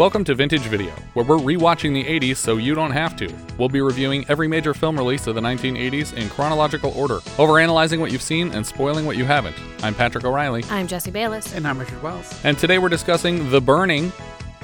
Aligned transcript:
Welcome 0.00 0.24
to 0.24 0.34
Vintage 0.34 0.62
Video, 0.62 0.92
where 1.12 1.26
we're 1.26 1.36
rewatching 1.36 1.92
the 1.92 2.02
80s 2.04 2.38
so 2.38 2.56
you 2.56 2.74
don't 2.74 2.90
have 2.90 3.14
to. 3.16 3.30
We'll 3.58 3.68
be 3.68 3.82
reviewing 3.82 4.24
every 4.30 4.48
major 4.48 4.72
film 4.72 4.96
release 4.96 5.26
of 5.26 5.34
the 5.34 5.42
1980s 5.42 6.14
in 6.14 6.30
chronological 6.30 6.90
order, 6.96 7.16
overanalyzing 7.36 8.00
what 8.00 8.10
you've 8.10 8.22
seen 8.22 8.50
and 8.52 8.66
spoiling 8.66 9.04
what 9.04 9.18
you 9.18 9.26
haven't. 9.26 9.54
I'm 9.82 9.94
Patrick 9.94 10.24
O'Reilly, 10.24 10.64
I'm 10.70 10.86
Jesse 10.86 11.10
Bayless. 11.10 11.54
And 11.54 11.68
I'm 11.68 11.78
Richard 11.78 12.02
Wells. 12.02 12.34
and 12.44 12.56
today 12.58 12.78
we're 12.78 12.88
discussing 12.88 13.50
The 13.50 13.60
Burning. 13.60 14.10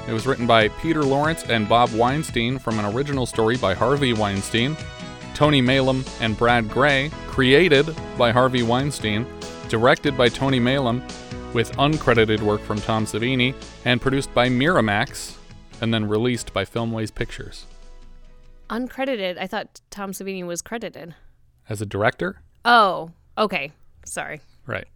It 0.07 0.11
was 0.11 0.25
written 0.25 0.47
by 0.47 0.69
Peter 0.69 1.03
Lawrence 1.03 1.43
and 1.43 1.69
Bob 1.69 1.91
Weinstein 1.91 2.57
from 2.57 2.79
an 2.79 2.85
original 2.85 3.27
story 3.27 3.57
by 3.57 3.75
Harvey 3.75 4.13
Weinstein, 4.13 4.75
Tony 5.35 5.61
Maylam 5.61 6.03
and 6.19 6.35
Brad 6.35 6.67
Grey, 6.67 7.11
created 7.27 7.95
by 8.17 8.31
Harvey 8.31 8.63
Weinstein, 8.63 9.23
directed 9.69 10.17
by 10.17 10.29
Tony 10.29 10.59
Maylam, 10.59 11.07
with 11.53 11.71
uncredited 11.73 12.41
work 12.41 12.61
from 12.61 12.79
Tom 12.81 13.05
Savini, 13.05 13.53
and 13.85 14.01
produced 14.01 14.33
by 14.33 14.49
Miramax, 14.49 15.35
and 15.81 15.93
then 15.93 16.07
released 16.07 16.53
by 16.53 16.65
Filmways 16.65 17.13
Pictures. 17.13 17.65
Uncredited. 18.69 19.37
I 19.37 19.47
thought 19.47 19.81
Tom 19.89 20.11
Savini 20.11 20.45
was 20.45 20.61
credited. 20.61 21.15
As 21.69 21.81
a 21.81 21.85
director? 21.85 22.41
Oh, 22.65 23.11
okay. 23.37 23.71
Sorry. 24.05 24.41
Right. 24.65 24.87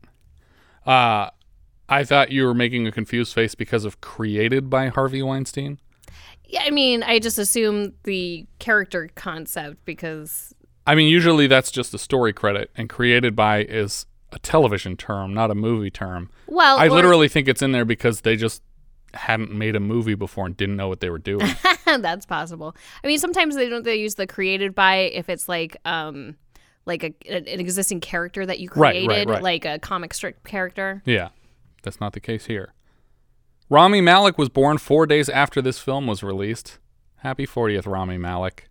Uh, 0.85 1.29
I 1.87 2.03
thought 2.03 2.31
you 2.31 2.45
were 2.45 2.53
making 2.53 2.87
a 2.87 2.91
confused 2.91 3.33
face 3.33 3.55
because 3.55 3.85
of 3.85 4.01
created 4.01 4.69
by 4.69 4.87
Harvey 4.87 5.21
Weinstein. 5.21 5.79
Yeah, 6.45 6.63
I 6.65 6.69
mean, 6.69 7.03
I 7.03 7.19
just 7.19 7.37
assumed 7.37 7.93
the 8.03 8.45
character 8.59 9.09
concept 9.15 9.85
because 9.85 10.53
I 10.85 10.95
mean, 10.95 11.09
usually 11.09 11.47
that's 11.47 11.71
just 11.71 11.93
a 11.93 11.97
story 11.97 12.33
credit, 12.33 12.71
and 12.75 12.89
created 12.89 13.35
by 13.35 13.63
is 13.63 14.05
a 14.31 14.39
television 14.39 14.95
term, 14.97 15.33
not 15.33 15.51
a 15.51 15.55
movie 15.55 15.91
term. 15.91 16.29
well, 16.47 16.77
I 16.77 16.87
or- 16.87 16.91
literally 16.91 17.27
think 17.27 17.47
it's 17.47 17.61
in 17.61 17.71
there 17.71 17.85
because 17.85 18.21
they 18.21 18.35
just 18.35 18.61
hadn't 19.13 19.51
made 19.51 19.75
a 19.75 19.79
movie 19.79 20.15
before 20.15 20.45
and 20.45 20.55
didn't 20.55 20.77
know 20.77 20.87
what 20.87 21.01
they 21.01 21.09
were 21.09 21.19
doing. 21.19 21.47
that's 21.85 22.25
possible. 22.25 22.75
I 23.03 23.07
mean, 23.07 23.17
sometimes 23.19 23.55
they 23.55 23.67
don't 23.67 23.83
they 23.83 23.95
use 23.97 24.15
the 24.15 24.25
created 24.27 24.73
by 24.73 24.95
if 24.97 25.27
it's 25.29 25.49
like 25.49 25.75
um 25.85 26.37
like 26.85 27.03
a 27.03 27.13
an 27.29 27.47
existing 27.59 27.99
character 27.99 28.45
that 28.45 28.59
you 28.59 28.69
Right, 28.69 28.95
right, 28.95 29.05
created, 29.05 29.29
right. 29.29 29.43
like 29.43 29.65
a 29.65 29.79
comic 29.79 30.13
strip 30.13 30.43
character. 30.45 31.01
yeah, 31.05 31.29
that's 31.83 31.99
not 31.99 32.13
the 32.13 32.19
case 32.21 32.45
here. 32.45 32.73
Rami 33.69 34.01
Malek 34.01 34.37
was 34.37 34.49
born 34.49 34.77
four 34.77 35.05
days 35.05 35.29
after 35.29 35.61
this 35.61 35.79
film 35.79 36.07
was 36.07 36.23
released. 36.23 36.79
Happy 37.17 37.45
40th, 37.45 37.85
Rami 37.87 38.17
Malek. 38.17 38.67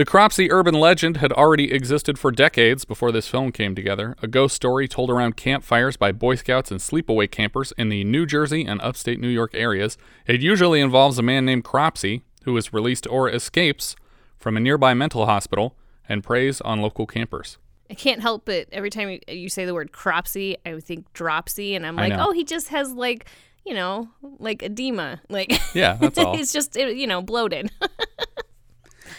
The 0.00 0.06
Cropsey 0.06 0.50
urban 0.50 0.72
legend 0.72 1.18
had 1.18 1.30
already 1.30 1.70
existed 1.70 2.18
for 2.18 2.30
decades 2.30 2.86
before 2.86 3.12
this 3.12 3.28
film 3.28 3.52
came 3.52 3.74
together, 3.74 4.16
a 4.22 4.26
ghost 4.26 4.56
story 4.56 4.88
told 4.88 5.10
around 5.10 5.36
campfires 5.36 5.98
by 5.98 6.10
Boy 6.10 6.36
Scouts 6.36 6.70
and 6.70 6.80
sleepaway 6.80 7.30
campers 7.30 7.74
in 7.76 7.90
the 7.90 8.02
New 8.04 8.24
Jersey 8.24 8.64
and 8.64 8.80
upstate 8.80 9.20
New 9.20 9.28
York 9.28 9.50
areas. 9.54 9.98
It 10.26 10.40
usually 10.40 10.80
involves 10.80 11.18
a 11.18 11.22
man 11.22 11.44
named 11.44 11.64
Cropsey 11.64 12.22
who 12.44 12.56
is 12.56 12.72
released 12.72 13.06
or 13.08 13.28
escapes 13.28 13.94
from 14.38 14.56
a 14.56 14.60
nearby 14.60 14.94
mental 14.94 15.26
hospital 15.26 15.76
and 16.08 16.24
preys 16.24 16.62
on 16.62 16.80
local 16.80 17.06
campers. 17.06 17.58
I 17.90 17.92
can't 17.92 18.22
help 18.22 18.48
it. 18.48 18.70
Every 18.72 18.88
time 18.88 19.10
you, 19.10 19.20
you 19.28 19.50
say 19.50 19.66
the 19.66 19.74
word 19.74 19.92
cropsy, 19.92 20.56
I 20.64 20.72
would 20.72 20.84
think 20.84 21.12
dropsy, 21.12 21.74
and 21.74 21.84
I'm 21.86 21.98
I 21.98 22.08
like, 22.08 22.16
know. 22.16 22.28
oh, 22.30 22.32
he 22.32 22.44
just 22.44 22.68
has 22.68 22.90
like, 22.94 23.26
you 23.66 23.74
know, 23.74 24.08
like 24.38 24.62
edema. 24.62 25.20
Like, 25.28 25.60
Yeah, 25.74 25.98
that's 26.00 26.16
all. 26.18 26.34
he's 26.34 26.54
just, 26.54 26.74
you 26.76 27.06
know, 27.06 27.20
bloated. 27.20 27.70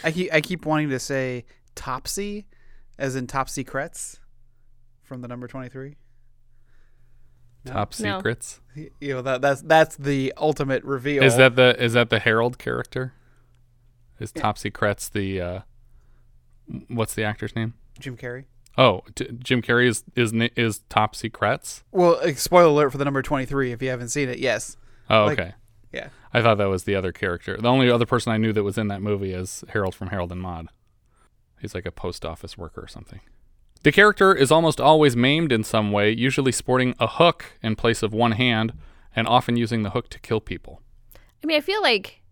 I 0.04 0.10
keep 0.12 0.32
I 0.32 0.40
keep 0.40 0.66
wanting 0.66 0.88
to 0.90 0.98
say 0.98 1.44
Topsy, 1.74 2.46
as 2.98 3.16
in 3.16 3.26
Top 3.26 3.48
Secrets, 3.48 4.18
from 5.02 5.20
the 5.22 5.28
number 5.28 5.46
twenty 5.48 5.68
three. 5.68 5.96
Top 7.64 7.92
No. 8.00 8.18
secrets. 8.18 8.60
You 9.00 9.14
know 9.14 9.22
that 9.22 9.40
that's 9.40 9.62
that's 9.62 9.96
the 9.96 10.32
ultimate 10.36 10.82
reveal. 10.84 11.22
Is 11.22 11.36
that 11.36 11.54
the 11.56 11.80
is 11.82 11.92
that 11.92 12.10
the 12.10 12.18
Harold 12.18 12.58
character? 12.58 13.12
Is 14.18 14.32
Top 14.32 14.58
Secrets 14.58 15.08
the 15.08 15.40
uh 15.40 15.60
what's 16.88 17.14
the 17.14 17.22
actor's 17.24 17.54
name? 17.54 17.74
Jim 18.00 18.16
Carrey? 18.16 18.44
Oh, 18.78 19.02
t- 19.14 19.28
Jim 19.38 19.62
Carrey 19.62 19.86
is 19.86 20.02
is 20.16 20.32
is 20.56 20.80
Top 20.88 21.14
Secrets. 21.14 21.84
Well, 21.92 22.18
uh, 22.22 22.32
spoiler 22.34 22.66
alert 22.68 22.90
for 22.90 22.98
the 22.98 23.04
number 23.04 23.22
twenty 23.22 23.46
three 23.46 23.70
if 23.70 23.80
you 23.80 23.90
haven't 23.90 24.08
seen 24.08 24.28
it. 24.28 24.38
Yes. 24.38 24.76
Oh, 25.08 25.26
Like- 25.26 25.38
okay. 25.38 25.54
Yeah. 25.92 26.08
I 26.32 26.40
thought 26.40 26.58
that 26.58 26.68
was 26.68 26.84
the 26.84 26.94
other 26.94 27.12
character. 27.12 27.56
The 27.56 27.68
only 27.68 27.90
other 27.90 28.06
person 28.06 28.32
I 28.32 28.38
knew 28.38 28.52
that 28.52 28.62
was 28.62 28.78
in 28.78 28.88
that 28.88 29.02
movie 29.02 29.32
is 29.32 29.64
Harold 29.68 29.94
from 29.94 30.08
Harold 30.08 30.32
and 30.32 30.40
Maude. 30.40 30.68
He's 31.60 31.74
like 31.74 31.86
a 31.86 31.92
post 31.92 32.24
office 32.24 32.58
worker 32.58 32.82
or 32.82 32.88
something. 32.88 33.20
The 33.82 33.92
character 33.92 34.34
is 34.34 34.50
almost 34.50 34.80
always 34.80 35.16
maimed 35.16 35.52
in 35.52 35.64
some 35.64 35.92
way, 35.92 36.10
usually 36.10 36.52
sporting 36.52 36.94
a 36.98 37.06
hook 37.06 37.58
in 37.62 37.76
place 37.76 38.02
of 38.02 38.12
one 38.12 38.32
hand, 38.32 38.72
and 39.14 39.26
often 39.26 39.56
using 39.56 39.82
the 39.82 39.90
hook 39.90 40.08
to 40.10 40.20
kill 40.20 40.40
people. 40.40 40.80
I 41.42 41.46
mean, 41.46 41.56
I 41.56 41.60
feel 41.60 41.82
like 41.82 42.22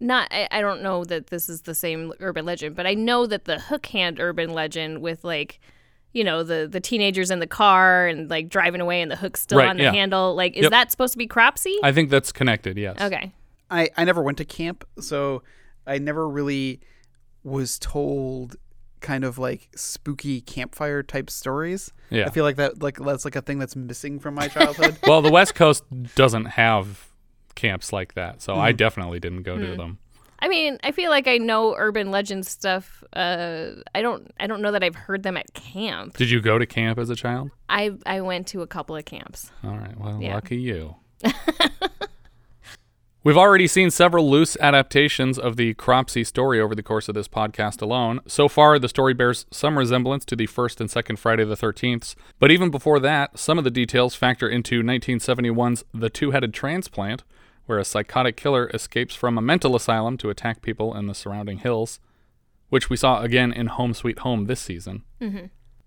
not. 0.00 0.28
I, 0.30 0.48
I 0.50 0.60
don't 0.60 0.82
know 0.82 1.04
that 1.04 1.28
this 1.28 1.48
is 1.48 1.62
the 1.62 1.74
same 1.74 2.12
urban 2.20 2.44
legend, 2.44 2.76
but 2.76 2.86
I 2.86 2.94
know 2.94 3.26
that 3.26 3.44
the 3.44 3.60
hook 3.60 3.86
hand 3.86 4.18
urban 4.20 4.52
legend 4.52 5.00
with 5.00 5.24
like, 5.24 5.60
you 6.14 6.24
know, 6.24 6.42
the 6.42 6.66
the 6.70 6.80
teenagers 6.80 7.30
in 7.30 7.40
the 7.40 7.46
car 7.46 8.06
and 8.06 8.30
like 8.30 8.48
driving 8.48 8.80
away 8.80 9.02
and 9.02 9.10
the 9.10 9.16
hook 9.16 9.36
still 9.36 9.58
Right, 9.58 9.68
on 9.68 9.76
the 9.76 9.82
yeah. 9.82 9.92
handle. 9.92 10.34
Like, 10.34 10.56
is 10.56 10.62
Yep. 10.62 10.70
that 10.70 10.90
supposed 10.90 11.12
to 11.12 11.18
be 11.18 11.26
cropsy? 11.26 11.76
I 11.82 11.92
think 11.92 12.08
that's 12.08 12.32
connected, 12.32 12.78
yes. 12.78 12.96
okay. 13.02 13.32
I 13.70 13.90
I 13.96 14.04
never 14.04 14.22
went 14.22 14.38
to 14.38 14.44
camp, 14.46 14.86
so 14.98 15.42
I 15.86 15.98
never 15.98 16.26
really 16.28 16.80
was 17.42 17.78
told 17.78 18.56
kind 19.00 19.22
of 19.24 19.36
like 19.36 19.68
spooky 19.76 20.40
campfire 20.40 21.02
type 21.02 21.28
stories. 21.28 21.92
Yeah. 22.08 22.24
I 22.26 22.30
feel 22.30 22.44
like 22.44 22.56
that 22.56 22.80
like 22.82 22.96
that's 22.98 23.24
like 23.26 23.36
a 23.36 23.42
thing 23.42 23.58
that's 23.58 23.76
missing 23.76 24.18
from 24.18 24.34
my 24.34 24.48
childhood. 24.48 24.96
well, 25.06 25.20
the 25.20 25.30
West 25.30 25.54
Coast 25.54 25.84
doesn't 26.14 26.46
have 26.46 27.08
camps 27.54 27.92
like 27.92 28.14
that, 28.14 28.40
so 28.40 28.54
Hmm. 28.54 28.60
I 28.60 28.72
definitely 28.72 29.20
didn't 29.20 29.42
go 29.42 29.58
to 29.58 29.76
them. 29.76 29.98
I 30.44 30.48
mean, 30.48 30.78
I 30.84 30.92
feel 30.92 31.08
like 31.10 31.26
I 31.26 31.38
know 31.38 31.74
urban 31.74 32.10
legend 32.10 32.44
stuff. 32.46 33.02
Uh, 33.14 33.70
I 33.94 34.02
don't. 34.02 34.30
I 34.38 34.46
don't 34.46 34.60
know 34.60 34.72
that 34.72 34.84
I've 34.84 34.94
heard 34.94 35.22
them 35.22 35.38
at 35.38 35.54
camp. 35.54 36.18
Did 36.18 36.28
you 36.28 36.42
go 36.42 36.58
to 36.58 36.66
camp 36.66 36.98
as 36.98 37.08
a 37.08 37.16
child? 37.16 37.50
I 37.70 37.92
I 38.04 38.20
went 38.20 38.46
to 38.48 38.60
a 38.60 38.66
couple 38.66 38.94
of 38.94 39.06
camps. 39.06 39.50
All 39.64 39.70
right, 39.78 39.98
well, 39.98 40.20
Yeah. 40.20 40.34
lucky 40.34 40.58
you. 40.58 40.96
We've 43.24 43.38
already 43.38 43.66
seen 43.68 43.90
several 43.90 44.28
loose 44.28 44.54
adaptations 44.60 45.38
of 45.38 45.56
the 45.56 45.72
Cropsey 45.72 46.24
story 46.24 46.60
over 46.60 46.74
the 46.74 46.82
course 46.82 47.08
of 47.08 47.14
this 47.14 47.26
podcast 47.26 47.80
alone. 47.80 48.20
So 48.26 48.48
far, 48.48 48.78
the 48.78 48.86
story 48.86 49.14
bears 49.14 49.46
some 49.50 49.78
resemblance 49.78 50.26
to 50.26 50.36
the 50.36 50.44
first 50.44 50.78
and 50.78 50.90
second 50.90 51.16
Friday 51.18 51.44
the 51.44 51.56
13th, 51.56 52.16
but 52.38 52.50
even 52.50 52.68
before 52.68 53.00
that, 53.00 53.38
some 53.38 53.56
of 53.56 53.64
the 53.64 53.70
details 53.70 54.14
factor 54.14 54.46
into 54.46 54.82
1971's 54.82 55.84
The 55.94 56.10
Two 56.10 56.32
Headed 56.32 56.52
Transplant, 56.52 57.24
where 57.66 57.78
a 57.78 57.84
psychotic 57.84 58.36
killer 58.36 58.70
escapes 58.74 59.14
from 59.14 59.38
a 59.38 59.42
mental 59.42 59.74
asylum 59.74 60.16
to 60.18 60.30
attack 60.30 60.62
people 60.62 60.94
in 60.94 61.06
the 61.06 61.14
surrounding 61.14 61.58
hills, 61.58 62.00
which 62.68 62.90
we 62.90 62.96
saw 62.96 63.22
again 63.22 63.52
in 63.52 63.68
Home 63.68 63.94
Sweet 63.94 64.20
Home 64.20 64.46
this 64.46 64.60
season. 64.60 65.02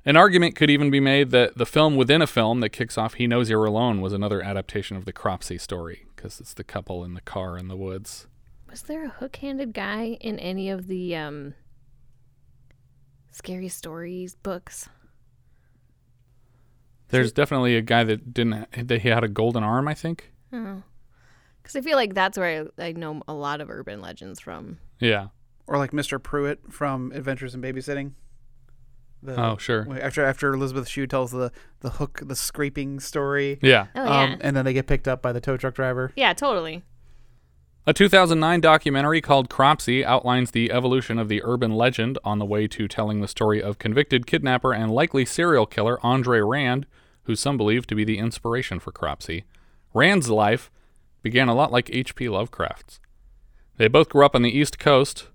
An 0.05 0.15
argument 0.15 0.55
could 0.55 0.69
even 0.69 0.89
be 0.89 1.01
made 1.01 1.31
that 1.31 1.57
the 1.57 1.65
film 1.65 1.97
within 1.97 2.21
a 2.21 2.27
film 2.27 2.61
that 2.61 2.69
kicks 2.69 2.97
off 2.97 3.15
He 3.15 3.27
Knows 3.27 3.49
You're 3.49 3.65
Alone 3.65 3.99
was 3.99 4.13
another 4.13 4.41
adaptation 4.41 4.95
of 4.95 5.05
the 5.05 5.11
Cropsey 5.11 5.57
story, 5.57 6.05
because 6.15 6.39
it's 6.39 6.53
the 6.53 6.63
couple 6.63 7.03
in 7.03 7.13
the 7.13 7.21
car 7.21 7.57
in 7.57 7.67
the 7.67 7.75
woods. 7.75 8.25
Was 8.69 8.83
there 8.83 9.05
a 9.05 9.09
hook-handed 9.09 9.73
guy 9.73 10.17
in 10.21 10.39
any 10.39 10.69
of 10.69 10.87
the 10.87 11.15
um, 11.15 11.53
scary 13.31 13.67
stories 13.67 14.35
books? 14.35 14.87
There's 17.09 17.31
definitely 17.31 17.75
a 17.75 17.81
guy 17.81 18.03
that 18.03 18.33
didn't, 18.33 18.87
that 18.87 19.01
he 19.01 19.09
had 19.09 19.23
a 19.23 19.29
golden 19.29 19.63
arm, 19.63 19.87
I 19.87 19.93
think. 19.93 20.31
Oh, 20.51 20.83
because 21.67 21.75
I 21.79 21.81
feel 21.87 21.95
like 21.97 22.13
that's 22.13 22.37
where 22.37 22.67
I, 22.79 22.85
I 22.87 22.91
know 22.93 23.21
a 23.27 23.33
lot 23.33 23.61
of 23.61 23.69
urban 23.69 24.01
legends 24.01 24.39
from. 24.39 24.77
Yeah. 24.99 25.27
or 25.67 25.77
like 25.77 25.91
Mr. 25.91 26.21
Pruitt 26.21 26.71
from 26.71 27.11
Adventures 27.13 27.53
in 27.53 27.61
Babysitting. 27.61 28.11
The, 29.23 29.39
Oh, 29.41 29.57
sure. 29.57 29.87
After 30.01 30.23
after 30.23 30.53
Elizabeth 30.53 30.87
Shue 30.87 31.07
tells 31.07 31.31
the 31.31 31.51
the 31.81 31.89
hook 31.91 32.21
the 32.23 32.35
scraping 32.35 32.99
story. 32.99 33.59
Yeah. 33.61 33.87
Oh 33.95 34.03
yeah, 34.05 34.21
Um, 34.23 34.37
and 34.41 34.55
then 34.55 34.63
they 34.65 34.73
get 34.73 34.87
picked 34.87 35.07
up 35.07 35.21
by 35.21 35.31
the 35.33 35.41
tow 35.41 35.57
truck 35.57 35.73
driver. 35.75 36.11
yeah, 36.15 36.33
totally. 36.33 36.83
A 37.85 37.93
2009 37.93 38.59
documentary 38.59 39.21
called 39.21 39.49
Cropsey 39.49 40.03
outlines 40.03 40.51
the 40.51 40.71
evolution 40.73 41.17
of 41.17 41.29
the 41.29 41.41
urban 41.45 41.71
legend 41.71 42.17
on 42.23 42.37
the 42.37 42.45
way 42.45 42.67
to 42.67 42.85
telling 42.87 43.21
the 43.21 43.29
story 43.29 43.61
of 43.63 43.79
convicted 43.79 44.27
kidnapper 44.27 44.73
and 44.73 44.91
likely 44.91 45.23
serial 45.25 45.65
killer 45.65 45.97
Andre 46.05 46.41
Rand, 46.41 46.85
who 47.23 47.35
some 47.35 47.55
believe 47.55 47.87
to 47.87 47.95
be 47.95 48.03
the 48.03 48.17
inspiration 48.17 48.79
for 48.79 48.91
Cropsey. 48.91 49.45
Rand's 49.93 50.29
life 50.29 50.69
began 51.27 51.49
a 51.49 51.53
lot 51.53 51.73
like 51.73 51.89
H.P. 51.91 52.29
Lovecraft's. 52.29 53.01
They 53.75 53.89
both 53.89 54.07
grew 54.07 54.25
up 54.25 54.33
on 54.33 54.43
the 54.43 54.57
East 54.57 54.79
Coast. 54.79 55.27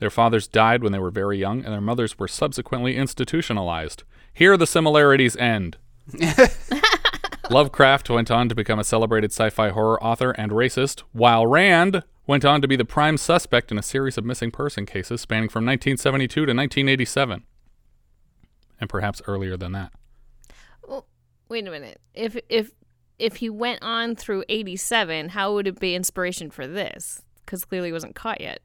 Their 0.00 0.10
fathers 0.10 0.48
died 0.48 0.82
when 0.82 0.90
they 0.90 0.98
were 0.98 1.12
very 1.12 1.38
young, 1.38 1.64
and 1.64 1.72
their 1.72 1.80
mothers 1.80 2.18
were 2.18 2.26
subsequently 2.26 2.96
institutionalized. 2.96 4.02
Here 4.34 4.56
the 4.56 4.66
similarities 4.66 5.36
end. 5.36 5.76
Lovecraft 7.50 8.10
went 8.10 8.32
on 8.32 8.48
to 8.48 8.56
become 8.56 8.80
a 8.80 8.84
celebrated 8.84 9.30
sci 9.30 9.48
fi 9.50 9.68
horror 9.68 10.02
author 10.02 10.32
and 10.32 10.50
racist, 10.50 11.04
while 11.12 11.46
Rand 11.46 12.02
went 12.26 12.44
on 12.44 12.60
to 12.60 12.66
be 12.66 12.74
the 12.74 12.84
prime 12.84 13.16
suspect 13.16 13.70
in 13.70 13.78
a 13.78 13.82
series 13.82 14.18
of 14.18 14.24
missing 14.24 14.50
person 14.50 14.86
cases 14.86 15.20
spanning 15.20 15.48
from 15.48 15.64
1972 15.64 16.34
to 16.34 16.52
1987. 16.52 17.44
And 18.80 18.90
perhaps 18.90 19.22
earlier 19.28 19.56
than 19.56 19.70
that. 19.70 19.92
Well, 20.84 21.06
Wait 21.48 21.66
a 21.66 21.70
minute. 21.70 22.00
If 22.14 22.36
if 22.48 22.72
if 23.18 23.36
he 23.36 23.50
went 23.50 23.82
on 23.82 24.16
through 24.16 24.44
87, 24.48 25.30
how 25.30 25.54
would 25.54 25.66
it 25.66 25.80
be 25.80 25.94
inspiration 25.94 26.50
for 26.50 26.66
this? 26.66 27.22
Because 27.44 27.64
clearly 27.64 27.88
he 27.88 27.92
wasn't 27.92 28.14
caught 28.14 28.40
yet. 28.40 28.60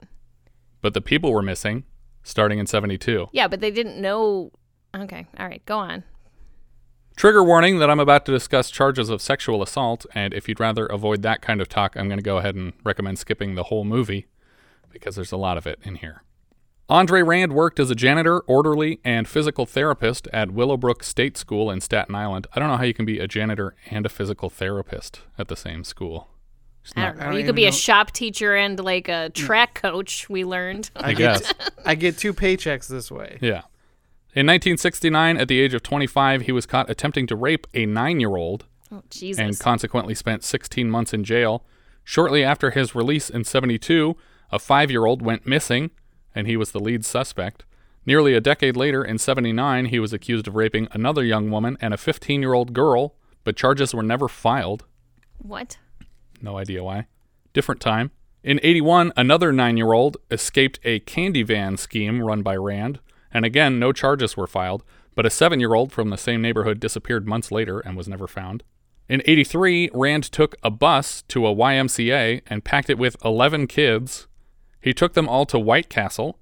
But 0.81 0.93
the 0.93 1.01
people 1.01 1.31
were 1.31 1.41
missing 1.41 1.85
starting 2.23 2.59
in 2.59 2.67
72. 2.67 3.27
Yeah, 3.31 3.47
but 3.47 3.59
they 3.59 3.71
didn't 3.71 4.01
know. 4.01 4.51
Okay, 4.95 5.27
all 5.39 5.47
right, 5.47 5.63
go 5.65 5.77
on. 5.77 6.03
Trigger 7.15 7.43
warning 7.43 7.77
that 7.79 7.89
I'm 7.89 7.99
about 7.99 8.25
to 8.25 8.31
discuss 8.31 8.71
charges 8.71 9.09
of 9.09 9.21
sexual 9.21 9.61
assault, 9.61 10.05
and 10.15 10.33
if 10.33 10.49
you'd 10.49 10.59
rather 10.59 10.87
avoid 10.87 11.21
that 11.21 11.41
kind 11.41 11.61
of 11.61 11.69
talk, 11.69 11.95
I'm 11.95 12.07
going 12.07 12.17
to 12.17 12.23
go 12.23 12.37
ahead 12.37 12.55
and 12.55 12.73
recommend 12.83 13.19
skipping 13.19 13.53
the 13.53 13.63
whole 13.63 13.83
movie 13.83 14.25
because 14.91 15.15
there's 15.15 15.31
a 15.31 15.37
lot 15.37 15.57
of 15.57 15.67
it 15.67 15.79
in 15.83 15.95
here. 15.95 16.23
Andre 16.89 17.21
Rand 17.21 17.53
worked 17.53 17.79
as 17.79 17.89
a 17.89 17.95
janitor, 17.95 18.41
orderly, 18.41 18.99
and 19.05 19.27
physical 19.27 19.65
therapist 19.65 20.27
at 20.33 20.51
Willowbrook 20.51 21.01
State 21.03 21.37
School 21.37 21.71
in 21.71 21.79
Staten 21.79 22.13
Island. 22.13 22.47
I 22.53 22.59
don't 22.59 22.67
know 22.67 22.77
how 22.77 22.83
you 22.83 22.93
can 22.93 23.05
be 23.05 23.19
a 23.19 23.27
janitor 23.27 23.73
and 23.89 24.05
a 24.05 24.09
physical 24.09 24.49
therapist 24.49 25.21
at 25.37 25.47
the 25.47 25.55
same 25.55 25.85
school. 25.85 26.29
It's 26.83 26.93
I 26.95 27.01
not- 27.01 27.07
don't 27.07 27.17
know. 27.17 27.21
I 27.21 27.25
don't 27.27 27.33
you 27.35 27.39
could 27.43 27.45
even 27.45 27.55
be 27.55 27.65
a 27.67 27.71
shop 27.71 28.11
teacher 28.11 28.55
and 28.55 28.77
like 28.79 29.07
a 29.07 29.27
hmm. 29.27 29.31
track 29.31 29.75
coach. 29.75 30.29
We 30.29 30.43
learned. 30.43 30.91
I 30.95 31.13
guess. 31.13 31.53
I 31.85 31.95
get 31.95 32.17
two 32.17 32.33
paychecks 32.33 32.87
this 32.87 33.09
way. 33.09 33.37
Yeah. 33.41 33.61
In 34.35 34.47
1969, 34.47 35.37
at 35.37 35.47
the 35.47 35.61
age 35.61 35.73
of 35.73 35.83
25, 35.83 36.41
he 36.41 36.51
was 36.51 36.65
caught 36.65 36.89
attempting 36.89 37.27
to 37.27 37.35
rape 37.35 37.67
a 37.73 37.85
nine 37.85 38.19
year 38.19 38.35
old 38.35 38.65
Oh 38.91 39.03
Jesus! 39.09 39.39
and 39.39 39.57
consequently 39.57 40.15
spent 40.15 40.43
16 40.43 40.89
months 40.89 41.13
in 41.13 41.23
jail. 41.23 41.63
Shortly 42.03 42.43
after 42.43 42.71
his 42.71 42.93
release 42.93 43.29
in 43.29 43.45
72, 43.45 44.17
a 44.51 44.59
five 44.59 44.91
year 44.91 45.05
old 45.05 45.21
went 45.21 45.47
missing, 45.47 45.91
and 46.35 46.47
he 46.47 46.57
was 46.57 46.71
the 46.71 46.79
lead 46.79 47.05
suspect. 47.05 47.65
Nearly 48.05 48.33
a 48.33 48.41
decade 48.41 48.75
later, 48.75 49.03
in 49.03 49.17
79, 49.17 49.85
he 49.85 49.99
was 49.99 50.11
accused 50.11 50.47
of 50.47 50.55
raping 50.55 50.87
another 50.91 51.23
young 51.23 51.49
woman 51.49 51.77
and 51.79 51.93
a 51.93 51.97
15 51.97 52.41
year 52.41 52.53
old 52.53 52.73
girl, 52.73 53.15
but 53.43 53.55
charges 53.55 53.93
were 53.93 54.03
never 54.03 54.27
filed. 54.27 54.85
what? 55.37 55.77
No 56.41 56.57
idea 56.57 56.83
why. 56.83 57.07
Different 57.53 57.79
time. 57.79 58.11
In 58.43 58.59
81, 58.61 59.13
another 59.15 59.53
nine 59.53 59.77
year 59.77 59.93
old 59.93 60.17
escaped 60.29 60.79
a 60.83 60.99
candy 60.99 61.43
van 61.43 61.77
scheme 61.77 62.21
run 62.21 62.41
by 62.41 62.57
Rand, 62.57 62.99
and 63.31 63.45
again, 63.45 63.79
no 63.79 63.93
charges 63.93 64.35
were 64.35 64.47
filed, 64.47 64.83
but 65.15 65.25
a 65.25 65.29
seven 65.29 65.61
year 65.61 65.73
old 65.73 65.93
from 65.93 66.09
the 66.09 66.17
same 66.17 66.41
neighborhood 66.41 66.81
disappeared 66.81 67.25
months 67.25 67.51
later 67.51 67.79
and 67.79 67.95
was 67.95 68.09
never 68.09 68.27
found. 68.27 68.63
In 69.07 69.21
83, 69.25 69.89
Rand 69.93 70.23
took 70.31 70.55
a 70.63 70.69
bus 70.69 71.21
to 71.29 71.47
a 71.47 71.55
YMCA 71.55 72.41
and 72.47 72.65
packed 72.65 72.89
it 72.89 72.97
with 72.97 73.15
11 73.23 73.67
kids. 73.67 74.27
He 74.83 74.93
took 74.93 75.13
them 75.13 75.29
all 75.29 75.45
to 75.45 75.57
White 75.57 75.89
Castle 75.89 76.37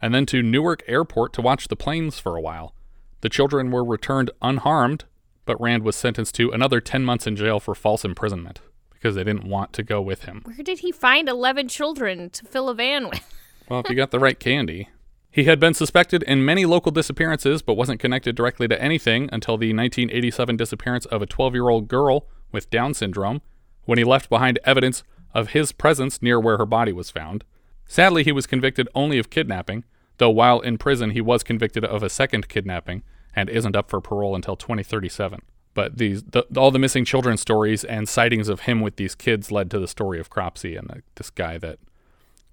and 0.00 0.14
then 0.14 0.26
to 0.26 0.44
Newark 0.44 0.84
Airport 0.86 1.32
to 1.32 1.42
watch 1.42 1.66
the 1.66 1.74
planes 1.74 2.20
for 2.20 2.36
a 2.36 2.40
while. 2.40 2.72
The 3.20 3.28
children 3.28 3.72
were 3.72 3.84
returned 3.84 4.30
unharmed, 4.40 5.06
but 5.44 5.60
Rand 5.60 5.82
was 5.82 5.96
sentenced 5.96 6.36
to 6.36 6.52
another 6.52 6.80
10 6.80 7.04
months 7.04 7.26
in 7.26 7.34
jail 7.34 7.58
for 7.58 7.74
false 7.74 8.04
imprisonment 8.04 8.60
because 8.92 9.16
they 9.16 9.24
didn't 9.24 9.48
want 9.48 9.72
to 9.72 9.82
go 9.82 10.00
with 10.00 10.24
him. 10.24 10.42
Where 10.44 10.62
did 10.62 10.78
he 10.78 10.92
find 10.92 11.28
11 11.28 11.66
children 11.66 12.30
to 12.30 12.44
fill 12.44 12.68
a 12.68 12.74
van 12.74 13.08
with? 13.08 13.20
Well, 13.66 13.80
if 13.80 13.88
you 13.88 13.96
got 13.96 14.10
the 14.10 14.18
right 14.18 14.38
candy. 14.38 14.90
He 15.30 15.44
had 15.44 15.58
been 15.58 15.72
suspected 15.72 16.22
in 16.24 16.44
many 16.44 16.66
local 16.66 16.92
disappearances, 16.92 17.62
but 17.62 17.78
wasn't 17.78 17.98
connected 17.98 18.36
directly 18.36 18.68
to 18.68 18.80
anything 18.80 19.30
until 19.32 19.56
the 19.56 19.72
1987 19.72 20.58
disappearance 20.58 21.06
of 21.06 21.22
a 21.22 21.26
12 21.26 21.54
year 21.54 21.70
old 21.70 21.88
girl 21.88 22.28
with 22.52 22.68
Down 22.68 22.92
syndrome, 22.92 23.40
when 23.86 23.96
he 23.96 24.04
left 24.04 24.28
behind 24.28 24.58
evidence 24.64 25.02
of 25.32 25.52
his 25.52 25.72
presence 25.72 26.20
near 26.20 26.38
where 26.38 26.58
her 26.58 26.66
body 26.66 26.92
was 26.92 27.10
found. 27.10 27.42
Sadly, 27.86 28.24
he 28.24 28.32
was 28.32 28.46
convicted 28.46 28.88
only 28.94 29.18
of 29.18 29.30
kidnapping, 29.30 29.84
though 30.18 30.30
while 30.30 30.60
in 30.60 30.78
prison, 30.78 31.10
he 31.10 31.20
was 31.20 31.42
convicted 31.42 31.84
of 31.84 32.02
a 32.02 32.08
second 32.08 32.48
kidnapping 32.48 33.02
and 33.36 33.48
isn't 33.48 33.76
up 33.76 33.90
for 33.90 34.00
parole 34.00 34.34
until 34.34 34.56
2037. 34.56 35.40
But 35.74 35.98
these, 35.98 36.22
the, 36.22 36.44
all 36.56 36.70
the 36.70 36.78
missing 36.78 37.04
children 37.04 37.36
stories 37.36 37.82
and 37.84 38.08
sightings 38.08 38.48
of 38.48 38.60
him 38.60 38.80
with 38.80 38.96
these 38.96 39.14
kids 39.16 39.50
led 39.50 39.70
to 39.72 39.78
the 39.80 39.88
story 39.88 40.20
of 40.20 40.30
Cropsey 40.30 40.76
and 40.76 40.88
the, 40.88 41.02
this 41.16 41.30
guy 41.30 41.58
that 41.58 41.78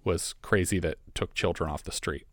was 0.04 0.34
crazy 0.42 0.80
that 0.80 0.98
took 1.14 1.34
children 1.36 1.70
off 1.70 1.84
the 1.84 1.92
street, 1.92 2.26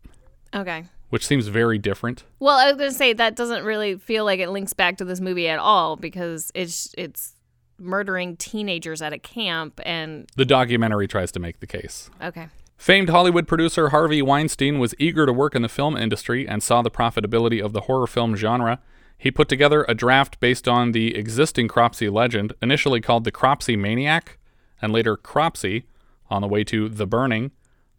Okay. 0.55 0.85
which 1.09 1.25
seems 1.27 1.47
very 1.47 1.77
different. 1.77 2.23
Well, 2.39 2.57
I 2.57 2.65
was 2.71 2.77
gonna 2.77 2.91
say 2.91 3.13
that 3.13 3.35
doesn't 3.35 3.63
really 3.63 3.97
feel 3.97 4.25
like 4.25 4.39
it 4.39 4.49
links 4.49 4.73
back 4.73 4.97
to 4.97 5.05
this 5.05 5.19
movie 5.21 5.47
at 5.47 5.59
all 5.59 5.95
because 5.95 6.51
it's 6.55 6.93
it's 6.97 7.35
murdering 7.77 8.35
teenagers 8.37 9.01
at 9.03 9.13
a 9.13 9.19
camp 9.19 9.79
and 9.85 10.27
The 10.35 10.45
documentary 10.45 11.07
tries 11.07 11.31
to 11.33 11.39
make 11.39 11.59
the 11.59 11.67
case. 11.67 12.09
okay. 12.21 12.47
Famed 12.79 13.09
Hollywood 13.09 13.45
producer 13.45 13.89
Harvey 13.89 14.21
Weinstein 14.21 14.79
was 14.79 14.95
eager 14.97 15.25
to 15.25 15.33
work 15.33 15.53
in 15.53 15.61
the 15.63 15.67
film 15.67 15.97
industry 15.97 16.47
and 16.47 16.63
saw 16.63 16.81
the 16.81 16.89
profitability 16.89 17.61
of 17.63 17.73
the 17.73 17.81
horror 17.81 18.07
film 18.07 18.37
genre. 18.37 18.79
He 19.17 19.31
put 19.31 19.49
together 19.49 19.85
a 19.89 19.93
draft 19.93 20.39
based 20.39 20.65
on 20.65 20.93
the 20.93 21.13
existing 21.13 21.67
Cropsey 21.67 22.09
legend, 22.09 22.53
initially 22.61 23.01
called 23.01 23.25
the 23.25 23.33
Cropsey 23.33 23.75
Maniac, 23.75 24.37
and 24.81 24.93
later 24.93 25.17
Cropsey, 25.17 25.83
on 26.29 26.41
the 26.41 26.47
way 26.47 26.63
to 26.63 26.87
The 26.87 27.05
Burning, 27.05 27.51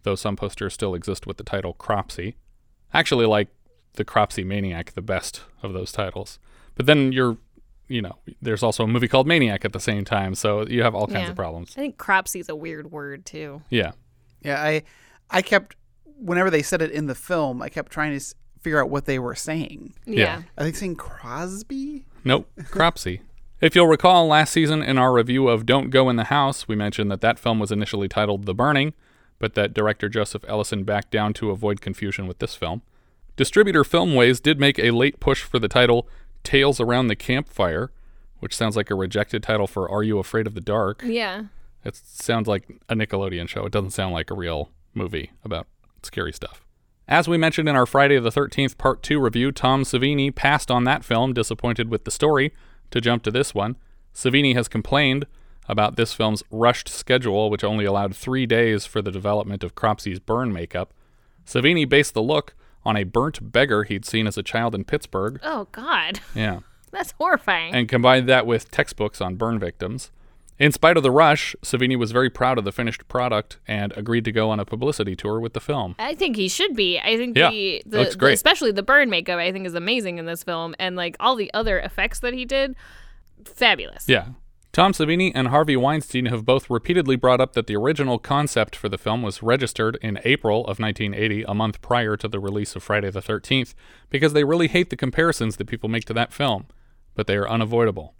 though 0.02 0.14
some 0.14 0.34
posters 0.34 0.72
still 0.72 0.94
exist 0.94 1.26
with 1.26 1.36
the 1.36 1.44
title 1.44 1.74
Cropsey. 1.74 2.36
Actually, 2.94 3.26
like 3.26 3.48
the 3.94 4.04
Cropsey 4.04 4.44
Maniac, 4.44 4.92
the 4.94 5.02
best 5.02 5.42
of 5.62 5.74
those 5.74 5.92
titles. 5.92 6.38
But 6.74 6.86
then 6.86 7.12
you're, 7.12 7.36
you 7.86 8.00
know, 8.00 8.16
there's 8.40 8.62
also 8.62 8.84
a 8.84 8.86
movie 8.86 9.08
called 9.08 9.26
Maniac 9.26 9.66
at 9.66 9.74
the 9.74 9.80
same 9.80 10.06
time, 10.06 10.34
so 10.34 10.66
you 10.66 10.82
have 10.84 10.94
all 10.94 11.06
kinds 11.06 11.24
Yeah. 11.26 11.30
of 11.30 11.36
problems. 11.36 11.72
I 11.76 11.80
think 11.80 11.98
cropsy's 11.98 12.48
a 12.48 12.56
weird 12.56 12.90
word 12.90 13.26
too. 13.26 13.60
Yeah. 13.68 13.92
Yeah, 14.42 14.60
I 14.62 14.82
I 15.30 15.42
kept 15.42 15.76
whenever 16.18 16.50
they 16.50 16.62
said 16.62 16.82
it 16.82 16.90
in 16.90 17.06
the 17.06 17.14
film, 17.14 17.62
I 17.62 17.68
kept 17.68 17.90
trying 17.92 18.10
to 18.10 18.16
s- 18.16 18.34
figure 18.60 18.80
out 18.82 18.90
what 18.90 19.06
they 19.06 19.18
were 19.18 19.34
saying. 19.34 19.94
Yeah. 20.06 20.42
Are 20.58 20.64
they 20.64 20.72
saying 20.72 20.96
Crosby? 20.96 22.04
Nope, 22.24 22.50
Cropsey. 22.70 23.20
If 23.60 23.74
you'll 23.74 23.86
recall, 23.86 24.26
last 24.26 24.52
season 24.52 24.82
in 24.82 24.96
our 24.98 25.12
review 25.12 25.48
of 25.48 25.66
Don't 25.66 25.90
Go 25.90 26.08
in 26.08 26.16
the 26.16 26.24
House, 26.24 26.66
we 26.66 26.74
mentioned 26.76 27.10
that 27.10 27.20
that 27.20 27.38
film 27.38 27.58
was 27.58 27.70
initially 27.70 28.08
titled 28.08 28.46
The 28.46 28.54
Burning, 28.54 28.94
but 29.38 29.54
that 29.54 29.74
director 29.74 30.08
Joseph 30.08 30.44
Ellison 30.48 30.84
backed 30.84 31.10
down 31.10 31.32
to 31.34 31.50
avoid 31.50 31.80
confusion 31.82 32.26
with 32.26 32.38
this 32.38 32.54
film. 32.54 32.80
Distributor 33.36 33.82
Filmways 33.84 34.42
did 34.42 34.58
make 34.58 34.78
a 34.78 34.90
late 34.92 35.20
push 35.20 35.42
for 35.42 35.58
the 35.58 35.68
title 35.68 36.08
Tales 36.42 36.80
Around 36.80 37.08
the 37.08 37.16
Campfire, 37.16 37.90
which 38.38 38.56
sounds 38.56 38.76
like 38.76 38.90
a 38.90 38.94
rejected 38.94 39.42
title 39.42 39.66
for 39.66 39.90
Are 39.90 40.02
You 40.02 40.18
Afraid 40.18 40.46
of 40.46 40.54
the 40.54 40.60
Dark? 40.62 41.02
Yeah. 41.04 41.44
It 41.84 41.96
sounds 41.96 42.46
like 42.46 42.80
a 42.88 42.94
Nickelodeon 42.94 43.48
show. 43.48 43.64
It 43.66 43.72
doesn't 43.72 43.90
sound 43.90 44.12
like 44.12 44.30
a 44.30 44.34
real 44.34 44.70
movie 44.94 45.30
about 45.44 45.66
scary 46.02 46.32
stuff. 46.32 46.64
As 47.08 47.26
we 47.26 47.38
mentioned 47.38 47.68
in 47.68 47.74
our 47.76 47.86
Friday 47.86 48.18
the 48.18 48.30
13th 48.30 48.78
Part 48.78 49.02
2 49.02 49.18
review, 49.20 49.50
Tom 49.50 49.82
Savini 49.82 50.32
passed 50.34 50.70
on 50.70 50.84
that 50.84 51.04
film, 51.04 51.32
disappointed 51.32 51.88
with 51.90 52.04
the 52.04 52.10
story, 52.10 52.52
to 52.90 53.00
jump 53.00 53.22
to 53.24 53.30
this 53.30 53.54
one. 53.54 53.76
Savini 54.14 54.54
has 54.54 54.68
complained 54.68 55.26
about 55.68 55.96
this 55.96 56.12
film's 56.12 56.42
rushed 56.50 56.88
schedule, 56.88 57.50
which 57.50 57.64
only 57.64 57.84
allowed 57.84 58.14
three 58.14 58.46
days 58.46 58.86
for 58.86 59.02
the 59.02 59.10
development 59.10 59.64
of 59.64 59.74
Cropsey's 59.74 60.20
burn 60.20 60.52
makeup. 60.52 60.92
Savini 61.46 61.88
based 61.88 62.14
the 62.14 62.22
look 62.22 62.54
on 62.84 62.96
a 62.96 63.04
burnt 63.04 63.52
beggar 63.52 63.84
he'd 63.84 64.04
seen 64.04 64.26
as 64.26 64.38
a 64.38 64.42
child 64.42 64.74
in 64.74 64.84
Pittsburgh. 64.84 65.40
Oh 65.42 65.66
God, 65.72 66.20
Yeah 66.34 66.60
that's 66.90 67.12
horrifying. 67.12 67.74
and 67.74 67.88
combined 67.88 68.28
that 68.28 68.46
with 68.46 68.70
textbooks 68.70 69.20
on 69.20 69.36
burn 69.36 69.58
victims. 69.58 70.10
In 70.60 70.72
spite 70.72 70.98
of 70.98 71.02
the 71.02 71.10
rush, 71.10 71.56
Savini 71.62 71.96
was 71.96 72.12
very 72.12 72.28
proud 72.28 72.58
of 72.58 72.64
the 72.64 72.70
finished 72.70 73.08
product 73.08 73.58
and 73.66 73.94
agreed 73.96 74.26
to 74.26 74.30
go 74.32 74.50
on 74.50 74.60
a 74.60 74.66
publicity 74.66 75.16
tour 75.16 75.40
with 75.40 75.54
the 75.54 75.60
film. 75.60 75.94
I 75.98 76.14
think 76.14 76.36
he 76.36 76.48
should 76.48 76.76
be. 76.76 76.98
I 77.00 77.16
think 77.16 77.34
Yeah, 77.36 77.48
the, 77.50 77.82
the, 77.86 77.98
looks 78.00 78.10
the- 78.12 78.18
great. 78.18 78.34
especially 78.34 78.70
the 78.70 78.82
burn 78.82 79.08
makeup, 79.08 79.38
I 79.38 79.52
think 79.52 79.66
is 79.66 79.74
amazing 79.74 80.18
in 80.18 80.26
this 80.26 80.42
film, 80.44 80.74
and 80.78 80.96
like 80.96 81.16
all 81.18 81.34
the 81.34 81.50
other 81.54 81.78
effects 81.78 82.20
that 82.20 82.34
he 82.34 82.44
did, 82.44 82.76
fabulous. 83.46 84.04
Yeah. 84.06 84.26
Tom 84.72 84.92
Savini 84.92 85.32
and 85.34 85.48
Harvey 85.48 85.76
Weinstein 85.76 86.26
have 86.26 86.44
both 86.44 86.68
repeatedly 86.70 87.16
brought 87.16 87.40
up 87.40 87.54
that 87.54 87.66
the 87.66 87.74
original 87.74 88.18
concept 88.18 88.76
for 88.76 88.88
the 88.90 88.98
film 88.98 89.22
was 89.22 89.42
registered 89.42 89.98
in 90.02 90.20
April 90.24 90.60
of 90.60 90.78
1980, 90.78 91.42
a 91.44 91.54
month 91.54 91.80
prior 91.80 92.16
to 92.18 92.28
the 92.28 92.38
release 92.38 92.76
of 92.76 92.82
Friday 92.82 93.10
the 93.10 93.22
13th, 93.22 93.74
because 94.10 94.32
they 94.34 94.44
really 94.44 94.68
hate 94.68 94.90
the 94.90 94.96
comparisons 94.96 95.56
that 95.56 95.66
people 95.66 95.88
make 95.88 96.04
to 96.04 96.12
that 96.12 96.32
film, 96.34 96.66
but 97.16 97.26
they 97.26 97.36
are 97.36 97.48
unavoidable. 97.48 98.14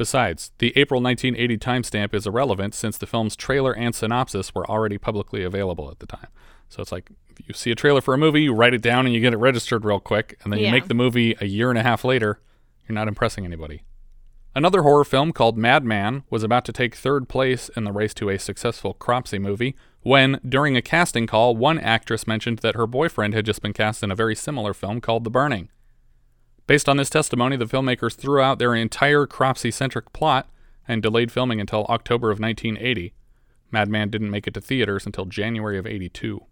Besides, 0.00 0.52
the 0.60 0.72
April 0.76 1.02
1980 1.02 1.58
timestamp 1.58 2.14
is 2.14 2.26
irrelevant 2.26 2.74
since 2.74 2.96
the 2.96 3.06
film's 3.06 3.36
trailer 3.36 3.76
and 3.76 3.94
synopsis 3.94 4.54
were 4.54 4.66
already 4.66 4.96
publicly 4.96 5.44
available 5.44 5.90
at 5.90 5.98
the 5.98 6.06
time. 6.06 6.28
So 6.70 6.80
it's 6.80 6.90
like 6.90 7.10
if 7.28 7.46
you 7.46 7.52
see 7.52 7.70
a 7.70 7.74
trailer 7.74 8.00
for 8.00 8.14
a 8.14 8.16
movie, 8.16 8.44
you 8.44 8.54
write 8.54 8.72
it 8.72 8.80
down 8.80 9.04
and 9.04 9.14
you 9.14 9.20
get 9.20 9.34
it 9.34 9.36
registered 9.36 9.84
real 9.84 10.00
quick, 10.00 10.38
and 10.42 10.50
then 10.50 10.60
you 10.60 10.70
make 10.70 10.88
the 10.88 10.94
movie 10.94 11.36
a 11.38 11.44
year 11.44 11.68
and 11.68 11.78
a 11.78 11.82
half 11.82 12.02
later, 12.02 12.40
you're 12.88 12.94
not 12.94 13.08
impressing 13.08 13.44
anybody. 13.44 13.84
Another 14.54 14.84
horror 14.84 15.04
film 15.04 15.34
called 15.34 15.58
Madman 15.58 16.22
was 16.30 16.42
about 16.42 16.64
to 16.64 16.72
take 16.72 16.94
third 16.94 17.28
place 17.28 17.68
in 17.76 17.84
the 17.84 17.92
race 17.92 18.14
to 18.14 18.30
a 18.30 18.38
successful 18.38 18.94
Cropsey 18.94 19.38
movie 19.38 19.76
when, 20.00 20.40
during 20.48 20.78
a 20.78 20.82
casting 20.82 21.26
call, 21.26 21.54
one 21.56 21.78
actress 21.78 22.26
mentioned 22.26 22.60
that 22.60 22.74
her 22.74 22.86
boyfriend 22.86 23.34
had 23.34 23.44
just 23.44 23.60
been 23.60 23.74
cast 23.74 24.02
in 24.02 24.10
a 24.10 24.16
very 24.16 24.34
similar 24.34 24.72
film 24.72 25.02
called 25.02 25.24
The 25.24 25.30
Burning. 25.30 25.68
Based 26.70 26.88
on 26.88 26.98
this 26.98 27.10
testimony, 27.10 27.56
the 27.56 27.64
filmmakers 27.64 28.14
threw 28.14 28.40
out 28.40 28.60
their 28.60 28.76
entire 28.76 29.26
Cropsey 29.26 29.72
centric 29.72 30.12
plot 30.12 30.48
and 30.86 31.02
delayed 31.02 31.32
filming 31.32 31.60
until 31.60 31.84
October 31.86 32.30
of 32.30 32.38
1980. 32.38 33.12
Madman 33.72 34.08
didn't 34.08 34.30
make 34.30 34.46
it 34.46 34.54
to 34.54 34.60
theaters 34.60 35.04
until 35.04 35.24
January 35.24 35.78
of 35.78 35.84
82. 35.84 36.44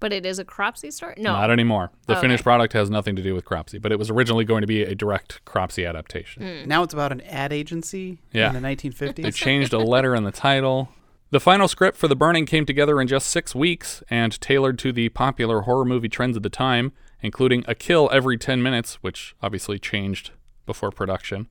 But 0.00 0.14
it 0.14 0.24
is 0.24 0.38
a 0.38 0.46
Cropsey 0.46 0.90
story? 0.90 1.16
No. 1.18 1.34
Not 1.34 1.50
anymore. 1.50 1.90
The 2.06 2.14
oh, 2.14 2.16
Okay. 2.16 2.22
finished 2.22 2.42
product 2.42 2.72
has 2.72 2.88
nothing 2.88 3.14
to 3.16 3.22
do 3.22 3.34
with 3.34 3.44
Cropsey, 3.44 3.78
but 3.78 3.92
it 3.92 3.98
was 3.98 4.08
originally 4.08 4.46
going 4.46 4.62
to 4.62 4.66
be 4.66 4.82
a 4.82 4.94
direct 4.94 5.44
Cropsey 5.44 5.84
adaptation. 5.84 6.42
Hmm. 6.62 6.66
Now 6.66 6.82
it's 6.82 6.94
about 6.94 7.12
an 7.12 7.20
ad 7.20 7.52
agency 7.52 8.16
Yeah. 8.32 8.48
in 8.48 8.54
the 8.54 8.60
1950s. 8.66 9.24
They 9.24 9.30
1950s. 9.30 9.34
changed 9.34 9.72
a 9.74 9.78
letter 9.78 10.14
in 10.14 10.24
the 10.24 10.32
title. 10.32 10.88
The 11.32 11.38
final 11.38 11.68
script 11.68 11.98
for 11.98 12.08
The 12.08 12.16
Burning 12.16 12.46
came 12.46 12.64
together 12.64 12.98
in 12.98 13.08
just 13.08 13.26
six 13.28 13.54
weeks 13.54 14.02
and 14.08 14.40
tailored 14.40 14.78
to 14.78 14.90
the 14.90 15.10
popular 15.10 15.62
horror 15.62 15.84
movie 15.84 16.08
trends 16.08 16.38
of 16.38 16.42
the 16.42 16.48
time, 16.48 16.92
including 17.22 17.64
a 17.66 17.74
kill 17.74 18.10
every 18.12 18.36
10 18.36 18.62
minutes, 18.62 18.94
which 18.96 19.34
obviously 19.42 19.78
changed 19.78 20.32
before 20.66 20.90
production. 20.90 21.48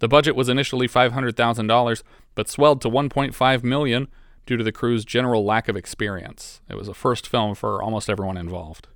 The 0.00 0.08
budget 0.08 0.36
was 0.36 0.48
initially 0.48 0.88
$500,000, 0.88 2.02
but 2.34 2.48
swelled 2.48 2.80
to 2.82 2.90
1.5 2.90 3.62
million 3.62 4.08
due 4.46 4.56
to 4.56 4.64
the 4.64 4.72
crew's 4.72 5.04
general 5.04 5.44
lack 5.44 5.68
of 5.68 5.76
experience. 5.76 6.60
It 6.68 6.76
was 6.76 6.88
a 6.88 6.94
first 6.94 7.26
film 7.26 7.54
for 7.54 7.82
almost 7.82 8.10
everyone 8.10 8.36
involved, 8.36 8.88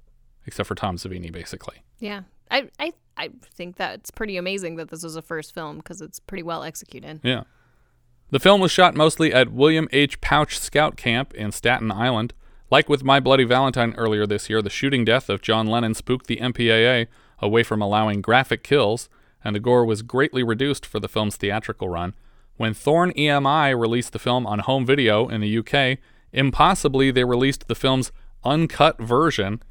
except 0.47 0.67
for 0.67 0.75
Tom 0.75 0.97
Savini, 0.97 1.33
basically. 1.33 1.83
Yeah. 1.99 2.23
I, 2.51 2.69
I, 2.79 2.93
I 3.17 3.31
think 3.55 3.77
that's 3.77 4.11
pretty 4.11 4.37
amazing 4.37 4.77
that 4.77 4.89
this 4.89 5.03
was 5.03 5.17
a 5.17 5.23
first 5.23 5.55
film 5.55 5.79
because 5.79 6.01
it's 6.01 6.21
pretty 6.21 6.43
well 6.43 6.63
executed. 6.63 7.21
Yeah. 7.23 7.45
The 8.31 8.41
film 8.41 8.61
was 8.61 8.71
shot 8.71 8.95
mostly 8.95 9.33
at 9.33 9.53
William 9.53 9.89
H. 9.93 10.21
Pouch 10.21 10.59
Scout 10.59 10.97
Camp 10.97 11.33
in 11.35 11.53
Staten 11.53 11.91
Island. 11.91 12.35
Like 12.71 12.89
with 12.89 13.03
My 13.05 13.19
Bloody 13.19 13.45
Valentine 13.45 13.95
earlier 13.97 14.27
this 14.27 14.51
year, 14.51 14.61
the 14.61 14.69
shooting 14.71 15.05
death 15.05 15.29
of 15.31 15.41
John 15.41 15.67
Lennon 15.67 15.95
spooked 15.95 16.27
the 16.27 16.37
MPAA 16.37 17.07
away 17.41 17.63
from 17.63 17.81
allowing 17.81 18.21
graphic 18.21 18.63
kills, 18.63 19.09
and 19.43 19.57
the 19.57 19.61
gore 19.61 19.85
was 19.87 20.03
greatly 20.03 20.43
reduced 20.43 20.85
for 20.85 21.01
the 21.01 21.09
film's 21.09 21.37
theatrical 21.37 21.89
run. 21.89 22.15
When 22.57 22.75
Thorn 22.75 23.13
EMI 23.13 23.79
released 23.79 24.13
the 24.13 24.19
film 24.19 24.47
on 24.47 24.59
home 24.59 24.85
video 24.85 25.29
in 25.29 25.41
the 25.41 25.59
UK, 25.59 25.99
impossibly 26.33 27.11
they 27.11 27.25
released 27.25 27.69
the 27.69 27.75
film's 27.75 28.13
uncut 28.45 29.01
version 29.01 29.63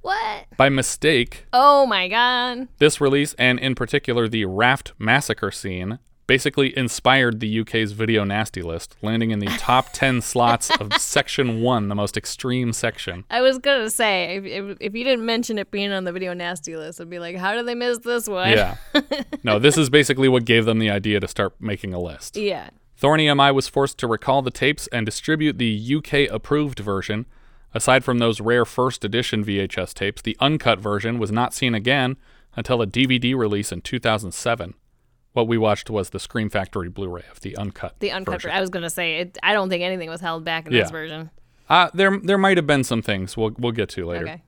What? 0.00 0.46
by 0.56 0.68
mistake 0.68 1.46
Oh 1.52 1.84
my 1.86 2.08
god. 2.08 2.68
this 2.78 3.00
release, 3.00 3.34
and 3.34 3.58
in 3.58 3.74
particular 3.74 4.28
the 4.28 4.46
Raft 4.46 4.92
massacre 4.98 5.50
scene, 5.50 5.98
basically 6.26 6.76
inspired 6.76 7.40
the 7.40 7.60
UK's 7.60 7.92
video 7.92 8.24
nasty 8.24 8.62
list, 8.62 8.96
landing 9.02 9.30
in 9.30 9.38
the 9.38 9.46
top 9.58 9.88
10 9.92 10.20
slots 10.20 10.70
of 10.80 10.92
Section 10.94 11.60
1, 11.62 11.88
the 11.88 11.94
most 11.94 12.16
extreme 12.16 12.72
section. 12.72 13.24
I 13.30 13.40
was 13.42 13.58
gonna 13.58 13.90
say 13.90 14.36
if, 14.36 14.44
if, 14.44 14.76
if 14.80 14.94
you 14.94 15.04
didn't 15.04 15.24
mention 15.24 15.58
it 15.58 15.70
being 15.70 15.92
on 15.92 16.04
the 16.04 16.12
video 16.12 16.34
nasty 16.34 16.76
list, 16.76 17.00
I'd 17.00 17.10
be 17.10 17.18
like, 17.18 17.36
how 17.36 17.54
did 17.54 17.66
they 17.66 17.74
miss 17.74 17.98
this 17.98 18.26
one? 18.28 18.50
Yeah. 18.50 18.76
No, 19.44 19.60
this 19.60 19.78
is 19.78 19.88
basically 19.90 20.28
what 20.28 20.44
gave 20.44 20.64
them 20.64 20.80
the 20.80 20.90
idea 20.90 21.20
to 21.20 21.28
start 21.28 21.54
making 21.60 21.94
a 21.94 22.00
list. 22.00 22.36
yeah. 22.36 22.70
Thorn 22.96 23.20
EMI 23.20 23.54
was 23.54 23.68
forced 23.68 23.98
to 23.98 24.06
recall 24.06 24.40
the 24.42 24.50
tapes 24.50 24.86
and 24.88 25.04
distribute 25.04 25.58
the 25.58 25.96
UK 25.96 26.32
approved 26.34 26.78
version. 26.80 27.26
Aside 27.74 28.02
from 28.04 28.18
those 28.18 28.40
rare 28.40 28.64
first 28.64 29.04
edition 29.04 29.44
VHS 29.44 29.92
tapes, 29.92 30.22
the 30.22 30.36
uncut 30.40 30.80
version 30.80 31.18
was 31.18 31.30
not 31.30 31.52
seen 31.52 31.74
again 31.74 32.16
until 32.56 32.80
a 32.80 32.86
DVD 32.86 33.36
release 33.36 33.70
in 33.70 33.82
2007. 33.82 34.74
What 35.36 35.48
we 35.48 35.58
watched 35.58 35.90
was 35.90 36.08
the 36.10 36.18
Scream 36.18 36.48
Factory 36.48 36.88
Blu-ray 36.88 37.24
of 37.30 37.40
the 37.40 37.58
uncut. 37.58 37.96
The 37.98 38.10
uncut. 38.10 38.36
version. 38.36 38.52
I 38.52 38.60
was 38.62 38.70
gonna 38.70 38.88
say 38.88 39.16
it. 39.18 39.36
I 39.42 39.52
don't 39.52 39.68
think 39.68 39.82
anything 39.82 40.08
was 40.08 40.22
held 40.22 40.46
back 40.46 40.66
in 40.66 40.72
Yeah. 40.72 40.84
this 40.84 40.90
version. 40.90 41.28
Uh, 41.68 41.90
there 41.92 42.18
there 42.18 42.38
might 42.38 42.56
have 42.56 42.66
been 42.66 42.82
some 42.82 43.02
things 43.02 43.36
we'll 43.36 43.54
we'll 43.58 43.72
get 43.72 43.90
to 43.90 44.06
later. 44.06 44.24
Okay. 44.26 44.42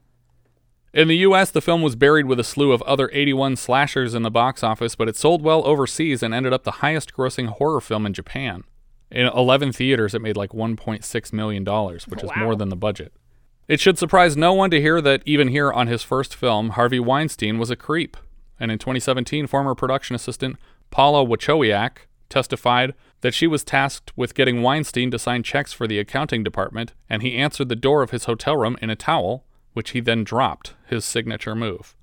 In 0.91 1.07
the 1.07 1.17
U.S., 1.17 1.51
the 1.51 1.61
film 1.61 1.83
was 1.83 1.95
buried 1.95 2.25
with 2.25 2.39
a 2.39 2.43
slew 2.43 2.71
of 2.71 2.81
other 2.81 3.07
81 3.13 3.57
slashers 3.57 4.15
in 4.15 4.23
the 4.23 4.31
box 4.31 4.63
office, 4.63 4.95
but 4.95 5.07
it 5.07 5.15
sold 5.15 5.43
well 5.43 5.63
overseas 5.67 6.23
and 6.23 6.33
ended 6.33 6.53
up 6.53 6.63
the 6.63 6.71
highest-grossing 6.81 7.45
horror 7.45 7.81
film 7.81 8.07
in 8.07 8.13
Japan. 8.13 8.63
In 9.11 9.27
11 9.27 9.73
theaters, 9.73 10.15
it 10.15 10.23
made 10.23 10.37
like 10.37 10.53
1.6 10.53 11.31
million 11.33 11.63
dollars, 11.63 12.07
which 12.07 12.23
is 12.23 12.31
more 12.35 12.55
than 12.55 12.69
the 12.69 12.75
budget. 12.75 13.13
It 13.67 13.79
should 13.79 13.99
surprise 13.99 14.35
no 14.35 14.53
one 14.53 14.71
to 14.71 14.81
hear 14.81 15.01
that 15.01 15.21
even 15.27 15.49
here 15.49 15.71
on 15.71 15.85
his 15.85 16.01
first 16.01 16.35
film, 16.35 16.69
Harvey 16.69 16.99
Weinstein 16.99 17.59
was 17.59 17.69
a 17.69 17.75
creep. 17.75 18.17
And 18.59 18.71
in 18.71 18.79
2017, 18.79 19.45
former 19.45 19.75
production 19.75 20.15
assistant 20.15 20.57
Paula 20.91 21.25
Wachowiak 21.25 22.07
testified 22.29 22.93
that 23.21 23.33
she 23.33 23.47
was 23.47 23.63
tasked 23.63 24.11
with 24.15 24.35
getting 24.35 24.61
Weinstein 24.61 25.11
to 25.11 25.19
sign 25.19 25.43
checks 25.43 25.73
for 25.73 25.87
the 25.87 25.99
accounting 25.99 26.43
department, 26.43 26.93
and 27.09 27.21
he 27.21 27.35
answered 27.35 27.69
the 27.69 27.75
door 27.75 28.01
of 28.01 28.11
his 28.11 28.25
hotel 28.25 28.55
room 28.55 28.77
in 28.81 28.89
a 28.89 28.95
towel, 28.95 29.45
which 29.73 29.91
he 29.91 29.99
then 29.99 30.23
dropped, 30.23 30.73
his 30.87 31.03
signature 31.05 31.55
move. 31.55 31.95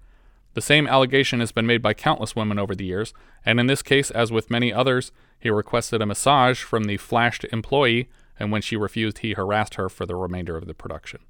The 0.55 0.63
same 0.63 0.87
allegation 0.87 1.41
has 1.41 1.53
been 1.53 1.67
made 1.67 1.83
by 1.83 1.95
countless 1.95 2.35
women 2.35 2.59
over 2.59 2.75
the 2.75 2.87
years, 2.87 3.13
and 3.45 3.61
in 3.61 3.67
this 3.67 3.83
case, 3.83 4.11
as 4.11 4.33
with 4.33 4.51
many 4.51 4.73
others, 4.73 5.13
he 5.39 5.51
requested 5.51 6.01
a 6.01 6.07
massage 6.07 6.63
from 6.63 6.85
the 6.85 6.97
flashed 6.97 7.45
employee, 7.53 8.09
and 8.39 8.51
when 8.51 8.63
she 8.63 8.77
refused, 8.77 9.19
he 9.19 9.35
harassed 9.35 9.75
her 9.75 9.89
for 9.89 10.07
the 10.07 10.17
remainder 10.17 10.57
of 10.57 10.67
the 10.67 10.75
production. 10.75 11.21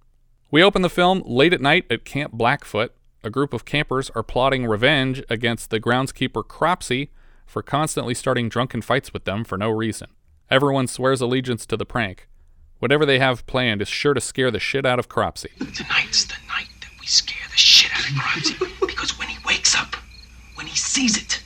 We 0.51 0.63
open 0.63 0.83
the 0.83 0.89
film 0.89 1.23
late 1.27 1.53
at 1.53 1.61
night 1.61 1.87
at 1.91 2.05
Camp 2.05 2.33
Blackfoot. 2.33 2.95
A 3.25 3.31
group 3.31 3.53
of 3.53 3.65
campers 3.65 4.11
are 4.11 4.23
plotting 4.23 4.65
revenge 4.65 5.23
against 5.29 5.71
the 5.71 5.81
groundskeeper 5.81 6.47
Cropsey 6.47 7.11
for 7.47 7.63
constantly 7.63 8.15
starting 8.15 8.49
drunken 8.49 8.83
fights 8.83 9.13
with 9.13 9.25
them 9.25 9.45
for 9.45 9.57
no 9.57 9.71
reason. 9.71 10.09
Everyone 10.51 10.87
swears 10.87 11.21
allegiance 11.21 11.67
to 11.67 11.77
the 11.77 11.87
prank. 11.87 12.29
Whatever 12.79 13.07
they 13.07 13.19
have 13.19 13.47
planned 13.47 13.81
is 13.81 13.89
sure 13.89 14.15
to 14.15 14.21
scare 14.21 14.51
the 14.51 14.61
shit 14.61 14.85
out 14.85 14.99
of 14.99 15.09
Cropsey. 15.09 15.51
Tonight's 15.75 16.25
the 16.25 16.35
night 16.49 16.69
that 16.81 16.91
we 17.01 17.07
scare 17.07 17.47
the 17.51 17.57
shit 17.57 17.91
out 17.93 18.11
of 18.11 18.17
Cropsey. 18.17 18.87
because 18.87 19.19
when 19.19 19.29
he 19.29 19.39
wakes 19.47 19.75
up, 19.75 19.95
when 20.57 20.67
he 20.67 20.77
sees 20.77 21.17
it, 21.17 21.43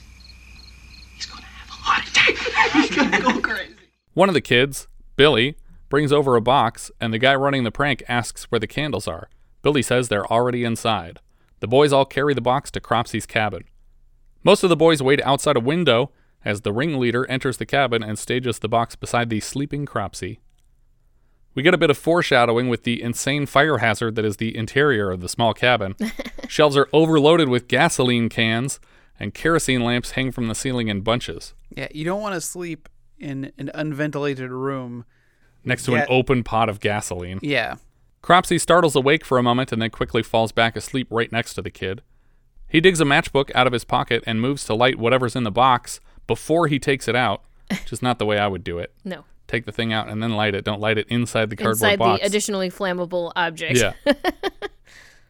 he's 1.15 1.25
gonna 1.25 1.45
have 1.45 1.69
a 1.69 1.71
heart 1.71 2.07
attack. 2.07 2.71
he's 2.73 2.95
gonna 2.95 3.21
go 3.21 3.39
crazy. 3.39 3.75
One 4.13 4.27
of 4.29 4.33
the 4.35 4.41
kids, 4.41 4.87
Billy, 5.15 5.55
brings 5.89 6.11
over 6.11 6.35
a 6.35 6.41
box, 6.41 6.91
and 6.99 7.13
the 7.13 7.17
guy 7.19 7.35
running 7.35 7.63
the 7.63 7.71
prank 7.71 8.03
asks 8.07 8.45
where 8.45 8.59
the 8.59 8.67
candles 8.67 9.07
are. 9.07 9.29
Billy 9.61 9.81
says 9.81 10.09
they're 10.09 10.25
already 10.31 10.63
inside. 10.63 11.19
The 11.59 11.67
boys 11.67 11.93
all 11.93 12.05
carry 12.05 12.33
the 12.33 12.41
box 12.41 12.71
to 12.71 12.79
Cropsey's 12.81 13.25
cabin. 13.25 13.65
Most 14.43 14.63
of 14.63 14.69
the 14.69 14.75
boys 14.75 15.01
wait 15.01 15.21
outside 15.23 15.55
a 15.55 15.59
window 15.61 16.11
as 16.43 16.61
the 16.61 16.73
ringleader 16.73 17.29
enters 17.29 17.57
the 17.57 17.65
cabin 17.65 18.01
and 18.03 18.17
stages 18.17 18.59
the 18.59 18.67
box 18.69 18.95
beside 18.95 19.29
the 19.29 19.39
sleeping 19.39 19.85
Cropsy. 19.85 20.39
We 21.53 21.63
get 21.63 21.73
a 21.73 21.77
bit 21.77 21.89
of 21.89 21.97
foreshadowing 21.97 22.69
with 22.69 22.83
the 22.83 23.01
insane 23.01 23.45
fire 23.45 23.79
hazard 23.79 24.15
that 24.15 24.25
is 24.25 24.37
the 24.37 24.55
interior 24.55 25.11
of 25.11 25.19
the 25.21 25.29
small 25.29 25.53
cabin. 25.53 25.95
Shelves 26.47 26.77
are 26.77 26.87
overloaded 26.93 27.49
with 27.49 27.67
gasoline 27.67 28.29
cans, 28.29 28.79
and 29.19 29.33
kerosene 29.33 29.81
lamps 29.81 30.11
hang 30.11 30.31
from 30.31 30.47
the 30.47 30.55
ceiling 30.55 30.87
in 30.87 31.01
bunches. 31.01 31.53
Yeah, 31.75 31.89
you 31.93 32.05
don't 32.05 32.21
want 32.21 32.35
to 32.35 32.41
sleep 32.41 32.87
in 33.19 33.51
an 33.57 33.69
unventilated 33.73 34.49
room. 34.49 35.05
Next 35.63 35.83
to 35.85 35.91
Yeah. 35.91 35.99
an 36.03 36.07
open 36.09 36.43
pot 36.43 36.69
of 36.69 36.79
gasoline. 36.79 37.39
Yeah. 37.43 37.75
Cropsy 38.23 38.57
startles 38.57 38.95
awake 38.95 39.25
for 39.25 39.37
a 39.37 39.43
moment 39.43 39.71
and 39.71 39.81
then 39.81 39.89
quickly 39.89 40.23
falls 40.23 40.51
back 40.51 40.75
asleep 40.75 41.07
right 41.11 41.31
next 41.31 41.53
to 41.55 41.61
the 41.61 41.69
kid. 41.69 42.01
He 42.71 42.79
digs 42.79 43.01
a 43.01 43.03
matchbook 43.03 43.51
out 43.53 43.67
of 43.67 43.73
his 43.73 43.83
pocket 43.83 44.23
and 44.25 44.39
moves 44.39 44.63
to 44.65 44.73
light 44.73 44.97
whatever's 44.97 45.35
in 45.35 45.43
the 45.43 45.51
box 45.51 45.99
before 46.25 46.67
he 46.67 46.79
takes 46.79 47.09
it 47.09 47.17
out, 47.17 47.43
which 47.69 47.91
is 47.91 48.01
not 48.01 48.17
the 48.17 48.25
way 48.25 48.39
I 48.39 48.47
would 48.47 48.63
do 48.63 48.79
it. 48.79 48.93
No. 49.03 49.25
Take 49.47 49.65
the 49.65 49.73
thing 49.73 49.91
out 49.91 50.07
and 50.07 50.23
then 50.23 50.31
light 50.31 50.55
it. 50.55 50.63
Don't 50.63 50.79
light 50.79 50.97
it 50.97 51.05
inside 51.09 51.49
the 51.49 51.57
cardboard 51.57 51.75
Inside 51.75 51.99
box. 51.99 52.21
the 52.21 52.27
additionally 52.27 52.69
flammable 52.69 53.33
object. 53.35 53.77
Yeah. 53.77 53.93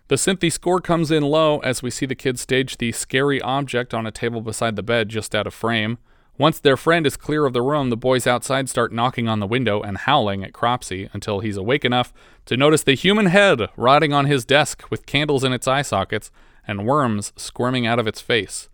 the 0.08 0.16
synthy 0.18 0.52
score 0.52 0.80
comes 0.80 1.10
in 1.10 1.24
low 1.24 1.58
as 1.62 1.82
we 1.82 1.90
see 1.90 2.06
the 2.06 2.14
kids 2.14 2.42
stage 2.42 2.78
the 2.78 2.92
scary 2.92 3.42
object 3.42 3.92
on 3.92 4.06
a 4.06 4.12
table 4.12 4.42
beside 4.42 4.76
the 4.76 4.84
bed 4.84 5.10
just 5.10 5.34
out 5.34 5.48
of 5.48 5.54
frame. 5.56 5.98
Once 6.38 6.60
their 6.60 6.78
friend 6.78 7.08
is 7.08 7.18
clear 7.18 7.48
of 7.48 7.54
the 7.54 7.62
room, 7.64 7.90
the 7.90 7.98
boys 7.98 8.28
outside 8.28 8.70
start 8.70 8.94
knocking 8.94 9.28
on 9.28 9.40
the 9.40 9.48
window 9.48 9.82
and 9.82 9.98
howling 9.98 10.44
at 10.44 10.54
Cropsey 10.54 11.10
until 11.14 11.40
he's 11.40 11.58
awake 11.58 11.84
enough 11.84 12.14
to 12.46 12.56
notice 12.56 12.84
the 12.84 12.94
human 12.94 13.26
head 13.26 13.68
rotting 13.76 14.14
on 14.14 14.26
his 14.26 14.46
desk 14.46 14.84
with 14.92 15.08
candles 15.08 15.44
in 15.44 15.54
its 15.54 15.68
eye 15.68 15.82
sockets 15.82 16.30
and 16.72 16.88
worms 16.88 17.34
squirming 17.36 17.86
out 17.86 18.00
of 18.00 18.08
its 18.08 18.22
face. 18.22 18.70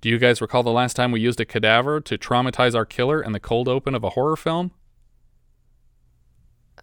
Do 0.00 0.08
you 0.08 0.18
guys 0.18 0.40
recall 0.40 0.62
the 0.62 0.70
last 0.70 0.94
time 0.94 1.12
we 1.12 1.20
used 1.20 1.40
a 1.40 1.44
cadaver 1.44 2.00
to 2.00 2.16
traumatize 2.16 2.74
our 2.74 2.86
killer 2.86 3.20
in 3.20 3.32
the 3.32 3.40
cold 3.40 3.68
open 3.68 3.94
of 3.94 4.02
a 4.02 4.10
horror 4.10 4.36
film? 4.36 4.70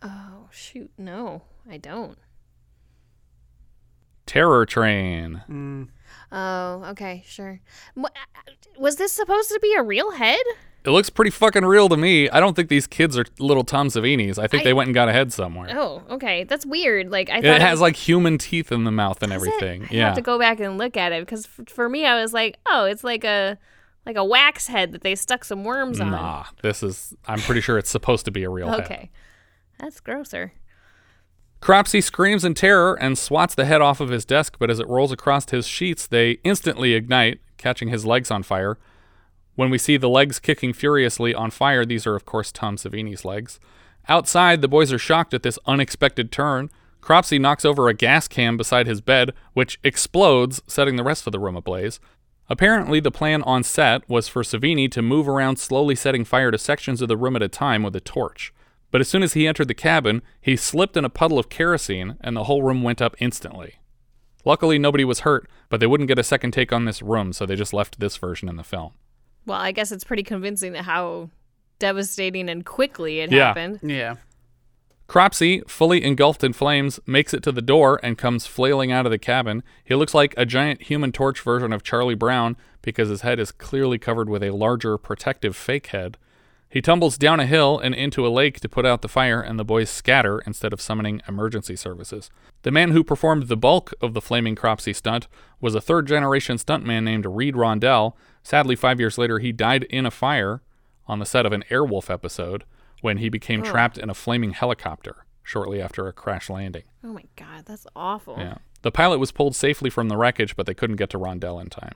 Oh 0.03 0.49
shoot, 0.51 0.91
no, 0.97 1.41
I 1.67 1.77
don't. 1.77 2.19
Terror 4.27 4.65
Train. 4.65 5.41
Mm. 5.49 5.87
Oh, 6.31 6.83
okay, 6.91 7.23
sure. 7.27 7.59
Uh, 7.97 8.03
uh, 8.05 8.51
was 8.77 8.95
this 8.97 9.11
supposed 9.11 9.49
to 9.49 9.59
be 9.61 9.73
a 9.75 9.83
real 9.83 10.11
head? 10.11 10.39
It 10.85 10.91
looks 10.91 11.09
pretty 11.09 11.31
fucking 11.31 11.65
real 11.65 11.89
to 11.89 11.97
me. 11.97 12.29
I 12.29 12.39
don't 12.39 12.55
think 12.55 12.69
these 12.69 12.87
kids 12.87 13.17
are 13.17 13.25
little 13.39 13.63
Tom 13.65 13.89
Savinis. 13.89 14.37
I 14.37 14.47
think 14.47 14.61
I- 14.61 14.63
they 14.65 14.73
went 14.73 14.87
and 14.87 14.95
got 14.95 15.09
a 15.09 15.11
head 15.11 15.33
somewhere. 15.33 15.67
Oh, 15.71 16.03
okay, 16.11 16.45
that's 16.45 16.65
weird. 16.65 17.09
Like 17.11 17.29
I 17.29 17.35
thought 17.41 17.55
it 17.55 17.61
has 17.61 17.81
like 17.81 17.95
human 17.95 18.37
teeth 18.37 18.71
in 18.71 18.85
the 18.85 18.91
mouth 18.91 19.21
and 19.21 19.33
everything. 19.33 19.83
it? 19.83 19.91
I 19.91 19.95
Yeah. 19.95 20.05
have 20.07 20.15
to 20.15 20.21
go 20.21 20.39
back 20.39 20.59
and 20.61 20.77
look 20.77 20.95
at 20.95 21.11
it 21.11 21.25
because 21.25 21.45
for 21.67 21.89
me, 21.89 22.05
I 22.05 22.21
was 22.21 22.33
like, 22.33 22.57
oh, 22.67 22.85
it's 22.85 23.03
like 23.03 23.23
a 23.25 23.57
like 24.05 24.15
a 24.15 24.23
wax 24.23 24.67
head 24.67 24.93
that 24.93 25.01
they 25.01 25.15
stuck 25.15 25.43
some 25.43 25.65
worms 25.65 25.99
on. 25.99 26.11
Nah, 26.11 26.45
this 26.61 26.81
is. 26.83 27.13
I'm 27.27 27.39
pretty 27.39 27.59
sure 27.59 27.77
it's 27.77 27.89
supposed 27.89 28.23
to 28.23 28.31
be 28.31 28.43
a 28.45 28.49
real 28.49 28.69
head. 28.69 28.79
Okay. 28.85 29.09
That's 29.79 29.99
grosser. 29.99 30.53
Cropsy 31.59 32.01
screams 32.01 32.45
in 32.45 32.53
terror 32.53 32.93
and 32.93 33.17
swats 33.17 33.55
the 33.55 33.65
head 33.65 33.81
off 33.81 33.99
of 33.99 34.09
his 34.09 34.25
desk, 34.25 34.57
but 34.59 34.69
as 34.69 34.79
it 34.79 34.87
rolls 34.87 35.11
across 35.11 35.49
his 35.49 35.67
sheets, 35.67 36.07
they 36.07 36.33
instantly 36.43 36.93
ignite, 36.93 37.39
catching 37.57 37.89
his 37.89 38.05
legs 38.05 38.29
on 38.29 38.43
fire. 38.43 38.77
When 39.55 39.71
we 39.71 39.79
see 39.79 39.97
the 39.97 40.07
legs 40.07 40.39
kicking 40.39 40.71
furiously 40.71 41.33
on 41.33 41.49
fire, 41.49 41.83
these 41.83 42.05
are, 42.05 42.15
of 42.15 42.25
course, 42.25 42.51
Tom 42.51 42.75
Savini's 42.77 43.25
legs. 43.25 43.59
Outside, 44.07 44.61
the 44.61 44.67
boys 44.67 44.93
are 44.93 44.99
shocked 44.99 45.33
at 45.33 45.41
this 45.41 45.57
unexpected 45.65 46.31
turn. 46.31 46.69
Cropsy 47.01 47.39
knocks 47.39 47.65
over 47.65 47.89
a 47.89 47.93
gas 47.93 48.27
can 48.27 48.55
beside 48.55 48.85
his 48.85 49.01
bed, 49.01 49.33
which 49.53 49.79
explodes, 49.83 50.61
setting 50.67 50.95
the 50.95 51.03
rest 51.03 51.25
of 51.25 51.31
the 51.31 51.39
room 51.39 51.55
ablaze. 51.55 51.99
Apparently, 52.49 52.99
the 52.99 53.11
plan 53.11 53.41
on 53.43 53.63
set 53.63 54.07
was 54.07 54.27
for 54.27 54.43
Savini 54.43 54.89
to 54.91 55.01
move 55.01 55.27
around, 55.27 55.57
slowly 55.57 55.95
setting 55.95 56.23
fire 56.23 56.51
to 56.51 56.57
sections 56.57 57.01
of 57.01 57.07
the 57.07 57.17
room 57.17 57.35
at 57.35 57.41
a 57.41 57.49
time 57.49 57.83
with 57.83 57.95
a 57.95 57.99
torch. 57.99 58.53
But 58.91 59.01
as 59.01 59.07
soon 59.07 59.21
as 59.23 59.33
he 59.33 59.47
entered 59.47 59.67
the 59.67 59.73
cabin, 59.73 60.21
he 60.39 60.55
slipped 60.55 60.95
in 60.95 61.03
a 61.05 61.09
puddle 61.09 61.37
of 61.39 61.49
kerosene, 61.49 62.15
and 62.21 62.35
the 62.35 62.45
whole 62.45 62.63
room 62.63 62.83
went 62.83 63.01
up 63.01 63.15
instantly. 63.19 63.75
Luckily, 64.45 64.79
nobody 64.79 65.03
was 65.03 65.21
hurt, 65.21 65.49
but 65.69 65.79
they 65.79 65.87
wouldn't 65.87 66.07
get 66.07 66.19
a 66.19 66.23
second 66.23 66.51
take 66.51 66.71
on 66.71 66.85
this 66.85 67.01
room, 67.01 67.33
so 67.33 67.45
they 67.45 67.55
just 67.55 67.73
left 67.73 67.99
this 67.99 68.15
version 68.15 68.47
in 68.47 68.55
the 68.55 68.63
film. 68.63 68.93
Well, 69.45 69.59
I 69.59 69.71
guess 69.73 69.91
it's 69.91 70.03
pretty 70.05 70.23
convincing 70.23 70.71
that 70.73 70.83
how 70.85 71.29
devastating 71.79 72.49
and 72.49 72.65
quickly 72.65 73.19
it 73.19 73.31
Yeah. 73.31 73.47
happened. 73.47 73.79
Yeah. 73.83 74.15
Cropsy, 75.07 75.61
fully 75.67 76.03
engulfed 76.03 76.43
in 76.43 76.51
flames, 76.51 76.99
makes 77.05 77.33
it 77.33 77.41
to 77.43 77.51
the 77.53 77.61
door 77.61 77.97
and 78.03 78.17
comes 78.17 78.45
flailing 78.45 78.91
out 78.91 79.05
of 79.05 79.11
the 79.11 79.17
cabin. 79.17 79.63
He 79.85 79.95
looks 79.95 80.13
like 80.13 80.33
a 80.35 80.45
giant 80.45 80.83
human 80.83 81.13
torch 81.13 81.39
version 81.39 81.71
of 81.71 81.81
Charlie 81.83 82.15
Brown 82.15 82.57
because 82.81 83.07
his 83.07 83.21
head 83.21 83.39
is 83.39 83.51
clearly 83.53 83.97
covered 83.97 84.27
with 84.29 84.43
a 84.43 84.49
larger 84.51 84.97
protective 84.97 85.55
fake 85.55 85.87
head. 85.87 86.17
He 86.77 86.81
tumbles 86.81 87.17
down 87.17 87.39
a 87.39 87.47
hill 87.47 87.79
and 87.79 87.95
into 87.95 88.27
a 88.27 88.29
lake 88.29 88.59
to 88.59 88.69
put 88.69 88.85
out 88.85 89.01
the 89.01 89.07
fire, 89.07 89.41
and 89.41 89.57
the 89.57 89.65
boys 89.65 89.89
scatter 89.89 90.37
instead 90.45 90.73
of 90.73 90.79
summoning 90.79 91.23
emergency 91.27 91.75
services. 91.75 92.29
The 92.61 92.69
man 92.69 92.91
who 92.91 93.03
performed 93.03 93.47
the 93.47 93.57
bulk 93.57 93.95
of 93.99 94.13
the 94.13 94.21
flaming 94.21 94.53
Cropsy 94.53 94.93
stunt 94.93 95.27
was 95.59 95.73
a 95.73 95.81
third 95.81 96.05
generation 96.05 96.57
stuntman 96.57 97.01
named 97.01 97.25
Reid 97.25 97.55
Rondell. 97.55 98.13
Sadly, 98.43 98.75
five 98.75 98.99
years 98.99 99.17
later, 99.17 99.39
he 99.39 99.51
died 99.51 99.85
in 99.85 100.05
a 100.05 100.11
fire 100.11 100.61
on 101.07 101.17
the 101.17 101.25
set 101.25 101.47
of 101.47 101.51
an 101.51 101.63
Airwolf 101.71 102.11
episode 102.11 102.63
when 103.01 103.17
he 103.17 103.27
became 103.27 103.63
trapped 103.63 103.97
in 103.97 104.11
a 104.11 104.13
flaming 104.13 104.51
helicopter 104.51 105.25
shortly 105.41 105.81
after 105.81 106.07
a 106.07 106.13
crash 106.13 106.47
landing. 106.47 106.83
Oh 107.03 107.11
my 107.11 107.25
god, 107.35 107.65
that's 107.65 107.87
awful. 107.95 108.35
Yeah. 108.37 108.57
The 108.83 108.91
pilot 108.91 109.17
was 109.17 109.31
pulled 109.31 109.55
safely 109.55 109.89
from 109.89 110.09
the 110.09 110.17
wreckage, 110.17 110.55
but 110.55 110.67
they 110.67 110.75
couldn't 110.75 110.97
get 110.97 111.09
to 111.09 111.17
Rondell 111.17 111.59
in 111.59 111.71
time. 111.71 111.95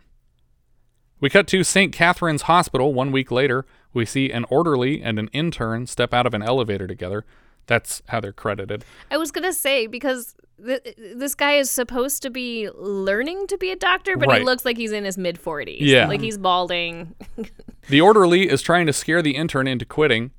We 1.20 1.30
cut 1.30 1.46
to 1.50 1.64
St. 1.64 1.94
Catherine's 1.94 2.42
Hospital 2.44 2.96
one 2.96 3.12
week 3.12 3.30
later. 3.30 3.68
We 3.94 4.06
see 4.06 4.32
an 4.32 4.46
orderly 4.50 5.02
and 5.02 5.20
an 5.20 5.30
intern 5.34 5.88
step 5.88 6.14
out 6.14 6.26
of 6.26 6.34
an 6.34 6.42
elevator 6.42 6.88
together. 6.88 7.26
That's 7.68 8.02
how 8.10 8.20
they're 8.20 8.34
credited. 8.34 8.84
I 9.12 9.18
was 9.18 9.32
gonna 9.32 9.54
say 9.54 9.88
because 9.88 10.36
th- 10.66 10.96
this 11.16 11.36
guy 11.36 11.54
is 11.54 11.70
supposed 11.70 12.22
to 12.24 12.30
be 12.30 12.70
learning 12.76 13.48
to 13.48 13.58
be 13.58 13.72
a 13.72 13.76
doctor, 13.76 14.18
but 14.18 14.28
Right. 14.30 14.40
he 14.40 14.46
looks 14.46 14.66
like 14.66 14.78
he's 14.78 14.92
in 14.92 15.06
his 15.06 15.18
mid 15.18 15.38
forties. 15.40 15.82
Yeah. 15.82 16.08
like 16.08 16.22
he's 16.22 16.38
balding. 16.38 17.16
The 17.90 18.00
orderly 18.00 18.48
is 18.48 18.62
trying 18.62 18.86
to 18.86 18.94
scare 18.94 19.24
the 19.24 19.36
intern 19.36 19.68
into 19.68 19.86
quitting. 19.86 20.32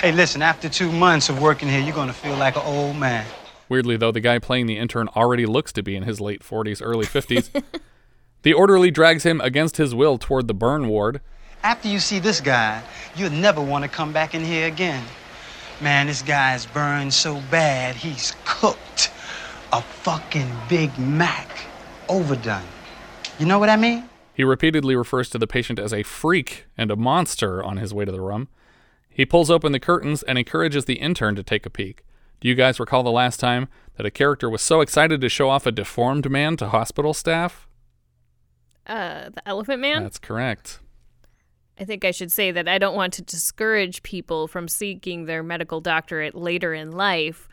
Hey, 0.00 0.12
listen, 0.12 0.40
after 0.40 0.68
two 0.68 0.90
months 0.92 1.28
of 1.28 1.42
working 1.42 1.68
here, 1.68 1.80
you're 1.80 1.94
gonna 1.94 2.12
feel 2.12 2.36
like 2.36 2.54
an 2.56 2.62
old 2.64 2.96
man. 2.96 3.26
Weirdly, 3.68 3.96
though, 3.96 4.12
the 4.12 4.20
guy 4.20 4.38
playing 4.38 4.66
the 4.66 4.78
intern 4.78 5.08
already 5.16 5.46
looks 5.46 5.72
to 5.72 5.82
be 5.82 5.96
in 5.96 6.04
his 6.04 6.20
late 6.20 6.42
40s, 6.42 6.80
early 6.82 7.04
50s. 7.04 7.50
the 8.42 8.52
orderly 8.52 8.92
drags 8.92 9.24
him 9.24 9.40
against 9.40 9.76
his 9.78 9.94
will 9.96 10.16
toward 10.16 10.46
the 10.46 10.54
burn 10.54 10.86
ward. 10.88 11.20
After 11.62 11.88
you 11.88 11.98
see 11.98 12.18
this 12.18 12.40
guy, 12.40 12.82
you'll 13.16 13.30
never 13.30 13.60
want 13.60 13.82
to 13.84 13.88
come 13.88 14.12
back 14.12 14.34
in 14.34 14.44
here 14.44 14.66
again. 14.66 15.04
Man, 15.80 16.06
this 16.06 16.22
guy's 16.22 16.64
burned 16.66 17.12
so 17.12 17.42
bad, 17.50 17.96
he's 17.96 18.34
cooked. 18.44 19.10
A 19.72 19.82
fucking 19.82 20.50
Big 20.68 20.96
Mac. 20.98 21.48
Overdone. 22.08 22.62
You 23.38 23.46
know 23.46 23.58
what 23.58 23.68
I 23.68 23.76
mean? 23.76 24.08
He 24.32 24.44
repeatedly 24.44 24.94
refers 24.94 25.28
to 25.30 25.38
the 25.38 25.46
patient 25.46 25.78
as 25.78 25.92
a 25.92 26.02
freak 26.02 26.66
and 26.78 26.90
a 26.90 26.96
monster 26.96 27.62
on 27.64 27.78
his 27.78 27.92
way 27.92 28.04
to 28.04 28.12
the 28.12 28.20
room. 28.20 28.48
He 29.08 29.26
pulls 29.26 29.50
open 29.50 29.72
the 29.72 29.80
curtains 29.80 30.22
and 30.22 30.38
encourages 30.38 30.84
the 30.84 30.94
intern 30.94 31.34
to 31.36 31.42
take 31.42 31.66
a 31.66 31.70
peek. 31.70 32.04
Do 32.40 32.48
you 32.48 32.54
guys 32.54 32.78
recall 32.78 33.02
the 33.02 33.10
last 33.10 33.40
time 33.40 33.68
that 33.96 34.06
a 34.06 34.10
character 34.10 34.48
was 34.48 34.62
so 34.62 34.82
excited 34.82 35.20
to 35.20 35.28
show 35.28 35.48
off 35.48 35.66
a 35.66 35.72
deformed 35.72 36.30
man 36.30 36.56
to 36.58 36.68
hospital 36.68 37.14
staff? 37.14 37.66
Uh, 38.86 39.30
the 39.30 39.46
Elephant 39.48 39.80
Man. 39.80 40.02
That's 40.02 40.18
correct. 40.18 40.80
I 41.78 41.84
think 41.84 42.04
I 42.04 42.10
should 42.10 42.32
say 42.32 42.52
that 42.52 42.68
I 42.68 42.78
don't 42.78 42.96
want 42.96 43.12
to 43.14 43.22
discourage 43.22 44.02
people 44.02 44.48
from 44.48 44.66
seeking 44.66 45.26
their 45.26 45.42
medical 45.42 45.80
doctorate 45.80 46.34
later 46.34 46.72
in 46.72 46.92
life. 46.92 47.48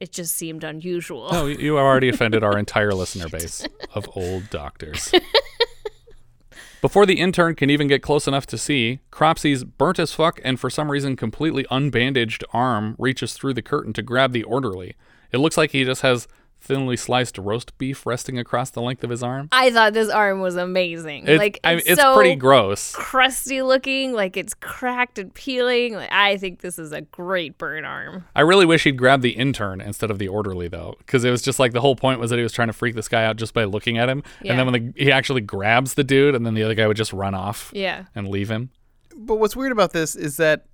It 0.00 0.12
just 0.12 0.34
seemed 0.34 0.64
unusual. 0.64 1.28
Oh, 1.30 1.46
you 1.46 1.56
you 1.58 1.78
already 1.78 2.08
offended 2.08 2.42
our 2.42 2.58
entire 2.58 2.92
listener 2.92 3.28
base 3.30 3.66
of 3.94 4.08
old 4.14 4.50
doctors. 4.50 5.12
Before 6.82 7.06
the 7.06 7.20
intern 7.20 7.54
can 7.54 7.70
even 7.70 7.86
get 7.86 8.02
close 8.02 8.26
enough 8.26 8.44
to 8.46 8.58
see, 8.58 8.98
Cropsy's 9.12 9.62
burnt 9.62 10.00
as 10.00 10.12
fuck 10.12 10.40
and 10.42 10.58
for 10.58 10.68
some 10.68 10.90
reason 10.90 11.14
completely 11.14 11.62
unbandaged 11.70 12.42
arm 12.52 12.96
reaches 12.98 13.34
through 13.34 13.54
the 13.54 13.62
curtain 13.62 13.92
to 13.92 14.02
grab 14.02 14.32
the 14.32 14.42
orderly. 14.42 14.96
It 15.30 15.38
looks 15.38 15.56
like 15.56 15.70
he 15.70 15.84
just 15.84 16.02
has 16.02 16.26
thinly 16.62 16.96
sliced 16.96 17.36
roast 17.38 17.76
beef 17.76 18.06
resting 18.06 18.38
across 18.38 18.70
the 18.70 18.80
length 18.80 19.02
of 19.02 19.10
his 19.10 19.22
arm. 19.22 19.48
I 19.52 19.70
thought 19.70 19.92
this 19.92 20.08
arm 20.08 20.40
was 20.40 20.54
amazing. 20.56 21.26
It- 21.26 21.38
like 21.38 21.58
I 21.64 21.70
mean, 21.70 21.78
it's, 21.80 21.88
it's 21.90 22.00
so 22.00 22.14
pretty 22.14 22.36
gross. 22.36 22.92
crusty 22.94 23.62
looking, 23.62 24.12
like 24.12 24.36
it's 24.36 24.54
cracked 24.54 25.18
and 25.18 25.34
peeling. 25.34 25.94
Like, 25.94 26.12
I 26.12 26.36
think 26.36 26.60
this 26.60 26.78
is 26.78 26.92
a 26.92 27.00
great 27.00 27.58
burn 27.58 27.84
arm. 27.84 28.24
I 28.36 28.42
really 28.42 28.64
wish 28.64 28.84
he'd 28.84 28.96
grabbed 28.96 29.22
the 29.24 29.30
intern 29.30 29.80
instead 29.80 30.10
of 30.10 30.18
the 30.18 30.28
orderly 30.28 30.68
though, 30.68 30.94
because 30.98 31.24
it 31.24 31.30
was 31.30 31.42
just 31.42 31.58
like 31.58 31.72
the 31.72 31.80
whole 31.80 31.96
point 31.96 32.20
was 32.20 32.30
that 32.30 32.36
he 32.36 32.42
was 32.44 32.52
trying 32.52 32.68
to 32.68 32.72
freak 32.72 32.94
this 32.94 33.08
guy 33.08 33.24
out 33.24 33.36
just 33.36 33.54
by 33.54 33.64
looking 33.64 33.98
at 33.98 34.08
him, 34.08 34.22
Yeah. 34.42 34.52
and 34.52 34.58
then 34.60 34.66
when 34.72 34.92
the, 34.94 35.04
he 35.04 35.10
actually 35.10 35.40
grabs 35.40 35.94
the 35.94 36.04
dude, 36.04 36.34
and 36.34 36.46
then 36.46 36.54
the 36.54 36.62
other 36.62 36.74
guy 36.74 36.86
would 36.86 36.96
just 36.96 37.12
run 37.12 37.34
off 37.34 37.70
Yeah. 37.74 38.04
and 38.14 38.28
leave 38.28 38.50
him. 38.50 38.70
But 39.16 39.36
what's 39.40 39.56
weird 39.56 39.72
about 39.72 39.92
this 39.92 40.14
is 40.16 40.36
that 40.38 40.66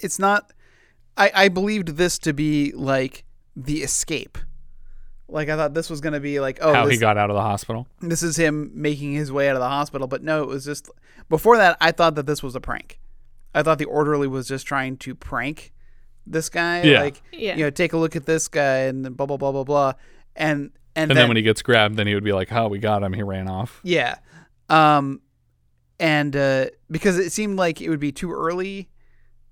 it's 0.00 0.18
not. 0.18 0.52
I, 1.16 1.30
I 1.34 1.48
believed 1.48 1.88
this 1.96 2.18
to 2.20 2.32
be 2.32 2.72
like 2.72 3.24
the 3.56 3.82
escape. 3.82 4.38
Like 5.28 5.48
I 5.48 5.56
thought 5.56 5.74
this 5.74 5.90
was 5.90 6.00
gonna 6.00 6.20
be 6.20 6.40
like 6.40 6.58
oh 6.62 6.72
how 6.72 6.84
this, 6.86 6.94
he 6.94 7.00
got 7.00 7.18
out 7.18 7.28
of 7.30 7.36
the 7.36 7.42
hospital. 7.42 7.86
this 8.00 8.22
is 8.22 8.36
him 8.36 8.70
making 8.74 9.12
his 9.12 9.30
way 9.30 9.48
out 9.48 9.56
of 9.56 9.60
the 9.60 9.68
hospital, 9.68 10.06
but 10.06 10.22
no, 10.22 10.42
it 10.42 10.48
was 10.48 10.64
just 10.64 10.88
before 11.28 11.56
that 11.58 11.76
I 11.80 11.92
thought 11.92 12.14
that 12.14 12.26
this 12.26 12.42
was 12.42 12.54
a 12.54 12.60
prank. 12.60 12.98
I 13.54 13.62
thought 13.62 13.78
the 13.78 13.84
orderly 13.86 14.26
was 14.28 14.48
just 14.48 14.66
trying 14.66 14.96
to 14.98 15.14
prank 15.14 15.72
this 16.26 16.48
guy. 16.48 16.82
Yeah. 16.82 17.00
Like 17.00 17.22
Yeah. 17.32 17.56
you 17.56 17.64
know, 17.64 17.70
take 17.70 17.92
a 17.92 17.98
look 17.98 18.16
at 18.16 18.26
this 18.26 18.48
guy 18.48 18.78
and 18.88 19.04
then 19.04 19.12
blah 19.14 19.26
blah 19.26 19.36
blah 19.36 19.52
blah 19.52 19.64
blah. 19.64 19.92
And 20.34 20.70
and, 20.96 21.10
And 21.12 21.18
then, 21.18 21.28
when 21.28 21.36
he 21.36 21.42
gets 21.42 21.62
grabbed, 21.62 21.96
then 21.96 22.06
he 22.08 22.14
would 22.14 22.24
be 22.24 22.32
like, 22.32 22.50
"Oh, 22.52 22.66
we 22.68 22.78
got 22.80 23.02
him. 23.04 23.12
He 23.12 23.22
ran 23.22 23.48
off." 23.48 23.80
Yeah. 23.84 24.16
Um 24.68 25.20
and 26.00 26.34
uh 26.36 26.66
because 26.90 27.18
it 27.18 27.32
seemed 27.32 27.56
like 27.58 27.80
it 27.80 27.88
would 27.90 28.00
be 28.00 28.12
too 28.12 28.32
early 28.32 28.88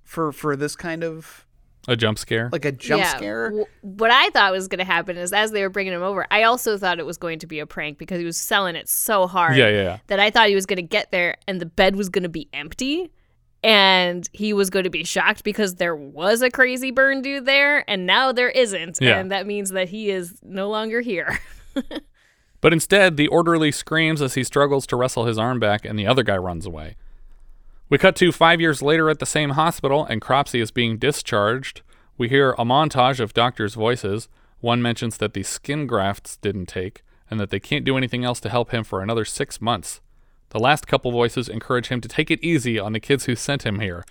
for 0.02 0.32
for 0.32 0.56
this 0.56 0.74
kind 0.76 1.02
of 1.04 1.45
A 1.88 1.96
jump 1.96 2.18
scare. 2.18 2.48
like 2.52 2.64
a 2.64 2.72
jump 2.72 3.02
Yeah. 3.02 3.16
scare. 3.16 3.48
W- 3.50 3.66
what 3.82 4.10
I 4.10 4.30
thought 4.30 4.52
was 4.52 4.68
going 4.68 4.78
to 4.80 4.84
happen 4.84 5.16
is 5.16 5.32
as 5.32 5.52
they 5.52 5.62
were 5.62 5.68
bringing 5.70 5.92
him 5.92 6.02
over, 6.02 6.26
I 6.30 6.42
also 6.44 6.76
thought 6.78 6.98
it 6.98 7.06
was 7.06 7.16
going 7.16 7.38
to 7.40 7.46
be 7.46 7.58
a 7.60 7.66
prank 7.66 7.96
because 7.98 8.18
he 8.18 8.24
was 8.24 8.36
selling 8.36 8.74
it 8.76 8.88
so 8.88 9.26
hard 9.26 9.56
yeah, 9.56 9.68
yeah, 9.68 9.82
yeah. 9.82 9.98
that 10.08 10.18
I 10.20 10.30
thought 10.30 10.48
he 10.48 10.54
was 10.54 10.66
going 10.66 10.78
to 10.78 10.82
get 10.82 11.10
there 11.12 11.36
and 11.46 11.60
the 11.60 11.66
bed 11.66 11.94
was 11.96 12.08
going 12.08 12.24
to 12.24 12.28
be 12.28 12.48
empty. 12.52 13.10
And 13.62 14.28
he 14.32 14.52
was 14.52 14.70
going 14.70 14.84
to 14.84 14.90
be 14.90 15.02
shocked 15.02 15.42
because 15.42 15.76
there 15.76 15.96
was 15.96 16.40
a 16.42 16.50
crazy 16.50 16.92
burn 16.92 17.20
dude 17.22 17.46
there, 17.46 17.88
and 17.90 18.06
now 18.06 18.30
there 18.30 18.50
isn't. 18.50 18.98
Yeah. 19.00 19.18
And 19.18 19.32
that 19.32 19.44
means 19.46 19.70
that 19.70 19.88
he 19.88 20.10
is 20.10 20.38
no 20.42 20.68
longer 20.68 21.00
here. 21.00 21.38
But 22.62 22.72
instead, 22.72 23.16
the 23.16 23.28
orderly 23.28 23.70
screams 23.70 24.20
as 24.22 24.34
he 24.34 24.42
struggles 24.42 24.86
to 24.88 24.96
wrestle 24.96 25.26
his 25.26 25.38
arm 25.38 25.60
back, 25.60 25.84
and 25.84 25.96
the 25.98 26.06
other 26.06 26.22
guy 26.22 26.36
runs 26.36 26.66
away. 26.66 26.96
We 27.88 27.98
cut 27.98 28.16
to 28.16 28.32
five 28.32 28.60
years 28.60 28.82
later 28.82 29.08
at 29.08 29.20
the 29.20 29.26
same 29.26 29.50
hospital, 29.50 30.04
and 30.04 30.20
Cropsy 30.20 30.60
is 30.60 30.72
being 30.72 30.98
discharged. 30.98 31.82
We 32.18 32.28
hear 32.28 32.50
a 32.58 32.64
montage 32.64 33.20
of 33.20 33.32
doctors' 33.32 33.74
voices. 33.74 34.28
One 34.58 34.82
mentions 34.82 35.18
that 35.18 35.34
the 35.34 35.44
skin 35.44 35.86
grafts 35.86 36.36
didn't 36.36 36.66
take, 36.66 37.04
and 37.30 37.38
that 37.38 37.50
they 37.50 37.60
can't 37.60 37.84
do 37.84 37.96
anything 37.96 38.24
else 38.24 38.40
to 38.40 38.48
help 38.48 38.72
him 38.72 38.82
for 38.82 39.02
another 39.02 39.24
six 39.24 39.60
months. 39.60 40.00
The 40.48 40.58
last 40.58 40.88
couple 40.88 41.12
voices 41.12 41.48
encourage 41.48 41.86
him 41.86 42.00
to 42.00 42.08
take 42.08 42.28
it 42.28 42.42
easy 42.42 42.76
on 42.76 42.92
the 42.92 42.98
kids 42.98 43.26
who 43.26 43.36
sent 43.36 43.64
him 43.64 43.78
here. 43.78 44.04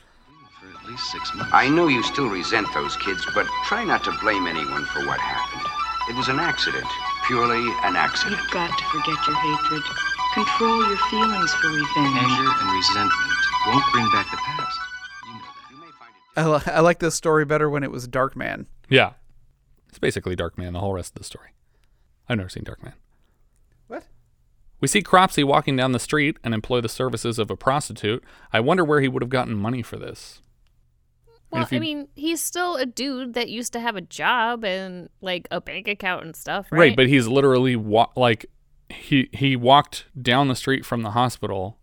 For 0.62 0.80
at 0.80 0.86
least 0.86 1.12
six 1.12 1.36
months. 1.36 1.52
I 1.54 1.68
know 1.68 1.90
you 1.90 2.02
still 2.04 2.30
resent 2.30 2.68
those 2.74 2.96
kids, 2.96 3.28
but 3.36 3.46
try 3.66 3.84
not 3.84 4.06
to 4.06 4.16
blame 4.22 4.48
anyone 4.48 4.86
for 4.86 5.06
what 5.06 5.20
happened. 5.20 5.68
It 6.08 6.16
was 6.16 6.30
an 6.30 6.40
accident, 6.40 6.88
purely 7.28 7.60
an 7.84 7.98
accident. 7.98 8.40
You've 8.42 8.52
got 8.52 8.72
to 8.72 8.86
forget 8.86 9.20
your 9.28 9.36
hatred. 9.36 9.84
Control 10.34 10.88
your 10.88 10.98
feelings 11.12 11.52
for 11.56 11.68
revenge. 11.68 12.16
Anger 12.24 12.52
and 12.62 12.72
resentment 12.72 13.35
won't 13.68 13.84
bring 13.94 14.06
back 14.12 14.30
the 14.32 14.38
past. 14.38 14.78
You 15.26 15.34
know 15.34 15.40
that. 15.40 15.72
You 15.72 15.78
may 15.78 15.92
find 15.98 16.12
it 16.16 16.40
I, 16.40 16.48
li- 16.48 16.74
I 16.78 16.80
like 16.82 17.00
this 17.00 17.16
story 17.16 17.46
better 17.46 17.70
when 17.70 17.84
it 17.84 17.92
was 17.92 18.08
Darkman. 18.08 18.66
Yeah. 18.90 19.14
It's 19.90 20.00
basically 20.00 20.36
Darkman, 20.36 20.74
the 20.74 20.80
whole 20.80 20.94
rest 20.94 21.12
of 21.16 21.20
the 21.20 21.24
story. 21.24 21.50
I've 22.28 22.38
never 22.38 22.50
seen 22.50 22.64
Darkman. 22.64 22.94
What? 23.88 24.04
We 24.82 24.88
see 24.88 25.02
Cropsy 25.02 25.44
walking 25.44 25.76
down 25.76 25.92
the 25.94 26.00
street 26.00 26.38
and 26.44 26.54
employ 26.54 26.82
the 26.82 26.90
services 26.90 27.40
of 27.40 27.50
a 27.50 27.56
prostitute. 27.56 28.24
I 28.52 28.60
wonder 28.60 28.84
where 28.84 29.00
he 29.02 29.08
would 29.08 29.22
have 29.24 29.30
gotten 29.30 29.56
money 29.56 29.82
for 29.82 29.96
this. 29.98 30.42
And 31.28 31.36
Well, 31.52 31.64
if 31.64 31.72
you- 31.72 31.78
I 31.78 31.80
mean, 31.82 32.08
he's 32.16 32.42
still 32.42 32.76
a 32.76 32.86
dude 32.86 33.34
that 33.36 33.50
used 33.50 33.72
to 33.74 33.80
have 33.80 33.96
a 33.96 34.02
job 34.02 34.66
and 34.66 35.10
like 35.22 35.48
a 35.52 35.62
bank 35.62 35.88
account 35.88 36.26
and 36.26 36.36
stuff, 36.36 36.68
right? 36.72 36.80
right, 36.80 36.96
but 36.96 37.08
he's 37.08 37.28
literally 37.28 37.76
wa- 37.76 38.10
like 38.16 38.46
he 38.90 39.30
he 39.34 39.56
walked 39.56 40.06
down 40.22 40.48
the 40.48 40.56
street 40.56 40.86
from 40.86 41.02
the 41.02 41.12
hospital 41.12 41.78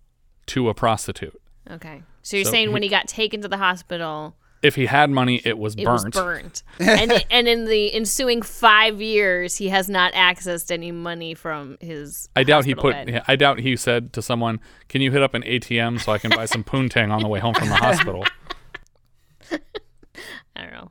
to 0.46 0.68
a 0.68 0.74
prostitute. 0.74 1.40
Okay. 1.70 2.02
So 2.22 2.36
you're 2.36 2.44
So 2.44 2.50
saying 2.50 2.68
he- 2.68 2.72
when 2.72 2.82
he 2.82 2.88
got 2.88 3.08
taken 3.08 3.40
to 3.42 3.48
the 3.48 3.56
hospital, 3.58 4.36
If 4.62 4.74
he 4.76 4.86
had 4.86 5.10
money, 5.10 5.40
it 5.44 5.58
was 5.58 5.74
it 5.74 5.84
burnt. 5.84 6.14
was 6.14 6.22
burnt, 6.24 6.62
and 6.78 7.24
and 7.30 7.48
in 7.48 7.64
the 7.64 7.92
ensuing 7.92 8.42
five 8.42 9.00
years, 9.02 9.56
he 9.56 9.68
has 9.70 9.88
not 9.88 10.12
accessed 10.12 10.70
any 10.70 10.92
money 10.92 11.34
from 11.34 11.76
his. 11.80 12.28
I 12.36 12.44
doubt 12.44 12.64
he 12.64 12.72
hospital 12.72 12.92
put. 13.04 13.06
bed. 13.12 13.22
I 13.26 13.34
doubt 13.36 13.58
he 13.60 13.74
said 13.76 14.12
to 14.12 14.22
someone, 14.22 14.60
"Can 14.88 15.00
you 15.02 15.10
hit 15.10 15.22
up 15.22 15.34
an 15.34 15.42
ATM 15.42 15.98
so 16.00 16.12
I 16.12 16.18
can 16.18 16.30
buy 16.30 16.44
some 16.46 16.62
poontang 16.62 17.10
on 17.10 17.22
the 17.22 17.28
way 17.28 17.40
home 17.40 17.54
from 17.54 17.68
the 17.70 17.74
hospital?" 17.76 18.24
I 20.54 20.62
don't 20.62 20.72
know. 20.72 20.90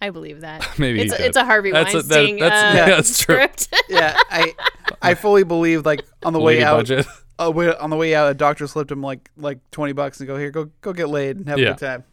I 0.00 0.10
believe 0.10 0.40
that. 0.40 0.66
Maybe 0.78 0.98
he 0.98 1.04
it's, 1.06 1.16
did. 1.16 1.26
it's 1.26 1.36
a 1.36 1.44
Harvey 1.44 1.70
That's 1.72 1.94
a- 1.94 2.02
that- 2.02 2.16
Weinstein 2.16 2.38
that's- 2.40 2.74
uh, 2.74 2.76
yeah, 2.76 2.86
that's 2.86 3.18
true. 3.18 3.34
script. 3.36 3.68
yeah, 3.88 4.16
I 4.30 4.54
I 5.00 5.14
fully 5.14 5.44
believe 5.44 5.86
like 5.86 6.04
on 6.24 6.32
the 6.32 6.40
way 6.40 6.54
Lady 6.54 6.64
out. 6.64 6.76
budget. 6.78 7.06
Uh, 7.38 7.50
wait, 7.54 7.74
on 7.76 7.90
the 7.90 7.96
way 7.96 8.14
out, 8.14 8.30
a 8.30 8.34
doctor 8.34 8.66
slipped 8.66 8.90
him 8.90 9.02
like 9.02 9.30
like 9.36 9.58
twenty 9.70 9.92
bucks 9.92 10.20
and 10.20 10.26
go 10.26 10.36
here, 10.36 10.50
go 10.50 10.70
go 10.80 10.92
get 10.92 11.08
laid 11.08 11.36
and 11.36 11.48
have 11.48 11.58
Yeah. 11.58 11.68
a 11.68 11.72
good 11.72 11.78
time. 11.86 12.04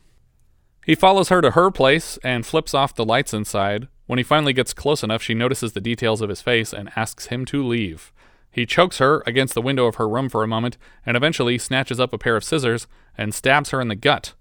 He 0.86 0.96
follows 0.96 1.30
her 1.30 1.42
to 1.42 1.52
her 1.52 1.70
place 1.72 2.18
and 2.24 2.46
flips 2.46 2.74
off 2.74 2.96
the 2.96 3.06
lights 3.06 3.34
inside. 3.34 3.88
When 4.08 4.18
he 4.18 4.24
finally 4.24 4.54
gets 4.54 4.74
close 4.74 5.04
enough, 5.04 5.22
she 5.22 5.36
notices 5.36 5.74
the 5.74 5.82
details 5.82 6.22
of 6.22 6.30
his 6.30 6.42
face 6.42 6.74
and 6.74 6.90
asks 6.96 7.28
him 7.28 7.46
to 7.46 7.64
leave. 7.64 8.12
He 8.50 8.66
chokes 8.66 8.98
her 8.98 9.22
against 9.28 9.54
the 9.54 9.62
window 9.62 9.86
of 9.86 9.96
her 9.96 10.10
room 10.10 10.30
for 10.30 10.44
a 10.44 10.48
moment 10.48 10.78
and 11.06 11.16
eventually 11.16 11.60
snatches 11.60 12.00
up 12.00 12.12
a 12.14 12.18
pair 12.18 12.36
of 12.36 12.44
scissors 12.44 12.88
and 13.16 13.36
stabs 13.36 13.70
her 13.70 13.80
in 13.80 13.90
the 13.90 13.96
gut. 13.96 14.34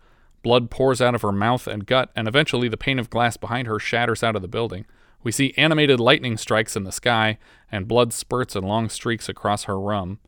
Blood 0.42 0.70
pours 0.70 1.02
out 1.02 1.14
of 1.14 1.20
her 1.22 1.32
mouth 1.32 1.66
and 1.66 1.84
gut, 1.84 2.10
and 2.16 2.26
eventually 2.26 2.68
the 2.68 2.76
pane 2.78 2.98
of 2.98 3.10
glass 3.10 3.36
behind 3.36 3.66
her 3.66 3.78
shatters 3.78 4.22
out 4.22 4.36
of 4.36 4.40
the 4.40 4.48
building. 4.48 4.86
We 5.22 5.32
see 5.32 5.52
animated 5.58 6.00
lightning 6.00 6.38
strikes 6.38 6.76
in 6.76 6.84
the 6.84 6.92
sky, 6.92 7.36
and 7.70 7.88
blood 7.88 8.12
spurts 8.14 8.56
in 8.56 8.62
long 8.64 8.88
streaks 8.88 9.28
across 9.28 9.64
her 9.64 9.78
room 9.78 10.20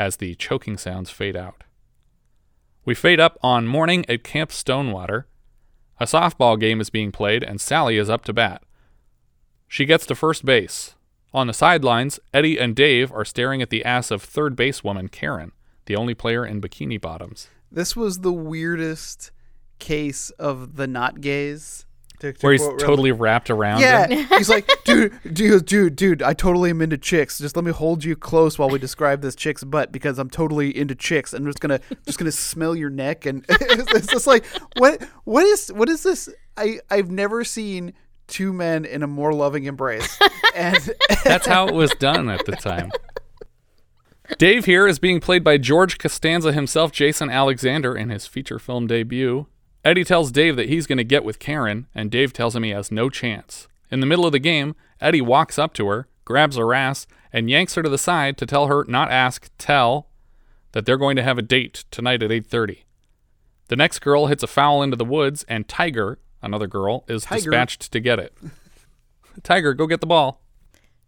as 0.00 0.16
the 0.16 0.34
choking 0.36 0.78
sounds 0.78 1.10
fade 1.10 1.36
out. 1.36 1.62
We 2.86 2.94
fade 2.94 3.20
up 3.20 3.36
on 3.42 3.66
morning 3.66 4.06
at 4.08 4.24
Camp 4.24 4.50
Stonewater. 4.50 5.26
A 6.00 6.06
softball 6.06 6.58
game 6.58 6.80
is 6.80 6.88
being 6.88 7.12
played, 7.12 7.42
and 7.44 7.60
Sally 7.60 7.98
is 7.98 8.08
up 8.08 8.24
to 8.24 8.32
bat. 8.32 8.62
She 9.68 9.84
gets 9.84 10.06
to 10.06 10.14
first 10.14 10.46
base. 10.46 10.94
On 11.34 11.46
the 11.46 11.52
sidelines, 11.52 12.18
Eddie 12.32 12.58
and 12.58 12.74
Dave 12.74 13.12
are 13.12 13.26
staring 13.26 13.60
at 13.60 13.68
the 13.68 13.84
ass 13.84 14.10
of 14.10 14.22
third 14.22 14.56
basewoman 14.56 15.08
Karen, 15.08 15.52
the 15.84 15.96
only 15.96 16.14
player 16.14 16.46
in 16.46 16.62
bikini 16.62 16.98
bottoms. 16.98 17.48
This 17.70 17.94
was 17.94 18.20
the 18.20 18.32
weirdest 18.32 19.32
case 19.78 20.30
of 20.30 20.76
the 20.76 20.86
not 20.86 21.20
gays. 21.20 21.84
To- 22.20 22.32
to 22.32 22.38
Where 22.40 22.52
he's 22.52 22.60
quote 22.62 22.72
Rebel- 22.74 22.86
totally 22.86 23.12
wrapped 23.12 23.50
around. 23.50 23.80
Yeah, 23.80 24.06
her. 24.14 24.36
he's 24.38 24.48
like, 24.48 24.70
dude, 24.84 25.12
dude, 25.32 25.64
dude, 25.66 25.96
dude. 25.96 26.22
I 26.22 26.32
totally 26.32 26.70
am 26.70 26.80
into 26.80 26.96
chicks. 26.96 27.38
Just 27.38 27.56
let 27.56 27.64
me 27.64 27.72
hold 27.72 28.04
you 28.04 28.16
close 28.16 28.58
while 28.58 28.68
we 28.70 28.78
describe 28.78 29.20
this 29.22 29.34
chick's 29.34 29.64
butt 29.64 29.92
because 29.92 30.18
I'm 30.18 30.30
totally 30.30 30.76
into 30.76 30.94
chicks. 30.94 31.32
I'm 31.32 31.44
just 31.44 31.60
gonna, 31.60 31.80
just 32.06 32.18
gonna 32.18 32.32
smell 32.32 32.74
your 32.76 32.90
neck, 32.90 33.26
and 33.26 33.44
it's, 33.48 33.92
it's 33.92 34.06
just 34.06 34.26
like, 34.26 34.44
what, 34.76 35.02
what 35.24 35.44
is, 35.44 35.68
what 35.72 35.88
is 35.88 36.02
this? 36.02 36.28
I, 36.56 36.80
I've 36.90 37.10
never 37.10 37.44
seen 37.44 37.92
two 38.26 38.52
men 38.52 38.84
in 38.84 39.02
a 39.02 39.06
more 39.06 39.32
loving 39.32 39.64
embrace, 39.64 40.18
and 40.54 40.78
That's 41.24 41.46
how 41.46 41.66
it 41.68 41.74
was 41.74 41.90
done 41.98 42.28
at 42.30 42.46
the 42.46 42.52
time. 42.52 42.90
Dave 44.38 44.64
here 44.66 44.86
is 44.86 45.00
being 45.00 45.18
played 45.18 45.42
by 45.42 45.58
George 45.58 45.98
Costanza 45.98 46.52
himself, 46.52 46.92
Jason 46.92 47.28
Alexander, 47.30 47.96
in 47.96 48.10
his 48.10 48.26
feature 48.28 48.60
film 48.60 48.86
debut. 48.86 49.46
Eddie 49.84 50.04
tells 50.04 50.30
Dave 50.30 50.56
that 50.56 50.68
he's 50.68 50.86
going 50.86 50.98
to 50.98 51.04
get 51.04 51.24
with 51.24 51.38
Karen, 51.38 51.86
and 51.94 52.10
Dave 52.10 52.32
tells 52.32 52.54
him 52.54 52.62
he 52.62 52.70
has 52.70 52.92
no 52.92 53.08
chance. 53.08 53.66
In 53.90 54.00
the 54.00 54.06
middle 54.06 54.26
of 54.26 54.32
the 54.32 54.38
game, 54.38 54.74
Eddie 55.00 55.22
walks 55.22 55.58
up 55.58 55.72
to 55.74 55.86
her, 55.88 56.06
grabs 56.24 56.56
her 56.56 56.74
ass, 56.74 57.06
and 57.32 57.48
yanks 57.48 57.74
her 57.74 57.82
to 57.82 57.88
the 57.88 57.98
side 57.98 58.36
to 58.38 58.46
tell 58.46 58.66
her, 58.66 58.84
not 58.86 59.10
ask, 59.10 59.50
tell, 59.56 60.08
that 60.72 60.84
they're 60.84 60.96
going 60.96 61.16
to 61.16 61.22
have 61.22 61.38
a 61.38 61.42
date 61.42 61.84
tonight 61.90 62.22
at 62.22 62.30
8.30. 62.30 62.82
The 63.68 63.76
next 63.76 64.00
girl 64.00 64.26
hits 64.26 64.42
a 64.42 64.46
foul 64.46 64.82
into 64.82 64.96
the 64.96 65.04
woods, 65.04 65.44
and 65.48 65.66
Tiger, 65.66 66.18
another 66.42 66.66
girl, 66.66 67.04
is 67.08 67.24
Tiger. 67.24 67.50
dispatched 67.50 67.90
to 67.92 68.00
get 68.00 68.18
it. 68.18 68.36
Tiger, 69.42 69.74
go 69.74 69.86
get 69.86 70.00
the 70.00 70.06
ball. 70.06 70.42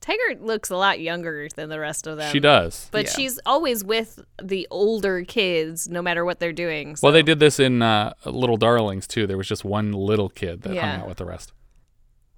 Tiger 0.02 0.38
looks 0.40 0.68
a 0.68 0.76
lot 0.76 1.00
younger 1.00 1.48
than 1.54 1.70
the 1.70 1.78
rest 1.80 2.06
of 2.06 2.18
them. 2.18 2.30
She 2.30 2.40
does. 2.40 2.88
But 2.90 3.06
Yeah. 3.06 3.10
she's 3.12 3.40
always 3.46 3.82
with 3.82 4.20
the 4.42 4.66
older 4.70 5.24
kids, 5.24 5.88
no 5.88 6.02
matter 6.02 6.24
what 6.24 6.40
they're 6.40 6.52
doing. 6.52 6.96
So. 6.96 7.06
Well, 7.06 7.12
they 7.14 7.22
did 7.22 7.38
this 7.40 7.58
in 7.58 7.80
uh, 7.80 8.12
Little 8.26 8.56
Darlings 8.58 9.06
too. 9.06 9.26
There 9.26 9.38
was 9.38 9.48
just 9.48 9.64
one 9.64 9.92
little 9.92 10.28
kid 10.28 10.62
that 10.62 10.76
hung 10.76 11.00
out 11.00 11.08
with 11.08 11.16
the 11.18 11.24
rest. 11.24 11.52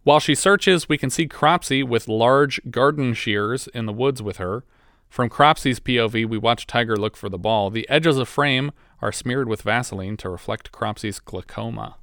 While 0.05 0.21
she 0.21 0.35
searches, 0.35 0.89
we 0.89 0.99
can 0.99 1.09
see 1.11 1.27
Cropsy 1.27 1.83
with 1.83 2.07
large 2.07 2.61
garden 2.71 3.15
shears 3.15 3.67
in 3.69 3.87
the 3.87 3.93
woods 3.93 4.23
with 4.23 4.37
her. 4.37 4.63
From 5.09 5.31
Cropsy's 5.31 5.81
POV, 5.81 6.27
we 6.29 6.37
watch 6.37 6.67
Tiger 6.67 6.97
look 6.97 7.17
for 7.17 7.29
the 7.31 7.39
ball. 7.39 7.71
The 7.71 7.89
edges 7.89 8.19
of 8.19 8.29
frame 8.29 8.73
are 9.01 9.13
smeared 9.13 9.49
with 9.49 9.63
Vaseline 9.63 10.17
to 10.19 10.29
reflect 10.29 10.73
Cropsy's 10.73 11.21
glaucoma. 11.21 11.97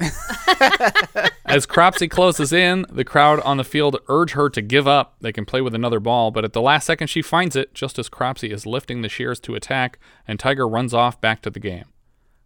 As 1.44 1.66
Cropsy 1.66 2.08
closes 2.08 2.52
in, 2.52 2.84
the 2.90 3.04
crowd 3.04 3.40
on 3.40 3.56
the 3.56 3.64
field 3.64 3.96
urge 4.08 4.32
her 4.32 4.48
to 4.50 4.60
give 4.62 4.86
up. 4.86 5.16
They 5.20 5.32
can 5.32 5.44
play 5.44 5.60
with 5.60 5.74
another 5.74 6.00
ball, 6.00 6.30
but 6.30 6.44
at 6.44 6.52
the 6.52 6.60
last 6.60 6.86
second 6.86 7.06
she 7.08 7.22
finds 7.22 7.56
it 7.56 7.74
just 7.74 7.98
as 7.98 8.08
Cropsy 8.08 8.50
is 8.52 8.66
lifting 8.66 9.02
the 9.02 9.08
shears 9.08 9.40
to 9.40 9.54
attack, 9.54 9.98
and 10.26 10.38
Tiger 10.38 10.68
runs 10.68 10.92
off 10.94 11.20
back 11.20 11.40
to 11.42 11.50
the 11.50 11.60
game. 11.60 11.84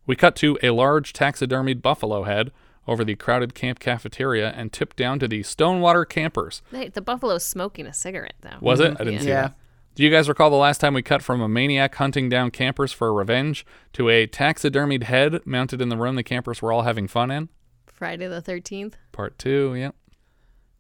We 0.07 0.17
cut 0.17 0.37
to 0.37 0.59
a 0.62 0.71
large 0.71 1.12
taxidermied 1.12 1.83
buffalo 1.83 2.23
head 2.25 2.53
over 2.88 3.05
the 3.05 3.15
crowded 3.15 3.55
camp 3.55 3.79
cafeteria 3.79 4.51
and 4.57 4.73
tip 4.73 4.97
down 4.97 5.19
to 5.21 5.29
the 5.29 5.43
Stonewater 5.43 6.05
campers. 6.05 6.62
Hey, 6.71 6.88
the 6.88 7.01
buffalo's 7.01 7.45
smoking 7.45 7.87
a 7.87 7.93
cigarette, 7.93 8.35
though. 8.41 8.57
Was 8.61 8.81
it? 8.81 8.95
Mm-hmm. 8.95 9.03
I 9.03 9.05
didn't 9.05 9.21
see 9.23 9.29
Yeah. 9.29 9.43
that. 9.43 9.55
Do 9.94 10.02
you 10.02 10.09
guys 10.09 10.26
recall 10.26 10.48
the 10.48 10.57
last 10.57 10.81
time 10.81 10.94
we 10.94 11.02
cut 11.02 11.20
from 11.20 11.42
a 11.42 11.48
maniac 11.50 11.94
hunting 11.96 12.31
down 12.31 12.50
campers 12.50 12.92
for 12.92 13.12
revenge 13.12 13.66
to 13.92 14.09
a 14.09 14.26
taxidermied 14.26 15.02
head 15.02 15.40
mounted 15.44 15.83
in 15.83 15.90
the 15.90 15.98
room 15.98 16.16
the 16.16 16.22
campers 16.22 16.62
were 16.62 16.72
all 16.72 16.83
having 16.83 17.07
fun 17.07 17.31
in? 17.31 17.50
Friday 17.85 18.26
the 18.26 18.40
13th. 18.40 18.94
Part 19.12 19.38
two, 19.38 19.74
yep. 19.74 19.94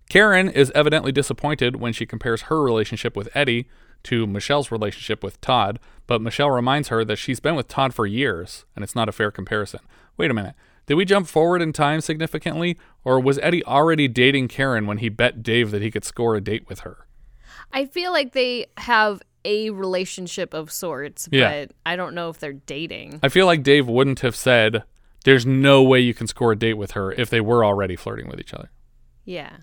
Karen 0.08 0.48
is 0.48 0.72
evidently 0.74 1.12
disappointed 1.12 1.76
when 1.76 1.92
she 1.92 2.06
compares 2.06 2.42
her 2.42 2.62
relationship 2.62 3.14
with 3.14 3.28
Eddie 3.34 3.68
to 4.04 4.26
Michelle's 4.26 4.70
relationship 4.70 5.22
with 5.22 5.38
Todd, 5.42 5.78
but 6.06 6.22
Michelle 6.22 6.50
reminds 6.50 6.88
her 6.88 7.04
that 7.04 7.16
she's 7.16 7.38
been 7.38 7.54
with 7.54 7.68
Todd 7.68 7.92
for 7.92 8.06
years 8.06 8.64
and 8.74 8.82
it's 8.82 8.94
not 8.94 9.10
a 9.10 9.12
fair 9.12 9.30
comparison. 9.30 9.80
Wait 10.16 10.30
a 10.30 10.34
minute. 10.34 10.54
Did 10.86 10.94
we 10.94 11.04
jump 11.04 11.26
forward 11.26 11.60
in 11.60 11.74
time 11.74 12.00
significantly, 12.00 12.78
or 13.04 13.20
was 13.20 13.38
Eddie 13.42 13.64
already 13.66 14.08
dating 14.08 14.48
Karen 14.48 14.86
when 14.86 14.98
he 14.98 15.10
bet 15.10 15.42
Dave 15.42 15.70
that 15.70 15.82
he 15.82 15.90
could 15.90 16.04
score 16.04 16.34
a 16.34 16.40
date 16.40 16.66
with 16.66 16.80
her? 16.80 17.06
I 17.72 17.86
feel 17.86 18.12
like 18.12 18.32
they 18.32 18.66
have 18.76 19.22
a 19.44 19.70
relationship 19.70 20.54
of 20.54 20.70
sorts, 20.70 21.28
Yeah. 21.32 21.64
but 21.66 21.72
I 21.84 21.96
don't 21.96 22.14
know 22.14 22.28
if 22.28 22.38
they're 22.38 22.52
dating. 22.52 23.18
I 23.22 23.28
feel 23.28 23.46
like 23.46 23.62
Dave 23.62 23.88
wouldn't 23.88 24.20
have 24.20 24.36
said, 24.36 24.84
There's 25.24 25.46
no 25.46 25.82
way 25.82 26.00
you 26.00 26.14
can 26.14 26.26
score 26.26 26.52
a 26.52 26.56
date 26.56 26.74
with 26.74 26.92
her 26.92 27.12
if 27.12 27.30
they 27.30 27.40
were 27.40 27.64
already 27.64 27.96
flirting 27.96 28.28
with 28.28 28.38
each 28.40 28.52
other. 28.54 28.70
Yeah. 29.24 29.58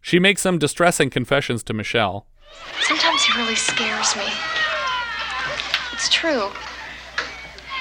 She 0.00 0.18
makes 0.18 0.40
some 0.42 0.58
distressing 0.58 1.10
confessions 1.10 1.62
to 1.64 1.74
Michelle. 1.74 2.26
Sometimes 2.82 3.22
he 3.24 3.38
really 3.38 3.54
scares 3.56 4.16
me. 4.16 4.24
It's 5.92 6.08
true. 6.08 6.48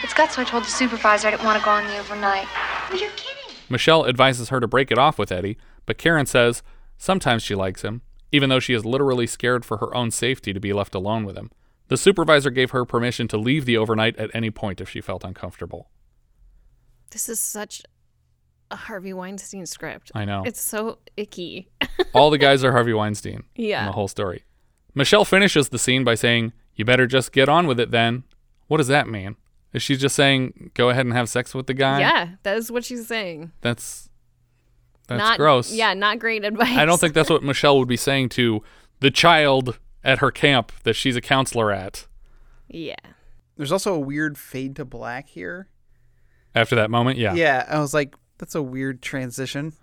It's 0.03 0.13
got 0.13 0.31
so 0.31 0.41
I 0.41 0.45
told 0.45 0.63
the 0.63 0.69
supervisor 0.69 1.27
I 1.27 1.31
didn't 1.31 1.45
want 1.45 1.59
to 1.59 1.63
go 1.65 1.71
on 1.71 1.85
the 1.87 1.97
overnight. 1.97 2.47
But 2.89 2.99
you're 2.99 3.09
kidding. 3.11 3.55
Michelle 3.69 4.07
advises 4.07 4.49
her 4.49 4.59
to 4.59 4.67
break 4.67 4.91
it 4.91 4.97
off 4.97 5.17
with 5.17 5.31
Eddie, 5.31 5.57
but 5.85 5.97
Karen 5.97 6.25
says 6.25 6.63
sometimes 6.97 7.43
she 7.43 7.55
likes 7.55 7.81
him, 7.83 8.01
even 8.31 8.49
though 8.49 8.59
she 8.59 8.73
is 8.73 8.85
literally 8.85 9.27
scared 9.27 9.63
for 9.65 9.77
her 9.77 9.93
own 9.95 10.11
safety 10.11 10.53
to 10.53 10.59
be 10.59 10.73
left 10.73 10.93
alone 10.95 11.25
with 11.25 11.37
him. 11.37 11.51
The 11.87 11.97
supervisor 11.97 12.49
gave 12.49 12.71
her 12.71 12.83
permission 12.85 13.27
to 13.29 13.37
leave 13.37 13.65
the 13.65 13.77
overnight 13.77 14.17
at 14.17 14.29
any 14.33 14.51
point 14.51 14.81
if 14.81 14.89
she 14.89 14.99
felt 15.01 15.23
uncomfortable. 15.23 15.89
This 17.11 17.29
is 17.29 17.39
such 17.39 17.81
a 18.69 18.75
Harvey 18.75 19.13
Weinstein 19.13 19.65
script. 19.65 20.11
I 20.13 20.25
know. 20.25 20.43
It's 20.45 20.59
so 20.61 20.99
icky. 21.15 21.69
All 22.13 22.29
the 22.29 22.37
guys 22.37 22.63
are 22.63 22.73
Harvey 22.73 22.93
Weinstein 22.93 23.43
Yeah. 23.55 23.81
in 23.81 23.85
the 23.87 23.91
whole 23.93 24.09
story. 24.09 24.43
Michelle 24.93 25.23
finishes 25.25 25.69
the 25.69 25.79
scene 25.79 26.03
by 26.03 26.15
saying, 26.15 26.51
You 26.75 26.83
better 26.83 27.07
just 27.07 27.31
get 27.31 27.47
on 27.47 27.67
with 27.67 27.79
it 27.79 27.91
then. 27.91 28.23
What 28.67 28.77
does 28.77 28.87
that 28.87 29.07
mean? 29.07 29.37
Is 29.71 29.81
she 29.83 29.95
just 29.95 30.15
saying, 30.15 30.71
Go 30.73 30.89
ahead 30.89 31.05
and 31.05 31.13
have 31.15 31.29
sex 31.29 31.53
with 31.55 31.67
the 31.67 31.73
guy? 31.73 31.99
yeah, 32.01 32.29
that 32.43 32.57
is 32.57 32.69
what 32.71 32.83
she's 32.83 33.07
saying. 33.07 33.51
That's 33.61 34.09
that's 35.07 35.19
not, 35.19 35.37
gross. 35.37 35.71
Yeah, 35.73 35.93
not 35.93 36.19
great 36.19 36.43
advice. 36.45 36.77
I 36.77 36.85
don't 36.85 36.99
think 36.99 37.13
that's 37.13 37.29
what 37.29 37.43
Michelle 37.43 37.79
would 37.79 37.87
be 37.87 37.97
saying 37.97 38.29
to 38.29 38.61
the 38.99 39.11
child 39.11 39.79
at 40.03 40.19
her 40.19 40.31
camp 40.31 40.71
that 40.83 40.93
she's 40.93 41.15
a 41.15 41.21
counselor 41.21 41.71
at. 41.71 42.07
Yeah. 42.69 42.95
there's 43.55 43.71
also 43.71 43.93
a 43.93 43.99
weird 43.99 44.37
fade 44.37 44.75
to 44.75 44.85
black 44.85 45.29
here. 45.29 45.67
After 46.53 46.75
that 46.75 46.89
moment, 46.89 47.17
yeah. 47.17 47.33
Yeah, 47.33 47.65
I 47.69 47.79
was 47.79 47.93
like, 47.93 48.15
that's 48.37 48.55
a 48.55 48.61
weird 48.63 49.01
transition. 49.01 49.73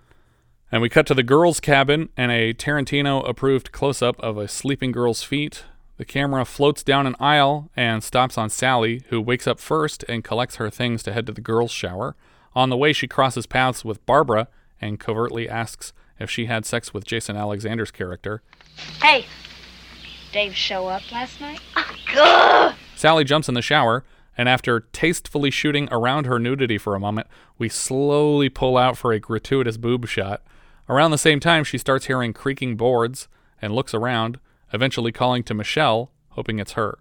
And 0.72 0.82
we 0.82 0.88
cut 0.88 1.06
to 1.06 1.14
the 1.14 1.22
girls' 1.22 1.60
cabin 1.60 2.08
and 2.16 2.32
a 2.32 2.52
Tarantino 2.52 3.26
approved 3.28 3.70
close 3.72 4.02
up 4.02 4.18
of 4.20 4.36
a 4.36 4.48
sleeping 4.48 4.92
girl's 4.92 5.22
feet. 5.22 5.64
The 5.98 6.04
camera 6.04 6.44
floats 6.44 6.82
down 6.82 7.06
an 7.06 7.14
aisle 7.20 7.70
and 7.76 8.02
stops 8.02 8.36
on 8.36 8.50
Sally, 8.50 9.02
who 9.08 9.20
wakes 9.20 9.46
up 9.46 9.60
first 9.60 10.04
and 10.08 10.24
collects 10.24 10.56
her 10.56 10.68
things 10.70 11.04
to 11.04 11.12
head 11.12 11.26
to 11.26 11.32
the 11.32 11.40
girls' 11.40 11.70
shower. 11.70 12.16
On 12.54 12.70
the 12.70 12.76
way, 12.76 12.92
she 12.92 13.06
crosses 13.06 13.46
paths 13.46 13.84
with 13.84 14.04
Barbara 14.04 14.48
and 14.84 15.00
covertly 15.00 15.48
asks 15.48 15.94
if 16.20 16.30
she 16.30 16.44
had 16.44 16.66
sex 16.66 16.92
with 16.92 17.06
Jason 17.06 17.36
Alexander's 17.36 17.90
character. 17.90 18.42
Hey, 19.00 19.24
Dave 20.30 20.54
show 20.54 20.88
up 20.88 21.10
last 21.10 21.40
night? 21.40 21.60
Sally 22.94 23.24
jumps 23.24 23.48
in 23.48 23.54
the 23.54 23.62
shower, 23.62 24.04
and 24.36 24.46
after 24.46 24.80
tastefully 24.80 25.50
shooting 25.50 25.88
around 25.90 26.26
her 26.26 26.38
nudity 26.38 26.76
for 26.76 26.94
a 26.94 27.00
moment, 27.00 27.26
we 27.56 27.68
slowly 27.68 28.50
pull 28.50 28.76
out 28.76 28.98
for 28.98 29.12
a 29.12 29.18
gratuitous 29.18 29.78
boob 29.78 30.06
shot. 30.06 30.42
Around 30.86 31.12
the 31.12 31.18
same 31.18 31.40
time, 31.40 31.64
she 31.64 31.78
starts 31.78 32.06
hearing 32.06 32.34
creaking 32.34 32.76
boards 32.76 33.26
and 33.62 33.74
looks 33.74 33.94
around, 33.94 34.38
eventually 34.72 35.12
calling 35.12 35.42
to 35.44 35.54
Michelle, 35.54 36.10
hoping 36.30 36.58
it's 36.58 36.72
her. 36.72 36.98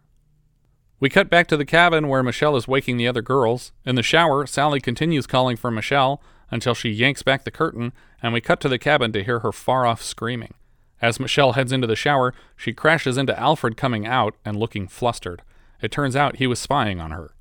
We 1.01 1.09
cut 1.09 1.29
back 1.29 1.47
to 1.47 1.57
the 1.57 1.65
cabin 1.65 2.07
where 2.07 2.23
Michelle 2.23 2.55
is 2.55 2.65
waking 2.65 2.95
the 2.95 3.09
other 3.09 3.21
girls. 3.21 3.73
In 3.85 3.95
the 3.95 4.03
shower, 4.03 4.45
Sally 4.45 4.79
continues 4.79 5.27
calling 5.27 5.57
for 5.57 5.69
Michelle 5.69 6.21
until 6.53 6.75
she 6.75 6.89
yanks 6.89 7.23
back 7.23 7.43
the 7.43 7.51
curtain, 7.51 7.91
and 8.21 8.31
we 8.31 8.39
cut 8.39 8.61
to 8.61 8.69
the 8.69 8.77
cabin 8.77 9.11
to 9.11 9.23
hear 9.23 9.39
her 9.39 9.51
far 9.51 9.87
off 9.87 10.03
screaming. 10.03 10.53
As 11.01 11.19
Michelle 11.19 11.53
heads 11.53 11.71
into 11.71 11.87
the 11.87 11.95
shower, 11.95 12.31
she 12.55 12.73
crashes 12.73 13.17
into 13.17 13.37
Alfred 13.37 13.75
coming 13.75 14.05
out 14.05 14.35
and 14.45 14.55
looking 14.55 14.87
flustered. 14.87 15.41
It 15.81 15.91
turns 15.91 16.15
out 16.15 16.35
he 16.35 16.45
was 16.45 16.59
spying 16.59 17.01
on 17.01 17.09
her. 17.09 17.31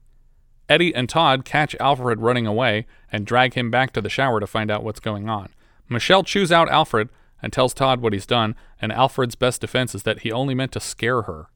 Eddie 0.66 0.94
and 0.94 1.10
Todd 1.10 1.44
catch 1.44 1.76
Alfred 1.78 2.20
running 2.20 2.46
away 2.46 2.86
and 3.12 3.26
drag 3.26 3.52
him 3.52 3.70
back 3.70 3.92
to 3.92 4.00
the 4.00 4.08
shower 4.08 4.40
to 4.40 4.46
find 4.46 4.70
out 4.70 4.82
what's 4.82 4.98
going 4.98 5.28
on. 5.28 5.50
Michelle 5.90 6.22
chews 6.22 6.50
out 6.50 6.70
Alfred 6.70 7.10
and 7.42 7.52
tells 7.52 7.74
Todd 7.74 8.00
what 8.00 8.14
he's 8.14 8.24
done, 8.24 8.54
and 8.80 8.90
Alfred's 8.90 9.34
best 9.34 9.60
defense 9.60 9.94
is 9.94 10.04
that 10.04 10.20
he 10.20 10.32
only 10.32 10.54
meant 10.54 10.72
to 10.72 10.80
scare 10.80 11.22
her. 11.22 11.48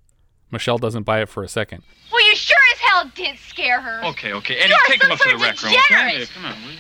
Michelle 0.51 0.79
doesn't 0.79 1.05
buy 1.05 1.23
it 1.23 1.29
for 1.31 1.43
a 1.43 1.49
second. 1.49 1.83
Well, 2.13 2.25
you 2.29 2.37
sure 2.37 2.57
as 2.75 2.79
hell 2.81 3.11
did 3.15 3.39
scare 3.39 3.81
her. 3.81 4.05
Okay, 4.09 4.33
okay. 4.35 4.57
Eddie, 4.57 4.69
You're 4.69 4.79
take 4.87 5.03
him 5.03 5.13
up 5.13 5.19
to 5.19 5.25
the 5.25 5.31
sort 5.31 5.35
of 5.37 5.41
rec 5.41 5.63
room, 5.63 5.73
okay? 5.73 5.83
degenerate. 5.89 6.31
Come 6.35 6.45
on, 6.45 6.63
will 6.63 6.71
you? 6.73 6.79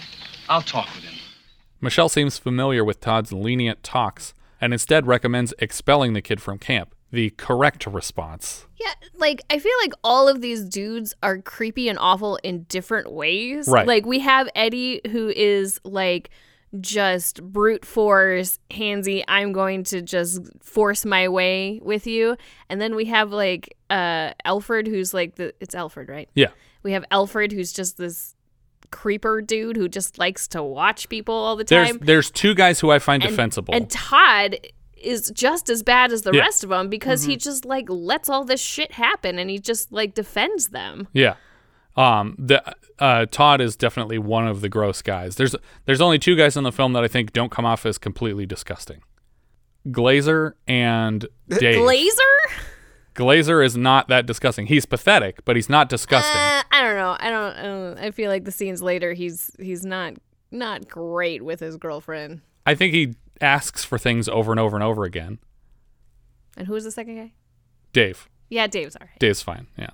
I'll 0.49 0.63
talk 0.63 0.87
with 0.95 1.05
him. 1.05 1.19
Michelle 1.81 2.09
seems 2.09 2.39
familiar 2.39 2.85
with 2.85 3.01
Todd's 3.01 3.33
lenient 3.33 3.83
talks 3.83 4.35
and 4.61 4.73
instead 4.73 5.07
recommends 5.07 5.53
expelling 5.59 6.15
the 6.15 6.23
kid 6.23 6.41
from 6.41 6.59
camp, 6.59 6.95
the 7.11 7.31
correct 7.31 7.87
response. 7.87 8.67
Yeah, 8.81 8.93
like 9.15 9.43
I 9.51 9.59
feel 9.59 9.77
like 9.83 9.93
all 10.03 10.29
of 10.29 10.41
these 10.41 10.65
dudes 10.65 11.15
are 11.23 11.39
creepy 11.39 11.89
and 11.89 11.99
awful 11.99 12.37
in 12.37 12.65
different 12.65 13.13
ways. 13.13 13.69
Right. 13.69 13.87
Like 13.87 14.07
we 14.07 14.21
have 14.21 14.49
Eddie 14.55 15.01
who 15.11 15.29
is 15.29 15.81
like 15.85 16.31
just 16.81 17.43
brute 17.43 17.85
force, 17.85 18.59
handsy, 18.71 19.25
I'm 19.29 19.53
going 19.53 19.85
to 19.85 20.03
just 20.03 20.41
force 20.63 21.05
my 21.05 21.29
way 21.29 21.81
with 21.83 22.07
you. 22.07 22.37
And 22.69 22.81
then 22.81 22.95
we 22.95 23.07
have 23.07 23.33
like 23.33 23.77
uh 23.91 24.33
Alfred 24.45 24.87
who's 24.87 25.13
like 25.13 25.37
the 25.37 25.55
it's 25.61 25.75
Alfred, 25.75 26.09
right? 26.09 26.29
Yeah. 26.35 26.51
We 26.83 26.93
have 26.93 27.05
Alfred 27.11 27.53
who's 27.53 27.73
just 27.73 27.99
this 27.99 28.36
creeper 28.91 29.41
dude 29.43 29.77
who 29.77 29.89
just 29.89 30.19
likes 30.19 30.47
to 30.49 30.63
watch 30.63 31.09
people 31.09 31.35
all 31.35 31.57
the 31.57 31.65
time. 31.65 31.85
there's 31.99 32.07
there's 32.07 32.31
two 32.31 32.55
guys 32.55 32.81
who 32.81 32.91
I 32.91 32.99
find 32.99 33.23
And- 33.23 33.31
defensible. 33.31 33.75
And 33.75 33.91
Todd 33.91 34.57
is 34.97 35.31
just 35.35 35.69
as 35.69 35.83
bad 35.83 36.11
as 36.13 36.23
the 36.23 36.33
Yeah. 36.33 36.41
rest 36.41 36.65
of 36.65 36.71
them 36.71 36.89
because 36.89 37.25
he 37.25 37.37
Mhm. 37.37 37.43
just 37.43 37.65
like 37.65 37.87
lets 37.89 38.29
all 38.29 38.45
this 38.45 38.61
shit 38.61 38.93
happen 38.93 39.39
and 39.39 39.49
he 39.51 39.59
just 39.59 39.93
like 39.93 40.15
defends 40.15 40.69
them. 40.69 41.07
Yeah. 41.13 41.35
Um 41.97 42.35
the 42.39 42.63
uh 42.99 43.27
Todd 43.31 43.61
is 43.61 43.77
definitely 43.77 44.19
one 44.19 44.49
of 44.49 44.61
the 44.63 44.69
gross 44.69 45.03
guys. 45.03 45.37
There's 45.37 45.55
there's 45.85 46.01
only 46.01 46.19
two 46.19 46.35
guys 46.37 46.57
in 46.57 46.65
the 46.65 46.73
film 46.73 46.93
that 46.95 47.05
I 47.05 47.09
think 47.09 47.33
don't 47.33 47.51
come 47.51 47.65
off 47.67 47.85
as 47.87 47.99
completely 47.99 48.47
disgusting. 48.47 49.01
Glazer 49.89 50.53
and 50.67 51.27
Dave. 51.49 51.77
Glazer? 51.79 52.65
Glazer 53.17 53.65
is 53.65 53.77
not 53.77 54.09
that 54.09 54.27
disgusting. 54.27 54.67
He's 54.67 54.87
pathetic, 54.87 55.45
but 55.45 55.57
he's 55.57 55.69
not 55.69 55.89
disgusting. 55.89 56.41
Uh, 56.41 56.63
I 56.71 56.83
don't 56.83 56.97
know. 56.97 57.17
I 57.19 57.31
don't, 57.31 57.57
I 57.57 57.63
don't. 57.63 57.99
I 57.99 58.11
feel 58.11 58.31
like 58.31 58.45
the 58.45 58.53
scenes 58.53 58.83
later, 58.83 59.15
he's 59.15 59.51
he's 59.59 59.85
not 59.85 60.15
not 60.51 60.89
great 60.89 61.43
with 61.43 61.61
his 61.61 61.77
girlfriend. 61.77 62.43
I 62.67 62.75
think 62.75 62.95
he 62.95 63.15
asks 63.41 63.85
for 63.85 63.99
things 63.99 64.29
over 64.29 64.53
and 64.53 64.61
over 64.61 64.77
and 64.77 64.85
over 64.85 65.05
again. 65.05 65.39
And 66.57 66.67
who 66.67 66.75
was 66.75 66.85
the 66.85 66.91
second 66.91 67.17
guy? 67.17 67.33
Dave. 67.93 68.29
Yeah, 68.49 68.67
Dave's 68.67 68.97
alright. 68.97 69.19
Dave's 69.19 69.43
fine, 69.43 69.67
yeah. 69.77 69.91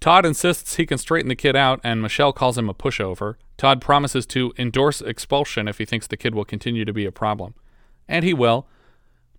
Todd 0.00 0.26
insists 0.26 0.76
he 0.76 0.84
can 0.84 0.98
straighten 0.98 1.28
the 1.28 1.36
kid 1.36 1.56
out, 1.56 1.80
and 1.82 2.02
Michelle 2.02 2.32
calls 2.32 2.58
him 2.58 2.68
a 2.68 2.74
pushover. 2.74 3.36
Todd 3.56 3.80
promises 3.80 4.26
to 4.26 4.52
endorse 4.58 5.00
expulsion 5.00 5.66
if 5.66 5.78
he 5.78 5.84
thinks 5.86 6.06
the 6.06 6.16
kid 6.16 6.34
will 6.34 6.44
continue 6.44 6.84
to 6.84 6.92
be 6.92 7.06
a 7.06 7.12
problem. 7.12 7.54
And 8.06 8.24
he 8.24 8.34
will. 8.34 8.66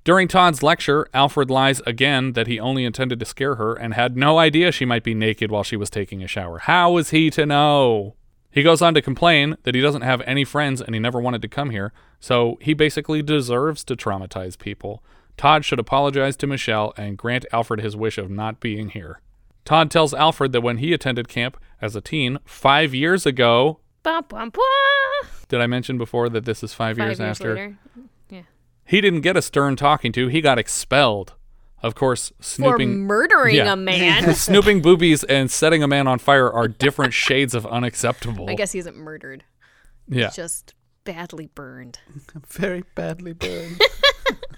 During 0.05 0.27
Todd's 0.27 0.61
lecture, 0.61 1.07
Alfred 1.15 1.49
lies 1.49 1.81
again 1.87 2.33
that 2.33 2.45
he 2.45 2.59
only 2.59 2.85
intended 2.85 3.19
to 3.19 3.25
scare 3.25 3.55
her 3.55 3.73
and 3.73 3.95
had 3.95 4.15
no 4.15 4.37
idea 4.37 4.71
she 4.71 4.85
might 4.85 5.03
be 5.03 5.15
naked 5.15 5.49
while 5.49 5.63
she 5.63 5.75
was 5.75 5.89
taking 5.89 6.21
a 6.21 6.27
shower. 6.27 6.59
How 6.59 6.91
was 6.91 7.09
he 7.09 7.31
to 7.31 7.43
know? 7.43 8.13
He 8.51 8.61
goes 8.61 8.83
on 8.83 8.93
to 8.93 9.01
complain 9.01 9.57
that 9.63 9.73
he 9.73 9.81
doesn't 9.81 10.03
have 10.03 10.21
any 10.21 10.45
friends 10.45 10.79
and 10.79 10.93
he 10.93 10.99
never 10.99 11.19
wanted 11.19 11.41
to 11.41 11.47
come 11.47 11.71
here, 11.71 11.91
so 12.19 12.59
he 12.61 12.75
basically 12.75 13.23
deserves 13.23 13.83
to 13.85 13.95
traumatize 13.95 14.59
people. 14.59 15.03
Todd 15.37 15.65
should 15.65 15.79
apologize 15.79 16.37
to 16.37 16.45
Michelle 16.47 16.93
and 16.95 17.17
grant 17.17 17.47
Alfred 17.51 17.81
his 17.81 17.95
wish 17.95 18.19
of 18.19 18.29
not 18.29 18.59
being 18.59 18.89
here. 18.89 19.21
Todd 19.65 19.89
tells 19.89 20.13
Alfred 20.13 20.51
that 20.51 20.61
when 20.61 20.77
he 20.77 20.93
attended 20.93 21.27
camp 21.27 21.57
as 21.81 21.95
a 21.95 21.99
teen 22.01 22.37
five 22.45 22.93
years 22.93 23.25
ago, 23.25 23.79
Bum, 24.03 24.23
bum, 24.29 24.51
bum. 24.51 25.29
did 25.47 25.59
I 25.61 25.65
mention 25.65 25.97
before 25.97 26.29
that 26.29 26.45
this 26.45 26.63
is 26.63 26.75
five, 26.75 26.95
Five 26.95 27.07
years, 27.07 27.19
years 27.19 27.27
after? 27.27 27.55
later. 27.55 27.75
Yeah. 28.85 28.91
He 28.91 29.01
didn't 29.01 29.21
get 29.21 29.35
a 29.37 29.41
stern 29.41 29.75
talking 29.75 30.11
to, 30.13 30.27
he 30.27 30.41
got 30.41 30.57
expelled. 30.59 31.33
Of 31.83 31.93
course, 31.93 32.31
snooping 32.39 32.93
for 32.93 32.97
murdering 32.97 33.59
a 33.59 33.75
man. 33.75 34.33
snooping 34.35 34.81
boobies 34.81 35.23
and 35.23 35.51
setting 35.51 35.83
a 35.83 35.87
man 35.87 36.07
on 36.07 36.17
fire 36.17 36.51
are 36.51 36.67
different 36.67 37.13
shades 37.25 37.53
of 37.53 37.65
unacceptable. 37.67 38.49
I 38.49 38.55
guess 38.55 38.71
he 38.71 38.79
isn't 38.79 38.97
murdered. 38.97 39.43
Yeah. 40.07 40.27
He's 40.27 40.35
just 40.35 40.73
badly 41.03 41.47
burned. 41.47 41.99
Very 42.47 42.83
badly 42.95 43.33
burned. 43.33 43.79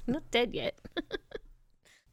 Not 0.06 0.24
dead 0.32 0.54
yet. 0.54 0.80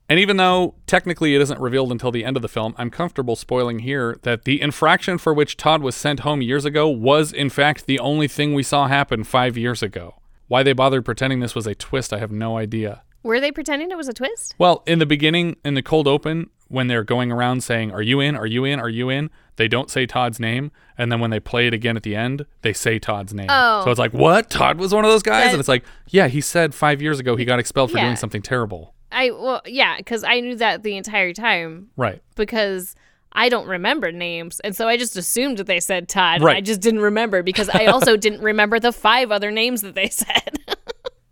And 0.08 0.18
even 0.18 0.36
though 0.36 0.74
technically 0.86 1.34
it 1.34 1.40
isn't 1.40 1.60
revealed 1.60 1.90
until 1.90 2.10
the 2.10 2.24
end 2.24 2.36
of 2.36 2.42
the 2.42 2.48
film, 2.48 2.74
I'm 2.76 2.90
comfortable 2.90 3.36
spoiling 3.36 3.80
here 3.80 4.18
that 4.22 4.44
the 4.44 4.60
infraction 4.60 5.16
for 5.18 5.32
which 5.32 5.56
Todd 5.56 5.80
was 5.80 5.94
sent 5.94 6.20
home 6.20 6.42
years 6.42 6.64
ago 6.64 6.88
was, 6.88 7.32
in 7.32 7.48
fact, 7.48 7.86
the 7.86 7.98
only 8.00 8.28
thing 8.28 8.52
we 8.52 8.62
saw 8.62 8.86
happen 8.88 9.24
five 9.24 9.56
years 9.56 9.82
ago. 9.82 10.16
Why 10.48 10.62
they 10.62 10.72
bothered 10.72 11.04
pretending 11.04 11.40
this 11.40 11.54
was 11.54 11.66
a 11.66 11.74
twist, 11.74 12.12
I 12.12 12.18
have 12.18 12.30
no 12.32 12.56
idea. 12.58 13.02
Were 13.22 13.40
they 13.40 13.50
pretending 13.50 13.90
it 13.90 13.96
was 13.96 14.08
a 14.08 14.12
twist? 14.12 14.54
Well, 14.58 14.82
in 14.86 14.98
the 14.98 15.06
beginning, 15.06 15.56
in 15.64 15.74
the 15.74 15.82
cold 15.82 16.06
open, 16.06 16.50
when 16.68 16.88
they're 16.88 17.04
going 17.04 17.32
around 17.32 17.62
saying, 17.62 17.90
Are 17.92 18.02
you 18.02 18.20
in? 18.20 18.36
Are 18.36 18.46
you 18.46 18.64
in? 18.64 18.78
Are 18.78 18.88
you 18.88 19.08
in? 19.08 19.30
They 19.56 19.68
don't 19.68 19.90
say 19.90 20.04
Todd's 20.04 20.38
name. 20.40 20.72
And 20.98 21.10
then 21.10 21.20
when 21.20 21.30
they 21.30 21.40
play 21.40 21.66
it 21.66 21.72
again 21.74 21.96
at 21.96 22.02
the 22.02 22.14
end, 22.16 22.44
they 22.62 22.72
say 22.74 22.98
Todd's 22.98 23.32
name. 23.32 23.46
Oh. 23.48 23.82
So 23.84 23.90
it's 23.90 23.98
like, 24.00 24.12
What? 24.12 24.50
Todd 24.50 24.78
was 24.78 24.92
one 24.92 25.04
of 25.04 25.10
those 25.10 25.22
guys? 25.22 25.44
That- 25.46 25.52
and 25.52 25.60
it's 25.60 25.68
like, 25.68 25.84
Yeah, 26.08 26.28
he 26.28 26.40
said 26.42 26.74
five 26.74 27.00
years 27.00 27.18
ago 27.20 27.36
he 27.36 27.44
got 27.46 27.58
expelled 27.58 27.90
for 27.90 27.96
Yeah. 27.98 28.04
doing 28.04 28.16
something 28.16 28.42
terrible. 28.42 28.94
I 29.12 29.30
well, 29.30 29.62
yeah, 29.64 29.96
because 29.96 30.24
I 30.24 30.40
knew 30.40 30.56
that 30.56 30.82
the 30.82 30.96
entire 30.96 31.32
time 31.32 31.88
Right. 31.96 32.20
because 32.34 32.94
I 33.34 33.48
don't 33.48 33.66
remember 33.66 34.12
names, 34.12 34.60
and 34.60 34.76
so 34.76 34.86
I 34.86 34.96
just 34.96 35.16
assumed 35.16 35.58
that 35.58 35.66
they 35.66 35.80
said 35.80 36.08
Todd. 36.08 36.40
Right. 36.42 36.56
I 36.58 36.60
just 36.60 36.80
didn't 36.80 37.00
remember 37.00 37.42
because 37.42 37.68
I 37.68 37.86
also 37.86 38.16
didn't 38.24 38.40
remember 38.42 38.78
the 38.78 38.92
five 38.92 39.32
other 39.32 39.50
names 39.50 39.82
that 39.82 39.94
they 39.94 40.08
said. 40.08 40.58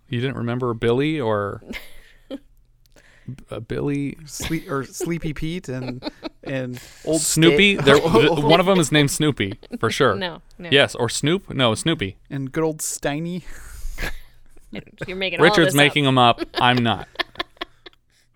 You 0.09 0.21
didn't 0.21 0.37
remember 0.37 0.75
Billy 0.75 1.19
or 1.19 1.63
uh, 3.51 3.61
Billy 3.61 4.19
Sleep 4.27 4.71
or 4.71 4.85
Sleepy 4.85 5.33
Pete 5.33 5.71
and 5.71 6.07
and 6.43 6.79
old 7.07 7.23
Snoopy? 7.23 7.77
There, 7.77 7.97
one 7.99 8.61
of 8.61 8.67
them 8.67 8.79
is 8.79 8.93
named 8.93 9.11
Snoopy 9.11 9.59
for 9.81 9.91
sure. 9.91 10.15
No, 10.15 10.43
no. 10.59 10.69
Yes, 10.71 10.95
or 10.95 11.09
Snoop? 11.09 11.49
No, 11.49 11.75
Snoopy. 11.75 12.19
and 12.29 12.53
good 12.53 12.63
old 12.63 12.81
Steiny. 12.81 13.45
You're 15.07 15.17
making 15.17 15.41
all 15.41 15.45
Richard's 15.47 15.69
this 15.69 15.75
making 15.77 16.07
up. 16.07 16.09
them 16.09 16.19
up. 16.19 16.43
I'm 16.61 16.83
not. 16.83 17.09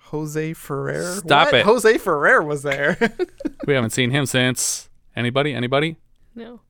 Jose 0.06 0.52
Ferrer. 0.54 1.16
Stop 1.16 1.46
What? 1.48 1.54
it. 1.54 1.64
Jose 1.66 1.98
Ferrer 1.98 2.42
was 2.42 2.62
there. 2.62 2.96
We 3.66 3.74
haven't 3.74 3.90
seen 3.90 4.10
him 4.12 4.26
since. 4.26 4.88
Anybody? 5.16 5.52
Anybody? 5.52 5.96
No. 6.36 6.60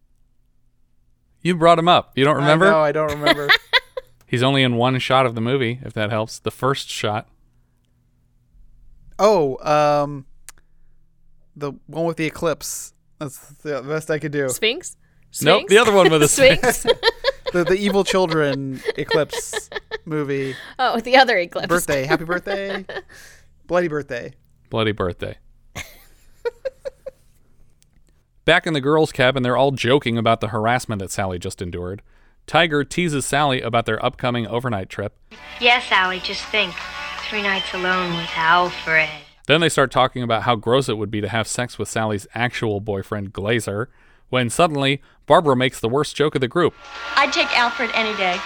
You 1.42 1.54
brought 1.56 1.78
him 1.78 1.88
up. 1.88 2.12
You 2.16 2.24
don't 2.24 2.36
remember? 2.36 2.70
No, 2.70 2.78
I 2.78 2.90
don't 2.92 3.10
remember. 3.10 3.48
He's 4.26 4.42
only 4.42 4.62
in 4.62 4.76
one 4.76 4.98
shot 4.98 5.26
of 5.26 5.34
the 5.34 5.40
movie, 5.42 5.78
if 5.84 5.92
that 5.92 6.08
helps. 6.10 6.38
The 6.38 6.50
first 6.50 6.88
shot. 6.88 7.28
oh, 9.18 9.58
um, 9.68 10.24
the 11.54 11.72
one 11.86 12.06
with 12.06 12.16
the 12.16 12.24
eclipse. 12.26 12.94
That's 13.18 13.38
the 13.58 13.82
best 13.82 14.10
I 14.10 14.18
could 14.18 14.32
do. 14.32 14.48
Sphinx. 14.48 14.96
Nope, 15.42 15.68
the 15.68 15.78
other 15.78 15.92
one 15.92 16.10
with 16.10 16.20
the 16.22 16.28
Sphinx. 16.28 16.86
The 17.52 17.64
the 17.64 17.74
evil 17.76 18.04
children 18.04 18.80
eclipse 18.96 19.70
movie. 20.04 20.54
oh, 20.78 21.00
the 21.00 21.16
other 21.16 21.38
eclipse. 21.38 21.68
Birthday, 21.68 22.04
happy 22.04 22.24
birthday, 22.24 22.84
bloody 23.66 23.88
birthday. 23.88 24.34
Bloody 24.70 24.92
birthday. 24.92 25.38
Back 28.44 28.64
in 28.66 28.74
the 28.74 28.80
girls' 28.80 29.10
cabin, 29.10 29.42
they're 29.42 29.56
all 29.56 29.72
joking 29.72 30.16
about 30.16 30.40
the 30.40 30.48
harassment 30.48 31.00
that 31.00 31.10
Sally 31.10 31.36
just 31.36 31.60
endured. 31.60 32.00
Tiger 32.46 32.84
teases 32.84 33.26
Sally 33.26 33.60
about 33.60 33.86
their 33.86 34.04
upcoming 34.04 34.46
overnight 34.46 34.88
trip. 34.88 35.16
Yes, 35.60 35.90
Allie, 35.90 36.20
just 36.20 36.44
think. 36.44 36.72
Three 37.28 37.42
nights 37.42 37.74
alone 37.74 38.16
with 38.16 38.30
Alfred. 38.36 39.08
Then 39.48 39.60
they 39.60 39.68
start 39.68 39.90
talking 39.90 40.22
about 40.22 40.42
how 40.44 40.54
gross 40.54 40.88
it 40.88 40.96
would 40.96 41.10
be 41.10 41.20
to 41.20 41.28
have 41.28 41.48
sex 41.48 41.76
with 41.76 41.88
Sally's 41.88 42.28
actual 42.36 42.78
boyfriend, 42.78 43.32
Glazer. 43.32 43.86
When 44.28 44.50
suddenly 44.50 45.00
Barbara 45.26 45.56
makes 45.56 45.80
the 45.80 45.88
worst 45.88 46.16
joke 46.16 46.34
of 46.34 46.40
the 46.40 46.48
group. 46.48 46.74
I'd 47.16 47.32
take 47.32 47.56
Alfred 47.58 47.90
any 47.94 48.16
day. 48.16 48.38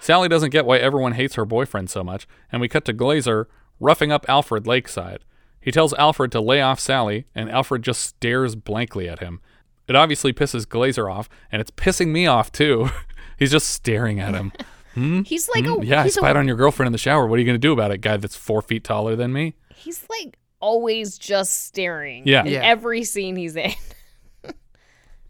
Sally 0.00 0.28
doesn't 0.28 0.50
get 0.50 0.64
why 0.66 0.78
everyone 0.78 1.12
hates 1.12 1.34
her 1.34 1.44
boyfriend 1.44 1.90
so 1.90 2.04
much, 2.04 2.28
and 2.52 2.60
we 2.60 2.68
cut 2.68 2.84
to 2.84 2.94
Glazer 2.94 3.46
roughing 3.80 4.12
up 4.12 4.24
Alfred 4.28 4.66
lakeside. 4.66 5.24
He 5.60 5.72
tells 5.72 5.92
Alfred 5.94 6.30
to 6.32 6.40
lay 6.40 6.60
off 6.60 6.78
Sally, 6.78 7.26
and 7.34 7.50
Alfred 7.50 7.82
just 7.82 8.02
stares 8.02 8.54
blankly 8.54 9.08
at 9.08 9.18
him. 9.18 9.40
It 9.88 9.96
obviously 9.96 10.32
pisses 10.32 10.64
Glazer 10.64 11.12
off, 11.12 11.28
and 11.50 11.60
it's 11.60 11.72
pissing 11.72 12.08
me 12.08 12.26
off 12.26 12.52
too. 12.52 12.88
He's 13.38 13.50
just 13.50 13.68
staring 13.68 14.20
at 14.20 14.34
him. 14.34 14.52
Hmm? 14.94 15.20
He's 15.24 15.46
like 15.50 15.66
Hmm? 15.66 15.82
a 15.82 15.84
yeah, 15.84 16.00
I 16.00 16.04
he's 16.04 16.16
a- 16.16 16.24
on 16.24 16.46
your 16.48 16.56
girlfriend 16.56 16.86
in 16.86 16.92
the 16.92 16.98
shower. 16.98 17.26
What 17.26 17.36
are 17.36 17.40
you 17.40 17.44
going 17.44 17.54
to 17.54 17.58
do 17.58 17.74
about 17.74 17.90
it, 17.90 17.98
guy 18.00 18.16
that's 18.16 18.34
four 18.34 18.62
feet 18.62 18.82
taller 18.82 19.14
than 19.14 19.30
me? 19.30 19.54
He's 19.74 20.02
like 20.08 20.38
always 20.58 21.18
just 21.18 21.66
staring. 21.66 22.22
Yeah. 22.26 22.44
In 22.46 22.52
Yeah. 22.54 22.60
every 22.64 23.04
scene 23.04 23.36
he's 23.36 23.56
in. 23.56 23.72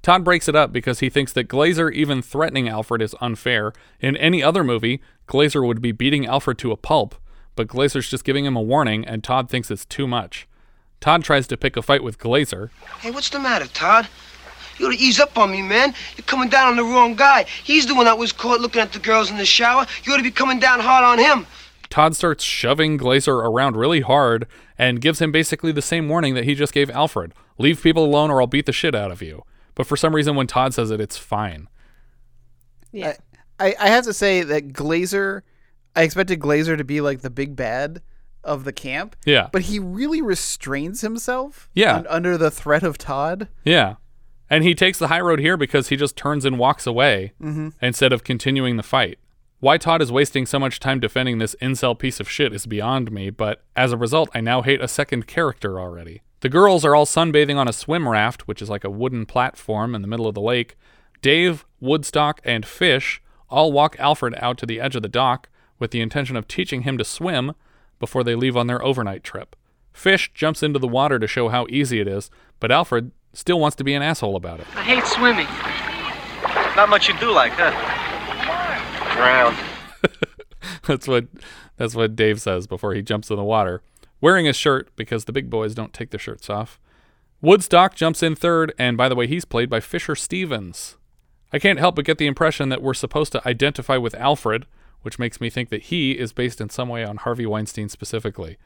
Todd 0.06 0.22
breaks 0.22 0.46
it 0.46 0.54
up 0.54 0.72
because 0.72 1.00
he 1.00 1.10
thinks 1.10 1.32
that 1.32 1.48
Glazer 1.48 1.92
even 1.92 2.22
threatening 2.22 2.68
Alfred 2.68 3.02
is 3.02 3.16
unfair. 3.20 3.72
In 3.98 4.16
any 4.16 4.40
other 4.40 4.62
movie, 4.62 5.02
Glazer 5.26 5.66
would 5.66 5.82
be 5.82 5.90
beating 5.90 6.26
Alfred 6.26 6.58
to 6.58 6.70
a 6.70 6.76
pulp, 6.76 7.16
but 7.56 7.66
Glazer's 7.66 8.08
just 8.08 8.22
giving 8.22 8.44
him 8.44 8.54
a 8.54 8.62
warning, 8.62 9.04
and 9.04 9.24
Todd 9.24 9.50
thinks 9.50 9.68
it's 9.68 9.84
too 9.84 10.06
much. 10.06 10.46
Todd 11.00 11.24
tries 11.24 11.48
to 11.48 11.56
pick 11.56 11.76
a 11.76 11.82
fight 11.82 12.04
with 12.04 12.20
Glazer. 12.20 12.70
Hey, 13.00 13.10
what's 13.10 13.30
the 13.30 13.40
matter, 13.40 13.66
Todd? 13.66 14.06
You 14.78 14.86
ought 14.86 14.92
to 14.92 14.96
ease 14.96 15.18
up 15.18 15.36
on 15.36 15.50
me, 15.50 15.60
man. 15.60 15.92
You're 16.16 16.24
coming 16.24 16.50
down 16.50 16.68
on 16.68 16.76
the 16.76 16.84
wrong 16.84 17.16
guy. 17.16 17.44
He's 17.64 17.88
the 17.88 17.96
one 17.96 18.04
that 18.04 18.16
was 18.16 18.30
caught 18.30 18.60
looking 18.60 18.82
at 18.82 18.92
the 18.92 19.00
girls 19.00 19.32
in 19.32 19.38
the 19.38 19.44
shower. 19.44 19.88
You 20.04 20.12
ought 20.12 20.18
to 20.18 20.22
be 20.22 20.30
coming 20.30 20.60
down 20.60 20.78
hard 20.78 21.02
on 21.02 21.18
him. 21.18 21.48
Todd 21.90 22.14
starts 22.14 22.44
shoving 22.44 22.96
Glazer 22.96 23.44
around 23.44 23.74
really 23.74 24.02
hard 24.02 24.46
and 24.78 25.00
gives 25.00 25.20
him 25.20 25.32
basically 25.32 25.72
the 25.72 25.82
same 25.82 26.08
warning 26.08 26.34
that 26.34 26.44
he 26.44 26.54
just 26.54 26.72
gave 26.72 26.90
Alfred 26.90 27.34
leave 27.58 27.82
people 27.82 28.04
alone 28.04 28.30
or 28.30 28.40
I'll 28.40 28.46
beat 28.46 28.66
the 28.66 28.72
shit 28.72 28.94
out 28.94 29.10
of 29.10 29.20
you. 29.20 29.42
But 29.76 29.86
for 29.86 29.96
some 29.96 30.14
reason, 30.16 30.34
when 30.34 30.48
Todd 30.48 30.74
says 30.74 30.90
it, 30.90 31.00
it's 31.00 31.16
fine. 31.16 31.68
Yeah. 32.92 33.14
I, 33.60 33.74
I 33.78 33.88
have 33.90 34.04
to 34.04 34.12
say 34.12 34.42
that 34.42 34.72
Glazer, 34.72 35.42
I 35.94 36.02
expected 36.02 36.40
Glazer 36.40 36.76
to 36.76 36.84
be 36.84 37.00
like 37.00 37.20
the 37.20 37.30
big 37.30 37.54
bad 37.54 38.02
of 38.42 38.64
the 38.64 38.72
camp. 38.72 39.14
Yeah. 39.24 39.48
But 39.52 39.62
he 39.62 39.78
really 39.78 40.20
restrains 40.22 41.00
himself. 41.02 41.68
Yeah. 41.74 41.96
un- 41.96 42.06
under 42.08 42.36
the 42.36 42.50
threat 42.50 42.82
of 42.82 42.98
Todd. 42.98 43.48
Yeah. 43.64 43.96
And 44.48 44.62
he 44.64 44.74
takes 44.74 44.98
the 44.98 45.08
high 45.08 45.20
road 45.20 45.40
here 45.40 45.56
because 45.56 45.88
he 45.88 45.96
just 45.96 46.16
turns 46.16 46.44
and 46.44 46.58
walks 46.58 46.86
away 46.86 47.32
Mhm. 47.40 47.72
instead 47.82 48.12
of 48.12 48.24
continuing 48.24 48.76
the 48.76 48.82
fight. 48.82 49.18
Why 49.58 49.78
Todd 49.78 50.00
is 50.02 50.12
wasting 50.12 50.46
so 50.46 50.58
much 50.58 50.78
time 50.80 51.00
defending 51.00 51.38
this 51.38 51.56
incel 51.60 51.98
piece 51.98 52.20
of 52.20 52.30
shit 52.30 52.52
is 52.52 52.66
beyond 52.66 53.10
me, 53.10 53.30
but 53.30 53.64
as 53.74 53.90
a 53.90 53.96
result, 53.96 54.28
I 54.34 54.40
now 54.40 54.62
hate 54.62 54.80
a 54.82 54.86
second 54.88 55.26
character 55.26 55.80
already. 55.80 56.22
The 56.46 56.50
girls 56.50 56.84
are 56.84 56.94
all 56.94 57.06
sunbathing 57.06 57.56
on 57.56 57.66
a 57.66 57.72
swim 57.72 58.08
raft, 58.08 58.46
which 58.46 58.62
is 58.62 58.70
like 58.70 58.84
a 58.84 58.88
wooden 58.88 59.26
platform 59.26 59.96
in 59.96 60.02
the 60.02 60.06
middle 60.06 60.28
of 60.28 60.36
the 60.36 60.40
lake. 60.40 60.76
Dave, 61.20 61.66
Woodstock, 61.80 62.40
and 62.44 62.64
Fish 62.64 63.20
all 63.50 63.72
walk 63.72 63.96
Alfred 63.98 64.36
out 64.38 64.56
to 64.58 64.66
the 64.66 64.80
edge 64.80 64.94
of 64.94 65.02
the 65.02 65.08
dock 65.08 65.48
with 65.80 65.90
the 65.90 66.00
intention 66.00 66.36
of 66.36 66.46
teaching 66.46 66.82
him 66.82 66.98
to 66.98 67.04
swim 67.04 67.56
before 67.98 68.22
they 68.22 68.36
leave 68.36 68.56
on 68.56 68.68
their 68.68 68.80
overnight 68.84 69.24
trip. 69.24 69.56
Fish 69.92 70.30
jumps 70.34 70.62
into 70.62 70.78
the 70.78 70.86
water 70.86 71.18
to 71.18 71.26
show 71.26 71.48
how 71.48 71.66
easy 71.68 71.98
it 71.98 72.06
is, 72.06 72.30
but 72.60 72.70
Alfred 72.70 73.10
still 73.32 73.58
wants 73.58 73.74
to 73.74 73.82
be 73.82 73.94
an 73.94 74.02
asshole 74.02 74.36
about 74.36 74.60
it. 74.60 74.66
I 74.76 74.84
hate 74.84 75.04
swimming. 75.04 75.48
Not 76.76 76.88
much 76.88 77.08
you 77.08 77.18
do 77.18 77.32
like, 77.32 77.54
huh? 77.56 77.72
Drown. 79.16 79.56
that's 80.86 81.08
what 81.08 81.26
that's 81.76 81.96
what 81.96 82.14
Dave 82.14 82.40
says 82.40 82.68
before 82.68 82.94
he 82.94 83.02
jumps 83.02 83.30
in 83.30 83.36
the 83.36 83.42
water, 83.42 83.82
wearing 84.20 84.48
a 84.48 84.52
shirt 84.52 84.90
because 84.96 85.24
the 85.24 85.32
big 85.32 85.50
boys 85.50 85.74
don't 85.74 85.92
take 85.92 86.10
their 86.10 86.20
shirts 86.20 86.48
off. 86.50 86.78
Woodstock 87.40 87.94
jumps 87.94 88.22
in 88.22 88.34
third, 88.34 88.72
and 88.78 88.96
by 88.96 89.08
the 89.08 89.14
way, 89.14 89.26
he's 89.26 89.44
played 89.44 89.68
by 89.68 89.80
Fisher 89.80 90.14
Stevens. 90.14 90.96
I 91.52 91.58
can't 91.58 91.78
help 91.78 91.96
but 91.96 92.04
get 92.04 92.18
the 92.18 92.26
impression 92.26 92.70
that 92.70 92.82
we're 92.82 92.94
supposed 92.94 93.32
to 93.32 93.46
identify 93.46 93.96
with 93.96 94.14
Alfred, 94.14 94.66
which 95.02 95.18
makes 95.18 95.40
me 95.40 95.50
think 95.50 95.68
that 95.68 95.84
he 95.84 96.12
is 96.12 96.32
based 96.32 96.60
in 96.60 96.70
some 96.70 96.88
way 96.88 97.04
on 97.04 97.18
Harvey 97.18 97.46
Weinstein 97.46 97.88
specifically. 97.88 98.56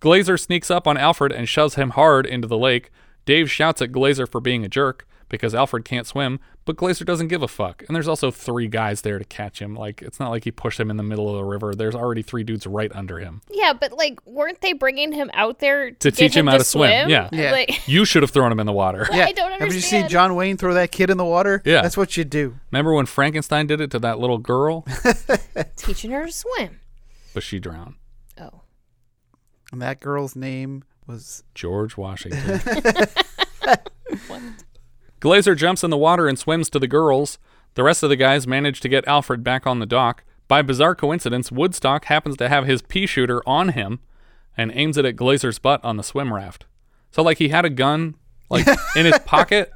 Glazer 0.00 0.40
sneaks 0.40 0.70
up 0.70 0.86
on 0.86 0.96
Alfred 0.96 1.30
and 1.30 1.48
shoves 1.48 1.74
him 1.74 1.90
hard 1.90 2.26
into 2.26 2.48
the 2.48 2.58
lake. 2.58 2.90
Dave 3.26 3.50
shouts 3.50 3.82
at 3.82 3.92
Glazer 3.92 4.28
for 4.28 4.40
being 4.40 4.64
a 4.64 4.68
jerk 4.68 5.06
because 5.28 5.54
Alfred 5.54 5.84
can't 5.84 6.06
swim, 6.06 6.40
but 6.70 6.76
Glazer 6.76 7.04
doesn't 7.04 7.26
give 7.26 7.42
a 7.42 7.48
fuck. 7.48 7.82
And 7.88 7.96
there's 7.96 8.06
also 8.06 8.30
three 8.30 8.68
guys 8.68 9.00
there 9.00 9.18
to 9.18 9.24
catch 9.24 9.60
him. 9.60 9.74
Like, 9.74 10.02
it's 10.02 10.20
not 10.20 10.30
like 10.30 10.44
he 10.44 10.52
pushed 10.52 10.78
him 10.78 10.88
in 10.88 10.96
the 10.96 11.02
middle 11.02 11.28
of 11.28 11.34
the 11.34 11.42
river. 11.42 11.74
There's 11.74 11.96
already 11.96 12.22
three 12.22 12.44
dudes 12.44 12.64
right 12.64 12.92
under 12.94 13.18
him 13.18 13.42
Yeah, 13.50 13.72
but 13.72 13.92
like, 13.92 14.24
weren't 14.24 14.60
they 14.60 14.72
bringing 14.72 15.10
him 15.10 15.32
out 15.34 15.58
there 15.58 15.90
to, 15.90 15.96
to 15.96 16.10
teach 16.12 16.36
him, 16.36 16.46
how 16.46 16.58
to 16.58 16.62
swim. 16.62 17.08
Yeah. 17.08 17.28
Like, 17.32 17.88
You 17.88 18.04
should 18.04 18.22
have 18.22 18.30
thrown 18.30 18.52
him 18.52 18.60
in 18.60 18.66
the 18.66 18.72
water. 18.72 19.08
Yeah. 19.12 19.24
I 19.26 19.32
don't 19.32 19.50
Ever 19.60 19.74
you 19.74 19.80
seen. 19.80 20.08
John 20.08 20.36
Wayne 20.36 20.56
throw 20.56 20.74
that 20.74 20.92
kid 20.92 21.10
in 21.10 21.16
the 21.16 21.24
water? 21.24 21.60
Yeah. 21.64 21.82
That's 21.82 21.96
what 21.96 22.16
you 22.16 22.22
do. 22.24 22.60
Remember 22.70 22.94
when 22.94 23.06
Frankenstein 23.06 23.66
did 23.66 23.80
it 23.80 23.90
to 23.90 23.98
that 23.98 24.20
little 24.20 24.38
girl? 24.38 24.86
teaching 25.76 26.12
her 26.12 26.26
to 26.26 26.32
swim. 26.32 26.78
but 27.34 27.42
she 27.42 27.58
drowned. 27.58 27.96
Oh. 28.38 28.62
And 29.72 29.82
that 29.82 29.98
girl's 29.98 30.36
name 30.36 30.84
was 31.08 31.42
George 31.56 31.96
Washington. 31.96 32.60
Glazer 35.20 35.56
jumps 35.56 35.84
in 35.84 35.90
the 35.90 35.96
water 35.98 36.26
and 36.28 36.38
swims 36.38 36.70
to 36.70 36.78
the 36.78 36.86
girls. 36.88 37.38
The 37.74 37.82
rest 37.82 38.02
of 38.02 38.08
the 38.10 38.16
guys 38.16 38.46
manage 38.46 38.80
to 38.80 38.88
get 38.88 39.06
Alfred 39.06 39.44
back 39.44 39.66
on 39.66 39.78
the 39.78 39.86
dock. 39.86 40.24
By 40.48 40.62
bizarre 40.62 40.94
coincidence, 40.94 41.52
Woodstock 41.52 42.06
happens 42.06 42.36
to 42.38 42.48
have 42.48 42.66
his 42.66 42.82
pea 42.82 43.06
shooter 43.06 43.42
on 43.46 43.70
him 43.70 44.00
and 44.56 44.72
aims 44.74 44.96
it 44.96 45.04
at 45.04 45.16
Glazer's 45.16 45.58
butt 45.58 45.84
on 45.84 45.96
the 45.96 46.02
swim 46.02 46.32
raft. 46.32 46.66
So, 47.12 47.22
like, 47.22 47.38
he 47.38 47.48
had 47.50 47.64
a 47.64 47.70
gun, 47.70 48.16
like, 48.48 48.66
in 48.96 49.06
his 49.06 49.18
pocket 49.20 49.70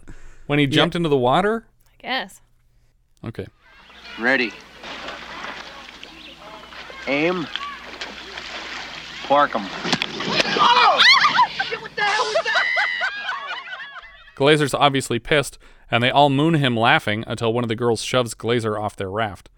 when 0.47 0.59
he 0.59 0.67
jumped 0.67 0.97
into 0.97 1.09
the 1.09 1.17
water? 1.17 1.67
I 1.87 2.03
guess. 2.03 2.41
Okay. 3.25 3.47
Ready. 4.19 4.53
Aim. 7.07 7.47
Park 9.25 9.55
'em. 9.55 9.63
Oh! 10.57 11.01
Shit, 11.65 11.81
what 11.81 11.95
the 11.97 12.03
hell 12.03 12.25
was 12.25 12.35
that? 12.45 12.65
Glazer's 14.37 14.75
obviously 14.75 15.19
pissed, 15.19 15.59
and 15.91 16.03
they 16.03 16.11
all 16.11 16.31
moon 16.31 16.55
him 16.55 16.77
laughing 16.77 17.25
until 17.27 17.53
one 17.53 17.65
of 17.65 17.69
the 17.69 17.77
girls 17.77 18.03
shoves 18.03 18.35
Glazer 18.35 18.81
off 18.81 18.97
their 18.97 19.11
raft. 19.11 19.51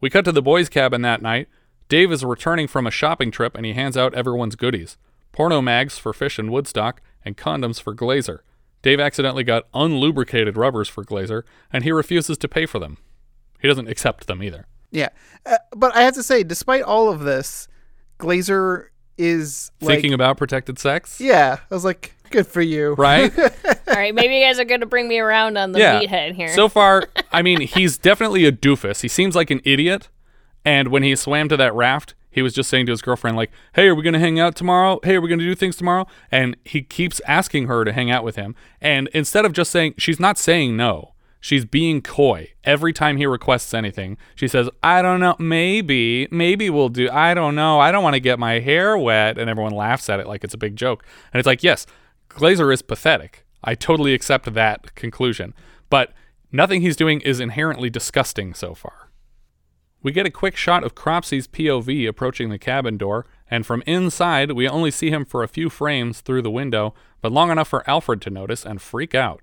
We 0.00 0.10
cut 0.10 0.24
to 0.26 0.32
the 0.32 0.42
boys' 0.42 0.68
cabin 0.68 1.02
that 1.02 1.22
night. 1.22 1.48
Dave 1.88 2.10
is 2.10 2.24
returning 2.24 2.66
from 2.66 2.86
a 2.86 2.90
shopping 2.90 3.30
trip 3.30 3.54
and 3.54 3.64
he 3.64 3.72
hands 3.72 3.96
out 3.96 4.14
everyone's 4.14 4.56
goodies 4.56 4.96
porno 5.36 5.60
mags 5.60 5.98
for 5.98 6.14
Fish 6.14 6.38
and 6.38 6.50
Woodstock, 6.50 7.02
and 7.22 7.36
condoms 7.36 7.78
for 7.78 7.94
Glazer. 7.94 8.38
Dave 8.80 8.98
accidentally 8.98 9.44
got 9.44 9.70
unlubricated 9.72 10.56
rubbers 10.56 10.88
for 10.88 11.04
Glazer, 11.04 11.42
and 11.70 11.84
he 11.84 11.92
refuses 11.92 12.38
to 12.38 12.48
pay 12.48 12.64
for 12.64 12.78
them. 12.78 12.96
He 13.60 13.68
doesn't 13.68 13.88
accept 13.88 14.26
them 14.26 14.42
either. 14.42 14.66
Yeah. 14.90 15.10
Uh, 15.44 15.58
but 15.76 15.94
I 15.94 16.02
have 16.02 16.14
to 16.14 16.22
say, 16.22 16.42
despite 16.42 16.82
all 16.82 17.10
of 17.10 17.20
this, 17.20 17.68
Glazer 18.18 18.86
is 19.18 19.70
like, 19.82 19.96
Thinking 19.96 20.14
about 20.14 20.38
protected 20.38 20.78
sex? 20.78 21.20
Yeah. 21.20 21.58
I 21.70 21.74
was 21.74 21.84
like, 21.84 22.15
good 22.36 22.46
for 22.46 22.60
you. 22.60 22.94
Right? 22.94 23.36
All 23.88 23.94
right, 23.94 24.14
maybe 24.14 24.36
you 24.36 24.44
guys 24.44 24.58
are 24.58 24.64
going 24.64 24.80
to 24.80 24.86
bring 24.86 25.08
me 25.08 25.18
around 25.18 25.56
on 25.56 25.72
the 25.72 25.78
meathead 25.78 26.34
here. 26.34 26.48
So 26.48 26.68
far, 26.68 27.08
I 27.32 27.42
mean, 27.42 27.62
he's 27.62 27.96
definitely 27.98 28.44
a 28.44 28.52
doofus. 28.52 29.00
He 29.00 29.08
seems 29.08 29.34
like 29.34 29.50
an 29.50 29.60
idiot. 29.64 30.08
And 30.64 30.88
when 30.88 31.02
he 31.02 31.14
swam 31.16 31.48
to 31.48 31.56
that 31.56 31.74
raft, 31.74 32.14
he 32.30 32.42
was 32.42 32.52
just 32.52 32.68
saying 32.68 32.86
to 32.86 32.92
his 32.92 33.00
girlfriend, 33.00 33.36
like, 33.36 33.50
hey, 33.74 33.86
are 33.88 33.94
we 33.94 34.02
going 34.02 34.12
to 34.12 34.18
hang 34.18 34.38
out 34.38 34.56
tomorrow? 34.56 35.00
Hey, 35.02 35.14
are 35.14 35.20
we 35.20 35.28
going 35.28 35.38
to 35.38 35.44
do 35.44 35.54
things 35.54 35.76
tomorrow? 35.76 36.06
And 36.30 36.56
he 36.64 36.82
keeps 36.82 37.20
asking 37.26 37.66
her 37.68 37.84
to 37.84 37.92
hang 37.92 38.10
out 38.10 38.24
with 38.24 38.36
him. 38.36 38.54
And 38.80 39.08
instead 39.14 39.44
of 39.46 39.52
just 39.52 39.70
saying, 39.70 39.94
she's 39.96 40.20
not 40.20 40.36
saying 40.36 40.76
no. 40.76 41.14
She's 41.40 41.64
being 41.64 42.02
coy. 42.02 42.52
Every 42.64 42.92
time 42.92 43.18
he 43.18 43.26
requests 43.26 43.72
anything, 43.72 44.18
she 44.34 44.48
says, 44.48 44.68
I 44.82 45.00
don't 45.00 45.20
know, 45.20 45.36
maybe, 45.38 46.26
maybe 46.30 46.68
we'll 46.68 46.88
do, 46.88 47.08
I 47.08 47.34
don't 47.34 47.54
know, 47.54 47.78
I 47.78 47.92
don't 47.92 48.02
want 48.02 48.14
to 48.14 48.20
get 48.20 48.40
my 48.40 48.58
hair 48.58 48.98
wet. 48.98 49.38
And 49.38 49.48
everyone 49.48 49.72
laughs 49.72 50.08
at 50.08 50.18
it 50.18 50.26
like 50.26 50.42
it's 50.42 50.54
a 50.54 50.58
big 50.58 50.74
joke. 50.74 51.04
And 51.32 51.38
it's 51.38 51.46
like, 51.46 51.62
yes, 51.62 51.86
Glazer 52.36 52.72
is 52.72 52.82
pathetic. 52.82 53.44
I 53.64 53.74
totally 53.74 54.12
accept 54.12 54.52
that 54.52 54.94
conclusion. 54.94 55.54
But 55.88 56.12
nothing 56.52 56.82
he's 56.82 56.96
doing 56.96 57.20
is 57.22 57.40
inherently 57.40 57.88
disgusting 57.88 58.52
so 58.52 58.74
far. 58.74 59.10
We 60.02 60.12
get 60.12 60.26
a 60.26 60.30
quick 60.30 60.54
shot 60.54 60.84
of 60.84 60.94
Cropsy's 60.94 61.48
POV 61.48 62.06
approaching 62.06 62.50
the 62.50 62.58
cabin 62.58 62.98
door, 62.98 63.26
and 63.50 63.64
from 63.64 63.82
inside, 63.86 64.52
we 64.52 64.68
only 64.68 64.90
see 64.90 65.10
him 65.10 65.24
for 65.24 65.42
a 65.42 65.48
few 65.48 65.70
frames 65.70 66.20
through 66.20 66.42
the 66.42 66.50
window, 66.50 66.94
but 67.22 67.32
long 67.32 67.50
enough 67.50 67.68
for 67.68 67.88
Alfred 67.88 68.20
to 68.22 68.30
notice 68.30 68.64
and 68.64 68.82
freak 68.82 69.14
out. 69.14 69.42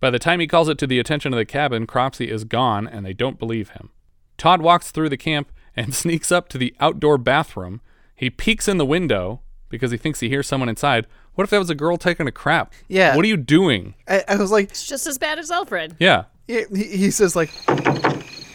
By 0.00 0.10
the 0.10 0.18
time 0.18 0.40
he 0.40 0.48
calls 0.48 0.68
it 0.68 0.78
to 0.78 0.86
the 0.86 0.98
attention 0.98 1.32
of 1.32 1.38
the 1.38 1.46
cabin, 1.46 1.86
Cropsy 1.86 2.28
is 2.28 2.44
gone, 2.44 2.88
and 2.88 3.06
they 3.06 3.12
don't 3.12 3.38
believe 3.38 3.70
him. 3.70 3.90
Todd 4.36 4.60
walks 4.60 4.90
through 4.90 5.10
the 5.10 5.16
camp 5.16 5.52
and 5.76 5.94
sneaks 5.94 6.32
up 6.32 6.48
to 6.48 6.58
the 6.58 6.74
outdoor 6.80 7.18
bathroom. 7.18 7.80
He 8.16 8.28
peeks 8.28 8.66
in 8.66 8.78
the 8.78 8.84
window 8.84 9.42
because 9.68 9.92
he 9.92 9.96
thinks 9.96 10.20
he 10.20 10.28
hears 10.28 10.46
someone 10.46 10.68
inside. 10.68 11.06
What 11.34 11.44
if 11.44 11.50
that 11.50 11.58
was 11.58 11.70
a 11.70 11.74
girl 11.74 11.96
taking 11.96 12.26
a 12.26 12.32
crap? 12.32 12.72
Yeah. 12.88 13.16
What 13.16 13.24
are 13.24 13.28
you 13.28 13.36
doing? 13.38 13.94
I, 14.06 14.22
I 14.28 14.36
was 14.36 14.50
like, 14.50 14.70
it's 14.70 14.86
just 14.86 15.06
as 15.06 15.16
bad 15.18 15.38
as 15.38 15.50
Alfred. 15.50 15.96
Yeah. 15.98 16.24
he, 16.46 16.64
he 16.74 17.10
says 17.10 17.34
like, 17.34 17.50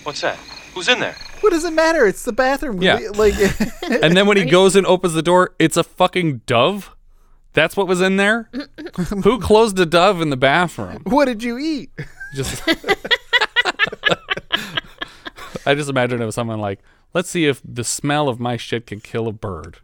What's 0.04 0.22
that? 0.22 0.38
Who's 0.76 0.88
in 0.88 1.00
there? 1.00 1.16
what 1.42 1.52
does 1.52 1.66
it 1.66 1.74
matter? 1.74 2.06
It's 2.08 2.24
the 2.24 2.34
bathroom. 2.34 2.82
Yeah. 2.82 3.00
Like, 3.16 3.34
and 3.90 4.16
then 4.16 4.28
when 4.28 4.38
he 4.38 4.46
goes 4.46 4.76
and 4.76 4.86
opens 4.86 5.14
the 5.14 5.22
door, 5.22 5.56
it's 5.60 5.76
a 5.78 5.84
fucking 5.84 6.42
dove 6.46 6.96
That's 7.54 7.76
what 7.76 7.88
was 7.88 8.00
in 8.02 8.18
there? 8.18 8.50
Who 9.24 9.40
closed 9.40 9.80
a 9.80 9.86
dove 9.86 10.22
in 10.22 10.30
the 10.30 10.38
bathroom? 10.38 11.02
What 11.06 11.26
did 11.26 11.42
you 11.44 11.58
eat? 11.58 11.90
Just 12.36 12.62
I 15.66 15.74
just 15.76 15.90
imagine 15.90 16.22
it 16.22 16.26
was 16.26 16.36
someone 16.36 16.60
like, 16.60 16.80
let's 17.14 17.30
see 17.30 17.46
if 17.46 17.62
the 17.66 17.84
smell 17.84 18.30
of 18.30 18.40
my 18.40 18.56
shit 18.58 18.86
can 18.88 19.00
kill 19.00 19.28
a 19.28 19.34
bird. 19.34 19.78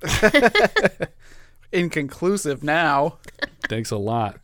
Inconclusive 1.73 2.63
now. 2.63 3.17
Thanks 3.67 3.91
a 3.91 3.97
lot. 3.97 4.39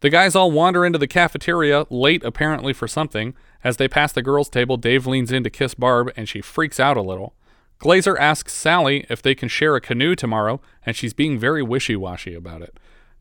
The 0.00 0.10
guys 0.10 0.34
all 0.34 0.50
wander 0.50 0.86
into 0.86 0.98
the 0.98 1.06
cafeteria, 1.06 1.86
late 1.90 2.24
apparently 2.24 2.72
for 2.72 2.88
something. 2.88 3.34
As 3.62 3.76
they 3.76 3.88
pass 3.88 4.12
the 4.12 4.22
girls' 4.22 4.48
table, 4.48 4.78
Dave 4.78 5.06
leans 5.06 5.30
in 5.30 5.44
to 5.44 5.50
kiss 5.50 5.74
Barb, 5.74 6.10
and 6.16 6.28
she 6.28 6.40
freaks 6.40 6.80
out 6.80 6.96
a 6.96 7.02
little. 7.02 7.34
Glazer 7.78 8.18
asks 8.18 8.52
Sally 8.52 9.04
if 9.10 9.20
they 9.20 9.34
can 9.34 9.48
share 9.48 9.76
a 9.76 9.80
canoe 9.80 10.14
tomorrow, 10.14 10.60
and 10.86 10.96
she's 10.96 11.12
being 11.12 11.38
very 11.38 11.62
wishy 11.62 11.96
washy 11.96 12.34
about 12.34 12.62
it. 12.62 12.78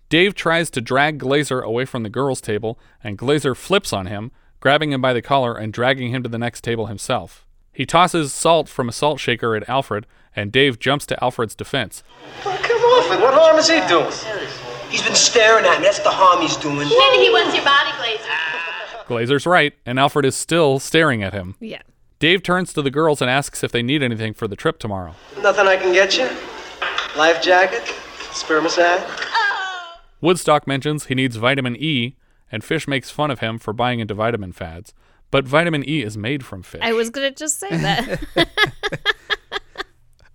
Dave 0.09 0.35
tries 0.35 0.69
to 0.71 0.81
drag 0.81 1.19
Glazer 1.19 1.61
away 1.61 1.85
from 1.85 2.03
the 2.03 2.09
girls' 2.09 2.41
table, 2.41 2.79
and 3.03 3.17
Glazer 3.17 3.55
flips 3.55 3.91
on 3.91 4.05
him, 4.05 4.31
grabbing 4.59 4.91
him 4.91 5.01
by 5.01 5.13
the 5.13 5.21
collar 5.21 5.55
and 5.55 5.73
dragging 5.73 6.11
him 6.11 6.23
to 6.23 6.29
the 6.29 6.37
next 6.37 6.61
table 6.63 6.87
himself. 6.87 7.45
He 7.71 7.85
tosses 7.85 8.33
salt 8.33 8.67
from 8.67 8.89
a 8.89 8.93
salt 8.93 9.19
shaker 9.19 9.55
at 9.55 9.67
Alfred, 9.69 10.05
and 10.35 10.51
Dave 10.51 10.79
jumps 10.79 11.05
to 11.07 11.23
Alfred's 11.23 11.55
defense. 11.55 12.03
Come 12.43 12.53
on, 12.53 13.21
what 13.21 13.33
harm 13.33 13.57
is 13.57 13.69
he 13.69 13.79
doing? 13.87 14.11
He's 14.89 15.03
been 15.03 15.15
staring 15.15 15.65
at 15.65 15.79
me. 15.79 15.85
That's 15.85 15.99
the 15.99 16.09
harm 16.09 16.41
he's 16.41 16.57
doing. 16.57 16.77
Maybe 16.77 17.23
he 17.23 17.29
wants 17.29 17.55
your 17.55 17.63
body, 17.63 17.91
Glazer. 17.91 19.05
Glazer's 19.07 19.45
right, 19.45 19.73
and 19.85 19.99
Alfred 19.99 20.25
is 20.25 20.35
still 20.35 20.79
staring 20.79 21.23
at 21.23 21.33
him. 21.33 21.55
Yeah. 21.59 21.81
Dave 22.19 22.43
turns 22.43 22.73
to 22.73 22.81
the 22.81 22.91
girls 22.91 23.21
and 23.21 23.29
asks 23.29 23.63
if 23.63 23.71
they 23.71 23.81
need 23.81 24.03
anything 24.03 24.33
for 24.33 24.47
the 24.47 24.55
trip 24.55 24.77
tomorrow. 24.79 25.13
Nothing 25.41 25.67
I 25.67 25.77
can 25.77 25.93
get 25.93 26.17
you? 26.17 26.29
Life 27.17 27.41
jacket? 27.41 27.83
Spermicide? 28.31 29.03
Oh. 29.07 29.95
Woodstock 30.21 30.67
mentions 30.67 31.05
he 31.05 31.15
needs 31.15 31.37
vitamin 31.37 31.75
E, 31.77 32.15
and 32.51 32.63
Fish 32.63 32.87
makes 32.87 33.09
fun 33.09 33.31
of 33.31 33.39
him 33.39 33.57
for 33.57 33.73
buying 33.73 33.99
into 33.99 34.13
vitamin 34.13 34.51
fads. 34.51 34.93
But 35.31 35.47
vitamin 35.47 35.87
E 35.87 36.01
is 36.01 36.17
made 36.17 36.43
from 36.45 36.63
fish. 36.63 36.81
I 36.83 36.93
was 36.93 37.09
gonna 37.09 37.31
just 37.31 37.59
say 37.59 37.69
that. 37.69 38.19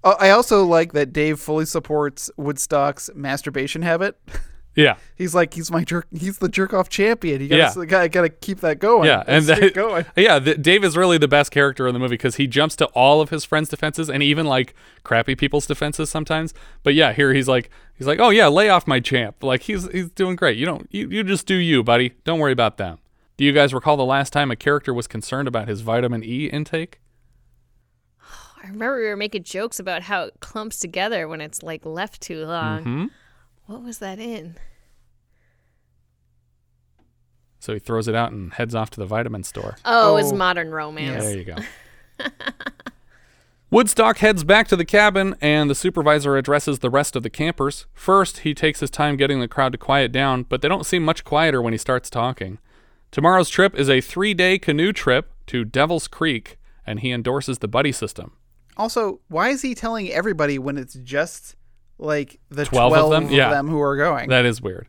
Uh, 0.04 0.14
I 0.20 0.30
also 0.30 0.64
like 0.64 0.92
that 0.92 1.12
Dave 1.12 1.40
fully 1.40 1.64
supports 1.66 2.30
Woodstock's 2.36 3.10
masturbation 3.14 3.82
habit. 3.82 4.16
Yeah. 4.76 4.96
He's 5.14 5.36
like 5.36 5.54
he's 5.54 5.70
my 5.70 5.84
jerk. 5.84 6.08
He's 6.10 6.38
the 6.38 6.48
jerk 6.48 6.74
off 6.74 6.88
champion. 6.88 7.40
You 7.40 7.46
gotta, 7.46 7.78
Yeah. 7.78 7.84
gotta, 7.86 8.08
gotta 8.08 8.28
keep 8.28 8.58
that 8.58 8.80
going. 8.80 9.06
Yeah, 9.06 9.22
and 9.24 9.44
that, 9.44 9.72
going. 9.72 10.04
yeah, 10.16 10.40
th- 10.40 10.60
Dave 10.62 10.82
is 10.82 10.96
really 10.96 11.16
the 11.16 11.28
best 11.28 11.52
character 11.52 11.86
in 11.86 11.94
the 11.94 12.00
movie 12.00 12.14
because 12.14 12.34
he 12.36 12.48
jumps 12.48 12.74
to 12.76 12.86
all 12.86 13.20
of 13.20 13.30
his 13.30 13.44
friends' 13.44 13.68
defenses 13.68 14.10
and 14.10 14.20
even 14.20 14.46
like 14.46 14.74
crappy 15.04 15.36
people's 15.36 15.68
defenses 15.68 16.10
sometimes. 16.10 16.54
But 16.82 16.94
yeah, 16.94 17.12
here 17.12 17.32
he's 17.32 17.46
like 17.46 17.70
he's 17.96 18.08
like, 18.08 18.18
oh 18.18 18.30
yeah, 18.30 18.48
lay 18.48 18.68
off 18.68 18.84
my 18.88 18.98
champ. 18.98 19.44
Like 19.44 19.62
he's 19.62 19.88
he's 19.92 20.10
doing 20.10 20.34
great. 20.34 20.58
You 20.58 20.66
don't 20.66 20.88
you, 20.90 21.08
you 21.08 21.22
just 21.22 21.46
do 21.46 21.54
you, 21.54 21.84
buddy. 21.84 22.14
Don't 22.24 22.40
worry 22.40 22.50
about 22.50 22.76
them. 22.76 22.98
Do 23.36 23.44
you 23.44 23.52
guys 23.52 23.72
recall 23.72 23.96
the 23.96 24.04
last 24.04 24.32
time 24.32 24.50
a 24.50 24.56
character 24.56 24.92
was 24.92 25.06
concerned 25.06 25.46
about 25.46 25.68
his 25.68 25.82
vitamin 25.82 26.24
E 26.24 26.46
intake? 26.46 26.98
I 28.64 28.68
remember 28.68 28.96
we 28.98 29.06
were 29.08 29.16
making 29.16 29.42
jokes 29.42 29.78
about 29.78 30.02
how 30.02 30.22
it 30.24 30.34
clumps 30.40 30.80
together 30.80 31.28
when 31.28 31.42
it's 31.42 31.62
like 31.62 31.84
left 31.84 32.22
too 32.22 32.46
long. 32.46 32.84
Mhm. 32.84 33.10
What 33.66 33.82
was 33.82 33.98
that 33.98 34.18
in? 34.18 34.56
So 37.60 37.74
he 37.74 37.78
throws 37.78 38.08
it 38.08 38.14
out 38.14 38.32
and 38.32 38.54
heads 38.54 38.74
off 38.74 38.88
to 38.90 39.00
the 39.00 39.06
vitamin 39.06 39.44
store. 39.44 39.76
Oh, 39.84 40.16
it's 40.16 40.32
modern 40.32 40.70
romance. 40.70 41.22
There 41.24 41.36
you 41.36 41.44
go. 41.44 41.56
Woodstock 43.70 44.18
heads 44.18 44.44
back 44.44 44.68
to 44.68 44.76
the 44.76 44.84
cabin, 44.84 45.34
and 45.40 45.68
the 45.68 45.74
supervisor 45.74 46.36
addresses 46.36 46.78
the 46.78 46.90
rest 46.90 47.16
of 47.16 47.22
the 47.22 47.30
campers. 47.30 47.86
First, 47.92 48.38
he 48.40 48.54
takes 48.54 48.80
his 48.80 48.90
time 48.90 49.16
getting 49.16 49.40
the 49.40 49.48
crowd 49.48 49.72
to 49.72 49.78
quiet 49.78 50.12
down, 50.12 50.44
but 50.44 50.62
they 50.62 50.68
don't 50.68 50.86
seem 50.86 51.02
much 51.02 51.24
quieter 51.24 51.60
when 51.60 51.72
he 51.74 51.78
starts 51.78 52.08
talking. 52.08 52.58
Tomorrow's 53.10 53.48
trip 53.50 53.74
is 53.74 53.90
a 53.90 54.00
three 54.00 54.32
day 54.32 54.58
canoe 54.58 54.92
trip 54.92 55.32
to 55.48 55.64
Devil's 55.64 56.06
Creek, 56.08 56.56
and 56.86 57.00
he 57.00 57.10
endorses 57.10 57.58
the 57.58 57.68
buddy 57.68 57.92
system. 57.92 58.32
Also, 58.76 59.20
why 59.28 59.50
is 59.50 59.62
he 59.62 59.74
telling 59.74 60.10
everybody 60.10 60.58
when 60.58 60.76
it's 60.76 60.94
just 60.94 61.56
like 61.98 62.40
the 62.48 62.64
12 62.64 62.92
12, 62.92 63.12
of 63.12 63.22
them? 63.28 63.32
Yeah. 63.32 63.62
who 63.62 63.80
are 63.80 63.96
going? 63.96 64.28
That 64.28 64.44
is 64.44 64.60
weird. 64.60 64.88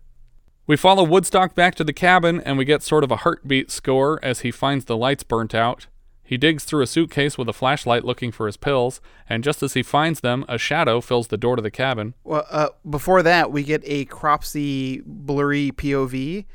We 0.68 0.78
follow 0.78 1.04
Woodstock 1.04 1.54
back 1.54 1.76
to 1.76 1.84
the 1.84 1.94
cabin, 1.94 2.42
and 2.42 2.58
we 2.58 2.66
get 2.66 2.82
sort 2.82 3.04
of 3.04 3.12
a 3.12 3.18
heartbeat 3.18 3.70
score 3.70 4.20
as 4.24 4.40
he 4.40 4.50
finds 4.50 4.86
the 4.86 4.98
lights 4.98 5.22
burnt 5.22 5.54
out. 5.54 5.86
He 6.24 6.38
digs 6.38 6.64
through 6.64 6.82
a 6.82 6.88
suitcase 6.88 7.38
with 7.38 7.48
a 7.48 7.54
flashlight 7.54 8.04
looking 8.04 8.32
for 8.32 8.48
his 8.48 8.58
pills, 8.58 9.00
and 9.30 9.44
just 9.44 9.62
as 9.62 9.76
he 9.76 9.84
finds 9.84 10.22
them, 10.22 10.44
a 10.50 10.58
shadow 10.58 11.02
fills 11.02 11.28
the 11.28 11.38
door 11.38 11.56
to 11.56 11.62
the 11.62 11.70
cabin. 11.70 12.16
Well, 12.24 12.48
uh, 12.50 12.70
before 12.90 13.22
that, 13.22 13.52
we 13.52 13.62
get 13.62 13.84
a 13.86 14.06
Cropsy 14.06 15.04
blurry 15.06 15.72
POV, 15.72 16.46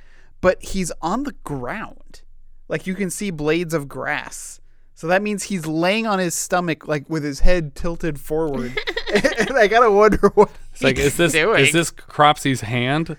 but 0.40 0.60
he's 0.60 0.90
on 1.00 1.22
the 1.22 1.34
ground. 1.44 2.22
Like 2.66 2.88
you 2.88 2.96
can 2.96 3.10
see 3.10 3.30
blades 3.30 3.72
of 3.72 3.88
grass. 3.88 4.59
So 5.00 5.06
that 5.06 5.22
means 5.22 5.44
he's 5.44 5.66
laying 5.66 6.06
on 6.06 6.18
his 6.18 6.34
stomach, 6.34 6.86
like 6.86 7.08
with 7.08 7.24
his 7.24 7.40
head 7.40 7.74
tilted 7.74 8.20
forward. 8.20 8.78
and 9.14 9.52
I 9.56 9.66
gotta 9.66 9.90
wonder 9.90 10.28
what 10.34 10.50
It's 10.74 10.82
like, 10.82 10.98
is 10.98 11.16
this 11.16 11.32
doing. 11.32 11.58
is 11.64 11.72
this 11.72 11.90
Cropsy's 11.90 12.60
hand? 12.60 13.16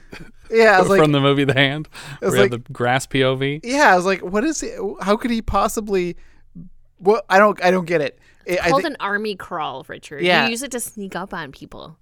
Yeah, 0.52 0.78
I 0.78 0.80
was 0.82 0.90
from 0.90 0.98
like- 1.00 1.12
the 1.12 1.20
movie 1.20 1.44
The 1.44 1.56
Hand. 1.56 1.90
I 2.22 2.26
was 2.26 2.34
We 2.34 2.40
have 2.42 2.52
like- 2.52 2.64
the 2.68 2.72
grass 2.72 3.08
POV. 3.08 3.62
Yeah, 3.64 3.92
I 3.92 3.96
was 3.96 4.06
like, 4.06 4.22
what 4.22 4.44
is 4.44 4.62
it? 4.62 4.78
How 5.02 5.18
could 5.18 5.32
he 5.32 5.42
possibly? 5.42 6.18
Well, 7.00 7.24
I 7.32 7.40
don't, 7.40 7.60
I 7.64 7.72
don't 7.72 7.86
get 7.88 8.00
it. 8.02 8.20
I- 8.48 8.60
I 8.62 8.70
Called 8.70 8.84
think- 8.84 8.94
an 8.94 8.98
army 9.00 9.36
crawl, 9.36 9.84
Richard. 9.88 10.22
Yeah. 10.22 10.44
You 10.46 10.52
use 10.52 10.62
it 10.62 10.70
to 10.74 10.80
sneak 10.80 11.16
up 11.16 11.34
on 11.34 11.52
people. 11.52 11.98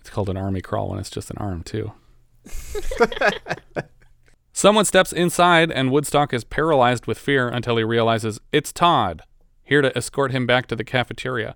It's 0.00 0.10
called 0.10 0.30
an 0.30 0.36
army 0.36 0.62
crawl 0.62 0.88
when 0.88 0.98
it's 0.98 1.10
just 1.10 1.30
an 1.30 1.36
arm 1.38 1.62
too. 1.62 1.92
Someone 4.58 4.84
steps 4.86 5.12
inside, 5.12 5.70
and 5.70 5.92
Woodstock 5.92 6.34
is 6.34 6.42
paralyzed 6.42 7.06
with 7.06 7.16
fear 7.16 7.48
until 7.48 7.76
he 7.76 7.84
realizes 7.84 8.40
it's 8.50 8.72
Todd, 8.72 9.22
here 9.62 9.80
to 9.82 9.96
escort 9.96 10.32
him 10.32 10.48
back 10.48 10.66
to 10.66 10.74
the 10.74 10.82
cafeteria. 10.82 11.54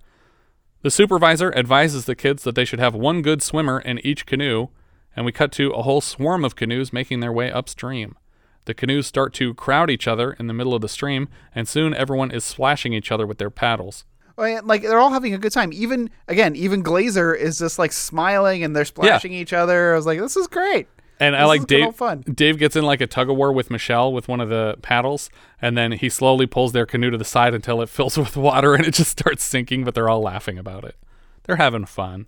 The 0.83 0.89
supervisor 0.89 1.53
advises 1.53 2.05
the 2.05 2.15
kids 2.15 2.43
that 2.43 2.55
they 2.55 2.63
should 2.63 2.79
have 2.79 2.95
one 2.95 3.21
good 3.21 3.41
swimmer 3.41 3.81
in 3.81 3.99
each 4.05 4.25
canoe, 4.25 4.69
and 5.17 5.25
we 5.25 5.33
cut 5.33 5.51
to 5.51 5.71
a 5.71 5.81
whole 5.81 5.99
swarm 5.99 6.45
of 6.45 6.55
canoes 6.55 6.93
making 6.93 7.19
their 7.19 7.33
way 7.33 7.51
upstream. 7.51 8.15
The 8.63 8.73
canoes 8.73 9.05
start 9.05 9.33
to 9.33 9.53
crowd 9.53 9.89
each 9.89 10.07
other 10.07 10.31
in 10.31 10.47
the 10.47 10.53
middle 10.53 10.73
of 10.73 10.81
the 10.81 10.87
stream, 10.87 11.27
and 11.53 11.67
soon 11.67 11.93
everyone 11.93 12.31
is 12.31 12.45
splashing 12.45 12.93
each 12.93 13.11
other 13.11 13.27
with 13.27 13.37
their 13.37 13.49
paddles. 13.49 14.05
Oh, 14.37 14.61
like 14.63 14.81
they're 14.81 15.01
all 15.01 15.11
having 15.11 15.33
a 15.33 15.37
good 15.37 15.51
time. 15.51 15.73
Even 15.73 16.09
again, 16.29 16.55
even 16.55 16.81
Glazer 16.81 17.37
is 17.37 17.59
just 17.59 17.77
like 17.77 17.91
smiling 17.91 18.63
and 18.63 18.73
they're 18.73 18.85
splashing 18.85 19.33
each 19.33 19.51
other. 19.51 19.91
I 19.91 19.97
was 19.97 20.05
like, 20.05 20.21
this 20.21 20.37
is 20.37 20.47
great. 20.47 20.87
And 21.19 21.35
I 21.35 21.45
like 21.45 21.67
Dave. 21.67 21.95
fun. 21.95 22.21
Dave 22.21 22.57
gets 22.57 22.75
in 22.75 22.83
like 22.83 23.01
a 23.01 23.07
tug 23.07 23.29
of 23.29 23.37
war 23.37 23.51
with 23.51 23.69
Michelle 23.69 24.11
with 24.11 24.27
one 24.27 24.41
of 24.41 24.49
the 24.49 24.75
paddles, 24.81 25.29
and 25.61 25.77
then 25.77 25.93
he 25.93 26.09
slowly 26.09 26.45
pulls 26.45 26.71
their 26.71 26.85
canoe 26.85 27.11
to 27.11 27.17
the 27.17 27.25
side 27.25 27.53
until 27.53 27.81
it 27.81 27.89
fills 27.89 28.17
with 28.19 28.35
water 28.35 28.73
and 28.75 28.85
it 28.85 28.93
just 28.93 29.11
starts 29.11 29.43
sinking. 29.43 29.83
But 29.83 29.95
they're 29.95 30.09
all 30.09 30.21
laughing 30.21 30.57
about 30.57 30.83
it. 30.83 30.95
They're 31.43 31.57
having 31.57 31.85
fun. 31.85 32.27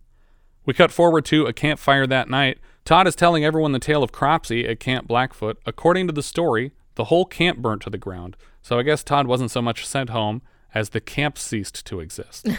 We 0.65 0.73
cut 0.73 0.91
forward 0.91 1.25
to 1.25 1.45
a 1.45 1.53
campfire 1.53 2.07
that 2.07 2.29
night. 2.29 2.59
Todd 2.85 3.07
is 3.07 3.15
telling 3.15 3.43
everyone 3.43 3.71
the 3.71 3.79
tale 3.79 4.03
of 4.03 4.11
Cropsy 4.11 4.67
at 4.67 4.79
Camp 4.79 5.07
Blackfoot. 5.07 5.57
According 5.65 6.07
to 6.07 6.13
the 6.13 6.23
story, 6.23 6.71
the 6.95 7.05
whole 7.05 7.25
camp 7.25 7.59
burnt 7.59 7.81
to 7.83 7.89
the 7.89 7.97
ground. 7.97 8.37
So 8.61 8.79
I 8.79 8.83
guess 8.83 9.03
Todd 9.03 9.27
wasn't 9.27 9.51
so 9.51 9.61
much 9.61 9.85
sent 9.85 10.09
home 10.09 10.41
as 10.73 10.89
the 10.89 11.01
camp 11.01 11.37
ceased 11.37 11.85
to 11.85 11.99
exist. 11.99 12.47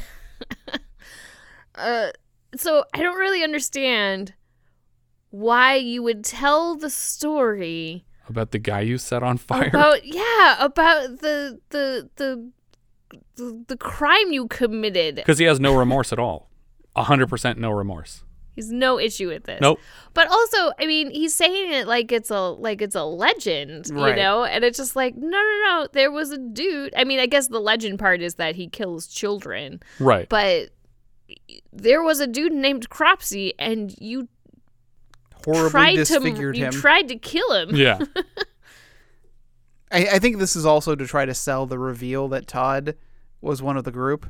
Uh, 1.77 2.09
so 2.57 2.85
I 2.95 3.03
don't 3.03 3.19
really 3.19 3.45
understand 3.45 4.33
why 5.41 5.75
you 5.75 6.03
would 6.03 6.25
tell 6.25 6.77
the 6.77 6.91
story 6.91 8.05
about 8.29 8.51
the 8.51 8.59
guy 8.59 8.81
you 8.81 8.99
set 8.99 9.23
on 9.23 9.37
fire. 9.39 9.69
about 9.69 10.05
yeah 10.05 10.57
about 10.65 11.21
the 11.21 11.61
the 11.71 12.09
the 12.17 12.51
the, 13.37 13.65
the 13.69 13.77
crime 13.77 14.33
you 14.33 14.47
committed. 14.49 15.17
Because 15.27 15.39
he 15.39 15.45
has 15.45 15.61
no 15.61 15.77
remorse 15.77 16.13
at 16.13 16.19
all. 16.19 16.51
100% 16.97 17.57
no 17.59 17.71
remorse. 17.71 18.25
He's 18.55 18.73
no 18.73 18.99
issue 18.99 19.29
with 19.29 19.45
this. 19.45 19.61
Nope. 19.61 19.79
But 20.15 20.29
also, 20.31 20.73
I 20.81 20.87
mean, 20.87 21.11
he's 21.11 21.35
saying 21.35 21.73
it 21.73 21.87
like 21.87 22.11
it's 22.11 22.31
a 22.31 22.41
like 22.41 22.81
it's 22.81 22.95
a 22.95 23.05
legend, 23.05 23.89
you 23.89 23.95
know, 23.95 24.45
and 24.45 24.65
it's 24.65 24.79
just 24.79 24.97
like 24.97 25.15
no, 25.15 25.29
no, 25.29 25.61
no. 25.67 25.89
There 25.93 26.11
was 26.11 26.31
a 26.31 26.39
dude. 26.39 26.95
I 26.97 27.05
mean, 27.05 27.21
I 27.21 27.27
guess 27.27 27.49
the 27.49 27.61
legend 27.61 27.99
part 27.99 28.23
is 28.23 28.37
that 28.37 28.57
he 28.57 28.67
kills 28.69 29.07
children, 29.09 29.81
Right. 30.01 30.27
But 30.27 30.71
there 31.71 32.03
was 32.03 32.21
a 32.21 32.27
dude 32.27 32.53
named 32.55 32.89
Cropsy, 32.89 33.53
and 33.59 33.95
you 34.01 34.27
Horribly 35.47 35.71
tried 35.71 35.93
to 35.93 36.05
disfigured 36.05 36.57
you 36.57 36.67
him. 36.67 36.73
tried 36.73 37.09
to 37.09 37.17
kill 37.17 37.53
him. 37.55 37.75
Yeah. 37.75 37.99
I, 39.91 40.07
I 40.07 40.19
think 40.19 40.39
this 40.39 40.57
is 40.57 40.67
also 40.67 40.95
to 40.95 41.07
try 41.07 41.25
to 41.25 41.33
sell 41.33 41.65
the 41.67 41.79
reveal 41.79 42.29
that 42.29 42.47
Todd 42.47 42.97
was 43.41 43.63
one 43.63 43.77
of 43.77 43.85
the 43.85 43.93
group. 43.93 44.27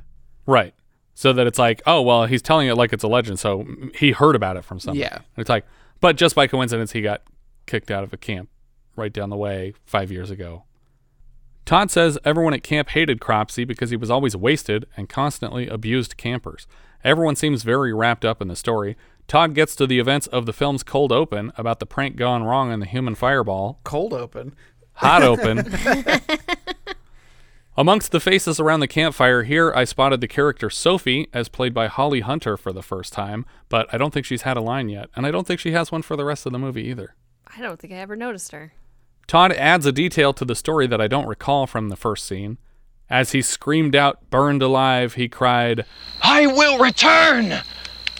Right. 0.46 0.74
So 1.14 1.32
that 1.32 1.46
it's 1.46 1.58
like, 1.58 1.80
oh, 1.86 2.02
well, 2.02 2.26
he's 2.26 2.42
telling 2.42 2.68
it 2.68 2.74
like 2.76 2.92
it's 2.92 3.02
a 3.02 3.08
legend. 3.08 3.38
So 3.38 3.66
he 3.94 4.12
heard 4.12 4.36
about 4.36 4.56
it 4.58 4.64
from 4.64 4.78
somebody. 4.78 5.00
Yeah. 5.00 5.14
And 5.14 5.38
it's 5.38 5.48
like, 5.48 5.64
but 6.00 6.16
just 6.16 6.34
by 6.34 6.46
coincidence, 6.46 6.92
he 6.92 7.00
got 7.00 7.22
kicked 7.64 7.90
out 7.90 8.04
of 8.04 8.12
a 8.12 8.18
camp 8.18 8.50
right 8.94 9.12
down 9.12 9.30
the 9.30 9.36
way 9.36 9.72
five 9.86 10.12
years 10.12 10.30
ago. 10.30 10.64
Todd 11.64 11.90
says 11.90 12.18
everyone 12.24 12.54
at 12.54 12.62
camp 12.62 12.90
hated 12.90 13.20
Cropsy 13.20 13.64
because 13.66 13.90
he 13.90 13.96
was 13.96 14.10
always 14.10 14.36
wasted 14.36 14.86
and 14.96 15.08
constantly 15.08 15.66
abused 15.66 16.16
campers. 16.16 16.66
Everyone 17.02 17.34
seems 17.34 17.62
very 17.62 17.92
wrapped 17.92 18.24
up 18.24 18.40
in 18.42 18.48
the 18.48 18.54
story. 18.54 18.96
Todd 19.28 19.54
gets 19.54 19.74
to 19.76 19.86
the 19.86 19.98
events 19.98 20.26
of 20.28 20.46
the 20.46 20.52
film's 20.52 20.82
cold 20.82 21.10
open 21.10 21.52
about 21.56 21.80
the 21.80 21.86
prank 21.86 22.16
gone 22.16 22.44
wrong 22.44 22.70
in 22.70 22.80
the 22.80 22.86
human 22.86 23.14
fireball. 23.14 23.80
Cold 23.82 24.12
open. 24.12 24.54
Hot 24.94 25.22
open. 25.22 25.74
Amongst 27.78 28.10
the 28.10 28.20
faces 28.20 28.58
around 28.58 28.80
the 28.80 28.88
campfire, 28.88 29.42
here 29.42 29.70
I 29.74 29.84
spotted 29.84 30.22
the 30.22 30.28
character 30.28 30.70
Sophie, 30.70 31.28
as 31.34 31.48
played 31.48 31.74
by 31.74 31.88
Holly 31.88 32.20
Hunter 32.20 32.56
for 32.56 32.72
the 32.72 32.82
first 32.82 33.12
time, 33.12 33.44
but 33.68 33.92
I 33.92 33.98
don't 33.98 34.14
think 34.14 34.24
she's 34.24 34.42
had 34.42 34.56
a 34.56 34.62
line 34.62 34.88
yet, 34.88 35.10
and 35.14 35.26
I 35.26 35.30
don't 35.30 35.46
think 35.46 35.60
she 35.60 35.72
has 35.72 35.92
one 35.92 36.00
for 36.00 36.16
the 36.16 36.24
rest 36.24 36.46
of 36.46 36.52
the 36.52 36.58
movie 36.58 36.84
either. 36.84 37.14
I 37.54 37.60
don't 37.60 37.78
think 37.78 37.92
I 37.92 37.96
ever 37.96 38.16
noticed 38.16 38.52
her. 38.52 38.72
Todd 39.26 39.52
adds 39.52 39.84
a 39.84 39.92
detail 39.92 40.32
to 40.32 40.44
the 40.44 40.54
story 40.54 40.86
that 40.86 41.00
I 41.00 41.08
don't 41.08 41.26
recall 41.26 41.66
from 41.66 41.90
the 41.90 41.96
first 41.96 42.24
scene. 42.24 42.56
As 43.10 43.32
he 43.32 43.42
screamed 43.42 43.94
out, 43.94 44.30
burned 44.30 44.62
alive, 44.62 45.14
he 45.14 45.28
cried, 45.28 45.84
I 46.22 46.46
will 46.46 46.78
return! 46.78 47.60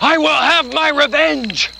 I 0.01 0.19
will 0.19 0.29
have 0.29 0.73
my 0.73 0.91
revenge! 0.91 1.71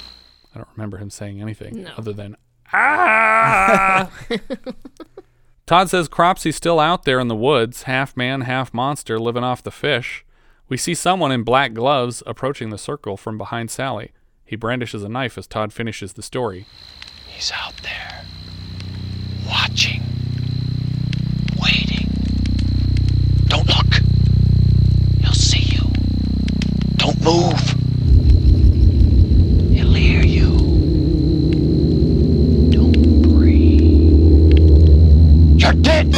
I 0.55 0.59
don't 0.59 0.69
remember 0.77 0.97
him 0.99 1.11
saying 1.11 1.41
anything 1.41 1.83
No. 1.85 1.93
other 1.99 2.13
than, 2.13 2.37
ah! 2.73 4.11
Todd 5.67 5.91
says 5.91 6.09
Cropsy's 6.09 6.57
still 6.57 6.79
out 6.81 7.05
there 7.05 7.19
in 7.21 7.29
the 7.29 7.35
woods, 7.37 7.83
half 7.85 8.17
man, 8.17 8.43
half 8.43 8.73
monster, 8.73 9.19
living 9.19 9.45
off 9.45 9.63
the 9.63 9.71
fish. 9.73 10.25
We 10.69 10.77
see 10.77 10.95
someone 10.95 11.33
in 11.33 11.43
black 11.43 11.75
gloves 11.75 12.23
approaching 12.27 12.71
the 12.71 12.79
circle 12.79 13.17
from 13.17 13.37
behind 13.37 13.71
Sally. 13.71 14.13
He 14.45 14.57
brandishes 14.57 15.03
a 15.03 15.09
knife 15.09 15.37
as 15.37 15.47
Todd 15.47 15.73
finishes 15.73 16.13
the 16.15 16.23
story. 16.23 16.67
He's 17.29 17.53
out 17.53 17.75
there, 17.83 18.25
watching, 19.49 20.03
waiting. 21.61 22.09
Don't 23.47 23.67
look. 23.67 24.01
He'll 25.21 25.33
see 25.33 25.63
you. 25.75 25.83
Don't 26.97 27.21
move. 27.23 27.75
He'll 29.73 29.93
hear 29.95 30.23
you. 30.23 30.51
Don't 32.71 33.23
breathe. 33.23 34.57
You're 35.67 35.83
dead. 35.83 36.15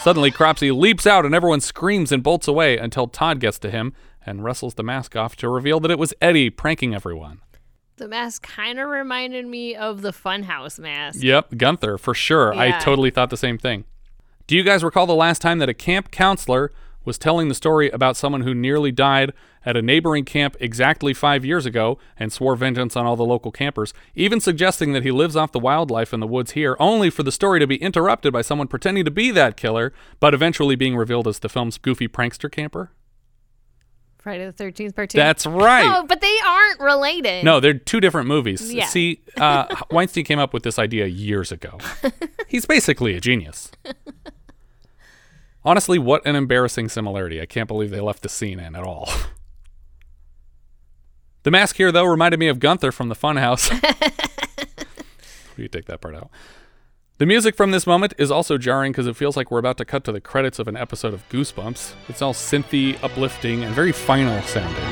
Suddenly, 0.00 0.30
Cropsy 0.30 0.70
leaps 0.70 1.04
out 1.04 1.26
and 1.26 1.34
everyone 1.34 1.60
screams 1.60 2.12
and 2.12 2.22
bolts 2.22 2.46
away 2.46 2.78
until 2.78 3.08
Todd 3.08 3.40
gets 3.40 3.58
to 3.58 3.70
him 3.70 3.94
and 4.24 4.44
wrestles 4.44 4.74
the 4.74 4.84
mask 4.84 5.16
off 5.16 5.34
to 5.36 5.48
reveal 5.48 5.80
that 5.80 5.90
it 5.90 5.98
was 5.98 6.14
Eddie 6.20 6.48
pranking 6.48 6.94
everyone. 6.94 7.40
The 7.96 8.06
mask 8.06 8.44
kind 8.44 8.78
of 8.78 8.88
reminded 8.88 9.44
me 9.44 9.74
of 9.74 10.02
the 10.02 10.12
Funhouse 10.12 10.78
mask. 10.78 11.20
Yep, 11.20 11.56
Gunther, 11.56 11.98
for 11.98 12.14
sure. 12.14 12.54
I 12.54 12.78
totally 12.78 13.10
thought 13.10 13.30
the 13.30 13.36
same 13.36 13.58
thing. 13.58 13.84
Do 14.46 14.54
you 14.54 14.62
guys 14.62 14.84
recall 14.84 15.08
the 15.08 15.14
last 15.16 15.42
time 15.42 15.58
that 15.58 15.68
a 15.68 15.74
camp 15.74 16.12
counselor 16.12 16.70
was 17.04 17.18
telling 17.18 17.48
the 17.48 17.56
story 17.56 17.90
about 17.90 18.16
someone 18.16 18.42
who 18.42 18.54
nearly 18.54 18.92
died 18.92 19.32
at 19.64 19.76
a 19.76 19.82
neighboring 19.82 20.24
camp 20.24 20.56
exactly 20.60 21.12
five 21.12 21.44
years 21.44 21.66
ago 21.66 21.98
and 22.18 22.32
swore 22.32 22.56
vengeance 22.56 22.96
on 22.96 23.06
all 23.06 23.16
the 23.16 23.24
local 23.24 23.52
campers, 23.52 23.92
even 24.14 24.40
suggesting 24.40 24.92
that 24.92 25.02
he 25.02 25.10
lives 25.10 25.36
off 25.36 25.52
the 25.52 25.58
wildlife 25.58 26.12
in 26.12 26.20
the 26.20 26.26
woods 26.26 26.52
here, 26.52 26.76
only 26.78 27.10
for 27.10 27.22
the 27.22 27.32
story 27.32 27.60
to 27.60 27.66
be 27.66 27.76
interrupted 27.76 28.32
by 28.32 28.42
someone 28.42 28.68
pretending 28.68 29.04
to 29.04 29.10
be 29.10 29.30
that 29.30 29.56
killer, 29.56 29.92
but 30.18 30.34
eventually 30.34 30.76
being 30.76 30.96
revealed 30.96 31.28
as 31.28 31.38
the 31.38 31.48
film's 31.48 31.78
goofy 31.78 32.08
prankster 32.08 32.50
camper? 32.50 32.90
Friday 34.18 34.44
the 34.44 34.52
Thirteenth 34.52 34.94
Part 34.94 35.10
Two. 35.10 35.16
That's 35.16 35.46
right. 35.46 35.86
No, 35.86 36.04
but 36.04 36.20
they 36.20 36.36
aren't 36.46 36.78
related. 36.80 37.42
No, 37.42 37.58
they're 37.58 37.72
two 37.72 38.00
different 38.00 38.28
movies. 38.28 38.72
Yeah. 38.72 38.84
See, 38.84 39.22
uh, 39.38 39.74
Weinstein 39.90 40.24
came 40.24 40.38
up 40.38 40.52
with 40.52 40.62
this 40.62 40.78
idea 40.78 41.06
years 41.06 41.50
ago. 41.50 41.78
He's 42.46 42.66
basically 42.66 43.16
a 43.16 43.20
genius. 43.20 43.72
Honestly, 45.64 45.98
what 45.98 46.24
an 46.26 46.36
embarrassing 46.36 46.88
similarity. 46.88 47.40
I 47.40 47.46
can't 47.46 47.68
believe 47.68 47.90
they 47.90 48.00
left 48.00 48.22
the 48.22 48.28
scene 48.28 48.60
in 48.60 48.74
at 48.74 48.82
all. 48.82 49.08
The 51.42 51.50
mask 51.50 51.76
here, 51.76 51.90
though, 51.90 52.04
reminded 52.04 52.38
me 52.38 52.48
of 52.48 52.58
Gunther 52.58 52.92
from 52.92 53.08
the 53.08 53.14
Funhouse. 53.14 53.70
you 55.56 55.68
take 55.68 55.86
that 55.86 56.02
part 56.02 56.14
out. 56.14 56.30
The 57.16 57.24
music 57.26 57.56
from 57.56 57.70
this 57.70 57.86
moment 57.86 58.12
is 58.18 58.30
also 58.30 58.58
jarring 58.58 58.92
because 58.92 59.06
it 59.06 59.16
feels 59.16 59.36
like 59.36 59.50
we're 59.50 59.58
about 59.58 59.78
to 59.78 59.86
cut 59.86 60.04
to 60.04 60.12
the 60.12 60.20
credits 60.20 60.58
of 60.58 60.68
an 60.68 60.76
episode 60.76 61.14
of 61.14 61.26
Goosebumps. 61.30 61.94
It's 62.08 62.20
all 62.20 62.34
synthy, 62.34 63.02
uplifting, 63.02 63.64
and 63.64 63.74
very 63.74 63.92
final 63.92 64.40
sounding. 64.42 64.84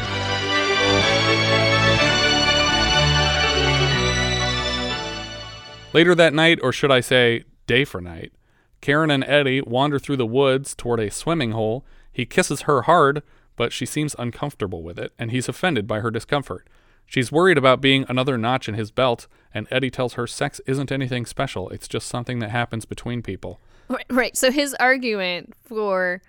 Later 5.93 6.15
that 6.15 6.33
night, 6.35 6.59
or 6.63 6.73
should 6.73 6.91
I 6.91 7.01
say, 7.01 7.45
day 7.67 7.85
for 7.85 8.01
night, 8.01 8.33
Karen 8.81 9.11
and 9.11 9.25
Eddie 9.25 9.61
wander 9.63 9.99
through 9.99 10.17
the 10.17 10.27
woods 10.27 10.75
toward 10.75 11.01
a 11.01 11.11
swimming 11.11 11.53
hole. 11.53 11.85
He 12.13 12.25
kisses 12.25 12.63
her 12.63 12.83
hard, 12.83 13.23
but 13.59 13.73
she 13.73 13.85
seems 13.85 14.17
uncomfortable 14.19 14.83
with 14.83 14.99
it, 14.99 15.13
and 15.19 15.31
he's 15.31 15.49
offended 15.49 15.87
by 15.87 16.01
her 16.01 16.11
discomfort. 16.11 16.67
She's 17.05 17.33
worried 17.33 17.59
about 17.59 17.81
being 17.81 18.05
another 18.09 18.39
notch 18.39 18.69
in 18.69 18.75
his 18.75 18.91
belt, 18.91 19.27
and 19.53 19.67
Eddie 19.71 19.91
tells 19.91 20.15
her 20.15 20.27
sex 20.27 20.61
isn't 20.67 20.93
anything 20.93 21.27
special, 21.27 21.69
it's 21.71 21.89
just 21.89 22.07
something 22.07 22.39
that 22.39 22.51
happens 22.51 22.85
between 22.85 23.23
people. 23.23 23.61
Right, 23.89 24.05
right. 24.11 24.37
So 24.37 24.51
his 24.51 24.75
argument 24.75 25.55
for, 25.65 26.21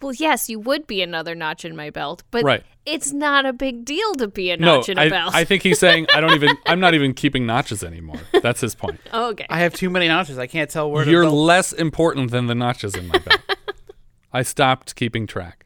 well, 0.00 0.14
yes, 0.14 0.48
you 0.48 0.58
would 0.58 0.86
be 0.86 1.02
another 1.02 1.34
notch 1.34 1.66
in 1.66 1.76
my 1.76 1.90
belt, 1.90 2.22
but 2.30 2.42
Right. 2.42 2.62
it's 2.86 3.12
not 3.12 3.44
a 3.44 3.52
big 3.52 3.84
deal 3.84 4.14
to 4.14 4.26
be 4.26 4.50
a 4.50 4.56
no, 4.56 4.76
notch 4.76 4.88
in 4.88 4.96
a 4.96 5.02
I, 5.02 5.08
belt. 5.10 5.34
I 5.34 5.44
think 5.44 5.62
he's 5.62 5.78
saying 5.78 6.06
I 6.14 6.20
don't 6.22 6.32
even 6.32 6.56
I'm 6.64 6.80
not 6.80 6.94
even 6.94 7.12
keeping 7.12 7.44
notches 7.44 7.84
anymore. 7.84 8.20
That's 8.42 8.62
his 8.62 8.74
point. 8.74 9.00
Okay. 9.12 9.46
I 9.50 9.58
have 9.60 9.74
too 9.74 9.90
many 9.90 10.08
notches. 10.08 10.38
I 10.38 10.46
can't 10.46 10.70
tell 10.70 10.90
where 10.90 11.04
to 11.04 11.10
You're 11.10 11.28
less 11.28 11.72
important 11.74 12.30
than 12.30 12.46
the 12.46 12.54
notches 12.54 12.94
in 12.94 13.06
my 13.08 13.18
belt. 13.18 13.40
I 14.32 14.42
stopped 14.42 14.96
keeping 14.96 15.26
track. 15.26 15.63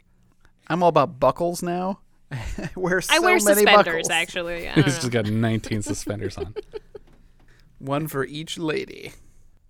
I'm 0.69 0.83
all 0.83 0.89
about 0.89 1.19
buckles 1.21 1.63
now. 1.63 2.01
I 2.31 2.69
wear 2.77 3.01
so 3.01 3.15
I 3.15 3.19
wear 3.21 3.35
many 3.35 3.41
suspenders, 3.63 3.85
buckles. 3.85 4.11
actually. 4.11 4.69
I 4.69 4.73
He's 4.73 4.85
don't 4.85 4.95
just 5.01 5.11
got 5.11 5.27
19 5.27 5.83
suspenders 5.83 6.37
on. 6.37 6.55
One 7.79 8.09
for 8.09 8.25
each 8.25 8.59
lady. 8.59 9.13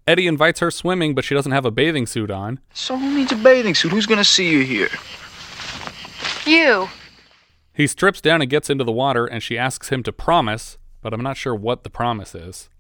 Eddie 0.07 0.26
invites 0.26 0.61
her 0.61 0.70
swimming, 0.70 1.14
but 1.14 1.24
she 1.24 1.34
doesn't 1.34 1.53
have 1.53 1.66
a 1.66 1.70
bathing 1.70 2.07
suit 2.07 2.30
on. 2.30 2.59
So 2.72 2.96
who 2.96 3.14
needs 3.14 3.30
a 3.32 3.36
bathing 3.36 3.74
suit? 3.74 3.92
Who's 3.92 4.07
gonna 4.07 4.24
see 4.24 4.51
you 4.51 4.64
here? 4.64 4.88
You. 6.46 6.88
He 7.74 7.86
strips 7.86 8.20
down 8.20 8.40
and 8.40 8.51
gets 8.51 8.70
into 8.70 8.84
the 8.84 8.92
water, 8.92 9.26
and 9.26 9.42
she 9.42 9.59
asks 9.59 9.90
him 9.90 10.03
to 10.05 10.12
promise, 10.12 10.78
but 11.03 11.12
I'm 11.12 11.22
not 11.22 11.36
sure 11.36 11.55
what 11.55 11.84
the 11.84 11.90
promise 11.90 12.34
is. 12.34 12.70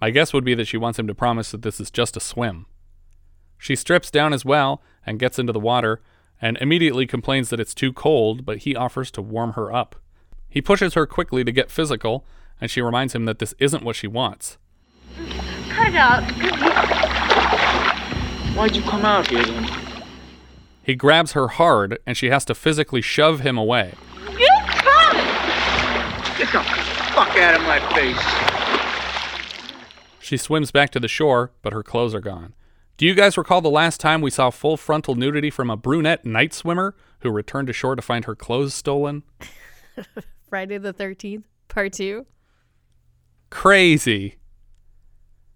My 0.00 0.10
guess 0.10 0.32
would 0.32 0.44
be 0.44 0.54
that 0.54 0.66
she 0.68 0.76
wants 0.76 0.98
him 0.98 1.08
to 1.08 1.14
promise 1.14 1.50
that 1.50 1.62
this 1.62 1.80
is 1.80 1.90
just 1.90 2.16
a 2.16 2.20
swim. 2.20 2.66
She 3.58 3.74
strips 3.74 4.10
down 4.10 4.32
as 4.32 4.44
well 4.44 4.80
and 5.04 5.18
gets 5.18 5.38
into 5.38 5.52
the 5.52 5.58
water, 5.60 6.00
and 6.40 6.56
immediately 6.58 7.06
complains 7.06 7.50
that 7.50 7.60
it's 7.60 7.74
too 7.74 7.92
cold, 7.92 8.44
but 8.44 8.58
he 8.58 8.76
offers 8.76 9.10
to 9.12 9.22
warm 9.22 9.52
her 9.52 9.72
up. 9.72 9.96
He 10.48 10.62
pushes 10.62 10.94
her 10.94 11.06
quickly 11.06 11.44
to 11.44 11.52
get 11.52 11.70
physical, 11.70 12.24
and 12.60 12.70
she 12.70 12.80
reminds 12.80 13.14
him 13.14 13.24
that 13.26 13.38
this 13.38 13.54
isn't 13.58 13.84
what 13.84 13.96
she 13.96 14.06
wants. 14.06 14.58
Cut 15.68 15.88
it 15.88 15.94
out. 15.94 16.22
Why'd 18.56 18.74
you 18.74 18.82
come 18.82 19.04
out 19.04 19.28
here 19.28 19.44
then? 19.44 19.68
He 20.82 20.94
grabs 20.94 21.32
her 21.32 21.48
hard, 21.48 21.98
and 22.06 22.16
she 22.16 22.30
has 22.30 22.44
to 22.46 22.54
physically 22.54 23.02
shove 23.02 23.40
him 23.40 23.58
away. 23.58 23.94
You 24.38 24.48
come! 24.66 25.16
Get 26.38 26.50
the 26.50 26.62
fuck 27.12 27.36
out 27.36 27.54
of 27.54 27.62
my 27.62 27.78
face. 27.94 28.18
She 30.18 30.36
swims 30.36 30.70
back 30.70 30.90
to 30.90 31.00
the 31.00 31.08
shore, 31.08 31.52
but 31.62 31.72
her 31.72 31.82
clothes 31.82 32.14
are 32.14 32.20
gone. 32.20 32.54
Do 32.98 33.06
you 33.06 33.14
guys 33.14 33.38
recall 33.38 33.60
the 33.60 33.70
last 33.70 34.00
time 34.00 34.20
we 34.22 34.30
saw 34.32 34.50
full 34.50 34.76
frontal 34.76 35.14
nudity 35.14 35.50
from 35.50 35.70
a 35.70 35.76
brunette 35.76 36.26
night 36.26 36.52
swimmer 36.52 36.96
who 37.20 37.30
returned 37.30 37.68
to 37.68 37.72
shore 37.72 37.94
to 37.94 38.02
find 38.02 38.24
her 38.24 38.34
clothes 38.34 38.74
stolen? 38.74 39.22
Friday 40.50 40.78
the 40.78 40.92
13th, 40.92 41.44
Part 41.68 41.92
Two. 41.92 42.26
Crazy. 43.50 44.38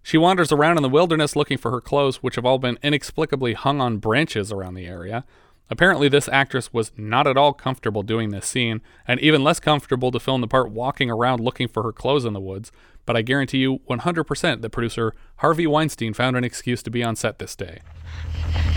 She 0.01 0.17
wanders 0.17 0.53
around 0.53 0.77
in 0.77 0.83
the 0.83 0.89
wilderness 0.89 1.35
looking 1.35 1.57
for 1.57 1.69
her 1.71 1.81
clothes, 1.81 2.23
which 2.23 2.35
have 2.35 2.45
all 2.45 2.59
been 2.59 2.79
inexplicably 2.81 3.55
hung 3.55 3.81
on 3.81 3.97
branches 3.97 4.49
around 4.49 4.75
the 4.75 4.87
area. 4.87 5.25
Apparently, 5.69 6.07
this 6.07 6.29
actress 6.29 6.71
was 6.71 6.93
not 6.95 7.27
at 7.27 7.35
all 7.35 7.51
comfortable 7.51 8.03
doing 8.03 8.29
this 8.29 8.45
scene, 8.45 8.81
and 9.05 9.19
even 9.19 9.43
less 9.43 9.59
comfortable 9.59 10.11
to 10.11 10.19
film 10.19 10.39
the 10.39 10.47
part 10.47 10.71
walking 10.71 11.09
around 11.11 11.41
looking 11.41 11.67
for 11.67 11.83
her 11.83 11.91
clothes 11.91 12.23
in 12.23 12.31
the 12.31 12.39
woods. 12.39 12.71
But 13.05 13.17
I 13.17 13.21
guarantee 13.21 13.57
you 13.57 13.79
100% 13.89 14.61
that 14.61 14.69
producer 14.69 15.13
Harvey 15.37 15.67
Weinstein 15.67 16.13
found 16.13 16.37
an 16.37 16.43
excuse 16.43 16.81
to 16.83 16.89
be 16.89 17.03
on 17.03 17.15
set 17.15 17.37
this 17.39 17.55
day. 17.55 17.81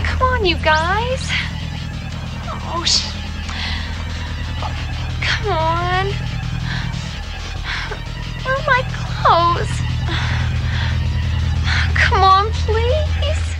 Come 0.03 0.21
on, 0.21 0.45
you 0.45 0.55
guys. 0.57 1.29
Oh, 2.69 2.83
sh- 2.85 3.13
Come 5.21 5.51
on. 5.51 6.05
Where 8.43 8.55
are 8.55 8.65
my 8.65 8.81
clothes? 8.91 9.69
Come 11.95 12.23
on, 12.23 12.51
please. 12.51 13.55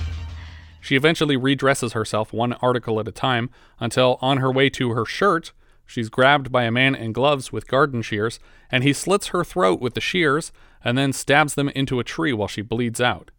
She 0.82 0.96
eventually 0.96 1.38
redresses 1.38 1.92
herself 1.94 2.32
one 2.34 2.54
article 2.54 3.00
at 3.00 3.08
a 3.08 3.12
time 3.12 3.50
until, 3.80 4.18
on 4.22 4.38
her 4.38 4.52
way 4.52 4.70
to 4.72 4.92
her 4.92 5.06
shirt, 5.06 5.52
she's 5.88 6.10
grabbed 6.10 6.52
by 6.52 6.64
a 6.64 6.72
man 6.72 6.94
in 6.94 7.12
gloves 7.14 7.52
with 7.52 7.68
garden 7.68 8.04
shears, 8.04 8.40
and 8.70 8.84
he 8.84 8.94
slits 8.94 9.28
her 9.28 9.44
throat 9.44 9.80
with 9.82 9.96
the 9.96 10.02
shears 10.02 10.52
and 10.84 10.96
then 10.98 11.12
stabs 11.14 11.56
them 11.56 11.70
into 11.70 12.00
a 12.00 12.04
tree 12.04 12.34
while 12.34 12.48
she 12.48 12.62
bleeds 12.62 13.02
out. 13.02 13.32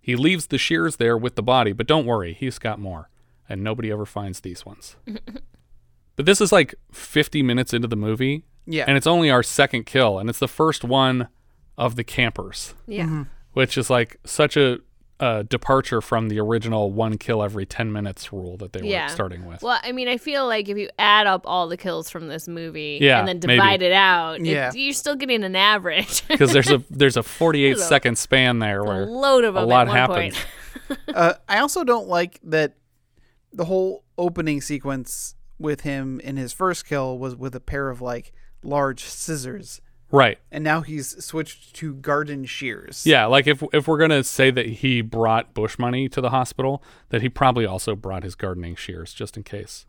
He 0.00 0.16
leaves 0.16 0.48
the 0.48 0.58
shears 0.58 0.96
there 0.96 1.16
with 1.16 1.36
the 1.36 1.42
body, 1.42 1.72
but 1.72 1.86
don't 1.86 2.04
worry, 2.06 2.32
he's 2.34 2.58
got 2.58 2.80
more, 2.80 3.08
and 3.48 3.62
nobody 3.62 3.92
ever 3.92 4.04
finds 4.04 4.40
these 4.40 4.66
ones. 4.66 4.96
But 6.16 6.26
this 6.26 6.40
is 6.40 6.52
like 6.52 6.74
50 6.92 7.42
minutes 7.42 7.72
into 7.74 7.88
the 7.88 7.96
movie. 7.96 8.44
Yeah. 8.66 8.84
And 8.86 8.96
it's 8.96 9.06
only 9.06 9.30
our 9.30 9.42
second 9.42 9.84
kill, 9.84 10.18
and 10.20 10.30
it's 10.30 10.38
the 10.38 10.46
first 10.48 10.84
one 10.84 11.26
of 11.76 11.96
the 11.96 12.04
campers. 12.04 12.74
Yeah. 12.86 13.06
Mhm. 13.06 13.26
Which 13.52 13.76
is 13.76 13.90
like 13.90 14.18
such 14.24 14.56
a, 14.56 14.78
a 15.24 15.42
departure 15.44 16.00
from 16.00 16.28
the 16.28 16.38
original 16.38 16.92
one 16.92 17.16
kill 17.18 17.42
every 17.42 17.64
10 17.66 17.90
minutes 17.92 18.32
rule 18.32 18.56
that 18.58 18.72
they 18.72 18.80
yeah. 18.88 19.04
were 19.04 19.08
starting 19.08 19.46
with. 19.46 19.62
Well, 19.62 19.78
I 19.82 19.92
mean, 19.92 20.06
I 20.08 20.18
feel 20.18 20.46
like 20.46 20.68
if 20.68 20.76
you 20.76 20.88
add 20.98 21.26
up 21.26 21.42
all 21.46 21.66
the 21.68 21.76
kills 21.76 22.10
from 22.10 22.28
this 22.28 22.46
movie 22.46 22.98
Yeah, 23.00 23.18
and 23.20 23.26
then 23.28 23.40
maybe. 23.44 23.54
divide 23.58 23.82
it 23.82 23.92
out, 23.92 24.40
it- 24.40 24.46
Yeah. 24.46 24.72
you're 24.74 24.92
still 24.92 25.16
getting 25.16 25.42
an 25.44 25.56
average. 25.56 26.22
Because 26.28 26.52
there's 26.52 26.70
a 26.70 26.82
there's 26.90 27.16
a 27.16 27.22
48 27.22 27.68
There's 27.70 27.80
a- 27.80 27.84
second 27.88 28.18
span 28.18 28.58
there 28.58 28.80
a 28.80 28.84
where 28.84 29.06
load 29.06 29.44
of 29.44 29.56
a 29.56 29.64
lot 29.64 29.88
at 29.88 29.94
happens. 29.94 30.36
uh, 31.14 31.34
I 31.48 31.58
also 31.60 31.84
don't 31.84 32.08
like 32.08 32.40
that 32.44 32.74
the 33.52 33.64
whole 33.64 34.04
opening 34.18 34.60
sequence 34.60 35.36
with 35.58 35.82
him 35.82 36.20
in 36.20 36.36
his 36.36 36.52
first 36.52 36.84
kill 36.86 37.18
was 37.18 37.36
with 37.36 37.54
a 37.54 37.60
pair 37.60 37.88
of 37.88 38.00
like 38.02 38.32
large 38.62 39.04
scissors. 39.04 39.80
Right. 40.10 40.38
And 40.52 40.62
now 40.62 40.82
he's 40.82 41.24
switched 41.24 41.74
to 41.76 41.94
garden 41.94 42.44
shears. 42.44 43.04
Yeah, 43.06 43.26
like 43.26 43.46
if 43.46 43.62
if 43.72 43.88
we're 43.88 43.98
gonna 43.98 44.22
say 44.22 44.50
that 44.50 44.66
he 44.66 45.00
brought 45.00 45.54
bush 45.54 45.78
money 45.78 46.08
to 46.10 46.20
the 46.20 46.30
hospital, 46.30 46.82
that 47.08 47.22
he 47.22 47.28
probably 47.28 47.66
also 47.66 47.96
brought 47.96 48.22
his 48.22 48.34
gardening 48.34 48.76
shears 48.76 49.12
just 49.12 49.36
in 49.36 49.42
case. 49.42 49.86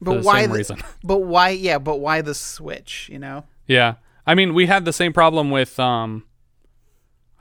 But 0.00 0.24
why 0.24 0.46
the, 0.46 0.54
reason? 0.54 0.82
But 1.04 1.18
why 1.18 1.50
yeah, 1.50 1.78
but 1.78 2.00
why 2.00 2.22
the 2.22 2.34
switch, 2.34 3.08
you 3.12 3.18
know? 3.18 3.44
Yeah, 3.66 3.96
I 4.26 4.34
mean 4.34 4.52
we 4.52 4.66
had 4.66 4.84
the 4.84 4.92
same 4.92 5.12
problem 5.12 5.50
with 5.50 5.78
um, 5.78 6.24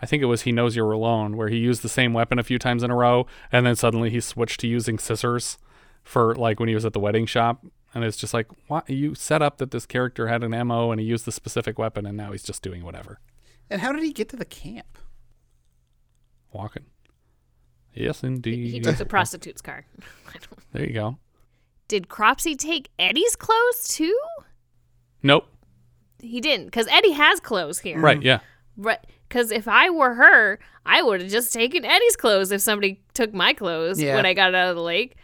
I 0.02 0.06
think 0.06 0.22
it 0.22 0.28
was 0.28 0.44
he 0.44 0.52
knows 0.52 0.76
you're 0.76 0.92
alone, 0.92 1.38
where 1.38 1.48
he 1.48 1.58
used 1.58 1.82
the 1.82 1.90
same 1.90 2.14
weapon 2.14 2.40
a 2.40 2.44
few 2.44 2.60
times 2.60 2.84
in 2.84 2.92
a 2.92 2.96
row, 2.96 3.26
and 3.52 3.66
then 3.66 3.76
suddenly 3.76 4.10
he 4.10 4.20
switched 4.20 4.60
to 4.62 4.68
using 4.68 5.00
scissors 5.00 5.58
for 6.04 6.36
like 6.36 6.60
when 6.60 6.70
he 6.70 6.76
was 6.76 6.86
at 6.86 6.94
the 6.94 7.00
wedding 7.00 7.26
shop, 7.26 7.66
and 7.94 8.04
it's 8.04 8.18
just 8.18 8.34
like, 8.34 8.48
what 8.68 8.90
you 8.90 9.16
set 9.16 9.42
up 9.42 9.58
that 9.58 9.72
this 9.72 9.86
character 9.86 10.28
had 10.28 10.44
an 10.44 10.68
mo 10.68 10.92
and 10.92 11.00
he 11.02 11.06
used 11.08 11.26
the 11.26 11.32
specific 11.32 11.78
weapon, 11.80 12.06
and 12.06 12.16
now 12.18 12.32
he's 12.32 12.44
just 12.44 12.62
doing 12.62 12.84
whatever, 12.84 13.20
And 13.70 13.82
how 13.82 13.92
did 13.92 14.04
he 14.04 14.12
get 14.14 14.30
to 14.30 14.36
the 14.38 14.46
camp? 14.46 14.98
walking. 16.54 16.86
Yes, 17.94 18.24
indeed. 18.24 18.72
he 18.72 18.80
took 18.80 18.98
the 18.98 19.06
prostitute's 19.18 19.62
car. 19.62 19.86
There 20.74 20.86
you 20.86 20.94
go. 20.94 21.18
Did 21.90 22.08
Cropsy 22.08 22.56
take 22.56 22.90
Eddie's 22.98 23.36
clothes 23.36 23.90
too? 23.90 24.18
Nope. 25.22 25.46
He 26.20 26.40
didn't, 26.40 26.68
because 26.68 26.88
Eddie 26.88 27.12
has 27.12 27.42
clothes 27.42 27.80
here. 27.80 28.00
Right. 28.00 28.22
Yeah. 28.24 28.40
Right. 28.78 29.00
Because 29.28 29.52
if 29.52 29.68
I 29.68 29.90
were 29.90 30.14
her, 30.14 30.60
I 30.86 31.02
would 31.02 31.20
have 31.22 31.30
just 31.30 31.52
taken 31.52 31.84
Eddie's 31.84 32.16
clothes 32.16 32.54
if 32.54 32.62
somebody 32.62 33.02
took 33.14 33.34
my 33.34 33.52
clothes 33.52 34.02
Yeah. 34.02 34.16
when 34.16 34.26
I 34.26 34.34
got 34.34 34.56
out 34.56 34.70
of 34.70 34.76
the 34.78 34.82
lake. 34.82 35.16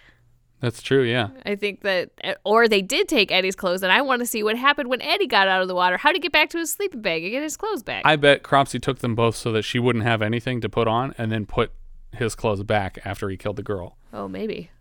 That's 0.60 0.82
true. 0.82 1.04
Yeah. 1.04 1.30
I 1.46 1.56
think 1.56 1.82
that, 1.82 2.10
eh, 2.24 2.34
or 2.44 2.68
they 2.68 2.82
did 2.82 3.08
take 3.08 3.32
Eddie's 3.32 3.56
clothes, 3.56 3.84
and 3.84 3.92
I 3.92 4.02
want 4.02 4.22
to 4.22 4.26
see 4.26 4.42
what 4.42 4.58
happened 4.58 4.90
when 4.90 5.02
Eddie 5.04 5.28
got 5.28 5.48
out 5.48 5.62
of 5.62 5.68
the 5.68 5.76
water. 5.76 5.98
How 5.98 6.10
would 6.10 6.16
he 6.16 6.20
get 6.20 6.32
back 6.32 6.50
to 6.52 6.58
his 6.58 6.72
sleeping 6.72 7.02
bag 7.02 7.22
and 7.24 7.32
get 7.32 7.44
his 7.44 7.56
clothes 7.56 7.84
back? 7.84 8.02
I 8.06 8.16
bet 8.16 8.42
Cropsy 8.42 8.80
took 8.80 9.00
them 9.00 9.14
both 9.14 9.36
so 9.36 9.52
that 9.52 9.62
she 9.62 9.78
wouldn't 9.78 10.04
have 10.04 10.22
anything 10.24 10.60
to 10.62 10.70
put 10.70 10.88
on, 10.88 11.14
and 11.18 11.32
then 11.32 11.46
put 11.46 11.72
his 12.12 12.34
clothes 12.34 12.64
back 12.64 12.98
after 13.06 13.30
he 13.30 13.38
killed 13.38 13.58
the 13.58 13.64
girl. 13.64 13.98
oh, 14.14 14.28
maybe. 14.28 14.72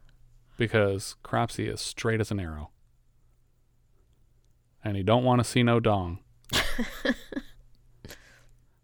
because 0.56 1.16
Cropsy 1.22 1.68
is 1.68 1.82
straight 1.82 2.20
as 2.20 2.30
an 2.30 2.40
arrow. 2.40 2.70
And 4.82 4.96
he 4.96 5.02
don't 5.02 5.24
want 5.24 5.40
to 5.40 5.44
see 5.44 5.62
no 5.62 5.80
dong. 5.80 6.20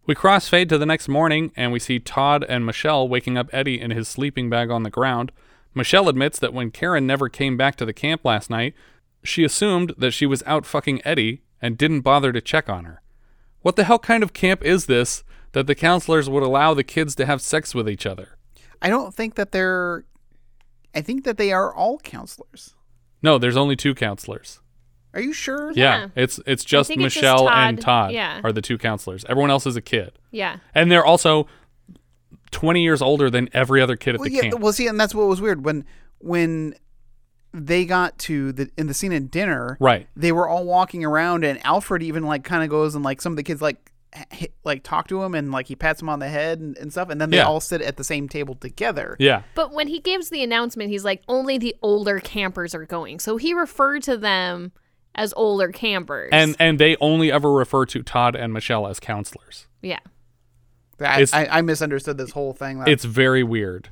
we 0.05 0.13
crossfade 0.13 0.69
to 0.69 0.77
the 0.77 0.85
next 0.85 1.07
morning 1.07 1.51
and 1.55 1.71
we 1.71 1.79
see 1.79 1.97
Todd 1.97 2.45
and 2.47 2.65
Michelle 2.65 3.07
waking 3.07 3.37
up 3.37 3.49
Eddie 3.53 3.79
in 3.79 3.89
his 3.91 4.07
sleeping 4.07 4.49
bag 4.49 4.69
on 4.69 4.83
the 4.83 4.89
ground. 4.89 5.31
Michelle 5.73 6.09
admits 6.09 6.39
that 6.39 6.53
when 6.53 6.71
Karen 6.71 7.07
never 7.07 7.29
came 7.29 7.57
back 7.57 7.75
to 7.77 7.85
the 7.85 7.93
camp 7.93 8.21
last 8.23 8.49
night, 8.49 8.73
she 9.23 9.43
assumed 9.43 9.93
that 9.97 10.11
she 10.11 10.25
was 10.25 10.43
out 10.45 10.65
fucking 10.65 11.01
Eddie 11.05 11.41
and 11.61 11.77
didn't 11.77 12.01
bother 12.01 12.31
to 12.31 12.41
check 12.41 12.69
on 12.69 12.85
her. 12.85 13.01
What 13.61 13.75
the 13.75 13.85
hell 13.85 13.99
kind 13.99 14.23
of 14.23 14.33
camp 14.33 14.63
is 14.63 14.85
this 14.85 15.23
that 15.53 15.67
the 15.67 15.75
counselors 15.75 16.29
would 16.29 16.43
allow 16.43 16.73
the 16.73 16.83
kids 16.83 17.15
to 17.15 17.25
have 17.25 17.41
sex 17.41 17.73
with 17.73 17.89
each 17.89 18.05
other? 18.05 18.37
I 18.81 18.89
don't 18.89 19.13
think 19.13 19.35
that 19.35 19.51
they're 19.51 20.03
I 20.93 21.01
think 21.01 21.23
that 21.23 21.37
they 21.37 21.51
are 21.51 21.73
all 21.73 21.99
counselors. 21.99 22.75
No, 23.21 23.37
there's 23.37 23.57
only 23.57 23.75
two 23.75 23.95
counselors. 23.95 24.59
Are 25.13 25.21
you 25.21 25.31
sure? 25.31 25.71
Yeah, 25.71 26.09
it's 26.15 26.39
it's 26.45 26.65
just 26.65 26.87
think 26.87 27.01
it's 27.01 27.13
just 27.13 27.23
Michelle 27.23 27.49
and 27.49 27.77
Todd, 27.77 27.85
Todd 27.85 28.11
yeah. 28.13 28.41
are 28.43 28.51
the 28.51 28.61
two 28.61 28.77
counselors. 28.77 29.23
Everyone 29.29 29.51
else 29.51 29.65
is 29.65 29.75
a 29.75 29.81
kid. 29.81 30.19
Yeah. 30.31 30.57
And 30.73 30.91
they're 30.91 31.05
also 31.05 31.47
20 32.53 32.81
years 32.81 33.01
older 33.01 33.29
than 33.29 33.49
every 33.53 33.81
other 33.81 33.97
kid 33.97 34.15
at 34.15 34.21
Well, 34.21 34.29
the 34.29 34.35
yeah, 34.35 34.41
camp. 34.43 34.59
well, 34.61 34.71
see, 34.71 34.87
and 34.87 34.97
that's 34.99 35.13
what 35.13 35.27
was 35.27 35.41
weird 35.41 35.65
when 35.65 35.83
when 36.19 36.75
they 37.53 37.85
got 37.85 38.17
to 38.17 38.51
the 38.51 38.69
in 38.77 38.87
the 38.87 38.93
scene 38.93 39.11
at 39.13 39.29
dinner. 39.29 39.77
Right. 39.79 40.07
They 40.15 40.31
were 40.31 40.47
all 40.47 40.65
walking 40.65 41.03
around, 41.05 41.43
and 41.43 41.63
Alfred 41.65 42.01
even 42.01 42.23
like 42.23 42.43
kind 42.43 42.63
of 42.63 42.69
goes 42.69 42.95
and 42.95 43.03
like 43.03 43.21
some 43.21 43.33
of 43.33 43.37
the 43.37 43.43
kids 43.43 43.61
like 43.61 43.91
h- 44.31 44.51
like 44.63 44.83
talk 44.83 45.07
to 45.09 45.21
him 45.21 45.35
and 45.35 45.51
like 45.51 45.67
he 45.67 45.75
pats 45.75 46.01
him 46.01 46.09
on 46.09 46.19
the 46.19 46.29
head 46.29 46.59
and, 46.59 46.77
and 46.77 46.91
stuff, 46.91 47.09
and 47.09 47.19
then 47.21 47.29
they 47.29 47.37
Yeah. 47.37 47.43
all 47.45 47.59
sit 47.59 47.81
at 47.81 47.97
the 47.97 48.03
same 48.03 48.27
table 48.27 48.55
together. 48.55 49.15
Yeah. 49.19 49.43
But 49.53 49.71
when 49.73 49.87
he 49.87 49.99
gives 49.99 50.29
the 50.29 50.41
announcement, 50.43 50.89
he's 50.89 51.03
like, 51.05 51.21
only 51.27 51.57
the 51.59 51.75
older 51.83 52.19
campers 52.19 52.73
are 52.73 52.85
going. 52.85 53.19
So 53.19 53.37
he 53.37 53.53
referred 53.53 54.01
to 54.03 54.17
them 54.17 54.71
as 55.15 55.31
older 55.37 55.67
campers. 55.71 56.29
And 56.31 56.55
and 56.59 56.79
they 56.79 56.95
only 56.99 57.31
ever 57.31 57.51
refer 57.53 57.85
to 57.87 58.01
Todd 58.01 58.35
and 58.35 58.51
Michelle 58.51 58.87
as 58.87 58.99
counselors. 58.99 59.67
yeah. 59.83 59.99
I, 60.99 61.25
I, 61.33 61.47
I 61.57 61.61
misunderstood 61.61 62.17
this 62.17 62.31
whole 62.31 62.53
thing. 62.53 62.79
That- 62.79 62.87
It's 62.89 63.05
very 63.05 63.43
weird. 63.43 63.89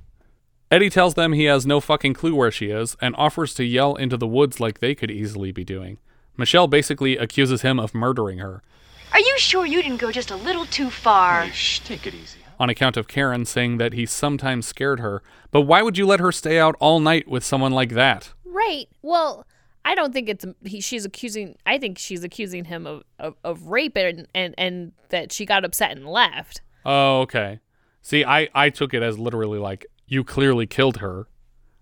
Eddie 0.69 0.89
tells 0.89 1.15
them 1.15 1.33
he 1.33 1.45
has 1.45 1.65
no 1.65 1.79
fucking 1.81 2.13
clue 2.13 2.33
where 2.35 2.51
she 2.51 2.67
is 2.67 2.95
and 3.01 3.13
offers 3.17 3.53
to 3.55 3.63
yell 3.65 3.95
into 3.95 4.15
the 4.15 4.27
woods 4.27 4.59
like 4.59 4.79
they 4.79 4.95
could 4.95 5.11
easily 5.11 5.51
be 5.51 5.65
doing. 5.65 5.97
Michelle 6.37 6.67
basically 6.67 7.17
accuses 7.17 7.61
him 7.61 7.77
of 7.79 7.93
murdering 7.93 8.37
her 8.37 8.63
Are 9.11 9.19
you 9.19 9.37
sure 9.37 9.65
you 9.65 9.83
didn't 9.83 9.97
go 9.99 10.11
just 10.11 10.31
a 10.31 10.35
little 10.37 10.65
too 10.65 10.89
far? 10.89 11.47
Shh, 11.49 11.79
take 11.79 12.07
it 12.07 12.13
easy. 12.13 12.39
on 12.57 12.69
account 12.69 12.95
of 12.95 13.09
Karen 13.09 13.43
saying 13.43 13.79
that 13.79 13.91
he 13.93 14.05
sometimes 14.05 14.65
scared 14.65 15.01
her. 15.01 15.21
But 15.51 15.61
why 15.61 15.81
would 15.81 15.97
you 15.97 16.05
let 16.07 16.21
her 16.21 16.31
stay 16.31 16.57
out 16.57 16.75
all 16.79 17.01
night 17.01 17.27
with 17.27 17.43
someone 17.43 17.73
like 17.73 17.89
that? 17.89 18.31
Right. 18.45 18.87
Well, 19.01 19.45
I 19.83 19.93
don't 19.95 20.13
think 20.13 20.29
it's 20.29 20.45
he, 20.63 20.79
she's 20.79 21.03
accusing. 21.03 21.57
I 21.65 21.79
think 21.79 21.97
she's 21.97 22.23
accusing 22.23 22.63
him 22.65 22.87
of, 22.87 23.03
of, 23.19 23.35
of 23.43 23.63
rape 23.67 23.97
and, 23.97 24.25
and 24.33 24.55
and 24.57 24.91
that 25.09 25.33
she 25.33 25.45
got 25.45 25.65
upset 25.65 25.91
and 25.91 26.07
left. 26.07 26.61
Oh, 26.85 27.21
okay. 27.21 27.59
See, 28.01 28.25
I, 28.25 28.49
I 28.53 28.69
took 28.69 28.93
it 28.93 29.03
as 29.03 29.19
literally 29.19 29.59
like, 29.59 29.85
you 30.07 30.23
clearly 30.23 30.65
killed 30.67 30.97
her. 30.97 31.27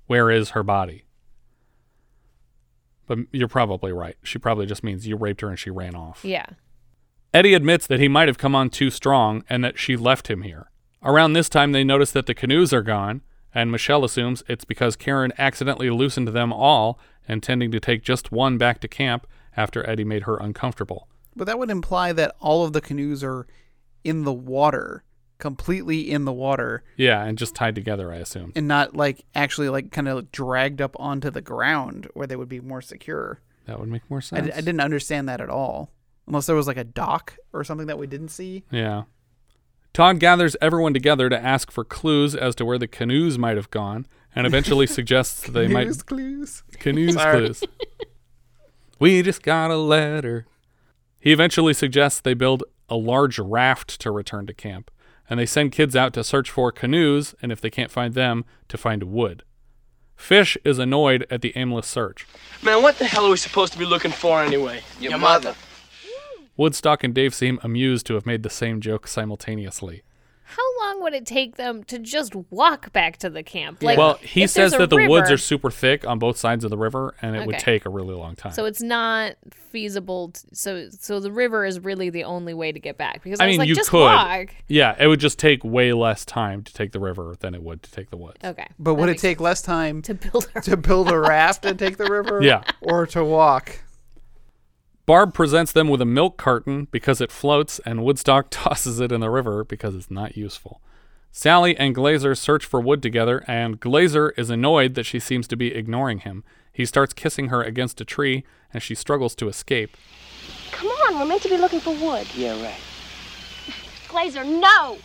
Where 0.08 0.30
is 0.32 0.50
her 0.52 0.64
body? 0.64 1.06
But 3.08 3.20
you're 3.32 3.48
probably 3.48 3.92
right. 3.92 4.18
She 4.24 4.38
probably 4.38 4.66
just 4.66 4.84
means 4.84 5.08
you 5.08 5.16
raped 5.16 5.42
her 5.42 5.50
and 5.50 5.58
she 5.58 5.70
ran 5.70 5.96
off. 5.96 6.24
Yeah. 6.24 6.46
Eddie 7.34 7.54
admits 7.54 7.88
that 7.88 8.00
he 8.00 8.08
might 8.08 8.28
have 8.28 8.38
come 8.38 8.56
on 8.56 8.70
too 8.70 8.90
strong 8.90 9.44
and 9.50 9.64
that 9.64 9.80
she 9.80 9.96
left 9.96 10.30
him 10.30 10.42
here. 10.44 10.70
Around 11.04 11.34
this 11.34 11.50
time, 11.50 11.72
they 11.72 11.84
notice 11.84 12.12
that 12.12 12.26
the 12.26 12.34
canoes 12.34 12.74
are 12.74 12.82
gone, 12.82 13.22
and 13.54 13.72
Michelle 13.72 14.04
assumes 14.04 14.44
it's 14.48 14.66
because 14.66 14.96
Karen 14.96 15.32
accidentally 15.38 15.90
loosened 15.90 16.28
them 16.30 16.52
all, 16.52 17.00
intending 17.28 17.72
to 17.72 17.80
take 17.80 18.04
just 18.04 18.32
one 18.32 18.58
back 18.58 18.80
to 18.82 18.88
camp 18.88 19.26
after 19.56 19.88
Eddie 19.90 20.04
made 20.04 20.24
her 20.24 20.38
uncomfortable. 20.38 21.08
but 21.36 21.46
that 21.46 21.58
would 21.58 21.70
imply 21.70 22.12
that 22.12 22.36
all 22.40 22.66
of 22.66 22.74
the 22.74 22.82
canoes 22.82 23.24
are 23.24 23.48
in 24.04 24.24
the 24.24 24.34
water, 24.34 25.04
completely 25.38 26.10
in 26.12 26.26
the 26.26 26.34
water, 26.34 26.84
Yeah, 26.98 27.24
and 27.24 27.38
just 27.38 27.56
tied 27.56 27.76
together, 27.76 28.12
I 28.12 28.18
assume. 28.18 28.52
and 28.56 28.68
not 28.68 28.96
like 28.96 29.26
actually 29.36 29.70
like 29.70 29.92
kind 29.92 30.08
of 30.08 30.32
dragged 30.32 30.82
up 30.82 30.96
onto 31.00 31.30
the 31.30 31.42
ground 31.42 32.08
where 32.14 32.28
they 32.28 32.36
would 32.36 32.50
be 32.50 32.60
more 32.60 32.82
secure. 32.82 33.40
That 33.66 33.80
would 33.80 33.90
make 33.90 34.10
more 34.10 34.22
sense. 34.22 34.48
di- 34.48 34.54
I 34.54 34.58
didn't 34.62 34.80
understand 34.82 35.30
that 35.30 35.42
at 35.42 35.50
all, 35.50 35.92
unless 36.28 36.46
there 36.48 36.56
was 36.56 36.68
like 36.68 36.78
a 36.78 36.84
dock 36.84 37.38
or 37.54 37.64
something 37.64 37.88
that 37.88 38.00
we 38.00 38.08
didn't 38.08 38.30
see. 38.30 38.64
Yeah. 38.72 39.04
Todd 39.94 40.20
gathers 40.20 40.56
everyone 40.62 40.94
together 40.94 41.30
to 41.30 41.40
ask 41.44 41.72
for 41.72 41.84
clues 41.84 42.36
as 42.36 42.54
to 42.56 42.66
where 42.66 42.78
the 42.78 42.88
canoes 42.88 43.38
might 43.40 43.58
have 43.58 43.72
gone, 43.72 44.06
and 44.36 44.46
eventually 44.46 44.86
suggests 44.88 45.42
they 45.50 45.68
might 45.68 45.84
Canoes 45.84 46.04
clues. 46.04 46.64
canoes 46.80 47.14
Sorry. 47.16 47.40
clues. 47.48 47.64
we 49.00 49.22
just 49.22 49.42
got 49.42 49.72
a 49.72 49.78
letter. 49.78 50.46
He 51.20 51.32
eventually 51.32 51.74
suggests 51.74 52.22
they 52.22 52.34
build 52.34 52.64
a 52.90 52.96
large 52.96 53.40
raft 53.40 54.00
to 54.02 54.12
return 54.12 54.46
to 54.48 54.54
camp, 54.54 54.92
and 55.30 55.40
they 55.40 55.46
send 55.46 55.72
kids 55.72 55.96
out 55.96 56.14
to 56.14 56.24
search 56.24 56.50
for 56.50 56.72
canoes, 56.72 57.36
and 57.42 57.52
if 57.52 57.62
they 57.62 57.70
can't 57.70 57.92
find 57.92 58.14
them, 58.14 58.46
to 58.68 58.78
find 58.78 59.04
wood. 59.04 59.44
Fish 60.16 60.58
is 60.66 60.80
annoyed 60.80 61.26
at 61.30 61.42
the 61.42 61.54
aimless 61.56 61.88
search. 61.88 62.28
Man, 62.62 62.84
what 62.84 62.98
the 62.98 63.06
hell 63.06 63.26
are 63.26 63.30
we 63.30 63.38
supposed 63.38 63.72
to 63.74 63.80
be 63.80 63.86
looking 63.86 64.12
for 64.12 64.44
anyway? 64.44 64.82
Your 65.00 65.18
mother. 65.18 65.56
Woodstock 66.58 67.06
and 67.06 67.14
Dave 67.14 67.34
seem 67.34 67.58
amused 67.64 68.06
to 68.08 68.16
have 68.16 68.26
made 68.26 68.44
the 68.44 68.50
same 68.50 68.82
joke 68.82 69.08
simultaneously. 69.08 70.04
How 70.50 70.80
long 70.80 71.04
would 71.04 71.14
it 71.14 71.28
take 71.28 71.58
them 71.58 71.84
to 71.84 72.00
just 72.00 72.34
walk 72.50 72.92
back 72.92 73.18
to 73.18 73.30
the 73.30 73.44
camp? 73.44 73.84
Like, 73.84 74.00
well, 74.00 74.16
he 74.16 74.48
says 74.48 74.74
a 74.74 74.80
that 74.80 74.90
the 74.90 75.08
woods 75.08 75.30
are 75.30 75.38
super 75.38 75.70
thick 75.70 76.08
on 76.08 76.18
both 76.18 76.38
sides 76.38 76.64
of 76.64 76.72
the 76.72 76.78
river, 76.78 77.14
and 77.22 77.36
it 77.36 77.46
would 77.46 77.60
take 77.60 77.86
a 77.86 77.90
really 77.92 78.16
long 78.16 78.36
time. 78.36 78.54
So 78.54 78.66
it's 78.66 78.82
not 78.82 79.36
feasible. 79.52 80.30
t- 80.30 80.42
so 80.54 80.90
so 80.90 81.20
the 81.20 81.32
river 81.32 81.66
is 81.66 81.80
really 81.80 82.10
the 82.10 82.24
only 82.24 82.56
way 82.56 82.72
to 82.72 82.80
get 82.80 82.98
back 82.98 83.22
because 83.24 83.40
I, 83.40 83.44
I 83.44 83.48
was 83.48 83.54
mean, 83.54 83.60
like, 83.60 83.70
you 83.70 83.76
just 83.76 83.92
could. 83.92 84.02
walk. 84.02 84.56
Yeah, 84.68 84.96
it 85.00 85.06
would 85.06 85.20
just 85.20 85.38
take 85.38 85.64
way 85.64 85.94
less 85.94 86.26
time 86.26 86.64
to 86.64 86.74
take 86.74 86.94
the 86.94 87.00
river 87.00 87.36
than 87.40 87.54
it 87.54 87.62
would 87.62 87.84
to 87.84 87.92
take 87.92 88.10
the 88.10 88.18
woods. 88.18 88.38
Okay. 88.44 88.68
But 88.80 88.96
would 88.96 89.10
it 89.10 89.20
take 89.20 89.40
less 89.40 89.62
time 89.62 90.02
to 90.02 90.16
build 90.16 90.50
a 90.56 90.62
to 90.62 90.78
build 90.78 91.12
a 91.12 91.20
raft 91.20 91.64
and 91.64 91.78
take 91.78 91.98
the 91.98 92.10
river? 92.10 92.42
Yeah. 92.50 92.64
Or 92.82 93.06
to 93.08 93.24
walk? 93.24 93.82
Barb 95.10 95.34
presents 95.34 95.72
them 95.72 95.88
with 95.88 96.04
a 96.04 96.06
milk 96.06 96.38
carton 96.38 96.88
because 96.92 97.20
it 97.20 97.32
floats, 97.32 97.80
and 97.80 98.04
Woodstock 98.04 98.46
tosses 98.52 99.00
it 99.00 99.12
in 99.12 99.22
the 99.22 99.32
river 99.32 99.64
because 99.64 99.96
it's 99.96 100.12
not 100.12 100.38
useful. 100.38 100.82
Sally 101.32 101.76
and 101.78 101.96
Glazer 101.96 102.38
search 102.38 102.64
for 102.64 102.80
wood 102.80 103.02
together, 103.02 103.44
and 103.48 103.82
Glazer 103.82 104.38
is 104.38 104.52
annoyed 104.52 104.94
that 104.94 105.08
she 105.08 105.20
seems 105.20 105.48
to 105.48 105.56
be 105.56 105.74
ignoring 105.74 106.20
him. 106.20 106.44
He 106.72 106.86
starts 106.86 107.14
kissing 107.16 107.48
her 107.48 107.64
against 107.64 108.00
a 108.00 108.06
tree, 108.06 108.44
and 108.72 108.84
she 108.84 108.94
struggles 108.94 109.34
to 109.38 109.48
escape. 109.48 109.98
Come 110.70 110.90
on, 110.90 111.18
we're 111.18 111.26
meant 111.26 111.42
to 111.42 111.50
be 111.50 111.58
looking 111.58 111.80
for 111.80 111.96
wood. 111.96 112.28
Yeah, 112.36 112.62
right. 112.62 112.80
Glazer, 114.10 114.46
no! 114.46 115.00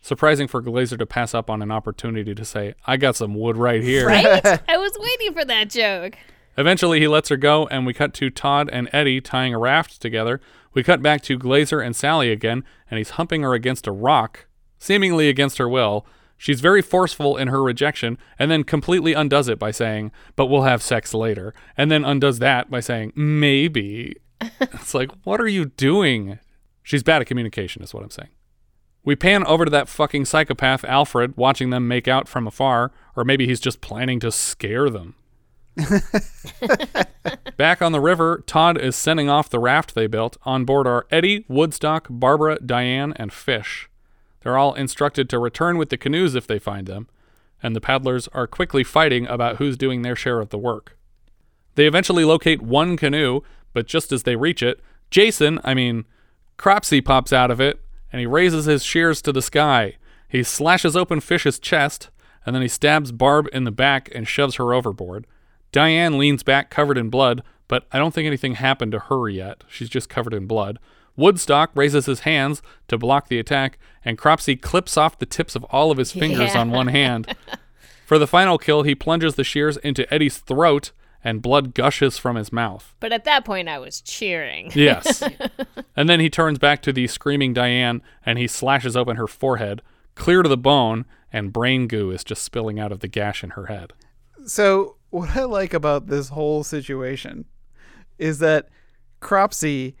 Surprising 0.00 0.48
for 0.48 0.62
Glazer 0.62 0.98
to 0.98 1.04
pass 1.04 1.34
up 1.34 1.50
on 1.50 1.60
an 1.60 1.70
opportunity 1.70 2.34
to 2.34 2.44
say, 2.46 2.74
I 2.86 2.96
got 2.96 3.16
some 3.16 3.34
wood 3.34 3.58
right 3.58 3.82
here. 3.82 4.06
Right? 4.06 4.26
I 4.66 4.78
was 4.78 4.92
waiting 4.98 5.34
for 5.34 5.44
that 5.44 5.68
joke. 5.68 6.16
Eventually, 6.56 7.00
he 7.00 7.08
lets 7.08 7.28
her 7.28 7.36
go, 7.36 7.66
and 7.68 7.86
we 7.86 7.94
cut 7.94 8.14
to 8.14 8.30
Todd 8.30 8.70
and 8.72 8.88
Eddie 8.92 9.20
tying 9.20 9.54
a 9.54 9.58
raft 9.58 10.00
together. 10.00 10.40
We 10.72 10.82
cut 10.82 11.02
back 11.02 11.22
to 11.22 11.38
Glazer 11.38 11.84
and 11.84 11.94
Sally 11.94 12.30
again, 12.30 12.64
and 12.90 12.98
he's 12.98 13.10
humping 13.10 13.42
her 13.42 13.54
against 13.54 13.86
a 13.86 13.92
rock, 13.92 14.46
seemingly 14.78 15.28
against 15.28 15.58
her 15.58 15.68
will. 15.68 16.06
She's 16.36 16.60
very 16.60 16.82
forceful 16.82 17.36
in 17.36 17.48
her 17.48 17.62
rejection, 17.62 18.18
and 18.38 18.50
then 18.50 18.64
completely 18.64 19.14
undoes 19.14 19.48
it 19.48 19.58
by 19.58 19.70
saying, 19.70 20.12
But 20.36 20.46
we'll 20.46 20.62
have 20.62 20.82
sex 20.82 21.14
later. 21.14 21.54
And 21.76 21.90
then 21.90 22.04
undoes 22.04 22.38
that 22.40 22.70
by 22.70 22.80
saying, 22.80 23.12
Maybe. 23.14 24.16
it's 24.60 24.94
like, 24.94 25.10
What 25.24 25.40
are 25.40 25.48
you 25.48 25.66
doing? 25.66 26.38
She's 26.82 27.02
bad 27.02 27.22
at 27.22 27.28
communication, 27.28 27.82
is 27.82 27.94
what 27.94 28.02
I'm 28.02 28.10
saying. 28.10 28.30
We 29.04 29.16
pan 29.16 29.44
over 29.46 29.64
to 29.64 29.70
that 29.70 29.88
fucking 29.88 30.24
psychopath, 30.24 30.84
Alfred, 30.84 31.36
watching 31.36 31.70
them 31.70 31.86
make 31.86 32.08
out 32.08 32.26
from 32.26 32.46
afar, 32.46 32.90
or 33.14 33.24
maybe 33.24 33.46
he's 33.46 33.60
just 33.60 33.80
planning 33.80 34.18
to 34.20 34.32
scare 34.32 34.88
them. 34.88 35.14
Back 37.56 37.82
on 37.82 37.92
the 37.92 38.00
river, 38.00 38.42
Todd 38.46 38.80
is 38.80 38.96
sending 38.96 39.28
off 39.28 39.50
the 39.50 39.58
raft 39.58 39.94
they 39.94 40.06
built. 40.06 40.36
On 40.44 40.64
board 40.64 40.86
are 40.86 41.06
Eddie, 41.10 41.44
Woodstock, 41.48 42.06
Barbara, 42.08 42.58
Diane, 42.64 43.12
and 43.16 43.32
Fish. 43.32 43.88
They're 44.40 44.58
all 44.58 44.74
instructed 44.74 45.28
to 45.30 45.38
return 45.38 45.78
with 45.78 45.88
the 45.88 45.96
canoes 45.96 46.34
if 46.34 46.46
they 46.46 46.58
find 46.58 46.86
them, 46.86 47.08
and 47.62 47.74
the 47.74 47.80
paddlers 47.80 48.28
are 48.28 48.46
quickly 48.46 48.84
fighting 48.84 49.26
about 49.26 49.56
who's 49.56 49.76
doing 49.76 50.02
their 50.02 50.16
share 50.16 50.40
of 50.40 50.50
the 50.50 50.58
work. 50.58 50.96
They 51.74 51.86
eventually 51.86 52.24
locate 52.24 52.62
one 52.62 52.96
canoe, 52.96 53.40
but 53.72 53.86
just 53.86 54.12
as 54.12 54.22
they 54.22 54.36
reach 54.36 54.62
it, 54.62 54.80
Jason, 55.10 55.60
I 55.64 55.74
mean, 55.74 56.04
Cropsy 56.56 57.00
pops 57.00 57.32
out 57.32 57.50
of 57.50 57.60
it, 57.60 57.80
and 58.12 58.20
he 58.20 58.26
raises 58.26 58.66
his 58.66 58.84
shears 58.84 59.20
to 59.22 59.32
the 59.32 59.42
sky. 59.42 59.96
He 60.28 60.42
slashes 60.42 60.96
open 60.96 61.20
Fish's 61.20 61.58
chest, 61.58 62.10
and 62.46 62.54
then 62.54 62.62
he 62.62 62.68
stabs 62.68 63.12
Barb 63.12 63.48
in 63.52 63.64
the 63.64 63.70
back 63.70 64.10
and 64.14 64.28
shoves 64.28 64.56
her 64.56 64.74
overboard. 64.74 65.26
Diane 65.74 66.18
leans 66.18 66.44
back 66.44 66.70
covered 66.70 66.96
in 66.96 67.10
blood, 67.10 67.42
but 67.66 67.84
I 67.90 67.98
don't 67.98 68.14
think 68.14 68.28
anything 68.28 68.54
happened 68.54 68.92
to 68.92 69.00
her 69.00 69.28
yet. 69.28 69.64
She's 69.68 69.88
just 69.88 70.08
covered 70.08 70.32
in 70.32 70.46
blood. 70.46 70.78
Woodstock 71.16 71.72
raises 71.74 72.06
his 72.06 72.20
hands 72.20 72.62
to 72.86 72.96
block 72.96 73.26
the 73.26 73.40
attack, 73.40 73.76
and 74.04 74.16
Cropsy 74.16 74.54
clips 74.54 74.96
off 74.96 75.18
the 75.18 75.26
tips 75.26 75.56
of 75.56 75.64
all 75.64 75.90
of 75.90 75.98
his 75.98 76.12
fingers 76.12 76.54
Yeah. 76.54 76.60
on 76.60 76.70
one 76.70 76.86
hand. 76.86 77.34
For 78.06 78.20
the 78.20 78.28
final 78.28 78.56
kill, 78.56 78.84
he 78.84 78.94
plunges 78.94 79.34
the 79.34 79.42
shears 79.42 79.76
into 79.78 80.12
Eddie's 80.14 80.38
throat, 80.38 80.92
and 81.24 81.42
blood 81.42 81.74
gushes 81.74 82.18
from 82.18 82.36
his 82.36 82.52
mouth. 82.52 82.94
But 83.00 83.12
at 83.12 83.24
that 83.24 83.44
point, 83.44 83.68
I 83.68 83.80
was 83.80 84.00
cheering. 84.00 84.70
Yes. 84.76 85.24
and 85.96 86.08
then 86.08 86.20
he 86.20 86.30
turns 86.30 86.60
back 86.60 86.82
to 86.82 86.92
the 86.92 87.08
screaming 87.08 87.52
Diane 87.52 88.00
and 88.24 88.38
he 88.38 88.46
slashes 88.46 88.96
open 88.96 89.16
her 89.16 89.26
forehead, 89.26 89.82
clear 90.14 90.42
to 90.44 90.48
the 90.48 90.56
bone, 90.58 91.04
and 91.32 91.52
brain 91.52 91.88
goo 91.88 92.12
is 92.12 92.22
just 92.22 92.42
spilling 92.44 92.78
out 92.78 92.92
of 92.92 93.00
the 93.00 93.08
gash 93.08 93.42
in 93.42 93.50
her 93.50 93.66
head. 93.66 93.94
So 94.44 94.96
what 95.14 95.36
I 95.36 95.44
like 95.44 95.72
about 95.72 96.08
this 96.08 96.30
whole 96.30 96.64
situation 96.64 97.44
is 98.18 98.40
that 98.40 98.68
Cropsy 99.20 99.94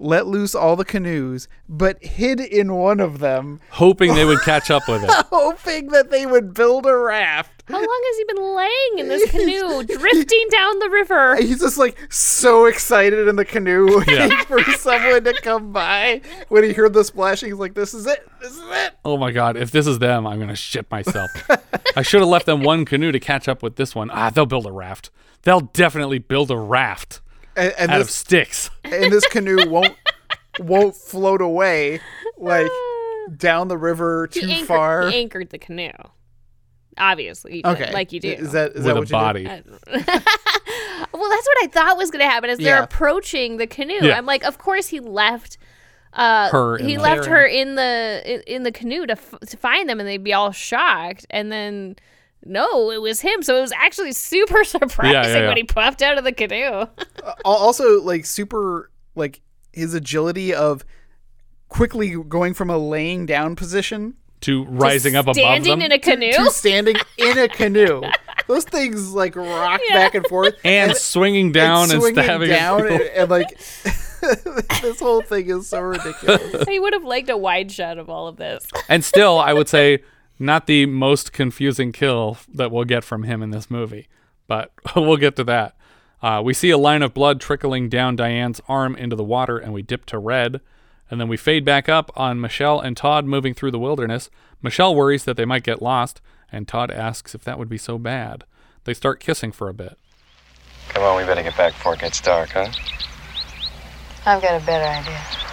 let 0.00 0.26
loose 0.26 0.54
all 0.54 0.76
the 0.76 0.84
canoes, 0.84 1.48
but 1.68 2.02
hid 2.04 2.40
in 2.40 2.74
one 2.74 3.00
of 3.00 3.18
them, 3.18 3.60
Hoping 3.70 4.14
they 4.14 4.24
would 4.24 4.40
catch 4.42 4.70
up 4.70 4.88
with 4.88 5.04
it. 5.04 5.10
hoping 5.30 5.88
that 5.88 6.10
they 6.10 6.26
would 6.26 6.54
build 6.54 6.86
a 6.86 6.96
raft. 6.96 7.52
How 7.68 7.74
long 7.74 8.02
has 8.06 8.16
he 8.18 8.24
been 8.24 8.54
laying 8.56 8.98
in 8.98 9.08
this 9.08 9.30
canoe, 9.30 9.82
drifting 9.98 10.46
down 10.50 10.78
the 10.78 10.90
river? 10.90 11.36
He's 11.36 11.60
just 11.60 11.78
like 11.78 11.96
so 12.12 12.66
excited 12.66 13.26
in 13.26 13.36
the 13.36 13.44
canoe 13.44 13.86
waiting 13.98 14.14
Yeah. 14.30 14.42
for 14.44 14.62
someone 14.74 15.24
to 15.24 15.32
come 15.40 15.72
by. 15.72 16.20
When 16.48 16.62
he 16.62 16.72
heard 16.72 16.92
the 16.92 17.02
splashing, 17.02 17.48
he's 17.50 17.58
like, 17.58 17.74
"This 17.74 17.92
is 17.92 18.06
it. 18.06 18.26
This 18.40 18.52
is 18.52 18.62
it." 18.64 18.94
Oh 19.04 19.16
my 19.16 19.32
god, 19.32 19.56
if 19.56 19.72
this 19.72 19.86
is 19.88 19.98
them, 19.98 20.26
I'm 20.26 20.38
gonna 20.38 20.54
shit 20.54 20.88
myself. 20.92 21.30
I 21.96 22.02
should 22.02 22.20
have 22.20 22.28
left 22.28 22.46
them 22.46 22.62
one 22.62 22.84
canoe 22.84 23.10
to 23.10 23.18
catch 23.18 23.48
up 23.48 23.62
with 23.62 23.76
this 23.76 23.94
one. 23.94 24.10
Ah, 24.12 24.30
they'll 24.30 24.46
build 24.46 24.66
a 24.66 24.72
raft. 24.72 25.10
They'll 25.42 25.60
definitely 25.60 26.18
build 26.18 26.50
a 26.52 26.56
raft 26.56 27.20
And, 27.56 27.72
and 27.78 27.90
out 27.90 28.00
of 28.00 28.10
sticks. 28.10 28.70
and 28.84 29.12
this 29.12 29.26
canoe 29.28 29.66
won't 29.70 29.94
won't 30.60 30.94
float 30.96 31.40
away 31.40 32.00
like 32.38 32.70
down 33.36 33.68
the 33.68 33.76
river 33.78 34.28
He 34.32 34.40
too 34.40 34.46
anchored, 34.48 34.66
far. 34.66 35.10
He 35.10 35.16
anchored 35.18 35.50
the 35.50 35.58
canoe. 35.58 35.90
Obviously, 36.98 37.52
he 37.52 37.62
did, 37.62 37.68
Okay. 37.72 37.92
like 37.92 38.12
you 38.12 38.20
do. 38.20 38.30
Is 38.30 38.52
that 38.52 38.70
is 38.72 38.76
With 38.76 38.84
that 38.84 38.90
a 38.96 38.98
what 39.00 39.08
you 39.10 39.12
body. 39.12 39.44
did? 39.44 39.64
well, 39.86 41.28
that's 41.30 41.46
what 41.46 41.62
I 41.62 41.68
thought 41.70 41.96
was 41.98 42.10
going 42.10 42.24
to 42.24 42.30
happen. 42.30 42.48
As 42.50 42.58
they're 42.58 42.76
Yeah. 42.78 42.82
approaching 42.84 43.58
the 43.58 43.66
canoe, 43.66 43.98
Yeah. 44.00 44.16
I'm 44.16 44.26
like, 44.26 44.44
of 44.44 44.58
course 44.58 44.88
he 44.88 45.00
left. 45.00 45.58
Uh, 46.14 46.48
Her 46.48 46.76
in 46.78 46.88
he 46.88 46.96
the- 46.96 47.02
left 47.02 47.26
her 47.26 47.44
in 47.44 47.74
the 47.74 48.22
in, 48.24 48.40
in 48.46 48.62
the 48.62 48.72
canoe 48.72 49.04
to 49.06 49.12
f- 49.12 49.34
to 49.48 49.56
find 49.58 49.88
them, 49.90 50.00
and 50.00 50.08
they'd 50.08 50.24
be 50.24 50.32
all 50.32 50.50
shocked. 50.52 51.26
And 51.28 51.52
then, 51.52 51.96
no, 52.46 52.90
it 52.90 53.00
was 53.02 53.20
him. 53.20 53.42
So 53.42 53.56
it 53.56 53.60
was 53.60 53.72
actually 53.72 54.12
super 54.12 54.64
surprising 54.64 55.12
yeah. 55.42 55.48
when 55.48 55.56
he 55.56 55.64
popped 55.64 56.02
out 56.02 56.18
of 56.18 56.24
the 56.24 56.32
canoe. 56.32 56.56
Uh, 56.64 56.86
al- 57.44 57.52
also 57.52 58.00
like 58.02 58.24
super 58.24 58.90
like 59.14 59.40
his 59.72 59.94
agility 59.94 60.54
of 60.54 60.84
quickly 61.68 62.16
going 62.22 62.54
from 62.54 62.70
a 62.70 62.78
laying 62.78 63.26
down 63.26 63.56
position 63.56 64.14
To 64.42 64.64
rising 64.66 65.16
up 65.16 65.24
above 65.24 65.36
them, 65.36 65.42
Standing 65.44 65.82
in 65.82 65.92
a 65.92 65.98
canoe. 65.98 66.32
to 66.32 66.50
standing 66.50 66.96
in 67.18 67.38
a 67.38 67.48
canoe. 67.48 68.02
Those 68.46 68.64
things 68.64 69.12
like 69.12 69.34
rock 69.34 69.80
back 69.90 70.14
and 70.14 70.24
forth 70.26 70.54
and 70.64 70.96
swinging 70.96 71.50
down 71.50 71.90
and, 71.90 72.00
swinging 72.00 72.22
stabbing 72.22 72.50
at 72.50 72.58
down 72.58 72.86
and, 72.86 73.00
and, 73.02 73.30
like 73.30 73.58
this 74.82 75.00
whole 75.00 75.20
thing 75.22 75.50
is 75.50 75.68
so 75.68 75.80
ridiculous. 75.80 76.64
he 76.68 76.78
would 76.78 76.92
have 76.92 77.04
liked 77.04 77.28
a 77.28 77.36
wide 77.36 77.72
shot 77.72 77.98
of 77.98 78.08
all 78.08 78.28
of 78.28 78.36
this. 78.36 78.64
and 78.88 79.04
still, 79.04 79.38
I 79.38 79.52
would 79.52 79.68
say 79.68 80.02
not 80.38 80.66
the 80.66 80.86
most 80.86 81.32
confusing 81.32 81.92
kill 81.92 82.38
that 82.52 82.70
we'll 82.70 82.84
get 82.84 83.04
from 83.04 83.22
him 83.22 83.42
in 83.42 83.50
this 83.50 83.70
movie, 83.70 84.08
but 84.46 84.72
we'll 84.96 85.16
get 85.16 85.36
to 85.36 85.44
that. 85.44 85.76
Uh, 86.22 86.42
we 86.42 86.54
see 86.54 86.70
a 86.70 86.78
line 86.78 87.02
of 87.02 87.14
blood 87.14 87.40
trickling 87.40 87.88
down 87.88 88.16
Diane's 88.16 88.60
arm 88.68 88.96
into 88.96 89.16
the 89.16 89.24
water, 89.24 89.58
and 89.58 89.72
we 89.72 89.82
dip 89.82 90.06
to 90.06 90.18
red. 90.18 90.60
And 91.10 91.20
then 91.20 91.28
we 91.28 91.36
fade 91.36 91.64
back 91.64 91.88
up 91.88 92.10
on 92.16 92.40
Michelle 92.40 92.80
and 92.80 92.96
Todd 92.96 93.26
moving 93.26 93.54
through 93.54 93.70
the 93.70 93.78
wilderness. 93.78 94.28
Michelle 94.60 94.94
worries 94.94 95.24
that 95.24 95.36
they 95.36 95.44
might 95.44 95.62
get 95.62 95.82
lost, 95.82 96.20
and 96.50 96.66
Todd 96.66 96.90
asks 96.90 97.34
if 97.34 97.44
that 97.44 97.58
would 97.58 97.68
be 97.68 97.78
so 97.78 97.98
bad. 97.98 98.44
They 98.84 98.94
start 98.94 99.20
kissing 99.20 99.52
for 99.52 99.68
a 99.68 99.74
bit. 99.74 99.98
Come 100.88 101.02
on, 101.02 101.16
we 101.16 101.24
better 101.24 101.42
get 101.42 101.56
back 101.56 101.74
before 101.74 101.94
it 101.94 102.00
gets 102.00 102.20
dark, 102.20 102.50
huh? 102.50 102.70
I've 104.24 104.42
got 104.42 104.60
a 104.60 104.66
better 104.66 104.84
idea. 104.84 105.45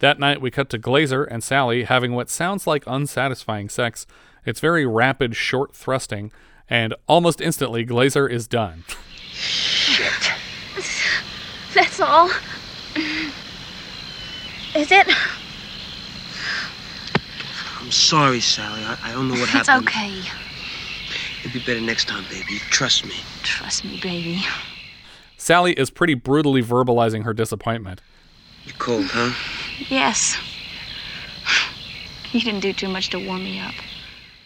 That 0.00 0.18
night, 0.18 0.40
we 0.40 0.50
cut 0.50 0.68
to 0.70 0.78
Glazer 0.78 1.26
and 1.30 1.42
Sally 1.42 1.84
having 1.84 2.12
what 2.14 2.28
sounds 2.28 2.66
like 2.66 2.84
unsatisfying 2.86 3.68
sex. 3.68 4.06
It's 4.44 4.60
very 4.60 4.86
rapid, 4.86 5.34
short 5.36 5.74
thrusting, 5.74 6.30
and 6.68 6.94
almost 7.08 7.40
instantly, 7.40 7.84
Glazer 7.86 8.30
is 8.30 8.46
done. 8.46 8.84
Shit. 9.32 10.30
That's 11.74 11.98
all. 12.00 12.30
Is 14.74 14.92
it? 14.92 15.08
I'm 17.80 17.90
sorry, 17.90 18.40
Sally. 18.40 18.82
I, 18.84 18.98
I 19.04 19.12
don't 19.12 19.28
know 19.28 19.34
what 19.34 19.54
It's 19.54 19.68
happened. 19.68 19.88
okay. 19.88 20.20
It'll 21.44 21.52
be 21.52 21.64
better 21.64 21.80
next 21.80 22.08
time, 22.08 22.24
baby. 22.30 22.58
Trust 22.70 23.04
me. 23.06 23.14
Trust 23.42 23.84
me, 23.84 23.98
baby. 24.02 24.44
Sally 25.36 25.72
is 25.74 25.90
pretty 25.90 26.14
brutally 26.14 26.62
verbalizing 26.62 27.24
her 27.24 27.32
disappointment. 27.32 28.00
You 28.64 28.72
cold, 28.78 29.06
huh? 29.08 29.32
Yes. 29.88 30.36
You 32.32 32.40
didn't 32.40 32.60
do 32.60 32.72
too 32.72 32.88
much 32.88 33.08
to 33.10 33.24
warm 33.24 33.44
me 33.44 33.60
up. 33.60 33.72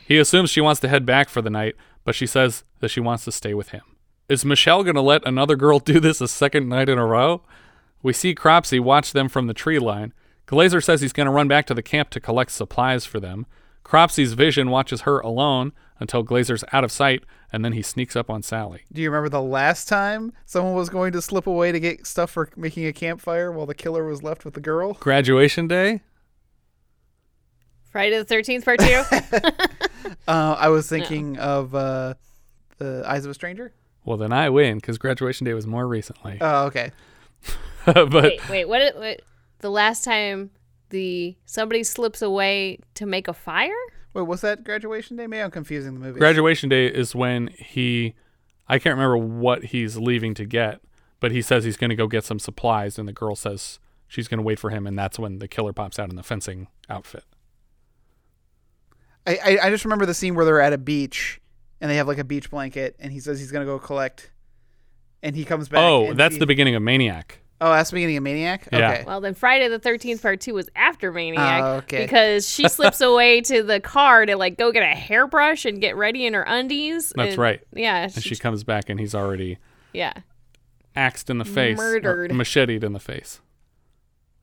He 0.06 0.18
assumes 0.18 0.50
she 0.50 0.60
wants 0.60 0.80
to 0.82 0.88
head 0.88 1.04
back 1.06 1.28
for 1.28 1.40
the 1.40 1.50
night, 1.50 1.74
but 2.04 2.14
she 2.14 2.26
says 2.26 2.62
that 2.80 2.90
she 2.90 3.00
wants 3.00 3.24
to 3.24 3.32
stay 3.32 3.54
with 3.54 3.70
him. 3.70 3.82
Is 4.28 4.44
Michelle 4.44 4.84
going 4.84 4.94
to 4.94 5.00
let 5.00 5.26
another 5.26 5.56
girl 5.56 5.78
do 5.80 5.98
this 5.98 6.20
a 6.20 6.28
second 6.28 6.68
night 6.68 6.88
in 6.88 6.98
a 6.98 7.06
row? 7.06 7.42
We 8.02 8.12
see 8.12 8.34
Cropsy 8.34 8.78
watch 8.78 9.12
them 9.12 9.28
from 9.28 9.46
the 9.46 9.54
tree 9.54 9.78
line. 9.78 10.12
Glazer 10.46 10.82
says 10.82 11.00
he's 11.00 11.12
going 11.12 11.26
to 11.26 11.32
run 11.32 11.48
back 11.48 11.66
to 11.66 11.74
the 11.74 11.82
camp 11.82 12.10
to 12.10 12.20
collect 12.20 12.50
supplies 12.50 13.04
for 13.04 13.18
them. 13.18 13.46
Cropsy's 13.90 14.34
vision 14.34 14.70
watches 14.70 15.00
her 15.00 15.18
alone 15.18 15.72
until 15.98 16.24
Glazer's 16.24 16.62
out 16.72 16.84
of 16.84 16.92
sight, 16.92 17.24
and 17.52 17.64
then 17.64 17.72
he 17.72 17.82
sneaks 17.82 18.14
up 18.14 18.30
on 18.30 18.40
Sally. 18.40 18.82
Do 18.92 19.02
you 19.02 19.10
remember 19.10 19.28
the 19.28 19.42
last 19.42 19.88
time 19.88 20.32
someone 20.46 20.74
was 20.74 20.88
going 20.88 21.10
to 21.10 21.20
slip 21.20 21.48
away 21.48 21.72
to 21.72 21.80
get 21.80 22.06
stuff 22.06 22.30
for 22.30 22.48
making 22.54 22.86
a 22.86 22.92
campfire 22.92 23.50
while 23.50 23.66
the 23.66 23.74
killer 23.74 24.04
was 24.04 24.22
left 24.22 24.44
with 24.44 24.54
the 24.54 24.60
girl? 24.60 24.92
Graduation 24.94 25.66
day? 25.66 26.02
Friday 27.90 28.16
the 28.16 28.24
Thirteenth 28.24 28.64
Part 28.64 28.78
Two. 28.78 29.02
Uh, 30.28 30.56
I 30.58 30.68
was 30.68 30.88
thinking 30.88 31.38
of 31.38 31.74
uh, 31.74 32.14
the 32.78 33.02
Eyes 33.06 33.24
of 33.24 33.32
a 33.32 33.34
Stranger. 33.34 33.72
Well, 34.04 34.16
then 34.16 34.32
I 34.32 34.50
win 34.50 34.76
because 34.76 34.98
graduation 34.98 35.44
day 35.44 35.54
was 35.54 35.66
more 35.66 35.86
recently. 35.88 36.38
Oh, 36.40 36.66
okay. 36.66 36.92
but 37.84 38.12
wait, 38.12 38.48
wait. 38.48 38.64
What, 38.66 38.96
what? 38.96 39.22
The 39.58 39.70
last 39.70 40.04
time 40.04 40.50
the 40.90 41.36
somebody 41.46 41.82
slips 41.82 42.22
away 42.22 42.78
to 42.94 43.06
make 43.06 43.26
a 43.28 43.32
fire? 43.32 43.72
Wait, 44.12 44.22
was 44.22 44.40
that 44.42 44.64
graduation 44.64 45.16
day? 45.16 45.26
Maybe 45.26 45.42
I'm 45.42 45.50
confusing 45.50 45.94
the 45.94 46.00
movie. 46.00 46.18
graduation 46.18 46.68
day 46.68 46.86
is 46.86 47.14
when 47.14 47.48
he, 47.48 48.14
I 48.68 48.78
can't 48.78 48.94
remember 48.96 49.16
what 49.16 49.66
he's 49.66 49.96
leaving 49.96 50.34
to 50.34 50.44
get, 50.44 50.80
but 51.20 51.30
he 51.32 51.42
says 51.42 51.64
he's 51.64 51.76
going 51.76 51.90
to 51.90 51.96
go 51.96 52.06
get 52.08 52.24
some 52.24 52.38
supplies, 52.38 52.98
and 52.98 53.06
the 53.08 53.12
girl 53.12 53.36
says 53.36 53.78
she's 54.08 54.26
going 54.26 54.38
to 54.38 54.42
wait 54.42 54.58
for 54.58 54.70
him, 54.70 54.86
and 54.86 54.98
that's 54.98 55.18
when 55.18 55.38
the 55.38 55.46
killer 55.48 55.72
pops 55.72 55.98
out 55.98 56.10
in 56.10 56.16
the 56.16 56.22
fencing 56.24 56.66
outfit. 56.88 57.24
I, 59.26 59.36
I 59.44 59.58
I 59.66 59.70
just 59.70 59.84
remember 59.84 60.06
the 60.06 60.14
scene 60.14 60.34
where 60.34 60.44
they're 60.44 60.60
at 60.60 60.72
a 60.72 60.78
beach 60.78 61.40
and 61.80 61.90
they 61.90 61.96
have 61.96 62.08
like 62.08 62.18
a 62.18 62.24
beach 62.24 62.50
blanket, 62.50 62.96
and 62.98 63.12
he 63.12 63.20
says 63.20 63.38
he's 63.38 63.52
gonna 63.52 63.64
go 63.64 63.78
collect, 63.78 64.30
and 65.22 65.36
he 65.36 65.44
comes 65.44 65.68
back. 65.68 65.80
oh, 65.80 66.14
that's 66.14 66.34
he- 66.34 66.40
the 66.40 66.46
beginning 66.46 66.74
of 66.74 66.82
Maniac. 66.82 67.40
Oh, 67.62 67.70
that's 67.72 67.90
the 67.90 67.96
beginning 67.96 68.16
of 68.16 68.22
Maniac. 68.22 68.68
Yeah. 68.72 68.92
Okay. 68.92 69.04
Well, 69.06 69.20
then 69.20 69.34
Friday 69.34 69.68
the 69.68 69.78
Thirteenth 69.78 70.22
Part 70.22 70.40
Two 70.40 70.54
was 70.54 70.68
after 70.74 71.12
Maniac 71.12 71.62
Oh, 71.62 71.72
okay. 71.78 72.04
because 72.04 72.48
she 72.48 72.68
slips 72.70 73.00
away 73.00 73.42
to 73.42 73.62
the 73.62 73.80
car 73.80 74.24
to 74.24 74.36
like 74.36 74.56
go 74.56 74.72
get 74.72 74.82
a 74.82 74.94
hairbrush 74.94 75.64
and 75.66 75.80
get 75.80 75.94
ready 75.96 76.24
in 76.24 76.32
her 76.34 76.42
undies. 76.42 77.12
That's 77.14 77.32
and- 77.32 77.38
right. 77.38 77.60
Yeah. 77.74 78.04
And 78.04 78.22
she 78.22 78.34
comes 78.36 78.64
back, 78.64 78.88
and 78.88 78.98
he's 78.98 79.14
already 79.14 79.58
yeah. 79.92 80.14
axed 80.96 81.28
in 81.28 81.38
the 81.38 81.44
face, 81.44 81.78
uh, 81.78 81.82
Murdered. 81.82 82.34
macheted 82.34 82.82
in 82.82 82.92
the 82.94 82.98
face. 83.00 83.40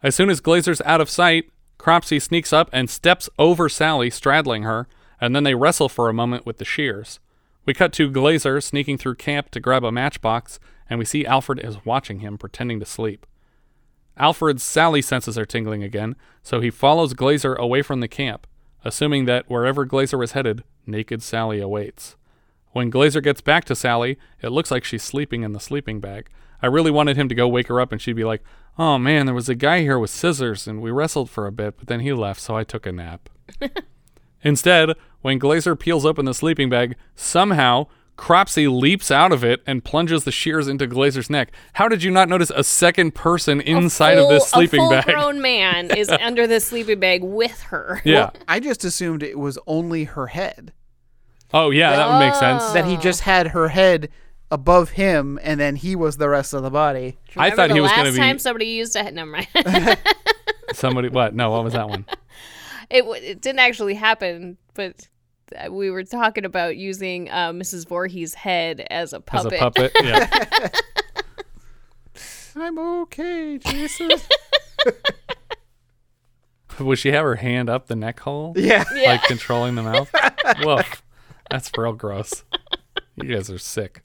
As 0.04 0.16
soon 0.16 0.30
as 0.30 0.40
Glazer's 0.40 0.82
out 0.86 1.02
of 1.02 1.10
sight, 1.10 1.50
Cropsy 1.80 2.20
sneaks 2.20 2.54
up 2.54 2.70
and 2.72 2.88
steps 2.90 3.30
over 3.40 3.68
Sally, 3.68 4.10
straddling 4.12 4.62
her, 4.64 4.88
and 5.20 5.36
then 5.36 5.44
they 5.44 5.56
wrestle 5.56 5.90
for 5.90 6.08
a 6.08 6.14
moment 6.14 6.46
with 6.46 6.58
the 6.58 6.66
shears. 6.66 7.20
We 7.66 7.74
cut 7.74 7.94
to 7.94 8.10
Glazer 8.12 8.62
sneaking 8.62 9.00
through 9.00 9.16
camp 9.16 9.50
to 9.52 9.60
grab 9.60 9.84
a 9.84 9.92
matchbox, 9.92 10.60
and 10.90 11.00
we 11.00 11.06
see 11.06 11.26
Alfred 11.26 11.60
is 11.60 11.86
watching 11.86 12.20
him, 12.20 12.38
pretending 12.38 12.80
to 12.80 12.86
sleep. 12.86 13.26
Alfred's 14.18 14.64
Sally 14.64 15.02
senses 15.02 15.38
are 15.38 15.46
tingling 15.46 15.84
again, 15.84 16.16
so 16.42 16.60
he 16.60 16.70
follows 16.72 17.14
Glazer 17.14 17.56
away 17.58 17.82
from 17.82 18.00
the 18.00 18.08
camp, 18.08 18.48
assuming 18.84 19.26
that 19.26 19.50
wherever 19.50 19.86
Glazer 19.86 20.24
is 20.24 20.32
headed, 20.32 20.64
naked 20.86 21.22
Sally 21.22 21.60
awaits. 21.60 22.16
When 22.72 22.92
Glazer 22.92 23.24
gets 23.24 23.42
back 23.42 23.66
to 23.66 23.76
Sally, 23.76 24.18
it 24.42 24.50
looks 24.50 24.72
like 24.72 24.84
she's 24.84 25.04
sleeping 25.04 25.44
in 25.44 25.54
the 25.54 25.60
sleeping 25.60 26.00
bag. 26.00 26.30
I 26.62 26.68
really 26.68 26.92
wanted 26.92 27.18
him 27.18 27.30
to 27.30 27.36
go 27.36 27.48
wake 27.48 27.68
her 27.68 27.80
up 27.80 27.92
and 27.92 28.02
she'd 28.02 28.16
be 28.16 28.24
like, 28.24 28.44
Oh 28.80 28.98
man, 28.98 29.26
there 29.26 29.36
was 29.36 29.50
a 29.50 29.56
guy 29.56 29.82
here 29.82 30.00
with 30.00 30.10
scissors 30.10 30.68
and 30.68 30.82
we 30.82 30.92
wrestled 30.92 31.30
for 31.30 31.48
a 31.48 31.52
bit, 31.52 31.78
but 31.78 31.88
then 31.88 32.00
he 32.00 32.14
left, 32.14 32.42
so 32.42 32.56
I 32.56 32.64
took 32.64 32.86
a 32.86 32.92
nap. 32.92 33.30
Instead, 34.44 34.92
when 35.22 35.40
Glazer 35.40 35.78
peels 35.78 36.06
open 36.06 36.26
the 36.26 36.34
sleeping 36.34 36.70
bag, 36.70 36.96
somehow 37.16 37.88
Cropsy 38.18 38.68
leaps 38.68 39.12
out 39.12 39.32
of 39.32 39.44
it 39.44 39.62
and 39.66 39.84
plunges 39.84 40.24
the 40.24 40.32
shears 40.32 40.68
into 40.68 40.88
Glazer's 40.88 41.30
neck. 41.30 41.52
How 41.74 41.88
did 41.88 42.04
you 42.04 42.12
not 42.12 42.28
notice 42.28 42.52
a 42.54 42.64
second 42.64 43.14
person 43.14 43.62
inside 43.62 44.18
of 44.18 44.28
this 44.28 44.50
Full- 44.50 44.60
sleeping 44.60 44.86
a 44.86 44.90
bag? 44.90 45.06
full-grown 45.06 45.40
man 45.42 45.92
is 45.96 46.10
under 46.10 46.48
the 46.48 46.60
sleeping 46.60 47.00
bag 47.00 47.24
with 47.24 47.62
her. 47.64 48.02
Yeah. 48.04 48.32
I 48.48 48.60
just 48.60 48.84
assumed 48.84 49.24
it 49.24 49.38
was 49.40 49.60
only 49.68 50.06
her 50.06 50.28
head. 50.28 50.74
Oh 51.54 51.70
yeah, 51.70 51.96
that 51.96 52.10
would 52.10 52.20
make 52.20 52.36
oh. 52.36 52.40
sense. 52.40 52.74
That 52.74 52.86
he 52.86 52.98
just 52.98 53.22
had 53.22 53.48
her 53.48 53.70
head 53.70 54.10
above 54.52 54.92
him, 54.92 55.40
and 55.42 55.60
then 55.60 55.76
he 55.76 55.96
was 55.96 56.18
the 56.18 56.30
rest 56.30 56.54
of 56.54 56.64
the 56.64 56.70
body. 56.70 57.18
I 57.36 57.52
thought 57.52 57.72
he 57.72 57.80
was 57.80 57.92
going 57.92 58.06
to 58.06 58.12
be 58.12 58.18
Last 58.18 58.28
time 58.28 58.40
somebody 58.40 58.66
used 58.66 58.96
a 58.96 59.12
never 59.12 59.32
mind. 59.32 59.48
somebody. 60.74 61.10
What? 61.10 61.34
No, 61.34 61.52
what 61.52 61.64
was 61.64 61.74
that 61.74 61.88
one? 61.88 62.06
it 62.90 63.04
it 63.04 63.42
didn't 63.42 63.60
actually 63.60 63.94
happen, 63.94 64.58
but 64.74 65.08
we 65.70 65.90
were 65.90 66.04
talking 66.04 66.46
about 66.46 66.78
using 66.78 67.30
uh, 67.30 67.52
Mrs. 67.52 67.88
Voorhees' 67.88 68.34
head 68.34 68.86
as 68.90 69.14
a 69.14 69.20
puppet. 69.20 69.54
As 69.54 69.60
a 69.60 69.64
puppet. 69.64 69.92
Yeah. 70.04 70.70
I'm 72.56 72.80
okay, 72.80 73.60
Jason. 73.60 74.12
Would 76.80 77.00
she 77.00 77.12
have 77.12 77.24
her 77.24 77.36
hand 77.36 77.70
up 77.70 77.88
the 77.88 77.96
neck 77.96 78.20
hole? 78.20 78.54
Yeah. 78.56 78.84
Yeah. 78.96 79.12
Like 79.12 79.24
controlling 79.24 79.76
the 79.76 79.84
mouth? 79.84 80.14
Woof. 80.64 81.04
That's 81.50 81.72
real 81.78 81.94
gross. 81.94 82.44
You 83.16 83.36
guys 83.36 83.50
are 83.50 83.58
sick. 83.58 84.02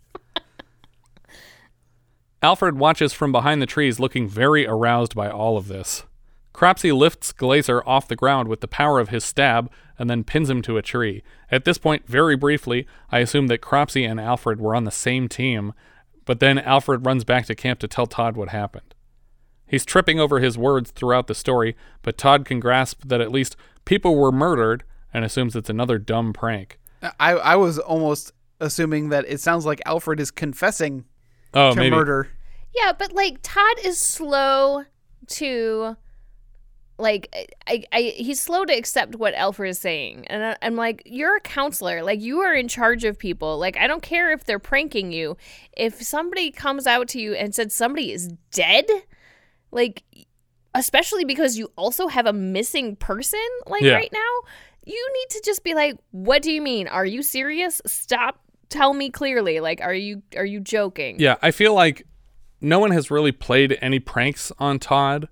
Alfred 2.42 2.78
watches 2.78 3.12
from 3.12 3.30
behind 3.30 3.62
the 3.62 3.66
trees, 3.66 4.00
looking 4.00 4.28
very 4.28 4.66
aroused 4.66 5.14
by 5.14 5.30
all 5.30 5.56
of 5.56 5.68
this. 5.68 6.02
Cropsy 6.52 6.92
lifts 6.92 7.32
Glazer 7.32 7.82
off 7.86 8.08
the 8.08 8.16
ground 8.16 8.48
with 8.48 8.60
the 8.60 8.68
power 8.68 9.00
of 9.00 9.08
his 9.08 9.24
stab 9.24 9.70
and 9.98 10.10
then 10.10 10.24
pins 10.24 10.50
him 10.50 10.60
to 10.62 10.76
a 10.76 10.82
tree. 10.82 11.22
At 11.50 11.64
this 11.64 11.78
point, 11.78 12.06
very 12.06 12.36
briefly, 12.36 12.86
I 13.10 13.20
assume 13.20 13.46
that 13.46 13.60
Cropsy 13.62 14.04
and 14.04 14.20
Alfred 14.20 14.60
were 14.60 14.74
on 14.74 14.84
the 14.84 14.90
same 14.90 15.28
team, 15.28 15.72
but 16.24 16.40
then 16.40 16.58
Alfred 16.58 17.06
runs 17.06 17.24
back 17.24 17.46
to 17.46 17.54
camp 17.54 17.78
to 17.80 17.88
tell 17.88 18.06
Todd 18.06 18.36
what 18.36 18.50
happened. 18.50 18.94
He's 19.66 19.84
tripping 19.86 20.20
over 20.20 20.40
his 20.40 20.58
words 20.58 20.90
throughout 20.90 21.26
the 21.26 21.34
story, 21.34 21.74
but 22.02 22.18
Todd 22.18 22.44
can 22.44 22.60
grasp 22.60 23.02
that 23.06 23.22
at 23.22 23.32
least 23.32 23.56
people 23.86 24.16
were 24.16 24.30
murdered 24.32 24.84
and 25.14 25.24
assumes 25.24 25.56
it's 25.56 25.70
another 25.70 25.98
dumb 25.98 26.32
prank. 26.34 26.78
I 27.18 27.32
I 27.32 27.56
was 27.56 27.78
almost 27.78 28.32
assuming 28.60 29.08
that 29.08 29.24
it 29.26 29.40
sounds 29.40 29.64
like 29.64 29.80
Alfred 29.86 30.20
is 30.20 30.30
confessing 30.30 31.04
Oh, 31.54 31.70
to 31.70 31.76
maybe. 31.80 31.96
murder. 31.96 32.28
Yeah, 32.74 32.92
but 32.92 33.12
like 33.12 33.38
Todd 33.42 33.76
is 33.82 33.98
slow 33.98 34.84
to 35.28 35.96
like 36.98 37.54
I, 37.66 37.84
I 37.92 38.00
he's 38.16 38.40
slow 38.40 38.64
to 38.64 38.72
accept 38.72 39.16
what 39.16 39.34
Alfred 39.34 39.70
is 39.70 39.78
saying. 39.78 40.26
And 40.28 40.44
I, 40.44 40.56
I'm 40.62 40.76
like, 40.76 41.02
you're 41.06 41.36
a 41.36 41.40
counselor. 41.40 42.02
Like 42.02 42.20
you 42.20 42.40
are 42.40 42.54
in 42.54 42.68
charge 42.68 43.04
of 43.04 43.18
people. 43.18 43.58
Like 43.58 43.76
I 43.76 43.86
don't 43.86 44.02
care 44.02 44.32
if 44.32 44.44
they're 44.44 44.58
pranking 44.58 45.12
you. 45.12 45.36
If 45.76 46.02
somebody 46.02 46.50
comes 46.50 46.86
out 46.86 47.08
to 47.08 47.20
you 47.20 47.34
and 47.34 47.54
said 47.54 47.72
somebody 47.72 48.12
is 48.12 48.28
dead, 48.52 48.86
like 49.70 50.04
especially 50.74 51.24
because 51.24 51.58
you 51.58 51.70
also 51.76 52.08
have 52.08 52.26
a 52.26 52.32
missing 52.32 52.96
person 52.96 53.40
like 53.66 53.82
Yeah. 53.82 53.94
right 53.94 54.12
now, 54.12 54.48
you 54.84 55.12
need 55.14 55.30
to 55.30 55.42
just 55.44 55.64
be 55.64 55.74
like, 55.74 55.96
"What 56.10 56.42
do 56.42 56.50
you 56.52 56.62
mean? 56.62 56.88
Are 56.88 57.06
you 57.06 57.22
serious? 57.22 57.80
Stop 57.86 58.40
tell 58.68 58.94
me 58.94 59.10
clearly. 59.10 59.60
Like 59.60 59.80
are 59.80 59.94
you 59.94 60.22
are 60.36 60.46
you 60.46 60.60
joking?" 60.60 61.16
Yeah, 61.18 61.36
I 61.42 61.50
feel 61.50 61.74
like 61.74 62.06
no 62.60 62.78
one 62.78 62.90
has 62.92 63.10
really 63.10 63.32
played 63.32 63.76
any 63.80 63.98
pranks 63.98 64.52
on 64.58 64.78
Todd 64.78 65.28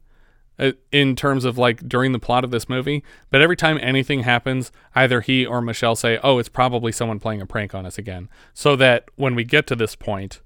Uh, 0.60 0.72
in 0.92 1.16
terms 1.16 1.46
of 1.46 1.56
like 1.56 1.88
during 1.88 2.12
the 2.12 2.18
plot 2.18 2.44
of 2.44 2.50
this 2.50 2.68
movie. 2.68 3.02
But 3.30 3.40
every 3.40 3.56
time 3.56 3.78
anything 3.80 4.24
happens, 4.24 4.70
either 4.94 5.22
he 5.22 5.46
or 5.46 5.62
Michelle 5.62 5.96
say, 5.96 6.18
"Oh, 6.22 6.38
it's 6.38 6.50
probably 6.50 6.92
someone 6.92 7.18
playing 7.18 7.40
a 7.40 7.46
prank 7.46 7.74
on 7.74 7.86
us 7.86 7.96
again," 7.96 8.28
so 8.52 8.76
that 8.76 9.06
when 9.16 9.34
we 9.34 9.42
get 9.42 9.66
to 9.68 9.74
this 9.74 9.96
point, 9.96 10.42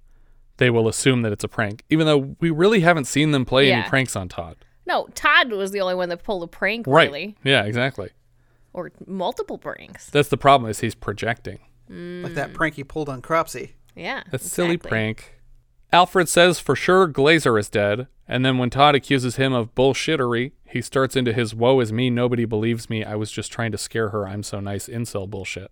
they 0.58 0.70
will 0.70 0.86
assume 0.86 1.22
that 1.22 1.32
it's 1.32 1.42
a 1.42 1.48
prank, 1.48 1.82
even 1.90 2.06
though 2.06 2.36
we 2.38 2.50
really 2.50 2.80
haven't 2.80 3.06
seen 3.06 3.32
them 3.32 3.44
play 3.44 3.72
any 3.72 3.82
pranks 3.88 4.14
on 4.14 4.28
Todd. 4.28 4.56
No, 4.86 5.08
Todd 5.16 5.50
was 5.50 5.72
the 5.72 5.80
only 5.80 5.96
one 5.96 6.10
that 6.10 6.22
pulled 6.22 6.44
a 6.44 6.46
prank, 6.46 6.86
Right? 6.86 7.06
really, 7.08 7.36
Yeah, 7.42 7.64
exactly. 7.64 8.10
or 8.72 8.92
multiple 9.06 9.58
pranks. 9.58 10.10
That's 10.10 10.28
the 10.28 10.36
problem 10.36 10.70
is 10.70 10.78
he's 10.80 10.94
projecting. 10.94 11.58
Like 11.88 12.34
that 12.34 12.52
prank 12.54 12.76
he 12.76 12.84
pulled 12.84 13.08
on 13.08 13.20
Cropsy. 13.20 13.72
Yeah, 13.96 14.22
A 14.32 14.38
silly 14.38 14.76
prank. 14.76 15.40
Alfred 15.92 16.28
says 16.28 16.60
for 16.60 16.76
sure 16.76 17.08
Glazer 17.08 17.58
is 17.58 17.68
dead, 17.68 18.06
and 18.26 18.44
then 18.44 18.58
when 18.58 18.70
Todd 18.70 18.94
accuses 18.94 19.36
him 19.36 19.52
of 19.52 19.74
bullshittery, 19.74 20.52
he 20.66 20.80
starts 20.80 21.14
into 21.14 21.32
his 21.32 21.54
woe 21.54 21.80
is 21.80 21.92
me, 21.92 22.10
nobody 22.10 22.44
believes 22.44 22.88
me, 22.88 23.04
I 23.04 23.14
was 23.14 23.30
just 23.30 23.52
trying 23.52 23.72
to 23.72 23.78
scare 23.78 24.10
her, 24.10 24.26
I'm 24.26 24.42
so 24.42 24.60
nice 24.60 24.88
incel 24.88 25.28
bullshit. 25.28 25.70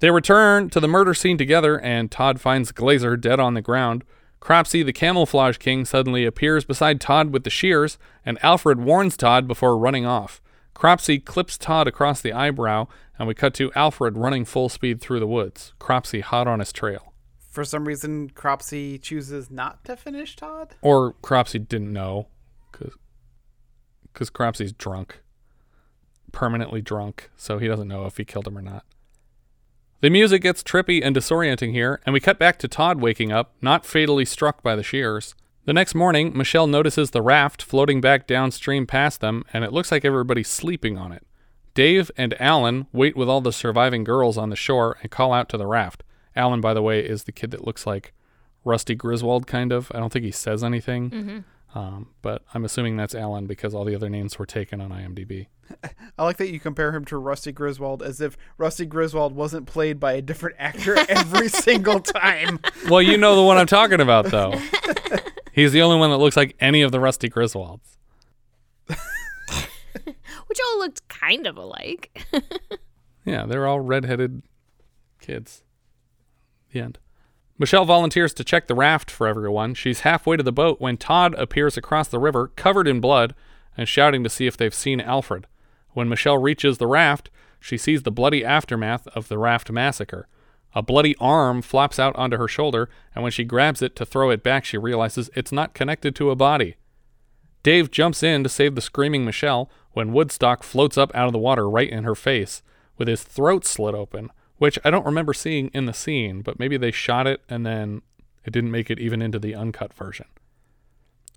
They 0.00 0.10
return 0.10 0.68
to 0.70 0.80
the 0.80 0.88
murder 0.88 1.14
scene 1.14 1.38
together, 1.38 1.80
and 1.80 2.10
Todd 2.10 2.38
finds 2.38 2.70
Glazer 2.70 3.18
dead 3.18 3.40
on 3.40 3.54
the 3.54 3.62
ground. 3.62 4.04
Cropsy, 4.40 4.82
the 4.82 4.92
camouflage 4.92 5.56
king, 5.56 5.86
suddenly 5.86 6.26
appears 6.26 6.66
beside 6.66 7.00
Todd 7.00 7.32
with 7.32 7.44
the 7.44 7.50
shears, 7.50 7.96
and 8.24 8.38
Alfred 8.44 8.78
warns 8.78 9.16
Todd 9.16 9.48
before 9.48 9.78
running 9.78 10.04
off. 10.04 10.42
Cropsy 10.74 11.18
clips 11.18 11.56
Todd 11.56 11.88
across 11.88 12.20
the 12.20 12.34
eyebrow, 12.34 12.86
and 13.18 13.26
we 13.26 13.34
cut 13.34 13.54
to 13.54 13.72
Alfred 13.72 14.18
running 14.18 14.44
full 14.44 14.68
speed 14.68 15.00
through 15.00 15.20
the 15.20 15.26
woods, 15.26 15.72
Cropsy 15.78 16.20
hot 16.20 16.46
on 16.46 16.58
his 16.58 16.72
trail. 16.72 17.14
For 17.56 17.64
some 17.64 17.88
reason, 17.88 18.28
Cropsy 18.28 18.98
chooses 18.98 19.50
not 19.50 19.82
to 19.86 19.96
finish 19.96 20.36
Todd. 20.36 20.74
Or 20.82 21.14
Cropsy 21.22 21.58
didn't 21.58 21.90
know, 21.90 22.26
because 24.12 24.28
Cropsy's 24.28 24.74
drunk, 24.74 25.22
permanently 26.32 26.82
drunk, 26.82 27.30
so 27.34 27.56
he 27.56 27.66
doesn't 27.66 27.88
know 27.88 28.04
if 28.04 28.18
he 28.18 28.26
killed 28.26 28.46
him 28.46 28.58
or 28.58 28.60
not. 28.60 28.84
The 30.02 30.10
music 30.10 30.42
gets 30.42 30.62
trippy 30.62 31.00
and 31.02 31.16
disorienting 31.16 31.72
here, 31.72 32.02
and 32.04 32.12
we 32.12 32.20
cut 32.20 32.38
back 32.38 32.58
to 32.58 32.68
Todd 32.68 33.00
waking 33.00 33.32
up, 33.32 33.54
not 33.62 33.86
fatally 33.86 34.26
struck 34.26 34.62
by 34.62 34.76
the 34.76 34.82
shears. 34.82 35.34
The 35.64 35.72
next 35.72 35.94
morning, 35.94 36.36
Michelle 36.36 36.66
notices 36.66 37.12
the 37.12 37.22
raft 37.22 37.62
floating 37.62 38.02
back 38.02 38.26
downstream 38.26 38.86
past 38.86 39.22
them, 39.22 39.44
and 39.54 39.64
it 39.64 39.72
looks 39.72 39.90
like 39.90 40.04
everybody's 40.04 40.48
sleeping 40.48 40.98
on 40.98 41.10
it. 41.10 41.26
Dave 41.72 42.10
and 42.18 42.38
Alan 42.38 42.86
wait 42.92 43.16
with 43.16 43.30
all 43.30 43.40
the 43.40 43.50
surviving 43.50 44.04
girls 44.04 44.36
on 44.36 44.50
the 44.50 44.56
shore 44.56 44.98
and 45.00 45.10
call 45.10 45.32
out 45.32 45.48
to 45.48 45.56
the 45.56 45.66
raft. 45.66 46.02
Alan, 46.36 46.60
by 46.60 46.74
the 46.74 46.82
way, 46.82 47.00
is 47.00 47.24
the 47.24 47.32
kid 47.32 47.50
that 47.52 47.64
looks 47.66 47.86
like 47.86 48.12
Rusty 48.64 48.94
Griswold, 48.94 49.46
kind 49.46 49.72
of. 49.72 49.90
I 49.94 49.98
don't 49.98 50.12
think 50.12 50.24
he 50.24 50.30
says 50.30 50.62
anything, 50.62 51.10
Mhm. 51.10 51.44
um, 51.74 52.08
but 52.22 52.42
I'm 52.52 52.64
assuming 52.64 52.96
that's 52.96 53.14
Alan 53.14 53.46
because 53.46 53.74
all 53.74 53.84
the 53.84 53.94
other 53.94 54.08
names 54.10 54.38
were 54.38 54.46
taken 54.46 54.80
on 54.80 54.90
IMDb. 54.90 55.46
I 56.18 56.24
like 56.24 56.36
that 56.36 56.50
you 56.52 56.60
compare 56.60 56.92
him 56.94 57.04
to 57.06 57.16
Rusty 57.18 57.52
Griswold 57.52 58.02
as 58.02 58.20
if 58.20 58.36
Rusty 58.58 58.86
Griswold 58.86 59.34
wasn't 59.34 59.66
played 59.66 59.98
by 59.98 60.12
a 60.12 60.22
different 60.22 60.56
actor 60.58 60.96
every 61.08 61.48
single 61.48 62.00
time. 62.00 62.60
Well, 62.88 63.02
you 63.02 63.16
know 63.18 63.34
the 63.36 63.42
one 63.42 63.56
I'm 63.56 63.66
talking 63.66 64.00
about, 64.00 64.26
though. 64.26 64.52
He's 65.52 65.72
the 65.72 65.82
only 65.82 65.98
one 65.98 66.10
that 66.10 66.18
looks 66.18 66.36
like 66.36 66.54
any 66.60 66.82
of 66.82 66.92
the 66.92 67.00
Rusty 67.00 67.28
Griswolds. 67.30 67.96
Which 70.48 70.58
all 70.64 70.78
looked 70.78 71.08
kind 71.08 71.46
of 71.46 71.56
alike. 71.56 72.24
Yeah, 73.24 73.46
they're 73.46 73.66
all 73.66 73.80
redheaded 73.80 74.42
kids. 75.20 75.64
The 76.76 76.82
end. 76.82 76.98
Michelle 77.58 77.86
volunteers 77.86 78.34
to 78.34 78.44
check 78.44 78.66
the 78.66 78.74
raft 78.74 79.10
for 79.10 79.26
everyone. 79.26 79.72
She's 79.72 80.00
halfway 80.00 80.36
to 80.36 80.42
the 80.42 80.52
boat 80.52 80.78
when 80.78 80.98
Todd 80.98 81.34
appears 81.38 81.78
across 81.78 82.06
the 82.06 82.18
river, 82.18 82.48
covered 82.48 82.86
in 82.86 83.00
blood, 83.00 83.34
and 83.78 83.88
shouting 83.88 84.22
to 84.22 84.28
see 84.28 84.46
if 84.46 84.58
they've 84.58 84.74
seen 84.74 85.00
Alfred. 85.00 85.46
When 85.92 86.06
Michelle 86.06 86.36
reaches 86.36 86.76
the 86.76 86.86
raft, 86.86 87.30
she 87.58 87.78
sees 87.78 88.02
the 88.02 88.10
bloody 88.10 88.44
aftermath 88.44 89.08
of 89.08 89.28
the 89.28 89.38
raft 89.38 89.70
massacre. 89.70 90.28
A 90.74 90.82
bloody 90.82 91.16
arm 91.18 91.62
flops 91.62 91.98
out 91.98 92.14
onto 92.14 92.36
her 92.36 92.46
shoulder, 92.46 92.90
and 93.14 93.22
when 93.22 93.32
she 93.32 93.42
grabs 93.42 93.80
it 93.80 93.96
to 93.96 94.04
throw 94.04 94.28
it 94.28 94.42
back, 94.42 94.66
she 94.66 94.76
realizes 94.76 95.30
it's 95.34 95.52
not 95.52 95.72
connected 95.72 96.14
to 96.16 96.30
a 96.30 96.36
body. 96.36 96.76
Dave 97.62 97.90
jumps 97.90 98.22
in 98.22 98.42
to 98.42 98.50
save 98.50 98.74
the 98.74 98.82
screaming 98.82 99.24
Michelle 99.24 99.70
when 99.92 100.12
Woodstock 100.12 100.62
floats 100.62 100.98
up 100.98 101.10
out 101.14 101.26
of 101.26 101.32
the 101.32 101.38
water 101.38 101.70
right 101.70 101.88
in 101.88 102.04
her 102.04 102.14
face, 102.14 102.62
with 102.98 103.08
his 103.08 103.22
throat 103.22 103.64
slit 103.64 103.94
open, 103.94 104.30
which 104.58 104.78
I 104.84 104.90
don't 104.90 105.06
remember 105.06 105.34
seeing 105.34 105.68
in 105.74 105.86
the 105.86 105.92
scene, 105.92 106.42
but 106.42 106.58
maybe 106.58 106.76
they 106.76 106.90
shot 106.90 107.26
it 107.26 107.42
and 107.48 107.64
then 107.66 108.02
it 108.44 108.52
didn't 108.52 108.70
make 108.70 108.90
it 108.90 108.98
even 108.98 109.20
into 109.20 109.38
the 109.38 109.54
uncut 109.54 109.92
version. 109.92 110.26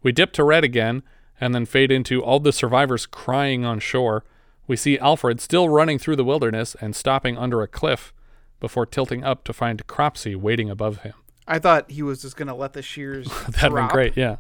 We 0.02 0.12
dip 0.12 0.32
to 0.34 0.44
red 0.44 0.64
again 0.64 1.04
and 1.42 1.54
then 1.54 1.66
fade 1.66 1.92
into 1.92 2.24
all 2.24 2.40
the 2.40 2.54
survivors 2.54 3.06
crying 3.06 3.66
on 3.66 3.80
shore. 3.80 4.24
We 4.68 4.76
see 4.76 5.00
Alfred 5.00 5.42
still 5.42 5.68
running 5.70 5.98
through 6.00 6.16
the 6.16 6.24
wilderness 6.24 6.76
and 6.80 6.96
stopping 6.96 7.38
under 7.38 7.62
a 7.62 7.68
cliff 7.68 8.14
before 8.60 8.86
tilting 8.86 9.24
up 9.24 9.44
to 9.46 9.54
find 9.54 9.86
Cropsy 9.88 10.36
waiting 10.36 10.70
above 10.70 11.00
him. 11.00 11.14
I 11.48 11.60
thought 11.60 11.90
he 11.90 12.04
was 12.04 12.22
just 12.22 12.38
gonna 12.38 12.56
let 12.56 12.74
the 12.74 12.82
shears. 12.82 13.28
That'd 13.48 13.62
been 13.62 13.72
drop. 13.72 13.92
great, 13.92 14.16
yeah. 14.16 14.38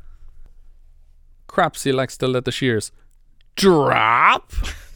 Cropsy 1.48 1.92
likes 1.92 2.16
to 2.18 2.28
let 2.28 2.46
the 2.46 2.52
shears 2.52 2.92
drop. 3.56 4.52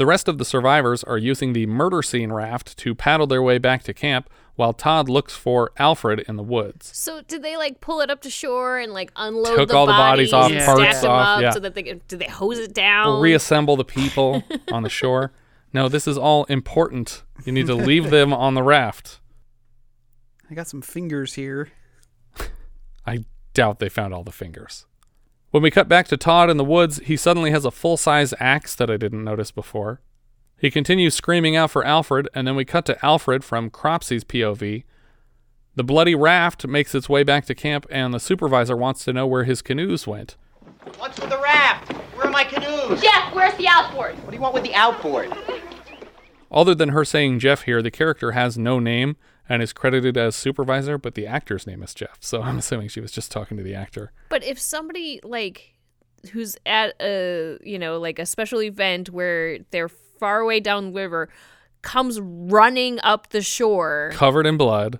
the 0.00 0.06
rest 0.06 0.28
of 0.28 0.38
the 0.38 0.46
survivors 0.46 1.04
are 1.04 1.18
using 1.18 1.52
the 1.52 1.66
murder 1.66 2.00
scene 2.00 2.32
raft 2.32 2.74
to 2.78 2.94
paddle 2.94 3.26
their 3.26 3.42
way 3.42 3.58
back 3.58 3.82
to 3.82 3.92
camp 3.92 4.30
while 4.56 4.72
Todd 4.72 5.10
looks 5.10 5.36
for 5.36 5.72
Alfred 5.76 6.20
in 6.20 6.36
the 6.36 6.42
woods. 6.42 6.90
So 6.96 7.20
did 7.20 7.42
they 7.42 7.58
like 7.58 7.82
pull 7.82 8.00
it 8.00 8.08
up 8.08 8.22
to 8.22 8.30
shore 8.30 8.78
and 8.78 8.94
like 8.94 9.12
unload 9.14 9.58
Took 9.58 9.68
the 9.68 9.76
all 9.76 9.84
the 9.84 9.92
bodies 9.92 10.32
off, 10.32 10.50
and 10.50 10.64
parts 10.64 10.80
stack 10.80 11.02
them 11.02 11.10
off, 11.10 11.36
up 11.36 11.42
yeah. 11.42 11.50
so 11.50 11.60
that 11.60 11.74
they 11.74 11.82
could, 11.82 12.08
did 12.08 12.18
they 12.18 12.30
hose 12.30 12.58
it 12.58 12.72
down? 12.72 13.20
Reassemble 13.20 13.76
the 13.76 13.84
people 13.84 14.42
on 14.72 14.84
the 14.84 14.88
shore. 14.88 15.32
No, 15.74 15.86
this 15.86 16.08
is 16.08 16.16
all 16.16 16.44
important. 16.44 17.22
You 17.44 17.52
need 17.52 17.66
to 17.66 17.74
leave 17.74 18.08
them 18.10 18.32
on 18.32 18.54
the 18.54 18.62
raft. 18.62 19.20
I 20.50 20.54
got 20.54 20.66
some 20.66 20.80
fingers 20.80 21.34
here. 21.34 21.68
I 23.06 23.26
doubt 23.52 23.80
they 23.80 23.90
found 23.90 24.14
all 24.14 24.24
the 24.24 24.32
fingers. 24.32 24.86
When 25.50 25.64
we 25.64 25.70
cut 25.72 25.88
back 25.88 26.06
to 26.08 26.16
Todd 26.16 26.48
in 26.48 26.58
the 26.58 26.64
woods, 26.64 26.98
he 26.98 27.16
suddenly 27.16 27.50
has 27.50 27.64
a 27.64 27.72
full 27.72 27.96
size 27.96 28.32
axe 28.38 28.76
that 28.76 28.88
I 28.88 28.96
didn't 28.96 29.24
notice 29.24 29.50
before. 29.50 30.00
He 30.56 30.70
continues 30.70 31.14
screaming 31.14 31.56
out 31.56 31.72
for 31.72 31.84
Alfred, 31.84 32.28
and 32.34 32.46
then 32.46 32.54
we 32.54 32.64
cut 32.64 32.86
to 32.86 33.04
Alfred 33.04 33.42
from 33.42 33.68
Cropsy's 33.68 34.22
POV. 34.22 34.84
The 35.74 35.84
bloody 35.84 36.14
raft 36.14 36.68
makes 36.68 36.94
its 36.94 37.08
way 37.08 37.24
back 37.24 37.46
to 37.46 37.54
camp, 37.56 37.84
and 37.90 38.14
the 38.14 38.20
supervisor 38.20 38.76
wants 38.76 39.04
to 39.04 39.12
know 39.12 39.26
where 39.26 39.42
his 39.42 39.60
canoes 39.60 40.06
went. 40.06 40.36
What's 40.98 41.18
with 41.18 41.30
the 41.30 41.40
raft? 41.40 41.92
Where 42.14 42.26
are 42.26 42.30
my 42.30 42.44
canoes? 42.44 43.00
Jeff, 43.00 43.34
where's 43.34 43.56
the 43.56 43.66
outboard? 43.66 44.14
What 44.22 44.30
do 44.30 44.36
you 44.36 44.40
want 44.40 44.54
with 44.54 44.62
the 44.62 44.74
outboard? 44.74 45.32
Other 46.52 46.76
than 46.76 46.90
her 46.90 47.04
saying 47.04 47.40
Jeff 47.40 47.62
here, 47.62 47.82
the 47.82 47.90
character 47.90 48.32
has 48.32 48.56
no 48.56 48.78
name 48.78 49.16
and 49.50 49.62
is 49.62 49.74
credited 49.74 50.16
as 50.16 50.34
supervisor, 50.34 50.96
but 50.96 51.14
the 51.14 51.26
actor's 51.26 51.66
name 51.66 51.82
is 51.82 51.92
Jeff, 51.92 52.16
so 52.20 52.40
I'm 52.40 52.56
assuming 52.58 52.88
she 52.88 53.00
was 53.02 53.12
just 53.12 53.30
talking 53.30 53.58
to 53.58 53.62
the 53.62 53.74
actor. 53.74 54.12
But 54.30 54.42
if 54.44 54.58
somebody 54.58 55.20
like 55.22 55.74
who's 56.32 56.56
at 56.64 56.94
a 57.02 57.58
you 57.62 57.78
know 57.78 57.98
like 57.98 58.18
a 58.18 58.24
special 58.26 58.62
event 58.62 59.10
where 59.10 59.58
they're 59.70 59.88
far 59.88 60.40
away 60.40 60.60
down 60.60 60.86
the 60.86 60.92
river 60.92 61.28
comes 61.82 62.20
running 62.20 63.00
up 63.02 63.30
the 63.30 63.40
shore 63.42 64.10
Covered 64.12 64.46
in 64.46 64.56
blood. 64.56 64.98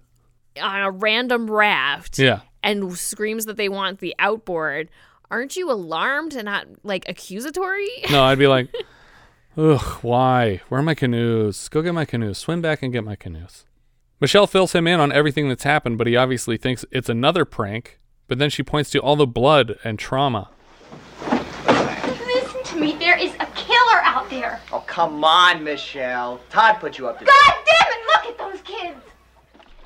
on 0.60 0.80
a 0.80 0.90
random 0.90 1.50
raft 1.50 2.18
Yeah. 2.18 2.40
and 2.62 2.96
screams 2.98 3.44
that 3.46 3.56
they 3.58 3.68
want 3.68 3.98
the 4.00 4.14
outboard, 4.18 4.88
aren't 5.30 5.56
you 5.56 5.70
alarmed 5.70 6.34
and 6.34 6.46
not 6.46 6.66
like 6.82 7.06
accusatory? 7.08 7.86
No, 8.10 8.22
I'd 8.24 8.38
be 8.38 8.46
like, 8.46 8.74
ugh, 9.58 9.98
why? 10.02 10.62
Where 10.70 10.80
are 10.80 10.82
my 10.82 10.94
canoes? 10.94 11.68
Go 11.68 11.82
get 11.82 11.92
my 11.92 12.06
canoes. 12.06 12.38
Swim 12.38 12.62
back 12.62 12.82
and 12.82 12.92
get 12.92 13.04
my 13.04 13.14
canoes. 13.16 13.64
Michelle 14.20 14.46
fills 14.46 14.72
him 14.74 14.86
in 14.86 15.00
on 15.00 15.12
everything 15.12 15.48
that's 15.48 15.64
happened, 15.64 15.96
but 15.96 16.06
he 16.06 16.14
obviously 16.14 16.58
thinks 16.58 16.84
it's 16.90 17.08
another 17.08 17.46
prank. 17.46 17.98
But 18.28 18.38
then 18.38 18.50
she 18.50 18.62
points 18.62 18.90
to 18.90 19.00
all 19.00 19.16
the 19.16 19.26
blood 19.26 19.76
and 19.82 19.98
trauma. 19.98 20.50
Listen 21.66 22.62
to 22.64 22.76
me. 22.76 22.92
There 22.98 23.18
is 23.18 23.32
a 23.40 23.46
killer 23.56 24.00
out 24.04 24.28
there. 24.30 24.60
Oh, 24.72 24.84
come 24.86 25.24
on, 25.24 25.64
Michelle. 25.64 26.40
Todd 26.50 26.76
put 26.80 26.98
you 26.98 27.08
up 27.08 27.18
to 27.18 27.24
God 27.24 27.54
damn 27.66 27.92
it! 27.92 28.06
Look 28.06 28.26
at 28.26 28.38
those 28.38 28.60
kids. 28.62 29.00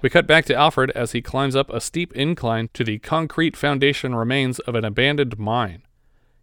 We 0.03 0.11
cut 0.11 0.26
back 0.26 0.45
to 0.47 0.55
Alfred 0.55 0.91
as 0.91 1.12
he 1.12 1.22
climbs 1.22 1.57
up 1.57 1.70
a 1.70 1.80
steep 1.80 2.12
incline 2.12 2.68
to 2.74 2.85
the 2.85 2.99
concrete 2.99 3.57
foundation 3.57 4.14
remains 4.14 4.59
of 4.59 4.74
an 4.74 4.85
abandoned 4.85 5.39
mine. 5.39 5.82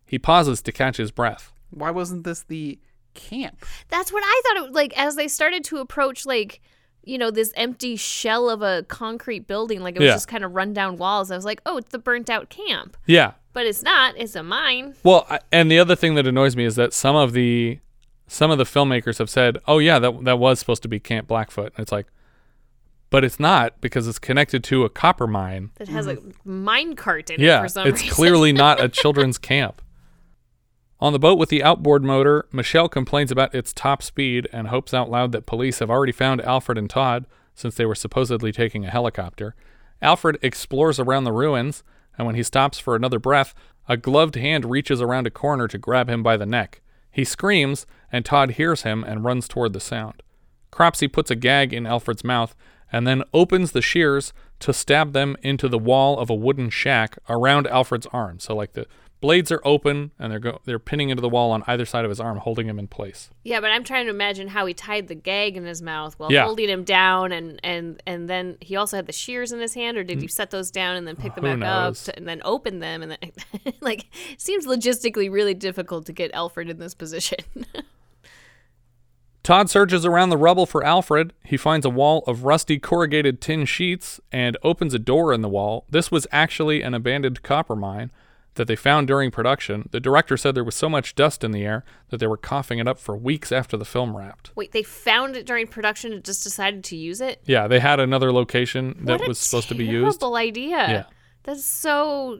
He 0.07 0.17
pauses 0.17 0.61
to 0.63 0.71
catch 0.71 0.97
his 0.97 1.11
breath. 1.11 1.51
Why 1.69 1.91
wasn't 1.91 2.23
this 2.23 2.41
the 2.41 2.79
camp? 3.13 3.63
That's 3.89 4.11
what 4.11 4.23
I 4.25 4.41
thought 4.45 4.65
it 4.65 4.73
like 4.73 4.97
as 4.97 5.15
they 5.15 5.27
started 5.27 5.63
to 5.65 5.77
approach 5.77 6.25
like 6.25 6.61
you 7.03 7.17
know 7.17 7.31
this 7.31 7.51
empty 7.55 7.95
shell 7.95 8.49
of 8.49 8.61
a 8.61 8.83
concrete 8.87 9.47
building 9.47 9.81
like 9.81 9.95
it 9.95 9.99
was 9.99 10.07
Yeah. 10.07 10.13
just 10.13 10.27
kind 10.27 10.43
of 10.43 10.53
run 10.53 10.73
down 10.73 10.97
walls. 10.97 11.31
I 11.31 11.35
was 11.35 11.45
like, 11.45 11.61
"Oh, 11.65 11.77
it's 11.77 11.89
the 11.89 11.99
burnt 11.99 12.29
out 12.29 12.49
camp." 12.49 12.97
Yeah. 13.05 13.31
But 13.53 13.65
it's 13.65 13.83
not. 13.83 14.15
It's 14.17 14.35
a 14.35 14.43
mine. 14.43 14.95
Well, 15.03 15.25
I- 15.29 15.39
and 15.51 15.69
the 15.69 15.79
other 15.79 15.95
thing 15.95 16.15
that 16.15 16.25
annoys 16.27 16.55
me 16.55 16.63
is 16.65 16.75
that 16.75 16.93
some 16.93 17.15
of 17.15 17.33
the 17.33 17.79
some 18.27 18.49
of 18.49 18.57
the 18.57 18.63
filmmakers 18.63 19.17
have 19.17 19.29
said, 19.29 19.57
"Oh 19.67 19.79
yeah, 19.79 19.99
that 19.99 20.23
that 20.25 20.39
was 20.39 20.59
supposed 20.59 20.81
to 20.83 20.87
be 20.87 20.99
Camp 20.99 21.27
Blackfoot." 21.27 21.73
And 21.75 21.83
it's 21.83 21.91
like 21.91 22.07
but 23.11 23.25
it's 23.25 23.39
not 23.41 23.79
because 23.81 24.07
it's 24.07 24.17
connected 24.19 24.63
to 24.63 24.85
a 24.85 24.89
copper 24.89 25.27
mine. 25.27 25.69
That 25.75 25.89
has 25.89 26.07
a 26.07 26.15
mm-hmm. 26.15 26.63
mine 26.63 26.95
cart 26.95 27.29
in 27.29 27.41
it 27.41 27.45
Yeah, 27.45 27.61
for 27.61 27.67
some 27.67 27.87
it's 27.87 28.01
reason. 28.01 28.15
clearly 28.15 28.53
not 28.53 28.81
a 28.81 28.87
children's 29.01 29.37
camp. 29.37 29.81
On 31.01 31.13
the 31.13 31.19
boat 31.19 31.39
with 31.39 31.49
the 31.49 31.63
outboard 31.63 32.03
motor, 32.03 32.45
Michelle 32.51 32.87
complains 32.87 33.31
about 33.31 33.55
its 33.55 33.73
top 33.73 34.03
speed 34.03 34.47
and 34.53 34.67
hopes 34.67 34.93
out 34.93 35.09
loud 35.09 35.31
that 35.31 35.47
police 35.47 35.79
have 35.79 35.89
already 35.89 36.11
found 36.11 36.41
Alfred 36.41 36.77
and 36.77 36.87
Todd 36.87 37.25
since 37.55 37.73
they 37.73 37.87
were 37.87 37.95
supposedly 37.95 38.51
taking 38.51 38.85
a 38.85 38.91
helicopter. 38.91 39.55
Alfred 39.99 40.37
explores 40.43 40.99
around 40.99 41.23
the 41.23 41.31
ruins, 41.31 41.83
and 42.17 42.27
when 42.27 42.35
he 42.35 42.43
stops 42.43 42.77
for 42.77 42.95
another 42.95 43.17
breath, 43.17 43.55
a 43.89 43.97
gloved 43.97 44.35
hand 44.35 44.69
reaches 44.69 45.01
around 45.01 45.25
a 45.25 45.31
corner 45.31 45.67
to 45.67 45.79
grab 45.79 46.07
him 46.07 46.21
by 46.21 46.37
the 46.37 46.45
neck. 46.45 46.81
He 47.11 47.23
screams, 47.23 47.87
and 48.11 48.23
Todd 48.23 48.51
hears 48.51 48.83
him 48.83 49.03
and 49.03 49.23
runs 49.23 49.47
toward 49.47 49.73
the 49.73 49.79
sound. 49.79 50.21
Cropsy 50.69 51.07
puts 51.07 51.31
a 51.31 51.35
gag 51.35 51.73
in 51.73 51.87
Alfred's 51.87 52.23
mouth 52.23 52.55
and 52.91 53.07
then 53.07 53.23
opens 53.33 53.71
the 53.71 53.81
shears 53.81 54.33
to 54.59 54.71
stab 54.71 55.13
them 55.13 55.35
into 55.41 55.67
the 55.67 55.79
wall 55.79 56.19
of 56.19 56.29
a 56.29 56.35
wooden 56.35 56.69
shack 56.69 57.17
around 57.27 57.65
Alfred's 57.67 58.07
arm. 58.13 58.39
So 58.39 58.55
like 58.55 58.73
the 58.73 58.85
blades 59.21 59.51
are 59.51 59.61
open 59.63 60.11
and 60.19 60.31
they're 60.31 60.39
go- 60.39 60.59
they're 60.65 60.79
pinning 60.79 61.09
into 61.09 61.21
the 61.21 61.29
wall 61.29 61.51
on 61.51 61.63
either 61.67 61.85
side 61.85 62.03
of 62.03 62.09
his 62.09 62.19
arm, 62.19 62.37
holding 62.39 62.67
him 62.67 62.77
in 62.79 62.87
place. 62.87 63.29
Yeah, 63.43 63.61
but 63.61 63.69
I'm 63.71 63.83
trying 63.83 64.05
to 64.05 64.09
imagine 64.09 64.49
how 64.49 64.65
he 64.65 64.73
tied 64.73 65.07
the 65.07 65.15
gag 65.15 65.55
in 65.55 65.63
his 65.63 65.81
mouth 65.81 66.15
while 66.17 66.31
Yeah. 66.31 66.43
holding 66.43 66.67
him 66.67 66.83
down, 66.83 67.31
and 67.31 67.59
and 67.63 68.01
and 68.05 68.27
then 68.29 68.57
he 68.59 68.75
also 68.75 68.97
had 68.97 69.05
the 69.05 69.13
shears 69.13 69.51
in 69.51 69.59
his 69.59 69.75
hand, 69.75 69.95
or 69.97 70.03
did 70.03 70.21
he 70.21 70.27
set 70.27 70.49
those 70.51 70.71
down 70.71 70.95
and 70.97 71.07
then 71.07 71.15
pick 71.15 71.35
them 71.35 71.43
Mm. 71.45 71.53
Who 71.53 71.59
back 71.61 71.69
up 71.69 71.95
to, 71.95 72.17
and 72.17 72.27
then 72.27 72.41
open 72.43 72.79
them, 72.79 73.01
and 73.03 73.11
then 73.11 73.73
like 73.79 74.07
seems 74.37 74.65
logistically 74.65 75.31
really 75.31 75.53
difficult 75.53 76.05
to 76.07 76.13
get 76.13 76.31
Alfred 76.33 76.69
in 76.69 76.79
this 76.79 76.93
position. 76.95 77.37
Todd 79.43 79.71
searches 79.71 80.05
around 80.05 80.29
the 80.29 80.37
rubble 80.37 80.67
for 80.67 80.83
Alfred. 80.83 81.33
He 81.43 81.57
finds 81.57 81.83
a 81.85 81.89
wall 81.89 82.23
of 82.27 82.43
rusty 82.43 82.77
corrugated 82.77 83.41
tin 83.41 83.65
sheets 83.65 84.19
and 84.31 84.55
opens 84.61 84.93
a 84.93 84.99
door 84.99 85.33
in 85.33 85.41
the 85.41 85.49
wall. 85.49 85.85
This 85.89 86.11
was 86.11 86.27
actually 86.31 86.83
an 86.83 86.93
abandoned 86.93 87.41
copper 87.41 87.75
mine 87.75 88.11
that 88.55 88.67
they 88.67 88.75
found 88.75 89.07
during 89.07 89.31
production. 89.31 89.87
The 89.91 89.99
director 89.99 90.37
said 90.37 90.55
there 90.55 90.63
was 90.63 90.75
so 90.75 90.89
much 90.89 91.15
dust 91.15 91.43
in 91.43 91.51
the 91.51 91.63
air 91.63 91.83
that 92.09 92.17
they 92.17 92.27
were 92.27 92.37
coughing 92.37 92.79
it 92.79 92.87
up 92.87 92.99
for 92.99 93.15
weeks 93.15 93.51
after 93.51 93.77
the 93.77 93.85
film 93.85 94.15
wrapped. 94.15 94.51
Wait, 94.55 94.71
they 94.71 94.83
found 94.83 95.35
it 95.35 95.45
during 95.45 95.67
production 95.67 96.11
and 96.13 96.23
just 96.23 96.43
decided 96.43 96.83
to 96.85 96.97
use 96.97 97.21
it? 97.21 97.41
Yeah, 97.45 97.67
they 97.67 97.79
had 97.79 97.99
another 97.99 98.31
location 98.31 98.97
that 99.05 99.25
was 99.27 99.39
supposed 99.39 99.69
to 99.69 99.75
be 99.75 99.85
used. 99.85 100.19
Terrible 100.19 100.35
idea. 100.35 100.77
Yeah. 100.77 101.03
That's 101.43 101.65
so. 101.65 102.39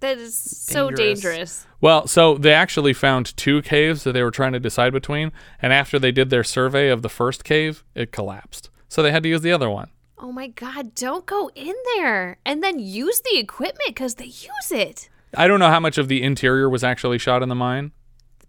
That 0.00 0.18
is 0.18 0.34
so 0.34 0.90
Dangerous. 0.90 1.20
dangerous. 1.22 1.66
Well, 1.80 2.08
so 2.08 2.36
they 2.36 2.52
actually 2.52 2.92
found 2.92 3.36
two 3.36 3.62
caves 3.62 4.02
that 4.02 4.12
they 4.12 4.24
were 4.24 4.32
trying 4.32 4.52
to 4.52 4.58
decide 4.58 4.92
between, 4.92 5.30
and 5.60 5.72
after 5.72 5.96
they 5.96 6.10
did 6.10 6.28
their 6.28 6.42
survey 6.42 6.88
of 6.88 7.02
the 7.02 7.08
first 7.08 7.44
cave, 7.44 7.84
it 7.94 8.10
collapsed. 8.10 8.68
So 8.88 9.00
they 9.00 9.12
had 9.12 9.22
to 9.22 9.28
use 9.28 9.42
the 9.42 9.52
other 9.52 9.70
one. 9.70 9.90
Oh 10.18 10.32
my 10.32 10.48
God! 10.48 10.96
Don't 10.96 11.24
go 11.24 11.50
in 11.54 11.74
there 11.94 12.38
and 12.44 12.64
then 12.64 12.80
use 12.80 13.20
the 13.20 13.38
equipment 13.38 13.86
because 13.86 14.16
they 14.16 14.24
use 14.24 14.72
it. 14.72 15.08
I 15.36 15.48
don't 15.48 15.58
know 15.60 15.68
how 15.70 15.80
much 15.80 15.98
of 15.98 16.08
the 16.08 16.22
interior 16.22 16.68
was 16.68 16.84
actually 16.84 17.18
shot 17.18 17.42
in 17.42 17.48
the 17.48 17.54
mine. 17.54 17.92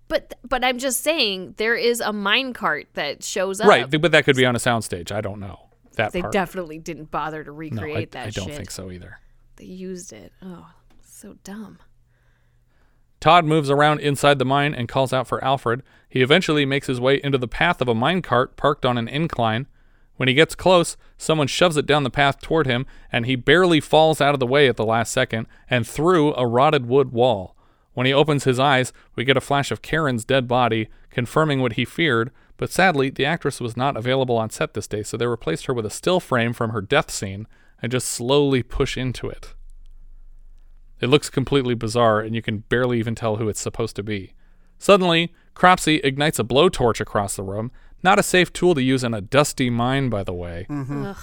But 0.08 0.34
but 0.48 0.64
I'm 0.64 0.78
just 0.78 1.02
saying 1.02 1.56
there 1.58 1.76
is 1.76 2.00
a 2.02 2.12
mine 2.14 2.54
cart 2.54 2.88
that 2.94 3.24
shows 3.24 3.62
up. 3.62 3.68
Right, 3.68 3.90
but 3.90 4.12
that 4.12 4.26
could 4.26 4.36
be 4.36 4.46
on 4.46 4.56
a 4.56 4.60
soundstage. 4.60 5.12
I 5.12 5.22
don't 5.22 5.40
know 5.40 5.70
that 5.96 6.12
They 6.12 6.22
part. 6.22 6.34
definitely 6.34 6.78
didn't 6.80 7.10
bother 7.10 7.44
to 7.44 7.50
no, 7.52 7.56
recreate 7.56 8.10
I, 8.16 8.20
that 8.20 8.28
I 8.28 8.30
don't 8.32 8.48
shit. 8.48 8.56
think 8.56 8.72
so 8.72 8.92
either. 8.92 9.20
They 9.56 9.66
used 9.66 10.12
it. 10.12 10.32
Oh, 10.42 10.68
so 11.02 11.36
dumb. 11.44 11.80
Todd 13.20 13.46
moves 13.46 13.70
around 13.70 14.02
inside 14.02 14.38
the 14.38 14.46
mine 14.46 14.76
and 14.76 14.90
calls 14.90 15.14
out 15.14 15.28
for 15.28 15.42
Alfred. 15.44 15.82
He 16.10 16.22
eventually 16.22 16.66
makes 16.66 16.88
his 16.88 17.00
way 17.00 17.22
into 17.24 17.38
the 17.38 17.48
path 17.48 17.80
of 17.80 17.88
a 17.88 17.94
minecart 17.96 18.58
parked 18.58 18.86
on 18.86 18.98
an 18.98 19.08
incline. 19.08 19.68
When 20.16 20.28
he 20.28 20.36
gets 20.36 20.56
close, 20.56 20.96
someone 21.18 21.48
shoves 21.48 21.78
it 21.78 21.86
down 21.86 22.04
the 22.04 22.10
path 22.10 22.40
toward 22.40 22.68
him, 22.68 22.86
and 23.12 23.26
he 23.26 23.36
barely 23.36 23.80
falls 23.80 24.22
out 24.22 24.34
of 24.34 24.40
the 24.40 24.48
way 24.48 24.68
at 24.68 24.78
the 24.78 24.86
last 24.86 25.12
second 25.12 25.48
and 25.70 25.88
through 25.88 26.34
a 26.36 26.46
rotted 26.46 26.88
wood 26.88 27.12
wall. 27.12 27.56
When 27.94 28.06
he 28.06 28.14
opens 28.14 28.44
his 28.44 28.60
eyes, 28.60 28.92
we 29.16 29.24
get 29.24 29.38
a 29.38 29.42
flash 29.42 29.72
of 29.72 29.82
Karen's 29.82 30.26
dead 30.26 30.48
body, 30.48 30.90
confirming 31.10 31.62
what 31.62 31.74
he 31.74 31.86
feared, 31.86 32.32
but 32.58 32.72
sadly, 32.72 33.10
the 33.10 33.26
actress 33.26 33.60
was 33.60 33.78
not 33.78 33.98
available 33.98 34.38
on 34.38 34.50
set 34.50 34.74
this 34.74 34.88
day, 34.88 35.04
so 35.04 35.18
they 35.18 35.28
replaced 35.28 35.66
her 35.66 35.74
with 35.74 35.86
a 35.86 35.92
still 35.92 36.20
frame 36.20 36.54
from 36.54 36.72
her 36.72 36.82
death 36.82 37.12
scene 37.12 37.48
and 37.82 37.92
just 37.92 38.08
slowly 38.08 38.64
push 38.64 38.98
into 38.98 39.30
it. 39.30 39.54
It 41.02 41.08
looks 41.08 41.30
completely 41.30 41.74
bizarre, 41.74 42.22
and 42.22 42.34
you 42.34 42.42
can 42.42 42.60
barely 42.60 43.00
even 43.00 43.16
tell 43.16 43.36
who 43.36 43.50
it's 43.50 43.60
supposed 43.60 43.96
to 43.98 44.04
be. 44.04 44.34
Suddenly, 44.80 45.34
Cropsey 45.54 46.00
ignites 46.04 46.40
a 46.40 46.44
blowtorch 46.44 47.00
across 47.00 47.36
the 47.36 47.44
room. 47.44 47.72
Not 48.04 48.20
a 48.20 48.24
safe 48.24 48.52
tool 48.52 48.76
to 48.76 48.84
use 48.84 49.04
in 49.04 49.14
a 49.14 49.22
dusty 49.22 49.70
mine, 49.70 50.10
by 50.10 50.24
the 50.24 50.34
way. 50.34 50.68
Mm-hmm. 50.70 51.06
Ugh. 51.06 51.18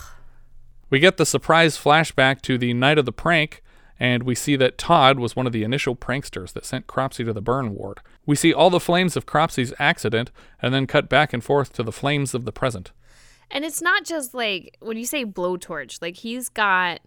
We 0.89 0.99
get 0.99 1.19
the 1.19 1.27
surprise 1.27 1.77
flashback 1.77 2.41
to 2.43 2.59
the 2.59 2.75
night 2.75 2.99
of 2.99 3.05
the 3.05 3.13
prank, 3.13 3.63
and 4.01 4.23
we 4.25 4.35
see 4.35 4.57
that 4.57 4.79
Todd 4.79 5.21
was 5.21 5.37
one 5.37 5.47
of 5.47 5.53
the 5.53 5.63
initial 5.63 5.95
pranksters 5.95 6.53
that 6.55 6.65
sent 6.65 6.87
Cropsey 6.87 7.23
to 7.25 7.33
the 7.33 7.43
burn 7.43 7.75
ward. 7.75 8.01
We 8.27 8.35
see 8.35 8.53
all 8.53 8.71
the 8.71 8.81
flames 8.81 9.17
of 9.17 9.27
Cropsey's 9.27 9.75
accident, 9.79 10.33
and 10.61 10.75
then 10.75 10.87
cut 10.87 11.09
back 11.09 11.33
and 11.33 11.45
forth 11.45 11.73
to 11.75 11.83
the 11.83 11.93
flames 11.93 12.35
of 12.35 12.45
the 12.45 12.53
present. 12.53 12.91
And 13.51 13.65
it's 13.65 13.83
not 13.83 14.05
just 14.05 14.33
like 14.33 14.77
when 14.81 14.97
you 14.97 15.05
say 15.05 15.25
blowtorch, 15.25 16.01
like 16.01 16.17
he's 16.17 16.49
got 16.49 17.01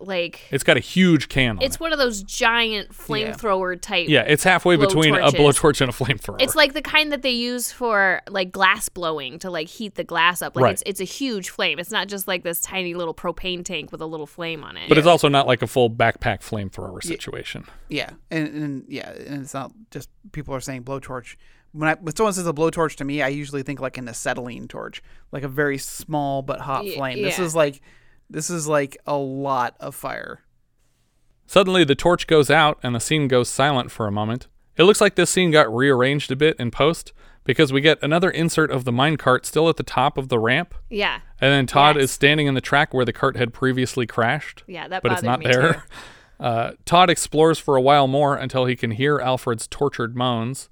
like 0.00 0.40
It's 0.50 0.64
got 0.64 0.76
a 0.76 0.80
huge 0.80 1.28
can 1.28 1.58
on 1.58 1.62
it's 1.62 1.78
one 1.78 1.92
of 1.92 1.98
those 1.98 2.22
giant 2.22 2.90
flamethrower 2.90 3.80
type. 3.80 4.08
Yeah, 4.08 4.22
it's 4.22 4.42
halfway 4.42 4.76
between 4.76 5.14
a 5.14 5.28
blowtorch 5.30 5.80
and 5.80 5.90
a 5.90 5.92
flamethrower. 5.92 6.40
It's 6.40 6.54
like 6.54 6.72
the 6.72 6.82
kind 6.82 7.12
that 7.12 7.22
they 7.22 7.30
use 7.30 7.70
for 7.72 8.20
like 8.28 8.50
glass 8.52 8.88
blowing 8.88 9.38
to 9.40 9.50
like 9.50 9.68
heat 9.68 9.94
the 9.94 10.04
glass 10.04 10.42
up. 10.42 10.56
Like 10.56 10.62
Right. 10.64 10.72
it's 10.72 10.82
it's 10.86 11.00
a 11.00 11.04
huge 11.04 11.50
flame. 11.50 11.78
It's 11.78 11.90
not 11.90 12.08
just 12.08 12.26
like 12.26 12.42
this 12.42 12.60
tiny 12.60 12.94
little 12.94 13.14
propane 13.14 13.64
tank 13.64 13.92
with 13.92 14.00
a 14.00 14.06
little 14.06 14.26
flame 14.26 14.64
on 14.64 14.76
it. 14.76 14.88
but 14.88 14.98
it's 14.98 15.06
also 15.06 15.28
not 15.28 15.46
like 15.46 15.62
a 15.62 15.66
full 15.66 15.88
backpack 15.90 16.40
flamethrower 16.40 17.02
situation. 17.02 17.64
Yeah, 17.88 18.10
and, 18.30 18.48
and 18.48 18.84
yeah, 18.88 19.10
and 19.10 19.42
it's 19.42 19.54
not 19.54 19.72
just 19.90 20.08
people 20.32 20.54
are 20.54 20.60
saying 20.60 20.84
blowtorch. 20.84 21.36
When, 21.72 21.88
I, 21.88 21.94
when 21.94 22.14
someone 22.14 22.32
says 22.32 22.46
a 22.46 22.52
blowtorch 22.52 22.94
to 22.96 23.04
me, 23.04 23.20
I 23.20 23.28
usually 23.28 23.64
think 23.64 23.80
like 23.80 23.98
an 23.98 24.08
acetylene 24.08 24.68
torch, 24.68 25.02
like 25.32 25.42
a 25.42 25.48
very 25.48 25.76
small 25.78 26.40
but 26.42 26.60
hot 26.60 26.84
Ye- 26.84 26.94
flame. 26.96 27.20
This 27.20 27.40
is 27.40 27.56
like, 27.56 27.80
this 28.28 28.50
is 28.50 28.66
like 28.66 28.96
a 29.06 29.16
lot 29.16 29.76
of 29.80 29.94
fire. 29.94 30.40
Suddenly, 31.46 31.84
the 31.84 31.94
torch 31.94 32.26
goes 32.26 32.50
out 32.50 32.78
and 32.82 32.94
the 32.94 33.00
scene 33.00 33.28
goes 33.28 33.48
silent 33.48 33.90
for 33.90 34.06
a 34.06 34.12
moment. 34.12 34.48
It 34.76 34.84
looks 34.84 35.00
like 35.00 35.14
this 35.14 35.30
scene 35.30 35.50
got 35.50 35.72
rearranged 35.72 36.32
a 36.32 36.36
bit 36.36 36.56
in 36.58 36.70
post 36.70 37.12
because 37.44 37.72
we 37.72 37.80
get 37.80 38.02
another 38.02 38.30
insert 38.30 38.70
of 38.70 38.84
the 38.84 38.92
minecart 38.92 39.44
still 39.44 39.68
at 39.68 39.76
the 39.76 39.82
top 39.82 40.16
of 40.16 40.28
the 40.28 40.38
ramp. 40.38 40.74
Yeah. 40.88 41.20
And 41.40 41.52
then 41.52 41.66
Todd 41.66 41.96
is 41.96 42.10
standing 42.10 42.46
in 42.46 42.54
the 42.54 42.60
track 42.60 42.94
where 42.94 43.04
the 43.04 43.12
cart 43.12 43.36
had 43.36 43.52
previously 43.52 44.06
crashed. 44.06 44.64
Yeah, 44.66 44.88
that 44.88 45.02
But 45.02 45.12
it's 45.12 45.22
not 45.22 45.40
me 45.40 45.46
there. 45.46 45.84
Uh, 46.40 46.72
Todd 46.84 47.10
explores 47.10 47.60
for 47.60 47.76
a 47.76 47.80
while 47.80 48.08
more 48.08 48.34
until 48.34 48.64
he 48.64 48.74
can 48.74 48.90
hear 48.90 49.20
Alfred's 49.20 49.68
tortured 49.68 50.16
moans. 50.16 50.68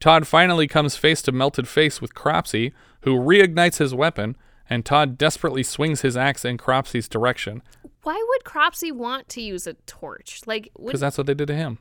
Todd 0.00 0.26
finally 0.26 0.66
comes 0.66 0.96
face 0.96 1.20
to 1.22 1.30
melted 1.30 1.68
face 1.68 2.00
with 2.00 2.14
Cropsy, 2.14 2.72
who 3.02 3.18
reignites 3.18 3.76
his 3.78 3.94
weapon, 3.94 4.34
and 4.68 4.84
Todd 4.84 5.18
desperately 5.18 5.62
swings 5.62 6.00
his 6.00 6.16
axe 6.16 6.44
in 6.44 6.56
Cropsey's 6.56 7.08
direction 7.08 7.62
Why 8.02 8.22
would 8.28 8.44
Cropsey 8.44 8.92
want 8.92 9.28
to 9.30 9.40
use 9.40 9.66
a 9.66 9.74
torch? 9.86 10.40
Like 10.46 10.70
would, 10.76 10.88
because 10.88 11.00
that's 11.00 11.18
what 11.18 11.26
they 11.26 11.34
did 11.34 11.48
to 11.48 11.54
him. 11.54 11.78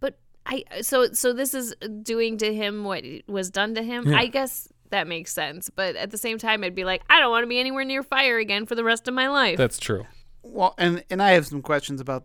But 0.00 0.18
I 0.46 0.64
so 0.82 1.12
so 1.12 1.32
this 1.32 1.54
is 1.54 1.74
doing 2.02 2.38
to 2.38 2.54
him 2.54 2.84
what 2.84 3.04
was 3.26 3.50
done 3.50 3.74
to 3.74 3.82
him. 3.82 4.10
Yeah. 4.10 4.18
I 4.18 4.26
guess 4.26 4.68
that 4.90 5.06
makes 5.08 5.32
sense. 5.32 5.70
But 5.70 5.96
at 5.96 6.10
the 6.10 6.18
same 6.18 6.38
time, 6.38 6.62
I'd 6.64 6.74
be 6.74 6.84
like, 6.84 7.02
I 7.10 7.20
don't 7.20 7.30
want 7.30 7.42
to 7.42 7.48
be 7.48 7.58
anywhere 7.58 7.84
near 7.84 8.02
fire 8.02 8.38
again 8.38 8.66
for 8.66 8.74
the 8.74 8.84
rest 8.84 9.08
of 9.08 9.14
my 9.14 9.28
life. 9.28 9.58
That's 9.58 9.78
true. 9.78 10.06
Well, 10.42 10.74
and 10.78 11.04
and 11.10 11.22
I 11.22 11.32
have 11.32 11.46
some 11.46 11.62
questions 11.62 12.00
about 12.00 12.24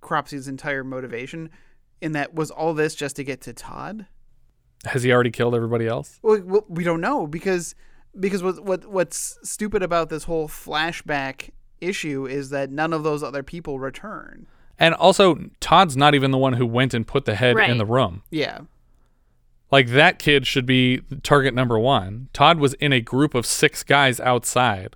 Cropsey's 0.00 0.48
entire 0.48 0.84
motivation. 0.84 1.50
In 2.00 2.12
that, 2.12 2.32
was 2.32 2.52
all 2.52 2.74
this 2.74 2.94
just 2.94 3.16
to 3.16 3.24
get 3.24 3.40
to 3.40 3.52
Todd? 3.52 4.06
Has 4.84 5.02
he 5.02 5.12
already 5.12 5.32
killed 5.32 5.56
everybody 5.56 5.88
else? 5.88 6.20
Well, 6.22 6.40
well, 6.44 6.64
we 6.68 6.84
don't 6.84 7.00
know 7.00 7.26
because 7.26 7.74
because 8.18 8.42
what 8.42 8.64
what 8.64 8.86
what's 8.86 9.38
stupid 9.42 9.82
about 9.82 10.08
this 10.08 10.24
whole 10.24 10.48
flashback 10.48 11.50
issue 11.80 12.26
is 12.26 12.50
that 12.50 12.70
none 12.70 12.92
of 12.92 13.02
those 13.02 13.22
other 13.22 13.42
people 13.42 13.78
return. 13.78 14.46
And 14.78 14.94
also, 14.94 15.36
Todd's 15.60 15.96
not 15.96 16.14
even 16.14 16.30
the 16.30 16.38
one 16.38 16.52
who 16.54 16.66
went 16.66 16.94
and 16.94 17.06
put 17.06 17.24
the 17.24 17.34
head 17.34 17.56
Right. 17.56 17.68
in 17.70 17.78
the 17.78 17.86
room. 17.86 18.22
Yeah. 18.30 18.60
Like 19.70 19.88
that 19.88 20.18
kid 20.18 20.46
should 20.46 20.66
be 20.66 21.02
target 21.22 21.52
number 21.54 21.78
one. 21.78 22.28
Todd 22.32 22.58
was 22.58 22.74
in 22.74 22.92
a 22.92 23.00
group 23.00 23.34
of 23.34 23.44
six 23.44 23.82
guys 23.82 24.18
outside. 24.20 24.94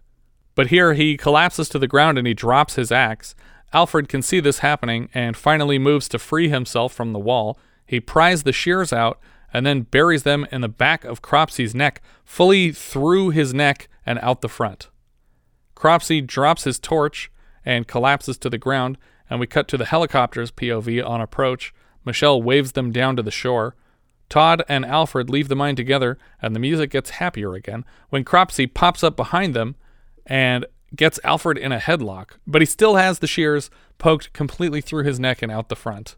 But 0.55 0.69
here 0.69 0.95
he 0.95 1.17
collapses 1.17 1.69
to 1.71 1.79
the 1.79 1.89
ground 1.89 2.17
and 2.19 2.27
he 2.27 2.35
drops 2.35 2.77
his 2.77 2.93
axe. 2.93 3.35
Alfred 3.73 4.09
can 4.09 4.23
see 4.23 4.39
this 4.41 4.59
happening 4.59 5.09
and 5.15 5.37
finally 5.37 5.79
moves 5.79 6.09
to 6.11 6.19
free 6.19 6.49
himself 6.49 6.93
from 6.93 7.13
the 7.13 7.19
wall. 7.19 7.59
He 7.87 8.01
pries 8.01 8.43
the 8.45 8.53
shears 8.53 8.93
out 8.93 9.19
and 9.53 9.67
then 9.67 9.83
buries 9.83 10.23
them 10.23 10.47
in 10.51 10.61
the 10.61 10.69
back 10.69 11.05
of 11.05 11.23
Cropsey's 11.23 11.75
neck, 11.75 12.01
fully 12.25 12.73
through 12.73 13.31
his 13.31 13.53
neck 13.53 13.89
and 14.07 14.19
out 14.21 14.41
the 14.41 14.49
front. 14.49 14.89
Cropsey 15.75 16.21
drops 16.21 16.65
his 16.65 16.79
torch 16.79 17.31
and 17.65 17.89
collapses 17.89 18.39
to 18.39 18.51
the 18.51 18.59
ground, 18.59 18.99
and 19.29 19.41
we 19.41 19.47
cut 19.47 19.69
to 19.69 19.77
the 19.77 19.87
helicopter's 19.87 20.51
POV 20.51 21.07
on 21.07 21.21
approach. 21.21 21.75
Michelle 22.05 22.43
waves 22.43 22.73
them 22.73 22.93
down 22.93 23.17
to 23.17 23.23
the 23.23 23.31
shore. 23.31 23.77
Todd 24.29 24.63
and 24.69 24.85
Alfred 24.85 25.29
leave 25.29 25.49
the 25.49 25.57
mine 25.57 25.77
together, 25.77 26.19
and 26.41 26.55
the 26.55 26.61
music 26.61 26.91
gets 26.91 27.11
happier 27.11 27.55
again 27.55 27.85
when 28.09 28.25
Cropsey 28.25 28.67
pops 28.67 29.05
up 29.05 29.17
behind 29.17 29.55
them 29.55 29.77
and 30.27 30.65
gets 30.97 31.21
Alfred 31.25 31.59
in 31.59 31.73
a 31.73 31.79
headlock, 31.79 32.33
but 32.47 32.63
he 32.63 32.67
still 32.67 32.97
has 32.97 33.19
the 33.19 33.27
shears 33.27 33.71
poked 33.99 34.33
completely 34.33 34.81
through 34.81 35.05
his 35.05 35.21
neck 35.21 35.43
and 35.43 35.53
out 35.53 35.69
the 35.69 35.77
front. 35.77 36.17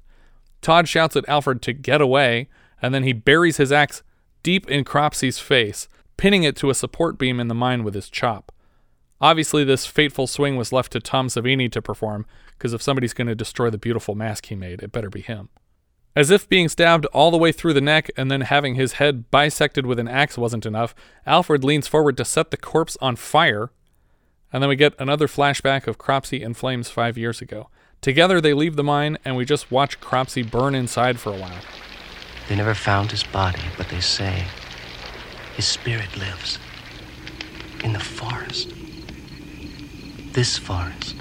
Todd 0.62 0.88
shouts 0.88 1.16
at 1.16 1.28
Alfred 1.28 1.62
to 1.62 1.72
get 1.72 2.00
away, 2.00 2.48
and 2.84 2.94
then 2.94 3.02
he 3.02 3.14
buries 3.14 3.56
his 3.56 3.72
axe 3.72 4.02
deep 4.42 4.70
in 4.70 4.84
Cropsey's 4.84 5.38
face, 5.38 5.88
pinning 6.18 6.42
it 6.42 6.54
to 6.56 6.68
a 6.68 6.74
support 6.74 7.16
beam 7.16 7.40
in 7.40 7.48
the 7.48 7.54
mine 7.54 7.82
with 7.82 7.94
his 7.94 8.10
chop. 8.10 8.52
Obviously, 9.22 9.64
this 9.64 9.86
fateful 9.86 10.26
swing 10.26 10.56
was 10.56 10.70
left 10.70 10.92
to 10.92 11.00
Tom 11.00 11.28
Savini 11.28 11.72
to 11.72 11.80
perform, 11.80 12.26
because 12.50 12.74
if 12.74 12.82
somebody's 12.82 13.14
going 13.14 13.26
to 13.26 13.34
destroy 13.34 13.70
the 13.70 13.78
beautiful 13.78 14.14
mask 14.14 14.46
he 14.46 14.54
made, 14.54 14.82
it 14.82 14.92
better 14.92 15.08
be 15.08 15.22
him. 15.22 15.48
As 16.14 16.30
if 16.30 16.46
being 16.46 16.68
stabbed 16.68 17.06
all 17.06 17.30
the 17.30 17.38
way 17.38 17.52
through 17.52 17.72
the 17.72 17.80
neck 17.80 18.10
and 18.18 18.30
then 18.30 18.42
having 18.42 18.74
his 18.74 18.94
head 18.94 19.30
bisected 19.30 19.86
with 19.86 19.98
an 19.98 20.06
axe 20.06 20.36
wasn't 20.36 20.66
enough, 20.66 20.94
Alfred 21.24 21.64
leans 21.64 21.88
forward 21.88 22.18
to 22.18 22.24
set 22.26 22.50
the 22.50 22.58
corpse 22.58 22.98
on 23.00 23.16
fire. 23.16 23.70
And 24.52 24.62
then 24.62 24.68
we 24.68 24.76
get 24.76 24.92
another 24.98 25.26
flashback 25.26 25.86
of 25.86 25.96
Cropsey 25.96 26.42
in 26.42 26.52
flames 26.52 26.90
five 26.90 27.16
years 27.16 27.40
ago. 27.40 27.70
Together, 28.02 28.42
they 28.42 28.52
leave 28.52 28.76
the 28.76 28.84
mine, 28.84 29.16
and 29.24 29.36
we 29.36 29.46
just 29.46 29.70
watch 29.70 30.00
Cropsey 30.00 30.42
burn 30.42 30.74
inside 30.74 31.18
for 31.18 31.32
a 31.32 31.38
while. 31.38 31.62
They 32.48 32.56
never 32.56 32.74
found 32.74 33.10
his 33.10 33.24
body, 33.24 33.62
but 33.76 33.88
they 33.88 34.00
say 34.00 34.44
his 35.56 35.66
spirit 35.66 36.16
lives 36.16 36.58
in 37.82 37.92
the 37.92 38.00
forest. 38.00 38.72
This 40.32 40.58
forest. 40.58 41.16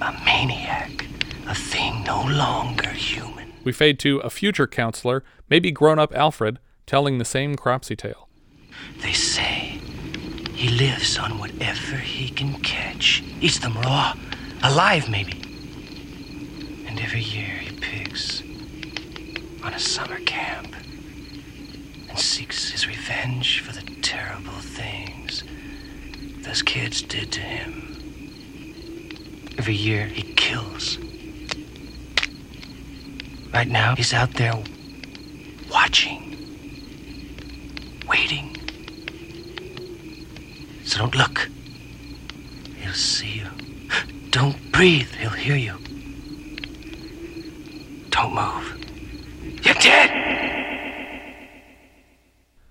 A 0.00 0.12
maniac. 0.24 1.06
A 1.46 1.54
thing 1.54 2.04
no 2.04 2.22
longer 2.22 2.88
human. 2.90 3.52
We 3.64 3.72
fade 3.72 3.98
to 4.00 4.18
a 4.18 4.30
future 4.30 4.66
counselor, 4.66 5.24
maybe 5.50 5.70
grown 5.70 5.98
up 5.98 6.14
Alfred, 6.14 6.58
telling 6.86 7.18
the 7.18 7.24
same 7.24 7.56
Cropsey 7.56 7.96
tale. 7.96 8.28
They 9.00 9.12
say 9.12 9.80
he 10.54 10.68
lives 10.68 11.18
on 11.18 11.38
whatever 11.38 11.96
he 11.96 12.30
can 12.30 12.60
catch. 12.62 13.22
Eats 13.40 13.58
them 13.58 13.74
raw, 13.74 14.14
alive 14.62 15.08
maybe. 15.08 15.40
And 16.86 16.98
every 17.00 17.20
year 17.20 17.56
he 17.56 17.76
picks 17.78 18.42
on 19.62 19.74
a 19.74 19.78
summer 19.78 20.18
camp 20.20 20.74
and 22.08 22.18
seeks 22.18 22.70
his 22.70 22.86
revenge 22.86 23.60
for 23.60 23.72
the 23.72 23.82
terrible 24.02 24.52
things 24.52 25.44
those 26.42 26.62
kids 26.62 27.02
did 27.02 27.30
to 27.32 27.40
him. 27.40 27.88
Every 29.58 29.74
year 29.74 30.06
he 30.06 30.22
kills. 30.34 30.98
Right 33.54 33.68
now 33.68 33.94
he's 33.94 34.12
out 34.12 34.34
there 34.34 34.54
watching, 35.70 36.36
waiting. 38.08 38.56
So 40.84 40.98
don't 40.98 41.14
look. 41.14 41.48
He'll 42.76 42.92
see 42.92 43.40
you. 43.40 43.46
Don't 44.30 44.72
breathe. 44.72 45.10
He'll 45.12 45.30
hear 45.30 45.56
you. 45.56 45.76
Don't 48.10 48.34
move. 48.34 48.81
You're 49.62 49.74
dead! 49.74 50.10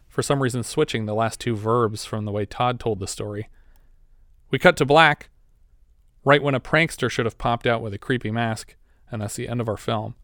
For 0.10 0.22
some 0.22 0.44
reason, 0.44 0.62
switching 0.64 1.06
the 1.06 1.14
last 1.14 1.40
two 1.40 1.56
verbs 1.56 2.04
from 2.04 2.26
the 2.26 2.32
way 2.34 2.46
Todd 2.46 2.80
told 2.82 3.00
the 3.00 3.08
story. 3.08 3.48
We 4.50 4.60
cut 4.60 4.76
to 4.78 4.86
black, 4.86 5.30
right 6.26 6.44
when 6.44 6.54
a 6.54 6.60
prankster 6.60 7.10
should 7.10 7.26
have 7.26 7.38
popped 7.38 7.66
out 7.66 7.82
with 7.82 7.94
a 7.94 7.98
creepy 7.98 8.30
mask, 8.30 8.76
and 9.10 9.22
that's 9.22 9.36
the 9.36 9.48
end 9.48 9.62
of 9.62 9.70
our 9.70 9.78
film. 9.78 10.16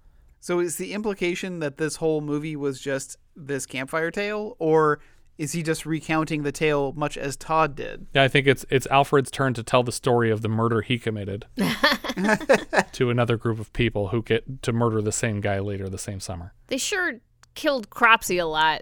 So 0.41 0.59
is 0.59 0.75
the 0.75 0.93
implication 0.93 1.59
that 1.59 1.77
this 1.77 1.95
whole 1.95 2.19
movie 2.19 2.57
was 2.57 2.81
just 2.81 3.17
this 3.35 3.65
campfire 3.65 4.11
tale, 4.11 4.57
or 4.59 4.99
is 5.37 5.51
he 5.51 5.61
just 5.63 5.85
recounting 5.85 6.43
the 6.43 6.51
tale 6.51 6.93
much 6.95 7.17
as 7.17 7.35
Todd 7.35 7.75
did? 7.75 8.07
Yeah, 8.13 8.23
I 8.23 8.27
think 8.27 8.47
it's 8.47 8.65
it's 8.69 8.87
Alfred's 8.87 9.29
turn 9.31 9.53
to 9.55 9.63
tell 9.63 9.83
the 9.83 9.91
story 9.91 10.31
of 10.31 10.41
the 10.41 10.49
murder 10.49 10.81
he 10.81 10.97
committed 10.97 11.45
to 12.93 13.09
another 13.09 13.37
group 13.37 13.59
of 13.59 13.71
people 13.73 14.09
who 14.09 14.21
get 14.21 14.61
to 14.63 14.73
murder 14.73 15.01
the 15.01 15.11
same 15.11 15.41
guy 15.41 15.59
later 15.59 15.89
the 15.89 15.97
same 15.97 16.19
summer. 16.19 16.53
They 16.67 16.77
sure 16.77 17.19
killed 17.55 17.89
Cropsy 17.89 18.37
a 18.39 18.45
lot. 18.45 18.81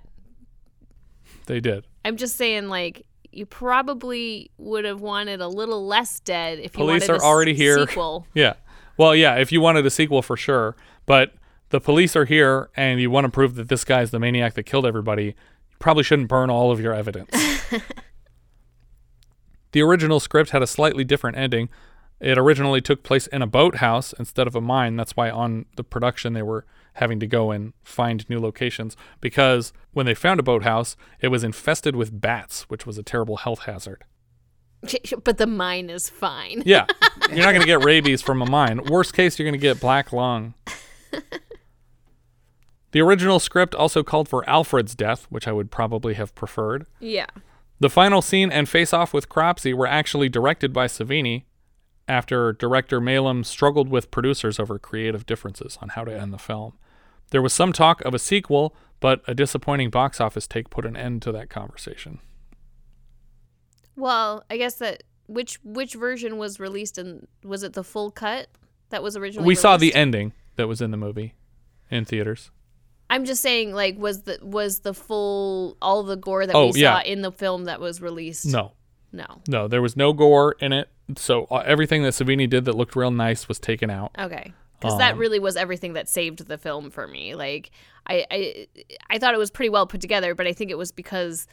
They 1.48 1.60
did. 1.60 1.86
I'm 2.04 2.18
just 2.18 2.36
saying, 2.38 2.70
like, 2.70 3.06
you 3.32 3.46
probably 3.46 4.50
would 4.58 4.86
have 4.86 5.02
wanted 5.02 5.42
a 5.42 5.48
little 5.48 5.86
less 5.86 6.20
dead 6.22 6.60
if 6.60 6.74
you 6.76 6.84
Police 6.86 7.08
wanted 7.08 7.22
are 7.22 7.24
a 7.24 7.28
already 7.28 7.52
s- 7.52 7.58
here. 7.58 7.88
Sequel. 7.88 8.28
Yeah. 8.34 8.54
Well, 8.98 9.14
yeah, 9.16 9.36
if 9.36 9.52
you 9.52 9.60
wanted 9.60 9.86
a 9.86 9.90
sequel 9.90 10.22
for 10.22 10.38
sure, 10.38 10.76
but 11.06 11.34
the 11.70 11.82
police 11.82 12.16
are 12.16 12.24
here 12.26 12.70
and 12.78 13.02
you 13.02 13.12
want 13.12 13.26
to 13.26 13.30
prove 13.30 13.56
that 13.56 13.68
this 13.68 13.84
guy's 13.84 14.12
the 14.12 14.20
maniac 14.20 14.54
that 14.54 14.64
killed 14.64 14.86
everybody, 14.86 15.26
you 15.26 15.34
probably 15.86 16.02
shouldn't 16.02 16.28
burn 16.28 16.50
all 16.50 16.72
of 16.72 16.80
your 16.80 16.96
evidence. 16.96 17.30
the 19.72 19.84
original 19.84 20.20
script 20.20 20.50
had 20.50 20.64
a 20.64 20.68
slightly 20.68 21.04
different 21.04 21.38
ending. 21.38 21.70
It 22.20 22.40
originally 22.40 22.82
took 22.82 23.04
place 23.04 23.28
in 23.28 23.44
a 23.44 23.46
boathouse 23.46 24.12
instead 24.18 24.48
of 24.48 24.56
a 24.56 24.62
mine. 24.62 24.96
That's 24.96 25.16
why 25.16 25.30
on 25.30 25.68
the 25.76 25.84
production 25.84 26.34
they 26.34 26.42
were 26.42 26.66
having 26.94 27.20
to 27.20 27.28
go 27.28 27.52
and 27.52 27.74
find 27.84 28.28
new 28.28 28.40
locations 28.40 28.98
because 29.22 29.74
when 29.94 30.08
they 30.08 30.16
found 30.16 30.40
a 30.40 30.44
boathouse, 30.44 30.98
it 31.20 31.28
was 31.28 31.44
infested 31.44 31.96
with 31.96 32.20
bats, 32.20 32.64
which 32.64 32.88
was 32.88 32.98
a 32.98 33.04
terrible 33.04 33.38
health 33.38 33.66
hazard. 33.66 34.06
but 35.24 35.38
the 35.38 35.46
mine 35.46 35.92
is 35.92 36.10
fine. 36.10 36.64
Yeah. 36.66 36.88
You're 37.30 37.46
not 37.46 37.52
going 37.52 37.62
to 37.62 37.68
get 37.68 37.84
rabies 37.84 38.24
from 38.24 38.42
a 38.42 38.50
mine. 38.50 38.86
Worst 38.86 39.14
case, 39.14 39.38
you're 39.38 39.46
going 39.46 39.60
to 39.60 39.60
get 39.60 39.80
black 39.80 40.12
lung. 40.12 40.56
The 42.96 43.02
original 43.02 43.40
script 43.40 43.76
also 43.76 44.04
called 44.04 44.30
for 44.30 44.50
Alfred's 44.50 44.96
death, 44.96 45.26
which 45.30 45.50
I 45.50 45.52
would 45.52 45.70
probably 45.70 46.14
have 46.14 46.34
preferred. 46.34 46.88
Yeah. 47.02 47.26
The 47.82 47.90
final 47.90 48.22
scene 48.22 48.54
and 48.54 48.70
face 48.70 48.94
off 48.94 49.14
with 49.14 49.28
Cropsy 49.28 49.74
were 49.74 49.86
actually 49.86 50.30
directed 50.30 50.72
by 50.72 50.88
Savini 50.88 51.44
after 52.08 52.54
director 52.54 53.02
Maylam 53.02 53.46
struggled 53.46 53.90
with 53.90 54.12
producers 54.12 54.62
over 54.62 54.80
creative 54.80 55.26
differences 55.26 55.78
on 55.82 55.90
how 55.90 56.06
to 56.06 56.18
end 56.18 56.32
the 56.32 56.38
film. 56.38 56.78
There 57.32 57.42
was 57.42 57.52
some 57.52 57.74
talk 57.74 58.00
of 58.06 58.14
a 58.14 58.18
sequel, 58.18 58.74
but 59.02 59.22
a 59.28 59.36
disappointing 59.36 59.90
box 59.90 60.22
office 60.22 60.48
take 60.48 60.70
put 60.70 60.86
an 60.86 60.96
end 60.96 61.22
to 61.24 61.34
that 61.34 61.50
conversation. 61.50 62.20
Well, 63.98 64.46
I 64.50 64.56
guess 64.56 64.76
that 64.76 65.04
which 65.26 65.60
which 65.66 65.96
version 65.96 66.38
was 66.38 66.62
released 66.62 66.98
and 66.98 67.28
was 67.44 67.62
it 67.62 67.74
the 67.74 67.84
full 67.84 68.10
cut 68.10 68.48
that 68.90 69.04
was 69.04 69.18
originally? 69.18 69.46
we 69.46 69.56
saw 69.56 69.76
the 69.76 69.94
ending 69.94 70.32
that 70.56 70.70
was 70.70 70.80
in 70.80 70.92
the 70.92 70.98
movie 70.98 71.36
in 71.92 72.06
theaters. 72.06 72.52
I'm 73.10 73.26
just 73.26 73.42
saying, 73.42 73.74
like, 73.74 73.98
was 73.98 74.24
the 74.24 74.40
was 74.42 74.80
the 74.80 74.94
full 74.94 75.78
all 75.82 76.04
the 76.04 76.16
gore 76.18 76.46
that 76.46 76.56
Oh, 76.56 76.72
we 76.74 76.82
yeah. 76.82 77.02
saw 77.02 77.08
in 77.08 77.22
the 77.22 77.32
film 77.32 77.66
that 77.66 77.80
was 77.80 78.02
released? 78.02 78.46
No. 78.48 78.74
No. 79.12 79.26
No, 79.48 79.68
there 79.68 79.82
was 79.82 79.96
no 79.96 80.12
gore 80.14 80.56
in 80.60 80.74
it. 80.74 80.90
So 81.18 81.46
uh, 81.52 81.58
everything 81.66 82.04
that 82.04 82.14
Savini 82.14 82.50
did 82.50 82.66
that 82.66 82.74
looked 82.76 82.96
real 82.96 83.12
nice 83.12 83.48
was 83.48 83.60
taken 83.60 83.90
out. 83.90 84.12
Okay. 84.18 84.52
Because 84.80 84.98
that 84.98 85.14
Um, 85.14 85.20
really 85.20 85.40
was 85.40 85.56
everything 85.56 85.94
that 85.94 86.10
saved 86.10 86.48
the 86.48 86.58
film 86.58 86.90
for 86.90 87.08
me. 87.08 87.34
Like, 87.36 87.72
I, 88.08 88.26
I 88.30 88.68
I 89.10 89.18
thought 89.20 89.34
it 89.34 89.38
was 89.38 89.52
pretty 89.52 89.70
well 89.70 89.88
put 89.88 90.02
together, 90.02 90.36
but 90.36 90.48
I 90.48 90.54
think 90.54 90.70
it 90.72 90.78
was 90.78 90.92
because 90.92 91.48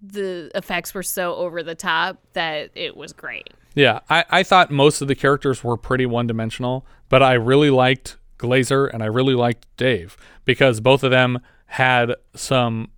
the 0.00 0.50
effects 0.54 0.94
were 0.94 1.02
so 1.02 1.34
over 1.34 1.62
the 1.62 1.74
top 1.74 2.18
that 2.34 2.70
it 2.74 2.96
was 2.96 3.12
great. 3.12 3.48
Yeah, 3.74 4.00
I, 4.08 4.24
I 4.30 4.42
thought 4.44 4.70
most 4.70 5.00
of 5.02 5.08
the 5.08 5.14
characters 5.14 5.64
were 5.64 5.76
pretty 5.76 6.06
one 6.06 6.26
dimensional, 6.28 6.86
but 7.08 7.22
I 7.22 7.32
really 7.34 7.70
liked 7.70 8.16
Glazer 8.38 8.92
and 8.92 9.02
I 9.02 9.06
really 9.06 9.34
liked 9.34 9.66
Dave 9.76 10.16
because 10.44 10.80
both 10.80 11.02
of 11.02 11.10
them 11.10 11.40
had 11.66 12.14
some 12.34 12.90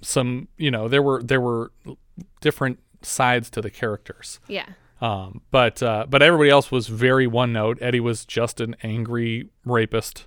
some 0.00 0.48
you 0.56 0.70
know 0.70 0.88
there 0.88 1.02
were 1.02 1.22
there 1.22 1.40
were 1.40 1.72
different 2.40 2.78
sides 3.02 3.50
to 3.50 3.60
the 3.60 3.70
characters. 3.70 4.40
Yeah. 4.48 4.66
Um, 5.00 5.42
but 5.50 5.82
uh, 5.82 6.06
but 6.08 6.22
everybody 6.22 6.50
else 6.50 6.70
was 6.72 6.88
very 6.88 7.26
one 7.26 7.52
note. 7.52 7.78
Eddie 7.80 8.00
was 8.00 8.24
just 8.24 8.60
an 8.60 8.74
angry 8.82 9.48
rapist, 9.64 10.26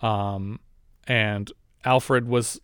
um, 0.00 0.60
and 1.06 1.50
Alfred 1.84 2.28
was. 2.28 2.60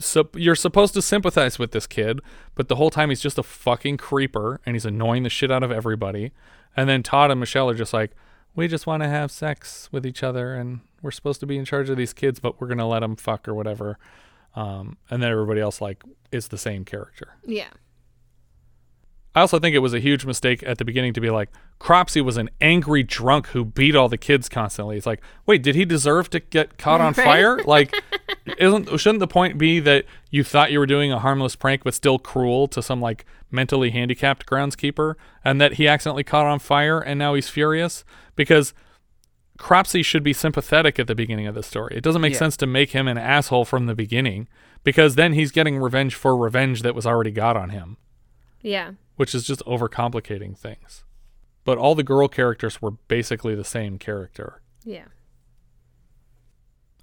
So 0.00 0.28
you're 0.34 0.56
supposed 0.56 0.94
to 0.94 1.02
sympathize 1.02 1.58
with 1.58 1.70
this 1.70 1.86
kid, 1.86 2.20
but 2.56 2.68
the 2.68 2.76
whole 2.76 2.90
time 2.90 3.08
he's 3.08 3.20
just 3.20 3.38
a 3.38 3.42
fucking 3.42 3.98
creeper 3.98 4.60
and 4.66 4.74
he's 4.74 4.84
annoying 4.84 5.22
the 5.22 5.30
shit 5.30 5.50
out 5.52 5.62
of 5.62 5.70
everybody. 5.70 6.32
And 6.76 6.88
then 6.88 7.04
Todd 7.04 7.30
and 7.30 7.38
Michelle 7.38 7.70
are 7.70 7.74
just 7.74 7.92
like, 7.92 8.10
we 8.54 8.68
just 8.68 8.86
want 8.86 9.02
to 9.02 9.08
have 9.08 9.30
sex 9.30 9.88
with 9.92 10.04
each 10.04 10.22
other 10.22 10.54
and 10.54 10.80
we're 11.02 11.10
supposed 11.10 11.40
to 11.40 11.46
be 11.46 11.56
in 11.56 11.64
charge 11.64 11.88
of 11.88 11.96
these 11.96 12.12
kids, 12.12 12.40
but 12.40 12.60
we're 12.60 12.66
gonna 12.68 12.88
let 12.88 13.00
them 13.00 13.16
fuck 13.16 13.46
or 13.48 13.54
whatever. 13.54 13.98
Um, 14.54 14.96
and 15.08 15.22
then 15.22 15.30
everybody 15.30 15.60
else 15.60 15.80
like 15.80 16.02
is 16.32 16.48
the 16.48 16.58
same 16.58 16.84
character. 16.84 17.36
Yeah. 17.46 17.68
I 19.32 19.42
also 19.42 19.60
think 19.60 19.76
it 19.76 19.80
was 19.80 19.94
a 19.94 20.00
huge 20.00 20.26
mistake 20.26 20.64
at 20.66 20.78
the 20.78 20.84
beginning 20.84 21.12
to 21.12 21.20
be 21.20 21.30
like, 21.30 21.50
Cropsy 21.78 22.20
was 22.20 22.36
an 22.36 22.50
angry 22.60 23.04
drunk 23.04 23.46
who 23.48 23.64
beat 23.64 23.94
all 23.94 24.08
the 24.08 24.18
kids 24.18 24.48
constantly. 24.48 24.96
It's 24.96 25.06
like, 25.06 25.20
wait, 25.46 25.62
did 25.62 25.76
he 25.76 25.84
deserve 25.84 26.28
to 26.30 26.40
get 26.40 26.78
caught 26.78 27.00
on 27.00 27.12
Right. 27.12 27.24
fire? 27.24 27.62
Like, 27.64 27.94
isn't 28.58 28.88
shouldn't 28.98 29.20
the 29.20 29.28
point 29.28 29.56
be 29.56 29.78
that 29.80 30.04
you 30.30 30.42
thought 30.42 30.72
you 30.72 30.80
were 30.80 30.86
doing 30.86 31.12
a 31.12 31.20
harmless 31.20 31.54
prank 31.54 31.84
but 31.84 31.94
still 31.94 32.18
cruel 32.18 32.66
to 32.68 32.82
some 32.82 33.00
like 33.00 33.24
mentally 33.52 33.90
handicapped 33.90 34.46
groundskeeper, 34.46 35.14
and 35.44 35.60
that 35.60 35.74
he 35.74 35.86
accidentally 35.86 36.24
caught 36.24 36.46
on 36.46 36.58
fire 36.58 36.98
and 36.98 37.16
now 37.18 37.34
he's 37.34 37.48
furious 37.48 38.04
because 38.44 38.72
Cropsy 39.58 40.02
should 40.02 40.22
be 40.22 40.32
sympathetic 40.32 40.98
at 40.98 41.06
the 41.06 41.14
beginning 41.14 41.46
of 41.46 41.54
the 41.54 41.62
story. 41.62 41.94
It 41.94 42.02
doesn't 42.02 42.22
make 42.22 42.32
Yeah. 42.32 42.38
sense 42.38 42.56
to 42.56 42.66
make 42.66 42.92
him 42.92 43.06
an 43.06 43.18
asshole 43.18 43.66
from 43.66 43.84
the 43.84 43.94
beginning 43.94 44.48
because 44.84 45.16
then 45.16 45.34
he's 45.34 45.52
getting 45.52 45.76
revenge 45.76 46.14
for 46.14 46.34
revenge 46.34 46.80
that 46.80 46.94
was 46.94 47.06
already 47.06 47.30
got 47.30 47.58
on 47.58 47.68
him 47.68 47.98
Yeah. 48.62 48.92
which 49.16 49.34
is 49.34 49.44
just 49.46 49.62
overcomplicating 49.66 50.56
things. 50.56 51.04
But 51.64 51.76
all 51.76 51.94
the 51.94 52.02
girl 52.02 52.26
characters 52.26 52.80
were 52.80 52.92
basically 52.92 53.54
the 53.54 53.64
same 53.64 53.98
character, 53.98 54.62
Yeah. 54.82 55.04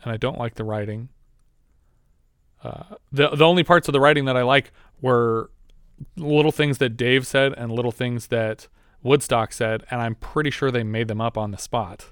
and 0.03 0.11
I 0.11 0.17
don't 0.17 0.39
like 0.39 0.55
the 0.55 0.63
writing. 0.63 1.09
Uh, 2.63 2.95
the 3.11 3.29
the 3.29 3.45
only 3.45 3.63
parts 3.63 3.87
of 3.87 3.93
the 3.93 3.99
writing 3.99 4.25
that 4.25 4.35
I 4.35 4.41
like 4.41 4.71
were 4.99 5.51
little 6.15 6.51
things 6.51 6.79
that 6.79 6.97
Dave 6.97 7.27
said 7.27 7.53
and 7.53 7.71
little 7.71 7.91
things 7.91 8.27
that 8.27 8.67
Woodstock 9.03 9.53
said, 9.53 9.83
and 9.91 10.01
I'm 10.01 10.15
pretty 10.15 10.49
sure 10.49 10.71
they 10.71 10.83
made 10.83 11.07
them 11.07 11.21
up 11.21 11.37
on 11.37 11.51
the 11.51 11.57
spot. 11.57 12.11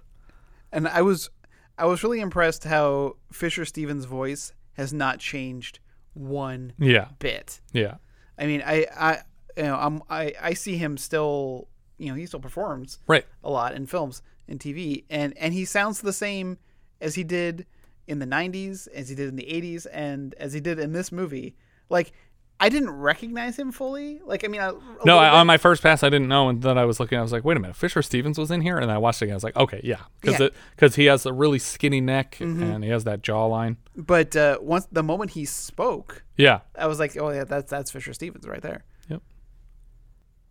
And 0.72 0.88
I 0.88 1.02
was 1.02 1.30
I 1.78 1.86
was 1.86 2.03
really 2.03 2.20
impressed 2.22 2.64
how 2.64 3.18
Fisher 3.32 3.66
Stevens' 3.66 4.06
voice 4.06 4.53
has 4.74 4.94
not 4.94 5.20
changed 5.20 5.80
one 6.14 6.74
Yeah. 6.78 7.10
bit. 7.20 7.62
Yeah. 7.74 7.95
I 8.38 8.45
mean, 8.45 8.62
I 8.66 8.86
I 8.95 9.18
you 9.57 9.64
know, 9.64 9.76
I'm 9.76 10.02
I 10.10 10.34
I 10.41 10.53
see 10.53 10.78
him 10.78 10.98
still, 10.98 11.68
you 11.98 12.10
know, 12.10 12.16
he 12.16 12.26
still 12.26 12.40
performs 12.40 12.99
Right. 13.07 13.26
a 13.44 13.49
lot 13.49 13.74
in 13.74 13.86
films 13.88 14.22
and 14.48 14.60
TV 14.60 15.06
and 15.10 15.36
and 15.38 15.53
he 15.53 15.66
sounds 15.66 16.02
the 16.02 16.14
same 16.14 16.57
as 17.02 17.16
he 17.16 17.24
did 17.24 17.66
in 18.07 18.20
the 18.20 18.26
90s, 18.28 18.88
as 18.90 19.10
he 19.10 19.16
did 19.16 19.28
in 19.30 19.36
the 19.36 19.48
80s 19.48 19.88
and 19.91 20.34
as 20.36 20.53
he 20.53 20.60
did 20.60 20.78
in 20.80 20.94
this 20.94 21.12
movie. 21.12 21.56
Like 21.90 22.14
I 22.57 22.69
didn't 22.69 22.91
recognize 22.91 23.60
him 23.60 23.72
fully. 23.73 24.22
Like 24.26 24.45
I 24.45 24.48
mean, 24.48 24.61
I, 24.61 24.72
No, 25.03 25.18
I, 25.18 25.27
on 25.40 25.45
my 25.45 25.57
first 25.57 25.84
pass, 25.84 26.03
I 26.03 26.10
didn't 26.10 26.30
know, 26.30 26.48
and 26.48 26.61
then 26.61 26.77
I 26.77 26.86
was 26.86 26.99
looking. 27.02 27.18
I 27.18 27.22
was 27.22 27.34
like, 27.34 27.44
"Wait 27.44 27.57
a 27.57 27.60
minute, 27.60 27.76
Fisher 27.76 28.02
Stevens 28.02 28.38
was 28.38 28.49
in 28.49 28.61
here," 28.61 28.77
and 28.77 28.90
I 28.90 28.98
watched 28.98 29.22
it 29.22 29.26
again. 29.26 29.34
I 29.34 29.36
was 29.36 29.44
like, 29.44 29.57
"Okay, 29.57 29.82
yeah," 29.84 30.03
because 30.22 30.40
Yeah. 30.40 30.48
because 30.76 30.95
he 30.95 31.06
has 31.06 31.26
a 31.26 31.34
really 31.34 31.60
skinny 31.60 31.99
neck 31.99 32.38
Mhm. 32.40 32.61
and 32.76 32.84
he 32.84 32.90
has 32.91 33.03
that 33.03 33.22
jawline. 33.22 33.76
But 33.98 34.36
uh, 34.38 34.60
once 34.61 34.88
the 34.91 35.03
moment 35.03 35.32
he 35.32 35.44
spoke, 35.44 36.23
Yeah. 36.38 36.61
I 36.80 36.88
was 36.88 36.98
like, 36.98 37.18
oh 37.18 37.30
yeah, 37.30 37.44
that's 37.44 37.69
that's 37.69 37.91
Fisher 37.91 38.14
Stevens 38.14 38.48
right 38.48 38.61
there. 38.61 38.86
Yep. 39.10 39.22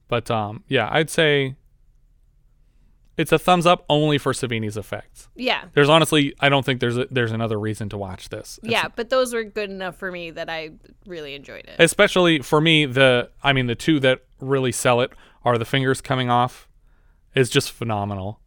But 0.09 0.31
um, 0.31 0.63
yeah, 0.69 0.89
I'd 0.93 1.09
say 1.11 1.57
it's 3.17 3.31
a 3.33 3.39
thumbs 3.39 3.65
up 3.67 3.85
only 3.89 4.19
for 4.19 4.33
Savini's 4.33 4.77
effects. 4.77 5.29
Yeah. 5.37 5.65
There's 5.75 5.89
honestly, 5.89 6.35
I 6.41 6.49
don't 6.49 6.65
think 6.65 6.81
there's 6.81 6.97
a, 6.99 7.07
there's 7.11 7.33
another 7.33 7.59
reason 7.61 7.89
to 7.91 7.99
watch 7.99 8.29
this. 8.29 8.59
It's- 8.63 8.73
yeah, 8.73 8.89
but 8.95 9.11
those 9.11 9.33
were 9.33 9.45
good 9.45 9.71
enough 9.71 9.97
for 9.97 10.11
me 10.11 10.31
that 10.33 10.51
I 10.51 10.71
really 11.07 11.35
enjoyed 11.35 11.65
it. 11.67 11.77
Especially 11.79 12.41
for 12.41 12.61
me, 12.61 12.87
the 12.87 13.31
I 13.43 13.53
mean, 13.53 13.67
the 13.67 13.75
two 13.75 14.01
that 14.01 14.21
really 14.41 14.73
sell 14.73 15.01
it 15.01 15.13
are 15.45 15.57
the 15.59 15.65
fingers 15.65 16.01
coming 16.01 16.29
off 16.31 16.69
is 17.35 17.51
just 17.51 17.71
phenomenal. 17.73 18.41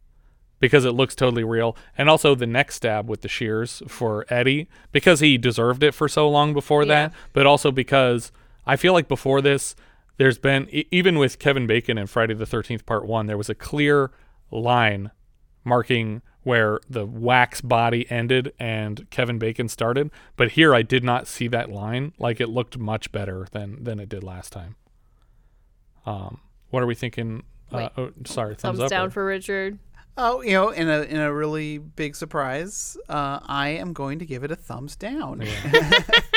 because 0.60 0.84
it 0.84 0.90
looks 0.90 1.14
totally 1.14 1.44
real. 1.44 1.76
And 1.96 2.10
also 2.10 2.34
the 2.34 2.46
neck 2.46 2.72
stab 2.72 3.08
with 3.08 3.20
the 3.20 3.28
shears 3.28 3.80
for 3.86 4.26
Eddie 4.28 4.68
because 4.90 5.20
he 5.20 5.38
deserved 5.38 5.84
it 5.84 5.92
for 5.94 6.08
so 6.08 6.28
long 6.28 6.52
before 6.52 6.84
that, 6.86 7.12
but 7.32 7.46
also 7.46 7.70
because 7.70 8.32
I 8.66 8.74
feel 8.74 8.92
like 8.92 9.06
before 9.06 9.40
this, 9.40 9.76
there's 10.16 10.36
been, 10.36 10.68
even 10.90 11.16
with 11.16 11.38
Kevin 11.38 11.68
Bacon 11.68 11.96
and 11.96 12.10
Friday 12.10 12.34
the 12.34 12.44
13th 12.44 12.84
Part 12.86 13.06
1, 13.06 13.26
there 13.26 13.38
was 13.38 13.48
a 13.48 13.54
clear 13.54 14.10
line 14.50 15.10
marking 15.64 16.22
where 16.42 16.80
the 16.88 17.04
wax 17.04 17.60
body 17.60 18.10
ended 18.10 18.52
and 18.58 19.08
Kevin 19.10 19.38
Bacon 19.38 19.68
started. 19.68 20.10
But 20.36 20.52
here 20.52 20.74
I 20.74 20.82
did 20.82 21.04
not 21.04 21.26
see 21.26 21.46
that 21.48 21.70
line. 21.70 22.12
Like 22.18 22.40
it 22.40 22.48
looked 22.48 22.78
much 22.78 23.12
better 23.12 23.46
than, 23.52 23.84
than 23.84 24.00
it 24.00 24.08
did 24.08 24.22
last 24.24 24.52
time. 24.52 24.76
Um, 26.06 26.40
what 26.70 26.82
are 26.82 26.86
we 26.86 26.94
thinking? 26.94 27.42
Uh, 27.70 27.90
oh, 27.98 28.10
sorry, 28.24 28.54
Thumbs, 28.54 28.78
thumbs, 28.78 28.80
up. 28.80 28.88
down 28.90 29.08
or- 29.08 29.10
for 29.10 29.24
Richard. 29.26 29.78
Oh, 30.20 30.42
you 30.42 30.50
know, 30.50 30.70
in 30.70 30.88
a 30.88 31.02
in 31.02 31.20
a 31.20 31.32
really 31.32 31.78
big 31.78 32.16
surprise, 32.16 32.96
uh, 33.08 33.38
I 33.44 33.68
am 33.68 33.92
going 33.92 34.18
to 34.18 34.26
give 34.26 34.42
it 34.42 34.50
a 34.50 34.56
thumbs 34.56 34.96
down. 34.96 35.42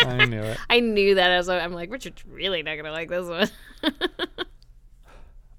I 0.06 0.26
knew 0.26 0.42
it. 0.44 0.60
I 0.70 0.82
knew 0.82 1.16
that 1.16 1.32
as 1.32 1.50
I'm 1.50 1.74
like 1.74 1.92
Richard's 1.92 2.24
really 2.28 2.62
not 2.62 2.76
gonna 2.76 2.92
like 2.92 3.10
this 3.10 3.28
one. 3.28 3.50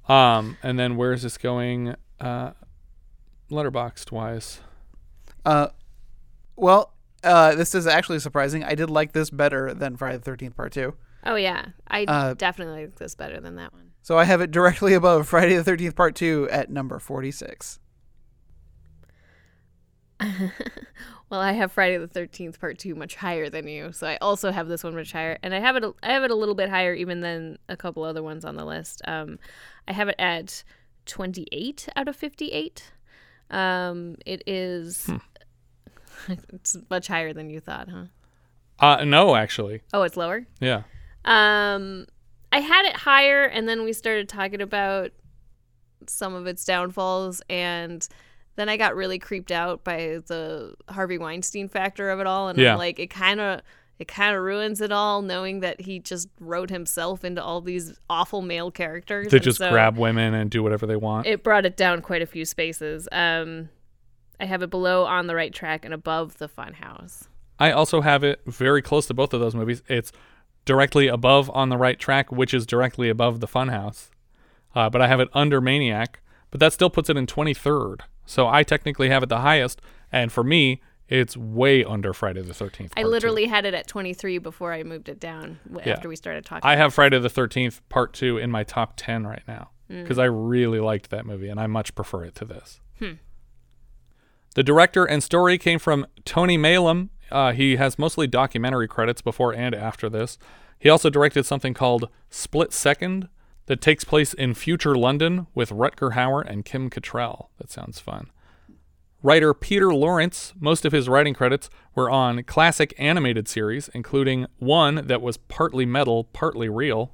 Um, 0.08 0.56
and 0.62 0.78
then 0.78 0.96
where 0.96 1.12
is 1.12 1.22
this 1.22 1.38
going? 1.38 1.94
Uh, 2.22 2.52
letterboxed 3.50 4.12
wise. 4.12 4.60
Uh, 5.44 5.68
well, 6.56 6.94
uh, 7.24 7.54
this 7.56 7.74
is 7.74 7.86
actually 7.86 8.20
surprising. 8.20 8.62
I 8.64 8.74
did 8.76 8.88
like 8.90 9.12
this 9.12 9.28
better 9.28 9.74
than 9.74 9.96
Friday 9.96 10.16
the 10.18 10.22
Thirteenth 10.22 10.56
Part 10.56 10.72
Two. 10.72 10.94
oh 11.24 11.34
yeah, 11.34 11.66
I 11.88 12.04
Uh, 12.04 12.34
definitely 12.34 12.82
like 12.86 12.96
this 12.96 13.14
better 13.16 13.40
than 13.40 13.56
that 13.56 13.72
one. 13.72 13.90
So 14.02 14.18
I 14.18 14.24
have 14.24 14.40
it 14.40 14.50
directly 14.50 14.94
above 15.02 15.26
Friday 15.28 15.56
the 15.56 15.64
Thirteenth 15.64 15.96
Part 15.96 16.14
Two 16.14 16.48
at 16.50 16.70
number 16.70 16.98
forty-six. 16.98 17.80
well, 21.28 21.40
I 21.40 21.52
have 21.52 21.72
Friday 21.72 21.98
the 21.98 22.06
Thirteenth 22.06 22.60
Part 22.60 22.78
Two 22.78 22.94
much 22.94 23.16
higher 23.16 23.48
than 23.50 23.66
you, 23.66 23.92
so 23.92 24.06
I 24.06 24.16
also 24.20 24.52
have 24.52 24.68
this 24.68 24.84
one 24.84 24.94
much 24.94 25.12
higher, 25.12 25.38
and 25.42 25.52
I 25.54 25.58
have 25.60 25.74
it. 25.76 25.84
a- 25.84 25.94
I 26.02 26.12
have 26.12 26.22
it 26.22 26.30
a 26.30 26.34
little 26.36 26.54
bit 26.54 26.68
higher 26.70 26.94
even 26.94 27.20
than 27.20 27.58
a 27.68 27.76
couple 27.76 28.04
other 28.04 28.22
ones 28.22 28.44
on 28.44 28.54
the 28.56 28.64
list. 28.64 29.02
Um, 29.06 29.38
I 29.88 29.92
have 29.92 30.08
it 30.08 30.16
at 30.20 30.62
twenty-eight 31.06 31.88
out 31.96 32.08
of 32.08 32.16
fifty-eight. 32.16 32.92
Um, 33.50 34.16
it 34.26 34.42
is. 34.46 35.10
it's 36.28 36.76
much 36.90 37.08
higher 37.08 37.32
than 37.32 37.50
you 37.50 37.60
thought, 37.60 37.88
huh? 37.88 38.04
Uh, 38.78 39.04
no, 39.04 39.34
actually. 39.36 39.82
Oh, 39.92 40.02
it's 40.02 40.16
lower. 40.16 40.46
Yeah. 40.60 40.82
Um, 41.24 42.06
I 42.50 42.60
had 42.60 42.84
it 42.86 42.96
higher, 42.96 43.44
and 43.44 43.68
then 43.68 43.84
we 43.84 43.92
started 43.92 44.28
talking 44.28 44.60
about 44.60 45.10
some 46.06 46.34
of 46.34 46.46
its 46.46 46.64
downfalls, 46.64 47.42
and 47.48 48.06
then 48.56 48.68
I 48.68 48.76
got 48.76 48.96
really 48.96 49.18
creeped 49.18 49.52
out 49.52 49.84
by 49.84 50.18
the 50.26 50.74
Harvey 50.88 51.18
Weinstein 51.18 51.68
factor 51.68 52.10
of 52.10 52.20
it 52.20 52.26
all, 52.26 52.48
and 52.48 52.58
Yeah. 52.58 52.72
I'm 52.72 52.78
like, 52.78 52.98
it 52.98 53.08
kind 53.10 53.40
of. 53.40 53.60
It 54.02 54.08
kind 54.08 54.34
of 54.34 54.42
ruins 54.42 54.80
it 54.80 54.90
all, 54.90 55.22
knowing 55.22 55.60
that 55.60 55.82
he 55.82 56.00
just 56.00 56.28
wrote 56.40 56.70
himself 56.70 57.22
into 57.24 57.40
all 57.40 57.60
these 57.60 58.00
awful 58.10 58.42
male 58.42 58.72
characters. 58.72 59.32
And 59.32 59.40
just 59.40 59.58
so 59.58 59.70
grab 59.70 59.96
women 59.96 60.34
and 60.34 60.50
do 60.50 60.60
whatever 60.60 60.88
they 60.88 60.96
want. 60.96 61.28
It 61.28 61.44
brought 61.44 61.64
it 61.64 61.76
down 61.76 62.02
quite 62.02 62.20
a 62.20 62.26
few 62.26 62.44
spaces. 62.44 63.08
Um, 63.12 63.68
I 64.40 64.46
have 64.46 64.60
it 64.60 64.70
below 64.70 65.04
on 65.04 65.28
the 65.28 65.36
right 65.36 65.54
track 65.54 65.84
and 65.84 65.94
above 65.94 66.38
the 66.38 66.48
Funhouse. 66.48 67.28
I 67.60 67.70
also 67.70 68.00
have 68.00 68.24
it 68.24 68.40
very 68.44 68.82
close 68.82 69.06
to 69.06 69.14
both 69.14 69.32
of 69.32 69.38
those 69.38 69.54
movies. 69.54 69.84
It's 69.86 70.10
directly 70.64 71.06
above 71.06 71.48
on 71.50 71.68
the 71.68 71.76
right 71.76 71.96
track, 71.96 72.32
which 72.32 72.52
is 72.52 72.66
directly 72.66 73.08
above 73.08 73.38
the 73.38 73.46
Funhouse. 73.46 74.10
Uh, 74.74 74.90
but 74.90 75.00
I 75.00 75.06
have 75.06 75.20
it 75.20 75.28
under 75.32 75.60
Maniac, 75.60 76.18
but 76.50 76.58
that 76.58 76.72
still 76.72 76.90
puts 76.90 77.08
it 77.08 77.16
in 77.16 77.28
23rd. 77.28 78.00
So 78.26 78.48
I 78.48 78.64
technically 78.64 79.10
have 79.10 79.22
it 79.22 79.28
the 79.28 79.42
highest, 79.42 79.80
and 80.10 80.32
for 80.32 80.42
me, 80.42 80.80
it's 81.20 81.36
way 81.36 81.84
under 81.84 82.12
Friday 82.14 82.40
the 82.42 82.52
13th. 82.54 82.92
I 82.96 83.02
Part 83.02 83.04
Two. 83.04 83.10
literally 83.10 83.46
had 83.46 83.64
it 83.66 83.74
at 83.74 83.86
23 83.86 84.38
before 84.38 84.72
I 84.72 84.82
moved 84.82 85.08
it 85.08 85.20
down 85.20 85.58
w- 85.68 85.82
Yeah. 85.86 85.92
after 85.94 86.08
we 86.08 86.16
started 86.16 86.44
talking. 86.44 86.68
I 86.68 86.76
have 86.76 86.94
Friday 86.94 87.18
the 87.18 87.28
13th 87.28 87.80
Part 87.88 88.12
2 88.14 88.38
in 88.38 88.50
my 88.50 88.64
top 88.64 88.94
10 88.96 89.26
right 89.26 89.42
now 89.46 89.70
Mm. 89.90 90.02
because 90.02 90.18
I 90.18 90.24
really 90.24 90.80
liked 90.80 91.10
that 91.10 91.26
movie 91.26 91.48
and 91.48 91.60
I 91.60 91.66
much 91.66 91.94
prefer 91.94 92.24
it 92.24 92.34
to 92.36 92.44
this. 92.46 92.80
Hmm. 92.98 93.12
The 94.54 94.62
director 94.62 95.04
and 95.04 95.22
story 95.22 95.58
came 95.58 95.78
from 95.78 96.06
Tony 96.24 96.56
Maylam. 96.58 97.08
Uh, 97.30 97.52
he 97.52 97.76
has 97.76 97.98
mostly 97.98 98.26
documentary 98.26 98.86
credits 98.88 99.22
before 99.22 99.54
and 99.54 99.74
after 99.74 100.08
this. 100.10 100.38
He 100.78 100.88
also 100.88 101.08
directed 101.10 101.44
something 101.46 101.74
called 101.74 102.08
Split 102.30 102.72
Second 102.72 103.28
that 103.66 103.80
takes 103.80 104.04
place 104.04 104.34
in 104.34 104.54
future 104.54 104.94
London 104.96 105.46
with 105.54 105.70
Rutger 105.70 106.12
Hauer 106.12 106.42
and 106.46 106.64
Kim 106.64 106.90
Cattrall. 106.90 107.48
That 107.58 107.70
sounds 107.70 107.98
fun. 108.00 108.30
Writer 109.22 109.54
Peter 109.54 109.94
Lawrence, 109.94 110.52
most 110.58 110.84
of 110.84 110.92
his 110.92 111.08
writing 111.08 111.32
credits 111.32 111.70
were 111.94 112.10
on 112.10 112.42
classic 112.42 112.92
animated 112.98 113.46
series, 113.46 113.88
including 113.94 114.46
one 114.58 115.06
that 115.06 115.22
was 115.22 115.36
partly 115.36 115.86
metal, 115.86 116.24
partly 116.24 116.68
real. 116.68 117.12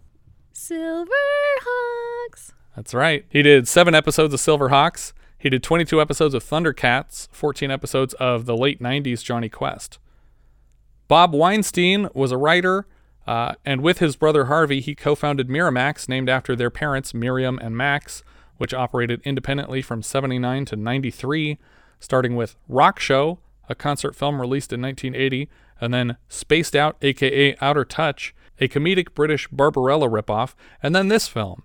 Silverhawks. 0.54 2.52
That's 2.74 2.94
right. 2.94 3.26
He 3.28 3.42
did 3.42 3.68
seven 3.68 3.94
episodes 3.94 4.32
of 4.32 4.40
Silverhawks. 4.40 5.12
He 5.36 5.50
did 5.50 5.62
22 5.62 6.00
episodes 6.00 6.34
of 6.34 6.42
Thundercats, 6.42 7.28
14 7.30 7.70
episodes 7.70 8.14
of 8.14 8.46
the 8.46 8.56
late 8.56 8.80
90s 8.80 9.22
Jonny 9.22 9.48
Quest. 9.48 9.98
Bob 11.08 11.34
Weinstein 11.34 12.08
was 12.14 12.32
a 12.32 12.36
writer, 12.36 12.86
uh, 13.26 13.54
and 13.64 13.82
with 13.82 13.98
his 13.98 14.16
brother 14.16 14.46
Harvey, 14.46 14.80
he 14.80 14.94
co 14.94 15.14
founded 15.14 15.48
Miramax, 15.48 16.08
named 16.08 16.28
after 16.28 16.56
their 16.56 16.70
parents, 16.70 17.12
Miriam 17.12 17.58
and 17.62 17.76
Max, 17.76 18.22
which 18.56 18.74
operated 18.74 19.20
independently 19.24 19.82
from 19.82 20.02
79 20.02 20.64
to 20.66 20.76
93, 20.76 21.58
starting 22.00 22.36
with 22.36 22.56
Rock 22.68 23.00
Show, 23.00 23.38
a 23.68 23.74
concert 23.74 24.14
film 24.14 24.40
released 24.40 24.72
in 24.72 24.80
1980, 24.82 25.48
and 25.80 25.92
then 25.92 26.16
Spaced 26.28 26.74
Out, 26.74 26.96
aka 27.02 27.56
Outer 27.60 27.84
Touch, 27.84 28.34
a 28.60 28.68
comedic 28.68 29.14
British 29.14 29.48
Barbarella 29.48 30.08
ripoff, 30.08 30.54
and 30.82 30.94
then 30.94 31.08
this 31.08 31.28
film. 31.28 31.62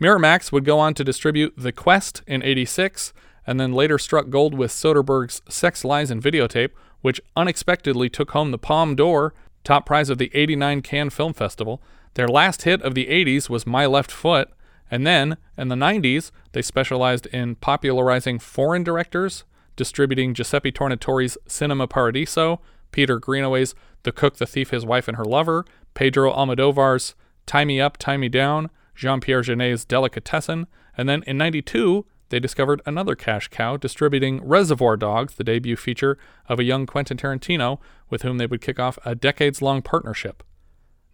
Miramax 0.00 0.52
would 0.52 0.64
go 0.64 0.78
on 0.78 0.94
to 0.94 1.04
distribute 1.04 1.54
The 1.56 1.72
Quest 1.72 2.22
in 2.26 2.42
86, 2.42 3.12
and 3.46 3.60
then 3.60 3.72
later 3.72 3.98
struck 3.98 4.30
gold 4.30 4.54
with 4.54 4.70
Soderbergh's 4.70 5.42
Sex, 5.48 5.84
Lies, 5.84 6.10
and 6.10 6.22
Videotape, 6.22 6.70
which 7.00 7.20
unexpectedly 7.36 8.08
took 8.08 8.30
home 8.30 8.50
the 8.50 8.58
Palme 8.58 8.96
d'Or, 8.96 9.34
top 9.62 9.86
prize 9.86 10.10
of 10.10 10.18
the 10.18 10.30
89 10.34 10.82
Cannes 10.82 11.10
Film 11.10 11.32
Festival. 11.32 11.82
Their 12.14 12.28
last 12.28 12.62
hit 12.62 12.82
of 12.82 12.94
the 12.94 13.06
80s 13.06 13.48
was 13.48 13.66
My 13.66 13.86
Left 13.86 14.10
Foot, 14.10 14.48
and 14.94 15.04
then, 15.04 15.38
in 15.58 15.66
the 15.66 15.74
90s, 15.74 16.30
they 16.52 16.62
specialized 16.62 17.26
in 17.26 17.56
popularizing 17.56 18.38
foreign 18.38 18.84
directors, 18.84 19.42
distributing 19.74 20.34
Giuseppe 20.34 20.70
Tornatore's 20.70 21.36
Cinema 21.48 21.88
Paradiso, 21.88 22.60
Peter 22.92 23.18
Greenaway's 23.18 23.74
The 24.04 24.12
Cook, 24.12 24.36
the 24.36 24.46
Thief, 24.46 24.70
His 24.70 24.86
Wife, 24.86 25.08
and 25.08 25.16
Her 25.16 25.24
Lover, 25.24 25.64
Pedro 25.94 26.32
Almodovar's 26.32 27.16
Tie 27.44 27.64
Me 27.64 27.80
Up, 27.80 27.96
Tie 27.98 28.16
Me 28.16 28.28
Down, 28.28 28.70
Jean 28.94 29.18
Pierre 29.18 29.42
Jeunet's 29.42 29.84
Delicatessen, 29.84 30.68
and 30.96 31.08
then 31.08 31.24
in 31.26 31.38
92, 31.38 32.06
they 32.28 32.38
discovered 32.38 32.80
another 32.86 33.16
cash 33.16 33.48
cow 33.48 33.76
distributing 33.76 34.44
Reservoir 34.44 34.96
Dogs, 34.96 35.34
the 35.34 35.42
debut 35.42 35.74
feature 35.74 36.16
of 36.48 36.60
a 36.60 36.64
young 36.64 36.86
Quentin 36.86 37.16
Tarantino, 37.16 37.80
with 38.10 38.22
whom 38.22 38.38
they 38.38 38.46
would 38.46 38.60
kick 38.60 38.78
off 38.78 39.00
a 39.04 39.16
decades 39.16 39.60
long 39.60 39.82
partnership. 39.82 40.44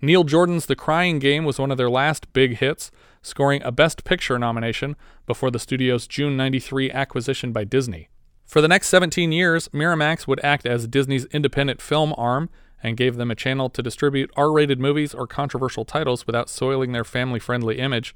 Neil 0.02 0.24
Jordan's 0.24 0.66
The 0.66 0.76
Crying 0.76 1.18
Game 1.18 1.44
was 1.44 1.58
one 1.58 1.70
of 1.70 1.78
their 1.78 1.88
last 1.90 2.30
big 2.34 2.58
hits, 2.58 2.90
scoring 3.22 3.62
a 3.62 3.72
Best 3.72 4.04
Picture 4.04 4.38
nomination 4.38 4.96
before 5.26 5.50
the 5.50 5.58
studio's 5.58 6.06
June 6.06 6.36
93 6.36 6.90
acquisition 6.90 7.52
by 7.52 7.64
Disney. 7.64 8.08
For 8.46 8.60
the 8.60 8.68
next 8.68 8.88
17 8.88 9.30
years, 9.30 9.68
Miramax 9.68 10.26
would 10.26 10.44
act 10.44 10.66
as 10.66 10.88
Disney's 10.88 11.26
independent 11.26 11.80
film 11.80 12.14
arm 12.16 12.50
and 12.82 12.96
gave 12.96 13.16
them 13.16 13.30
a 13.30 13.36
channel 13.36 13.68
to 13.70 13.82
distribute 13.82 14.30
R 14.36 14.50
rated 14.50 14.80
movies 14.80 15.14
or 15.14 15.26
controversial 15.26 15.84
titles 15.84 16.26
without 16.26 16.48
soiling 16.48 16.92
their 16.92 17.04
family 17.04 17.38
friendly 17.38 17.78
image. 17.78 18.14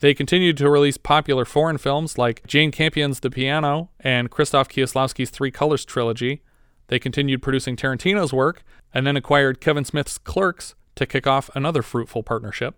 They 0.00 0.14
continued 0.14 0.56
to 0.58 0.70
release 0.70 0.96
popular 0.96 1.44
foreign 1.44 1.78
films 1.78 2.18
like 2.18 2.46
Jane 2.46 2.70
Campion's 2.70 3.20
The 3.20 3.30
Piano 3.30 3.90
and 4.00 4.30
Krzysztof 4.30 4.68
Kieslowski's 4.68 5.30
Three 5.30 5.50
Colors 5.50 5.84
trilogy. 5.84 6.42
They 6.86 6.98
continued 6.98 7.42
producing 7.42 7.76
Tarantino's 7.76 8.32
work 8.32 8.62
and 8.94 9.06
then 9.06 9.16
acquired 9.16 9.60
Kevin 9.60 9.84
Smith's 9.84 10.18
Clerks 10.18 10.74
to 10.94 11.06
kick 11.06 11.26
off 11.26 11.50
another 11.54 11.82
fruitful 11.82 12.22
partnership. 12.22 12.76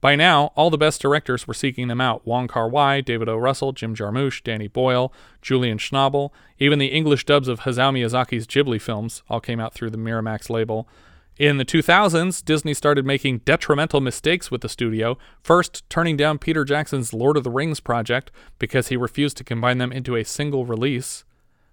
By 0.00 0.14
now, 0.14 0.52
all 0.54 0.70
the 0.70 0.78
best 0.78 1.02
directors 1.02 1.48
were 1.48 1.54
seeking 1.54 1.88
them 1.88 2.00
out 2.00 2.26
Wong 2.26 2.46
Kar 2.46 2.68
Wai, 2.68 3.00
David 3.00 3.28
O. 3.28 3.36
Russell, 3.36 3.72
Jim 3.72 3.96
Jarmusch, 3.96 4.42
Danny 4.44 4.68
Boyle, 4.68 5.12
Julian 5.42 5.78
Schnabel. 5.78 6.30
Even 6.58 6.78
the 6.78 6.86
English 6.86 7.24
dubs 7.24 7.48
of 7.48 7.60
Hayao 7.60 7.92
Miyazaki's 7.92 8.46
Ghibli 8.46 8.80
films 8.80 9.22
all 9.28 9.40
came 9.40 9.58
out 9.58 9.74
through 9.74 9.90
the 9.90 9.98
Miramax 9.98 10.50
label. 10.50 10.88
In 11.36 11.56
the 11.56 11.64
2000s, 11.64 12.44
Disney 12.44 12.74
started 12.74 13.06
making 13.06 13.38
detrimental 13.38 14.00
mistakes 14.00 14.50
with 14.50 14.60
the 14.60 14.68
studio, 14.68 15.18
first 15.40 15.88
turning 15.88 16.16
down 16.16 16.38
Peter 16.38 16.64
Jackson's 16.64 17.12
Lord 17.12 17.36
of 17.36 17.44
the 17.44 17.50
Rings 17.50 17.78
project 17.78 18.32
because 18.58 18.88
he 18.88 18.96
refused 18.96 19.36
to 19.36 19.44
combine 19.44 19.78
them 19.78 19.92
into 19.92 20.16
a 20.16 20.24
single 20.24 20.64
release. 20.64 21.24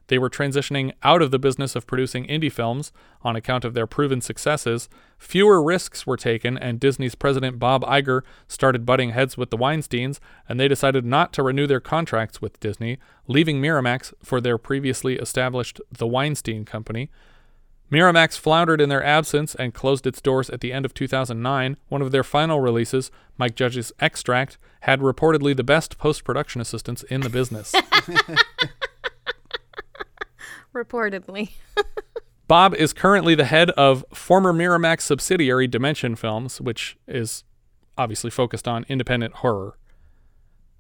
They 0.08 0.20
were 0.20 0.30
transitioning 0.30 0.92
out 1.04 1.22
of 1.22 1.32
the 1.32 1.40
business 1.40 1.76
of 1.76 1.88
producing 1.88 2.28
indie 2.28 2.52
films 2.52 2.92
on 3.22 3.36
account 3.36 3.66
of 3.66 3.74
their 3.74 3.88
proven 3.88 4.22
successes. 4.22 4.88
Fewer 5.18 5.64
risks 5.64 6.06
were 6.06 6.18
taken, 6.18 6.58
and 6.58 6.80
Disney's 6.80 7.16
president 7.16 7.58
Bob 7.58 7.84
Iger 7.84 8.22
started 8.48 8.86
butting 8.86 9.12
heads 9.12 9.38
with 9.38 9.50
the 9.50 9.58
Weinsteins, 9.58 10.20
and 10.48 10.60
they 10.60 10.68
decided 10.68 11.06
not 11.06 11.34
to 11.34 11.44
renew 11.44 11.66
their 11.66 11.80
contracts 11.80 12.42
with 12.42 12.60
Disney, 12.60 13.00
leaving 13.28 13.62
Miramax 13.62 14.14
for 14.24 14.40
their 14.40 14.58
previously 14.58 15.16
established 15.16 15.82
The 15.92 16.08
Weinstein 16.08 16.66
Company. 16.66 17.10
Miramax 17.92 18.38
floundered 18.38 18.82
in 18.82 18.90
their 18.90 19.04
absence 19.04 19.54
and 19.56 19.74
closed 19.74 20.08
its 20.08 20.20
doors 20.20 20.50
at 20.50 20.60
the 20.60 20.74
end 20.74 20.86
of 20.86 20.94
2009. 20.94 21.78
One 21.88 22.02
of 22.02 22.12
their 22.12 22.24
final 22.24 22.60
releases, 22.60 23.12
Mike 23.38 23.56
Judge's 23.56 23.92
Extract, 24.00 24.58
had 24.82 25.02
reportedly 25.02 25.56
the 25.56 25.64
best 25.64 25.98
post 25.98 26.24
production 26.24 26.62
assistants 26.62 27.04
in 27.04 27.22
the 27.22 27.30
business. 27.30 27.74
Reportedly. 30.76 31.52
Bob 32.48 32.76
is 32.76 32.94
currently 32.94 33.34
the 33.34 33.46
head 33.46 33.72
of 33.72 34.06
former 34.14 34.54
Miramax 34.54 35.02
subsidiary 35.02 35.68
Dimension 35.68 36.16
Films, 36.16 36.62
which 36.62 36.98
is 37.08 37.44
obviously 37.98 38.30
focused 38.30 38.68
on 38.68 38.86
independent 38.88 39.36
horror. 39.36 39.78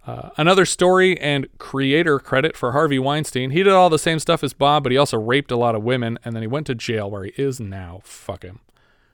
Uh, 0.05 0.29
another 0.37 0.65
story 0.65 1.19
and 1.19 1.47
creator 1.57 2.19
credit 2.19 2.55
for 2.55 2.73
Harvey 2.73 2.99
Weinstein. 2.99 3.49
He 3.49 3.63
did 3.63 3.73
all 3.73 3.89
the 3.89 3.97
same 3.97 4.19
stuff 4.19 4.43
as 4.43 4.53
Bob, 4.53 4.83
but 4.83 4.91
he 4.91 4.97
also 4.97 5.17
raped 5.17 5.49
a 5.49 5.57
lot 5.57 5.73
of 5.73 5.83
women, 5.83 6.19
and 6.23 6.35
then 6.35 6.43
he 6.43 6.47
went 6.47 6.67
to 6.67 6.75
jail 6.75 7.09
where 7.09 7.23
he 7.23 7.33
is 7.37 7.59
now. 7.59 8.01
Fuck 8.03 8.43
him. 8.43 8.59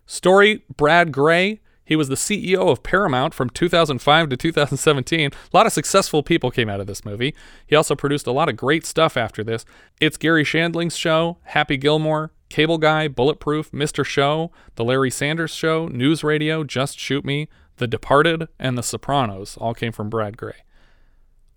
Story 0.05 0.63
Brad 0.75 1.13
Grey. 1.13 1.61
He 1.91 1.97
was 1.97 2.07
the 2.07 2.15
CEO 2.15 2.69
of 2.71 2.83
Paramount 2.83 3.33
from 3.33 3.49
2005 3.49 4.29
to 4.29 4.37
2017. 4.37 5.29
A 5.29 5.33
lot 5.51 5.65
of 5.65 5.73
successful 5.73 6.23
people 6.23 6.49
came 6.49 6.69
out 6.69 6.79
of 6.79 6.87
this 6.87 7.03
movie. 7.03 7.35
He 7.67 7.75
also 7.75 7.95
produced 7.95 8.25
a 8.25 8.31
lot 8.31 8.47
of 8.47 8.55
great 8.55 8.85
stuff 8.85 9.17
after 9.17 9.43
this. 9.43 9.65
It's 9.99 10.15
Garry 10.15 10.45
Shandling's 10.45 10.95
show, 10.95 11.39
Happy 11.43 11.75
Gilmore, 11.75 12.31
Cable 12.47 12.77
Guy, 12.77 13.09
Bulletproof, 13.09 13.71
Mr. 13.71 14.05
Show, 14.05 14.53
The 14.75 14.85
Larry 14.85 15.11
Sanders 15.11 15.51
Show, 15.51 15.89
News 15.89 16.23
Radio, 16.23 16.63
Just 16.63 16.97
Shoot 16.97 17.25
Me, 17.25 17.49
The 17.75 17.87
Departed, 17.87 18.47
and 18.57 18.77
The 18.77 18.83
Sopranos 18.83 19.57
all 19.57 19.73
came 19.73 19.91
from 19.91 20.09
Brad 20.09 20.37
Grey. 20.37 20.63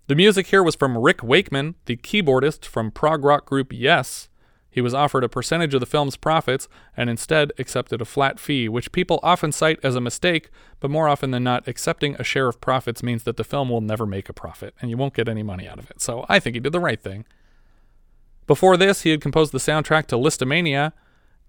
The 0.07 0.15
music 0.15 0.47
here 0.47 0.63
was 0.63 0.75
from 0.75 0.97
Rick 0.97 1.23
Wakeman, 1.23 1.75
the 1.85 1.95
keyboardist 1.95 2.65
from 2.65 2.91
prog 2.91 3.23
rock 3.23 3.45
group 3.45 3.71
Yes. 3.71 4.27
He 4.75 4.81
was 4.81 4.93
offered 4.93 5.23
a 5.23 5.29
percentage 5.29 5.73
of 5.73 5.79
the 5.79 5.85
film's 5.85 6.17
profits 6.17 6.67
and 6.97 7.09
instead 7.09 7.53
accepted 7.57 8.01
a 8.01 8.05
flat 8.05 8.41
fee, 8.41 8.67
which 8.67 8.91
people 8.91 9.21
often 9.23 9.53
cite 9.53 9.79
as 9.83 9.95
a 9.95 10.01
mistake, 10.01 10.49
but 10.81 10.91
more 10.91 11.07
often 11.07 11.31
than 11.31 11.45
not, 11.45 11.65
accepting 11.65 12.17
a 12.19 12.25
share 12.25 12.49
of 12.49 12.59
profits 12.59 13.01
means 13.01 13.23
that 13.23 13.37
the 13.37 13.45
film 13.45 13.69
will 13.69 13.79
never 13.79 14.05
make 14.05 14.27
a 14.27 14.33
profit 14.33 14.75
and 14.81 14.89
you 14.89 14.97
won't 14.97 15.13
get 15.13 15.29
any 15.29 15.43
money 15.43 15.65
out 15.65 15.79
of 15.79 15.89
it. 15.89 16.01
So 16.01 16.25
I 16.27 16.41
think 16.41 16.55
he 16.55 16.59
did 16.59 16.73
the 16.73 16.81
right 16.81 16.99
thing. 16.99 17.23
Before 18.47 18.75
this, 18.75 19.03
he 19.03 19.11
had 19.11 19.21
composed 19.21 19.53
the 19.53 19.59
soundtrack 19.59 20.07
to 20.07 20.17
Lisztomania, 20.17 20.91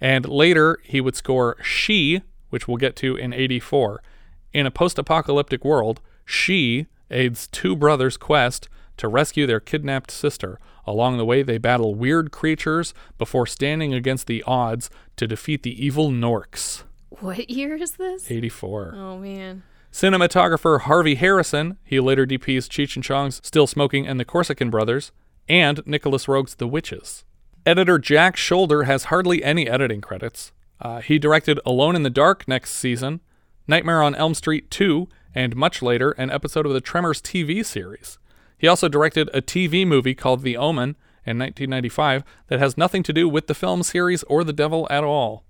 and 0.00 0.28
later 0.28 0.78
he 0.84 1.00
would 1.00 1.16
score 1.16 1.56
She, 1.64 2.22
which 2.50 2.68
we'll 2.68 2.76
get 2.76 2.94
to 2.96 3.16
in 3.16 3.32
84. 3.32 4.04
In 4.52 4.66
a 4.66 4.70
post 4.70 5.00
apocalyptic 5.00 5.64
world, 5.64 6.00
She 6.24 6.86
aids 7.10 7.48
two 7.48 7.74
brothers' 7.74 8.16
quest 8.16 8.68
to 8.98 9.08
rescue 9.08 9.48
their 9.48 9.58
kidnapped 9.58 10.12
sister. 10.12 10.60
Along 10.86 11.16
the 11.16 11.24
way, 11.24 11.42
they 11.42 11.58
battle 11.58 11.94
weird 11.94 12.30
creatures 12.30 12.94
before 13.18 13.46
standing 13.46 13.92
against 13.92 14.26
the 14.26 14.42
odds 14.46 14.88
to 15.16 15.26
defeat 15.26 15.62
the 15.62 15.84
evil 15.84 16.10
Norks. 16.10 16.84
What 17.10 17.50
year 17.50 17.74
is 17.76 17.92
this? 17.92 18.30
84. 18.30 18.94
Oh, 18.96 19.18
man. 19.18 19.62
Cinematographer 19.92 20.82
Harvey 20.82 21.14
Harrison, 21.14 21.78
he 21.82 21.98
later 22.00 22.26
DPs 22.26 22.68
Cheech 22.68 22.96
and 22.96 23.04
Chong's 23.04 23.40
Still 23.42 23.66
Smoking 23.66 24.06
and 24.06 24.20
the 24.20 24.24
Corsican 24.24 24.70
Brothers, 24.70 25.10
and 25.48 25.80
Nicolas 25.86 26.28
Roeg's 26.28 26.56
The 26.56 26.68
Witches. 26.68 27.24
Editor 27.64 27.98
Jack 27.98 28.36
Sholder 28.36 28.84
has 28.84 29.04
hardly 29.04 29.42
any 29.42 29.68
editing 29.68 30.00
credits. 30.00 30.52
Uh, 30.80 31.00
he 31.00 31.18
directed 31.18 31.58
Alone 31.64 31.96
in 31.96 32.02
the 32.02 32.10
Dark 32.10 32.46
next 32.46 32.72
season, 32.72 33.20
Nightmare 33.66 34.02
on 34.02 34.14
Elm 34.14 34.34
Street 34.34 34.70
2, 34.70 35.08
and 35.34 35.56
much 35.56 35.82
later, 35.82 36.12
an 36.12 36.30
episode 36.30 36.66
of 36.66 36.72
the 36.72 36.80
Tremors 36.80 37.20
TV 37.20 37.64
series. 37.64 38.18
He 38.58 38.68
also 38.68 38.88
directed 38.88 39.28
a 39.32 39.42
TV 39.42 39.86
movie 39.86 40.14
called 40.14 40.42
The 40.42 40.56
Omen 40.56 40.96
in 41.24 41.38
1995 41.38 42.24
that 42.48 42.58
has 42.58 42.78
nothing 42.78 43.02
to 43.02 43.12
do 43.12 43.28
with 43.28 43.46
the 43.46 43.54
film 43.54 43.82
series 43.82 44.22
or 44.24 44.44
the 44.44 44.52
devil 44.52 44.86
at 44.90 45.04
all. 45.04 45.44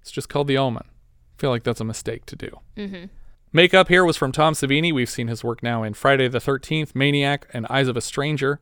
It's 0.00 0.10
just 0.10 0.28
called 0.28 0.46
The 0.46 0.58
Omen. 0.58 0.84
I 0.86 1.40
feel 1.40 1.50
like 1.50 1.64
that's 1.64 1.80
a 1.80 1.84
mistake 1.84 2.26
to 2.26 2.36
do. 2.36 2.60
Mm-hmm. 2.76 3.04
Makeup 3.52 3.88
here 3.88 4.04
was 4.04 4.16
from 4.16 4.30
Tom 4.30 4.54
Savini. 4.54 4.92
We've 4.92 5.10
seen 5.10 5.26
his 5.26 5.42
work 5.42 5.62
now 5.62 5.82
in 5.82 5.94
Friday 5.94 6.28
the 6.28 6.38
13th, 6.38 6.94
Maniac, 6.94 7.48
and 7.52 7.66
Eyes 7.66 7.88
of 7.88 7.96
a 7.96 8.00
Stranger. 8.00 8.60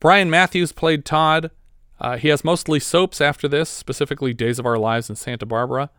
Brian 0.00 0.28
Matthews 0.28 0.72
played 0.72 1.04
Todd. 1.04 1.50
Uh, 2.00 2.16
he 2.16 2.28
has 2.28 2.44
mostly 2.44 2.80
soaps 2.80 3.20
after 3.20 3.46
this, 3.46 3.70
specifically 3.70 4.34
Days 4.34 4.58
of 4.58 4.66
Our 4.66 4.78
Lives 4.78 5.08
and 5.08 5.16
Santa 5.16 5.46
Barbara. 5.46 5.90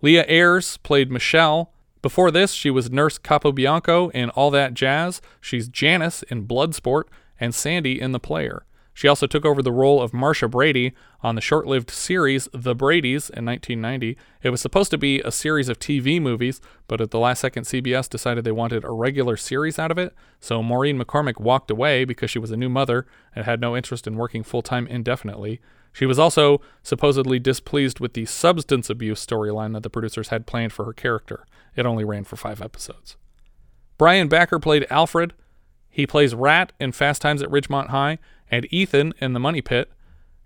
Leah 0.00 0.24
Ayres 0.26 0.78
played 0.78 1.10
Michelle. 1.10 1.72
Before 2.02 2.30
this, 2.30 2.52
she 2.52 2.70
was 2.70 2.90
Nurse 2.90 3.18
Capobianco 3.18 4.10
in 4.12 4.30
All 4.30 4.50
That 4.50 4.72
Jazz. 4.72 5.20
She's 5.40 5.68
Janice 5.68 6.22
in 6.24 6.46
Bloodsport 6.46 7.04
and 7.38 7.54
Sandy 7.54 8.00
in 8.00 8.12
The 8.12 8.20
Player. 8.20 8.64
She 8.94 9.06
also 9.06 9.26
took 9.26 9.44
over 9.44 9.62
the 9.62 9.72
role 9.72 10.00
of 10.00 10.14
Marcia 10.14 10.48
Brady 10.48 10.92
on 11.22 11.34
the 11.34 11.40
short 11.40 11.66
lived 11.66 11.90
series 11.90 12.48
The 12.52 12.74
Brady's 12.74 13.28
in 13.28 13.44
1990. 13.44 14.16
It 14.42 14.50
was 14.50 14.62
supposed 14.62 14.90
to 14.90 14.98
be 14.98 15.20
a 15.20 15.30
series 15.30 15.68
of 15.68 15.78
TV 15.78 16.20
movies, 16.20 16.60
but 16.88 17.00
at 17.02 17.10
the 17.10 17.18
last 17.18 17.40
second, 17.40 17.64
CBS 17.64 18.08
decided 18.08 18.44
they 18.44 18.52
wanted 18.52 18.82
a 18.84 18.90
regular 18.90 19.36
series 19.36 19.78
out 19.78 19.90
of 19.90 19.98
it, 19.98 20.14
so 20.40 20.62
Maureen 20.62 20.98
McCormick 20.98 21.38
walked 21.38 21.70
away 21.70 22.04
because 22.04 22.30
she 22.30 22.38
was 22.38 22.50
a 22.50 22.56
new 22.56 22.68
mother 22.68 23.06
and 23.34 23.44
had 23.44 23.60
no 23.60 23.76
interest 23.76 24.06
in 24.06 24.16
working 24.16 24.42
full 24.42 24.62
time 24.62 24.86
indefinitely. 24.86 25.60
She 25.92 26.06
was 26.06 26.18
also 26.18 26.60
supposedly 26.82 27.38
displeased 27.38 28.00
with 28.00 28.14
the 28.14 28.24
substance 28.26 28.88
abuse 28.90 29.24
storyline 29.24 29.72
that 29.74 29.82
the 29.82 29.90
producers 29.90 30.28
had 30.28 30.46
planned 30.46 30.72
for 30.72 30.84
her 30.84 30.92
character. 30.92 31.46
It 31.76 31.86
only 31.86 32.04
ran 32.04 32.24
for 32.24 32.36
five 32.36 32.60
episodes. 32.60 33.16
Brian 33.98 34.28
Backer 34.28 34.58
played 34.58 34.86
Alfred. 34.90 35.34
He 35.88 36.06
plays 36.06 36.34
Rat 36.34 36.72
in 36.80 36.92
Fast 36.92 37.20
Times 37.20 37.42
at 37.42 37.50
Ridgemont 37.50 37.88
High 37.88 38.18
and 38.50 38.66
Ethan 38.72 39.12
in 39.18 39.32
The 39.32 39.40
Money 39.40 39.60
Pit. 39.60 39.90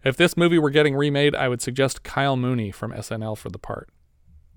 If 0.04 0.16
this 0.16 0.36
movie 0.36 0.58
were 0.58 0.70
getting 0.70 0.94
remade, 0.94 1.34
I 1.34 1.48
would 1.48 1.62
suggest 1.62 2.02
Kyle 2.02 2.36
Mooney 2.36 2.70
from 2.70 2.92
SNL 2.92 3.38
for 3.38 3.48
the 3.48 3.58
part. 3.58 3.88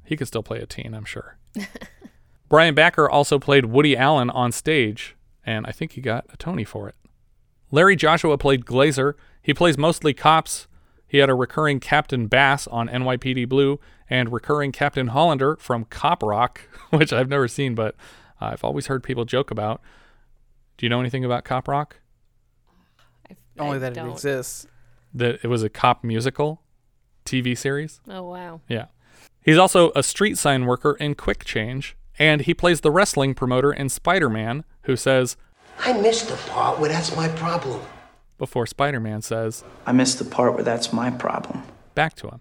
He 0.03 0.17
could 0.17 0.27
still 0.27 0.43
play 0.43 0.59
a 0.59 0.65
teen, 0.65 0.93
I'm 0.93 1.05
sure. 1.05 1.37
Brian 2.49 2.75
Backer 2.75 3.09
also 3.09 3.39
played 3.39 3.65
Woody 3.65 3.95
Allen 3.95 4.29
on 4.29 4.51
stage, 4.51 5.15
and 5.45 5.65
I 5.65 5.71
think 5.71 5.93
he 5.93 6.01
got 6.01 6.25
a 6.31 6.37
Tony 6.37 6.63
for 6.63 6.87
it. 6.89 6.95
Larry 7.71 7.95
Joshua 7.95 8.37
played 8.37 8.65
Glazer. 8.65 9.13
He 9.41 9.53
plays 9.53 9.77
mostly 9.77 10.13
cops. 10.13 10.67
He 11.07 11.19
had 11.19 11.29
a 11.29 11.33
recurring 11.33 11.79
Captain 11.79 12.27
Bass 12.27 12.67
on 12.67 12.89
NYPD 12.89 13.47
Blue 13.47 13.79
and 14.09 14.31
recurring 14.31 14.71
Captain 14.71 15.07
Hollander 15.07 15.55
from 15.57 15.85
Cop 15.85 16.21
Rock, 16.21 16.61
which 16.89 17.13
I've 17.13 17.29
never 17.29 17.47
seen, 17.47 17.75
but 17.75 17.95
I've 18.41 18.63
always 18.63 18.87
heard 18.87 19.03
people 19.03 19.25
joke 19.25 19.51
about. 19.51 19.81
Do 20.77 20.85
you 20.85 20.89
know 20.89 20.99
anything 20.99 21.25
about 21.25 21.43
Cop 21.43 21.67
Rock? 21.67 21.97
Only 23.57 23.79
that 23.79 23.93
don't. 23.93 24.09
it 24.09 24.11
exists. 24.11 24.67
That 25.13 25.39
it 25.43 25.47
was 25.47 25.63
a 25.63 25.69
cop 25.69 26.03
musical 26.03 26.61
TV 27.25 27.57
series. 27.57 27.99
Oh, 28.07 28.23
wow. 28.23 28.61
Yeah. 28.67 28.85
He's 29.43 29.57
also 29.57 29.91
a 29.95 30.03
street 30.03 30.37
sign 30.37 30.65
worker 30.65 30.95
in 30.99 31.15
Quick 31.15 31.43
Change, 31.45 31.95
and 32.19 32.41
he 32.41 32.53
plays 32.53 32.81
the 32.81 32.91
wrestling 32.91 33.33
promoter 33.33 33.71
in 33.71 33.89
Spider 33.89 34.29
Man, 34.29 34.63
who 34.83 34.95
says, 34.95 35.37
I 35.79 35.93
missed 35.93 36.29
the 36.29 36.35
part 36.51 36.79
where 36.79 36.89
that's 36.89 37.15
my 37.15 37.27
problem. 37.29 37.81
Before 38.37 38.65
Spider 38.67 38.99
Man 38.99 39.21
says, 39.21 39.63
I 39.85 39.91
missed 39.91 40.19
the 40.19 40.25
part 40.25 40.53
where 40.53 40.63
that's 40.63 40.93
my 40.93 41.09
problem. 41.09 41.63
back 41.95 42.15
to 42.17 42.27
him. 42.27 42.39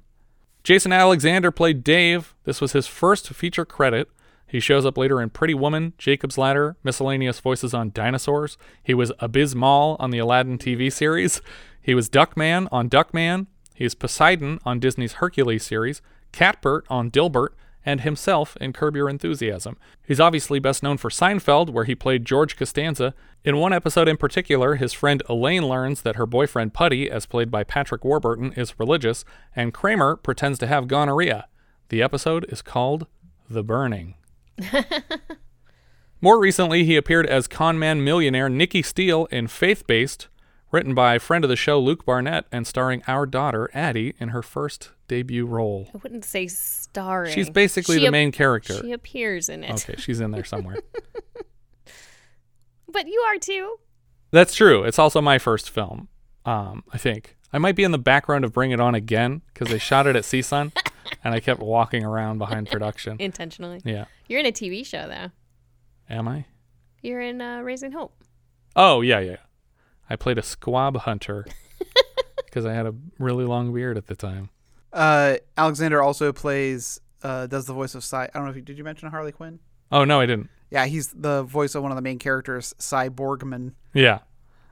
Jason 0.64 0.92
Alexander 0.92 1.50
played 1.50 1.84
Dave. 1.84 2.34
This 2.44 2.60
was 2.60 2.72
his 2.72 2.86
first 2.86 3.28
feature 3.28 3.64
credit. 3.64 4.08
He 4.48 4.60
shows 4.60 4.84
up 4.84 4.98
later 4.98 5.20
in 5.22 5.30
Pretty 5.30 5.54
Woman, 5.54 5.92
Jacob's 5.98 6.36
Ladder, 6.38 6.76
miscellaneous 6.84 7.40
voices 7.40 7.72
on 7.72 7.90
dinosaurs. 7.92 8.58
He 8.82 8.94
was 8.94 9.10
Abis 9.20 9.54
Mal 9.54 9.96
on 9.98 10.10
the 10.10 10.18
Aladdin 10.18 10.58
TV 10.58 10.92
series. 10.92 11.40
He 11.80 11.94
was 11.94 12.08
Duckman 12.10 12.68
on 12.70 12.90
Duckman. 12.90 13.46
He 13.74 13.84
is 13.84 13.94
Poseidon 13.94 14.58
on 14.64 14.80
Disney's 14.80 15.14
Hercules 15.14 15.64
series, 15.64 16.02
Catbert 16.32 16.84
on 16.88 17.10
Dilbert, 17.10 17.50
and 17.86 18.00
himself 18.00 18.56
in 18.60 18.72
Curb 18.72 18.96
Your 18.96 19.08
Enthusiasm. 19.08 19.78
He's 20.06 20.20
obviously 20.20 20.58
best 20.58 20.82
known 20.82 20.98
for 20.98 21.08
Seinfeld, 21.08 21.70
where 21.70 21.84
he 21.84 21.94
played 21.94 22.24
George 22.24 22.56
Costanza. 22.56 23.14
In 23.44 23.58
one 23.58 23.72
episode 23.72 24.08
in 24.08 24.16
particular, 24.16 24.74
his 24.74 24.92
friend 24.92 25.22
Elaine 25.28 25.68
learns 25.68 26.02
that 26.02 26.16
her 26.16 26.26
boyfriend 26.26 26.74
Putty, 26.74 27.08
as 27.08 27.24
played 27.24 27.50
by 27.50 27.62
Patrick 27.62 28.04
Warburton, 28.04 28.52
is 28.54 28.78
religious, 28.80 29.24
and 29.54 29.72
Kramer 29.72 30.16
pretends 30.16 30.58
to 30.58 30.66
have 30.66 30.88
gonorrhea. 30.88 31.46
The 31.88 32.02
episode 32.02 32.44
is 32.48 32.60
called 32.60 33.06
The 33.48 33.62
Burning. 33.62 34.16
More 36.20 36.40
recently, 36.40 36.84
he 36.84 36.96
appeared 36.96 37.26
as 37.26 37.46
conman 37.46 38.02
millionaire 38.02 38.48
Nikki 38.48 38.82
Steele 38.82 39.26
in 39.26 39.46
Faith 39.46 39.86
Based, 39.86 40.26
written 40.76 40.94
by 40.94 41.18
friend 41.18 41.42
of 41.42 41.48
the 41.48 41.56
show 41.56 41.80
Luke 41.80 42.04
Barnett 42.04 42.44
and 42.52 42.66
starring 42.66 43.02
our 43.08 43.24
daughter 43.24 43.70
Addie 43.72 44.12
in 44.20 44.28
her 44.28 44.42
first 44.42 44.90
debut 45.08 45.46
role. 45.46 45.88
I 45.94 45.98
wouldn't 46.02 46.26
say 46.26 46.48
starring. 46.48 47.32
She's 47.32 47.48
basically 47.48 47.96
She 47.96 48.00
the 48.02 48.08
ap- 48.08 48.12
main 48.12 48.30
character. 48.30 48.74
She 48.74 48.92
appears 48.92 49.48
in 49.48 49.64
it. 49.64 49.70
Okay, 49.70 49.94
she's 49.98 50.20
in 50.20 50.32
there 50.32 50.44
somewhere. 50.44 50.76
But 52.88 53.08
you 53.08 53.20
are 53.28 53.38
too. 53.38 53.76
That's 54.30 54.54
true. 54.54 54.84
It's 54.84 54.98
also 54.98 55.20
my 55.20 55.38
first 55.38 55.68
film. 55.68 56.08
Um, 56.46 56.82
I 56.92 56.98
think 56.98 57.36
I 57.52 57.58
might 57.58 57.74
be 57.76 57.84
in 57.84 57.90
the 57.90 57.98
background 57.98 58.44
of 58.44 58.52
Bring 58.54 58.70
It 58.70 58.80
On 58.80 58.94
again 58.94 59.42
because 59.52 59.68
they 59.68 59.78
shot 59.78 60.06
it 60.06 60.16
at 60.16 60.22
CSUN, 60.22 60.72
and 61.24 61.34
I 61.34 61.40
kept 61.40 61.60
walking 61.60 62.04
around 62.04 62.38
behind 62.38 62.70
production. 62.70 63.16
Intentionally. 63.18 63.82
Yeah. 63.84 64.06
You're 64.28 64.40
in 64.40 64.46
a 64.46 64.52
TV 64.52 64.86
show 64.86 65.08
though. 65.08 65.30
Am 66.08 66.26
I? 66.28 66.46
You're 67.02 67.20
in 67.20 67.42
uh, 67.42 67.60
Raising 67.60 67.92
Hope. 67.92 68.14
Oh 68.76 69.00
yeah, 69.02 69.18
yeah. 69.20 69.36
I 70.08 70.16
played 70.16 70.38
a 70.38 70.42
squab 70.42 70.96
hunter 70.98 71.46
because 72.44 72.64
I 72.64 72.72
had 72.72 72.86
a 72.86 72.94
really 73.18 73.44
long 73.44 73.72
beard 73.72 73.96
at 73.96 74.06
the 74.06 74.16
time. 74.16 74.50
Uh, 74.92 75.36
Alexander 75.56 76.02
also 76.02 76.32
plays, 76.32 77.00
uh, 77.22 77.46
does 77.46 77.66
the 77.66 77.74
voice 77.74 77.94
of 77.94 78.04
Cy. 78.04 78.24
I 78.24 78.28
don't 78.34 78.44
know 78.44 78.50
if 78.50 78.56
you 78.56 78.62
did 78.62 78.78
you 78.78 78.84
mention 78.84 79.10
Harley 79.10 79.32
Quinn? 79.32 79.58
Oh 79.92 80.04
no, 80.04 80.20
I 80.20 80.26
didn't. 80.26 80.48
Yeah, 80.70 80.86
he's 80.86 81.08
the 81.08 81.42
voice 81.42 81.74
of 81.74 81.82
one 81.82 81.92
of 81.92 81.96
the 81.96 82.02
main 82.02 82.18
characters, 82.18 82.74
Cy 82.78 83.08
Borgman. 83.08 83.72
Yeah, 83.94 84.20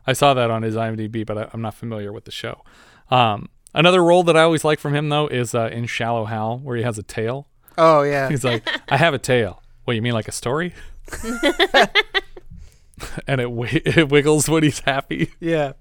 I 0.06 0.12
saw 0.12 0.34
that 0.34 0.50
on 0.50 0.62
his 0.62 0.74
IMDb, 0.74 1.24
but 1.24 1.38
I, 1.38 1.50
I'm 1.52 1.62
not 1.62 1.74
familiar 1.74 2.12
with 2.12 2.24
the 2.24 2.30
show. 2.32 2.62
Um, 3.10 3.48
another 3.74 4.02
role 4.02 4.22
that 4.24 4.36
I 4.36 4.42
always 4.42 4.64
like 4.64 4.78
from 4.80 4.94
him 4.94 5.08
though 5.08 5.26
is 5.28 5.54
uh, 5.54 5.68
in 5.72 5.86
Shallow 5.86 6.24
Hal, 6.24 6.58
where 6.58 6.76
he 6.76 6.82
has 6.82 6.98
a 6.98 7.02
tail. 7.02 7.48
Oh 7.76 8.02
yeah, 8.02 8.28
He's 8.30 8.44
like, 8.44 8.66
I 8.88 8.96
have 8.96 9.14
a 9.14 9.18
tail. 9.18 9.62
What 9.84 9.94
you 9.94 10.02
mean, 10.02 10.14
like 10.14 10.28
a 10.28 10.32
story? 10.32 10.74
and 13.26 13.40
it 13.40 13.44
wi- 13.44 13.82
it 13.84 14.08
wiggles 14.08 14.48
when 14.48 14.62
he's 14.62 14.80
happy. 14.80 15.32
Yeah. 15.40 15.72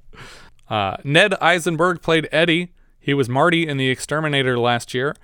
Uh, 0.69 0.97
Ned 1.03 1.33
Eisenberg 1.35 2.01
played 2.01 2.27
Eddie. 2.31 2.73
He 2.99 3.13
was 3.13 3.27
Marty 3.27 3.67
in 3.67 3.77
The 3.77 3.89
Exterminator 3.89 4.57
last 4.57 4.93
year. 4.93 5.15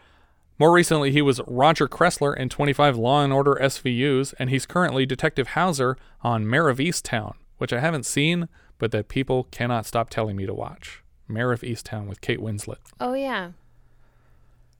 More 0.59 0.73
recently, 0.73 1.11
he 1.11 1.21
was 1.21 1.39
Roger 1.47 1.87
Kressler 1.87 2.35
in 2.35 2.49
25 2.49 2.97
Law 2.97 3.23
and 3.23 3.31
Order 3.31 3.57
SVUs, 3.61 4.33
and 4.37 4.49
he's 4.49 4.65
currently 4.65 5.05
Detective 5.05 5.49
Hauser 5.49 5.95
on 6.21 6.49
Mare 6.49 6.67
of 6.67 6.79
Easttown, 6.79 7.35
which 7.57 7.71
I 7.71 7.79
haven't 7.79 8.05
seen, 8.05 8.49
but 8.77 8.91
that 8.91 9.07
people 9.07 9.45
cannot 9.51 9.85
stop 9.85 10.09
telling 10.09 10.35
me 10.35 10.45
to 10.45 10.53
watch. 10.53 11.01
Mare 11.29 11.53
of 11.53 11.61
Easttown 11.61 12.07
with 12.07 12.19
Kate 12.19 12.39
Winslet. 12.41 12.79
Oh 12.99 13.13
yeah. 13.13 13.51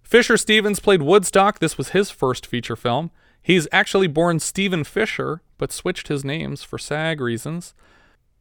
Fisher 0.03 0.35
Stevens 0.35 0.79
played 0.79 1.01
Woodstock. 1.01 1.59
This 1.59 1.77
was 1.77 1.89
his 1.89 2.09
first 2.09 2.45
feature 2.45 2.75
film. 2.75 3.11
He's 3.41 3.67
actually 3.71 4.07
born 4.07 4.39
Stephen 4.39 4.83
Fisher, 4.83 5.41
but 5.59 5.71
switched 5.71 6.07
his 6.07 6.25
names 6.25 6.63
for 6.63 6.79
SAG 6.79 7.21
reasons. 7.21 7.75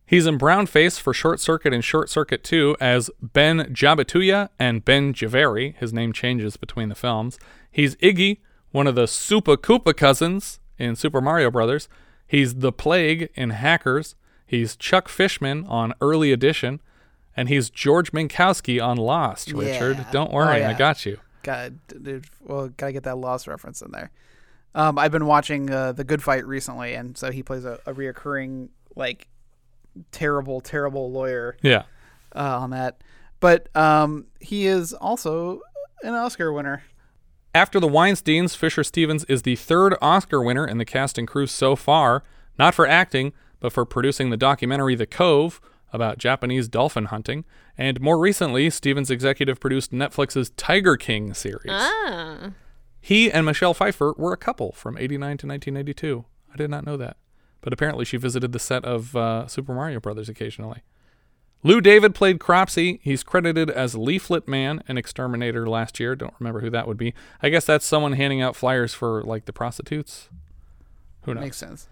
He's 0.06 0.26
in 0.26 0.38
brownface 0.38 0.98
for 0.98 1.12
Short 1.12 1.38
Circuit 1.38 1.74
and 1.74 1.84
Short 1.84 2.08
Circuit 2.08 2.42
2 2.42 2.78
as 2.80 3.10
Ben 3.20 3.74
Jabituya 3.74 4.48
and 4.58 4.82
Ben 4.82 5.12
Jahveri. 5.12 5.76
His 5.76 5.92
name 5.92 6.14
changes 6.14 6.56
between 6.56 6.88
the 6.88 6.94
films. 6.94 7.38
He's 7.70 7.94
Iggy, 7.96 8.38
one 8.70 8.86
of 8.86 8.94
the 8.94 9.06
Super 9.06 9.58
Koopa 9.58 9.94
cousins 9.94 10.60
in 10.78 10.96
Super 10.96 11.20
Mario 11.20 11.50
Brothers. 11.50 11.90
He's 12.26 12.54
the 12.56 12.72
Plague 12.72 13.28
in 13.34 13.50
Hackers. 13.50 14.14
He's 14.46 14.76
Chuck 14.76 15.10
Fishman 15.10 15.66
on 15.66 15.92
Early 16.00 16.32
Edition. 16.32 16.80
And 17.36 17.50
he's 17.50 17.68
George 17.70 18.10
Minkowski 18.12 18.82
on 18.82 18.96
Lost, 18.96 19.52
Richard. 19.52 19.98
Yeah. 19.98 20.10
Don't 20.10 20.32
worry, 20.32 20.64
Oh, 20.64 20.68
I 20.70 20.72
got 20.72 21.04
you. 21.04 21.18
God, 21.42 21.78
dude. 21.86 22.24
Well, 22.40 22.68
gotta 22.76 22.92
get 22.92 23.02
that 23.04 23.18
Lost 23.18 23.46
reference 23.46 23.80
in 23.82 23.90
there. 23.92 24.10
Um, 24.74 24.98
I've 24.98 25.12
been 25.12 25.26
watching 25.26 25.70
uh, 25.70 25.92
the 25.92 26.04
Good 26.04 26.22
Fight 26.22 26.46
recently, 26.46 26.94
and 26.94 27.16
so 27.16 27.30
he 27.30 27.42
plays 27.42 27.64
a, 27.64 27.80
a 27.86 27.94
reoccurring 27.94 28.68
like 28.94 29.28
terrible, 30.12 30.60
terrible 30.60 31.10
lawyer. 31.10 31.56
Yeah. 31.62 31.84
Uh, 32.34 32.58
on 32.60 32.70
that, 32.70 33.02
but 33.40 33.74
um, 33.74 34.26
he 34.38 34.66
is 34.66 34.92
also 34.92 35.62
an 36.02 36.14
Oscar 36.14 36.52
winner. 36.52 36.82
After 37.54 37.80
the 37.80 37.88
Weinsteins, 37.88 38.54
Fisher 38.54 38.84
Stevens 38.84 39.24
is 39.24 39.42
the 39.42 39.56
third 39.56 39.96
Oscar 40.02 40.42
winner 40.42 40.66
in 40.66 40.76
the 40.78 40.84
cast 40.84 41.16
and 41.16 41.26
crew 41.26 41.46
so 41.46 41.74
far, 41.74 42.22
not 42.58 42.74
for 42.74 42.86
acting, 42.86 43.32
but 43.60 43.72
for 43.72 43.84
producing 43.84 44.30
the 44.30 44.36
documentary 44.36 44.94
The 44.94 45.06
Cove 45.06 45.60
about 45.92 46.18
Japanese 46.18 46.68
dolphin 46.68 47.06
hunting. 47.06 47.44
And 47.76 48.00
more 48.00 48.18
recently, 48.18 48.68
Stevens 48.70 49.10
executive 49.10 49.58
produced 49.58 49.92
Netflix's 49.92 50.50
Tiger 50.50 50.96
King 50.96 51.32
series. 51.32 51.70
Ah. 51.70 52.50
He 53.00 53.30
and 53.30 53.46
Michelle 53.46 53.74
Pfeiffer 53.74 54.14
were 54.16 54.32
a 54.32 54.36
couple 54.36 54.72
from 54.72 54.98
89 54.98 55.38
to 55.38 55.46
1992. 55.46 56.24
I 56.52 56.56
did 56.56 56.70
not 56.70 56.84
know 56.84 56.96
that. 56.96 57.16
But 57.60 57.72
apparently 57.72 58.04
she 58.04 58.16
visited 58.16 58.52
the 58.52 58.58
set 58.58 58.84
of 58.84 59.16
uh, 59.16 59.46
Super 59.46 59.74
Mario 59.74 60.00
Brothers 60.00 60.28
occasionally. 60.28 60.82
Lou 61.64 61.80
David 61.80 62.14
played 62.14 62.38
Cropsy. 62.38 63.00
He's 63.02 63.24
credited 63.24 63.68
as 63.68 63.96
Leaflet 63.96 64.46
Man 64.46 64.82
in 64.88 64.96
Exterminator 64.96 65.68
last 65.68 65.98
year. 65.98 66.14
Don't 66.14 66.34
remember 66.38 66.60
who 66.60 66.70
that 66.70 66.86
would 66.86 66.96
be. 66.96 67.14
I 67.42 67.48
guess 67.48 67.64
that's 67.64 67.84
someone 67.84 68.12
handing 68.12 68.40
out 68.40 68.54
flyers 68.54 68.94
for 68.94 69.22
like 69.24 69.46
the 69.46 69.52
prostitutes. 69.52 70.28
Who 71.22 71.34
knows? 71.34 71.42
Makes 71.42 71.56
sense. 71.56 71.88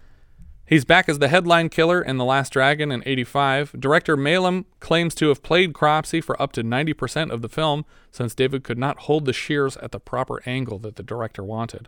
He's 0.67 0.83
back 0.83 1.07
as 1.07 1.19
the 1.19 1.29
headline 1.29 1.69
killer 1.69 2.01
in 2.01 2.17
The 2.17 2.25
Last 2.25 2.51
Dragon 2.51 2.91
in 2.91 3.01
85. 3.05 3.79
Director 3.79 4.17
Maylam 4.17 4.65
claims 4.81 5.15
to 5.15 5.29
have 5.29 5.41
played 5.41 5.73
Cropsy 5.73 6.19
for 6.21 6.39
up 6.41 6.51
to 6.51 6.63
90% 6.63 7.31
of 7.31 7.41
the 7.41 7.47
film 7.47 7.85
since 8.11 8.35
David 8.35 8.65
could 8.65 8.77
not 8.77 8.99
hold 8.99 9.23
the 9.23 9.31
shears 9.31 9.77
at 9.77 9.93
the 9.93 9.99
proper 9.99 10.43
angle 10.45 10.77
that 10.79 10.97
the 10.97 11.03
director 11.03 11.41
wanted. 11.41 11.87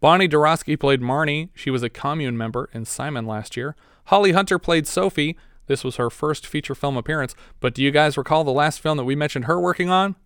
Bonnie 0.00 0.28
Deroski 0.28 0.78
played 0.78 1.00
Marnie. 1.00 1.48
She 1.54 1.70
was 1.70 1.82
a 1.82 1.88
commune 1.88 2.36
member 2.36 2.68
in 2.74 2.84
Simon 2.84 3.26
last 3.26 3.56
year. 3.56 3.74
Holly 4.06 4.32
Hunter 4.32 4.58
played 4.58 4.86
Sophie. 4.86 5.38
This 5.66 5.82
was 5.82 5.96
her 5.96 6.10
first 6.10 6.46
feature 6.46 6.74
film 6.74 6.98
appearance. 6.98 7.34
But 7.58 7.72
do 7.72 7.82
you 7.82 7.90
guys 7.90 8.18
recall 8.18 8.44
the 8.44 8.52
last 8.52 8.80
film 8.80 8.98
that 8.98 9.04
we 9.04 9.16
mentioned 9.16 9.46
her 9.46 9.58
working 9.58 9.88
on? 9.88 10.16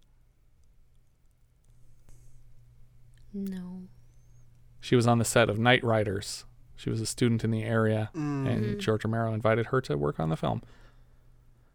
No. 3.33 3.83
She 4.81 4.97
was 4.97 5.07
on 5.07 5.19
the 5.19 5.25
set 5.25 5.49
of 5.49 5.59
Knightriders. 5.59 6.43
She 6.79 6.89
was 6.89 7.01
a 7.03 7.07
student 7.07 7.43
in 7.45 7.51
the 7.51 7.65
area, 7.65 8.09
and 8.15 8.47
Mm. 8.47 8.79
George 8.79 9.05
Romero 9.05 9.35
invited 9.35 9.67
her 9.67 9.81
to 9.83 9.99
work 9.99 10.19
on 10.19 10.31
the 10.31 10.37
film. 10.37 10.63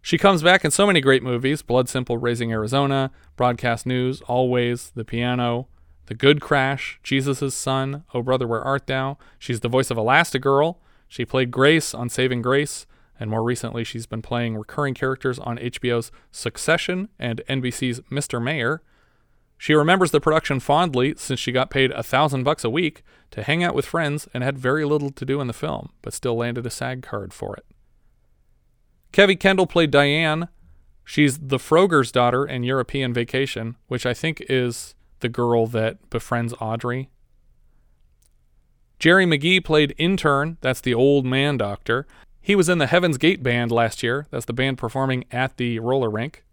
She 0.01 0.17
comes 0.17 0.41
back 0.41 0.65
in 0.65 0.71
so 0.71 0.87
many 0.87 0.99
great 1.01 1.21
movies 1.23 1.61
Blood 1.61 1.87
Simple, 1.89 2.17
Raising 2.17 2.51
Arizona, 2.51 3.11
Broadcast 3.35 3.85
News, 3.85 4.21
Always, 4.23 4.91
The 4.95 5.05
Piano, 5.05 5.67
The 6.07 6.13
Good 6.15 6.41
Crash, 6.41 6.99
Jesus' 7.03 7.53
Son, 7.53 8.03
Oh 8.13 8.21
Brother, 8.21 8.47
Where 8.47 8.61
Art 8.63 8.87
Thou? 8.87 9.17
She's 9.37 9.59
the 9.59 9.69
voice 9.69 9.91
of 9.91 9.97
Elastigirl. 9.97 10.77
She 11.07 11.25
played 11.25 11.51
Grace 11.51 11.93
on 11.93 12.09
Saving 12.09 12.41
Grace, 12.41 12.85
and 13.19 13.29
more 13.29 13.43
recently, 13.43 13.83
she's 13.83 14.05
been 14.05 14.21
playing 14.21 14.57
recurring 14.57 14.93
characters 14.93 15.37
on 15.37 15.57
HBO's 15.57 16.11
Succession 16.31 17.09
and 17.19 17.41
NBC's 17.49 17.99
Mr. 18.11 18.41
Mayor. 18.41 18.81
She 19.63 19.75
remembers 19.75 20.11
the 20.11 20.19
production 20.19 20.59
fondly 20.59 21.13
since 21.15 21.39
she 21.39 21.53
got 21.53 21.69
paid 21.69 21.91
a 21.91 22.03
thousand 22.03 22.43
bucks 22.43 22.65
a 22.65 22.69
week 22.69 23.01
to 23.31 23.43
hang 23.43 23.63
out 23.63 23.73
with 23.73 23.85
friends 23.85 24.27
and 24.33 24.43
had 24.43 24.57
very 24.57 24.83
little 24.83 25.09
to 25.11 25.25
do 25.25 25.39
in 25.39 25.47
the 25.47 25.53
film, 25.53 25.93
but 26.01 26.13
still 26.13 26.35
landed 26.35 26.65
a 26.65 26.69
SAG 26.69 27.01
card 27.01 27.33
for 27.33 27.55
it. 27.55 27.65
Kevi 29.13 29.39
Kendall 29.39 29.65
played 29.65 29.89
Diane. 29.89 30.49
She's 31.05 31.37
the 31.37 31.59
Froger's 31.59 32.11
daughter 32.11 32.43
in 32.43 32.63
European 32.63 33.13
Vacation, 33.13 33.77
which 33.87 34.05
I 34.05 34.13
think 34.13 34.43
is 34.49 34.95
the 35.21 35.29
girl 35.29 35.65
that 35.67 36.09
befriends 36.09 36.53
Audrey. 36.59 37.09
Jerry 38.99 39.25
McGee 39.25 39.63
played 39.63 39.95
Intern, 39.97 40.57
that's 40.59 40.81
the 40.81 40.93
old 40.93 41.25
man 41.25 41.55
doctor. 41.55 42.05
He 42.41 42.53
was 42.53 42.67
in 42.67 42.79
the 42.79 42.87
Heaven's 42.87 43.17
Gate 43.17 43.41
band 43.41 43.71
last 43.71 44.03
year, 44.03 44.27
that's 44.29 44.43
the 44.43 44.51
band 44.51 44.77
performing 44.77 45.23
at 45.31 45.55
the 45.55 45.79
roller 45.79 46.09
rink. 46.09 46.43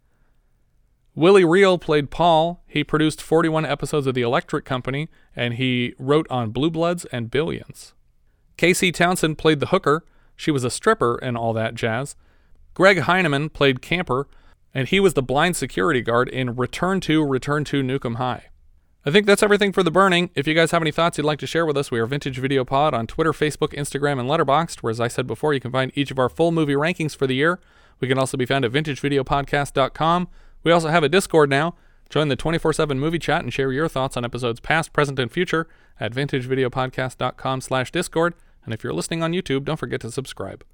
Willie 1.21 1.45
Reale 1.45 1.77
played 1.77 2.11
Paul. 2.11 2.63
He 2.67 2.83
produced 2.83 3.21
41 3.21 3.67
episodes 3.67 4.07
of 4.07 4.15
The 4.15 4.23
Electric 4.23 4.65
Company, 4.65 5.11
and 5.37 5.53
he 5.53 5.95
wrote 5.99 6.27
on 6.31 6.49
Blue 6.49 6.71
Bloods 6.71 7.05
and 7.13 7.31
Billions. 7.31 7.93
Casey 8.57 8.91
Townsend 8.91 9.37
played 9.37 9.61
the 9.61 9.67
hooker. 9.67 10.07
She 10.35 10.51
was 10.51 10.65
a 10.65 10.71
stripper 10.71 11.19
and 11.19 11.37
all 11.37 11.53
that 11.53 11.75
jazz. 11.75 12.17
Greg 12.73 13.01
Heineman 13.01 13.51
played 13.51 13.83
Camper, 13.83 14.29
and 14.73 14.89
he 14.89 14.99
was 14.99 15.13
the 15.13 15.23
blind 15.23 15.57
security 15.57 16.01
guard 16.01 16.31
in 16.31 16.57
Return 16.57 17.01
to 17.01 17.23
Return 17.23 17.65
to 17.65 17.83
Nukem 17.83 18.17
High. 18.17 18.45
I 19.05 19.11
think 19.11 19.27
that's 19.27 19.43
everything 19.43 19.73
for 19.73 19.83
the 19.83 19.91
burning. 19.91 20.31
If 20.35 20.47
you 20.47 20.55
guys 20.55 20.71
have 20.71 20.81
any 20.81 20.91
thoughts 20.91 21.19
you'd 21.19 21.25
like 21.25 21.39
to 21.41 21.47
share 21.47 21.67
with 21.67 21.77
us, 21.77 21.91
we 21.91 22.01
are 22.01 22.07
Vintage 22.07 22.39
Video 22.39 22.65
Pod 22.65 22.95
on 22.95 23.07
Twitter, 23.07 23.33
Facebook, 23.33 23.75
Instagram, 23.75 24.19
and 24.19 24.27
Letterboxd, 24.27 24.83
where, 24.83 24.91
as 24.91 25.01
I 25.01 25.09
said 25.09 25.27
before, 25.27 25.53
you 25.53 25.61
can 25.61 25.71
find 25.71 25.93
each 25.95 26.11
of 26.11 26.19
our 26.19 26.31
full 26.31 26.51
movie 26.51 26.73
rankings 26.73 27.15
for 27.15 27.27
the 27.27 27.35
year. 27.35 27.61
We 28.01 28.09
can 28.09 28.19
also 28.19 28.39
be 28.39 28.47
found 28.47 28.65
at 28.65 28.73
vintagevideopodcast.com. 28.73 30.29
We 30.63 30.73
also 30.73 30.89
have 30.89 31.03
a 31.03 31.09
Discord 31.09 31.51
now. 31.51 31.75
Join 32.09 32.29
the 32.29 32.37
24 32.37 32.73
7 32.73 32.99
movie 32.99 33.19
chat 33.19 33.43
and 33.43 33.53
share 33.53 33.73
your 33.73 33.89
thoughts 33.89 34.17
on 34.17 34.25
episodes 34.25 34.61
past, 34.61 34.93
present, 34.93 35.19
and 35.19 35.31
future 35.31 35.69
at 35.99 36.13
vintagevideopodcast.com 36.13 37.61
slash 37.61 37.93
Discord. 37.93 38.35
And 38.65 38.75
if 38.75 38.83
you're 38.83 38.93
listening 38.93 39.23
on 39.23 39.33
YouTube, 39.33 39.65
don't 39.65 39.79
forget 39.79 40.01
to 40.01 40.11
subscribe. 40.11 40.65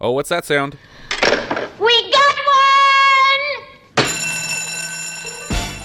Oh, 0.00 0.10
what's 0.10 0.30
that 0.30 0.44
sound? 0.44 0.76
We 1.78 2.10
got 2.10 2.36
one! 2.36 4.06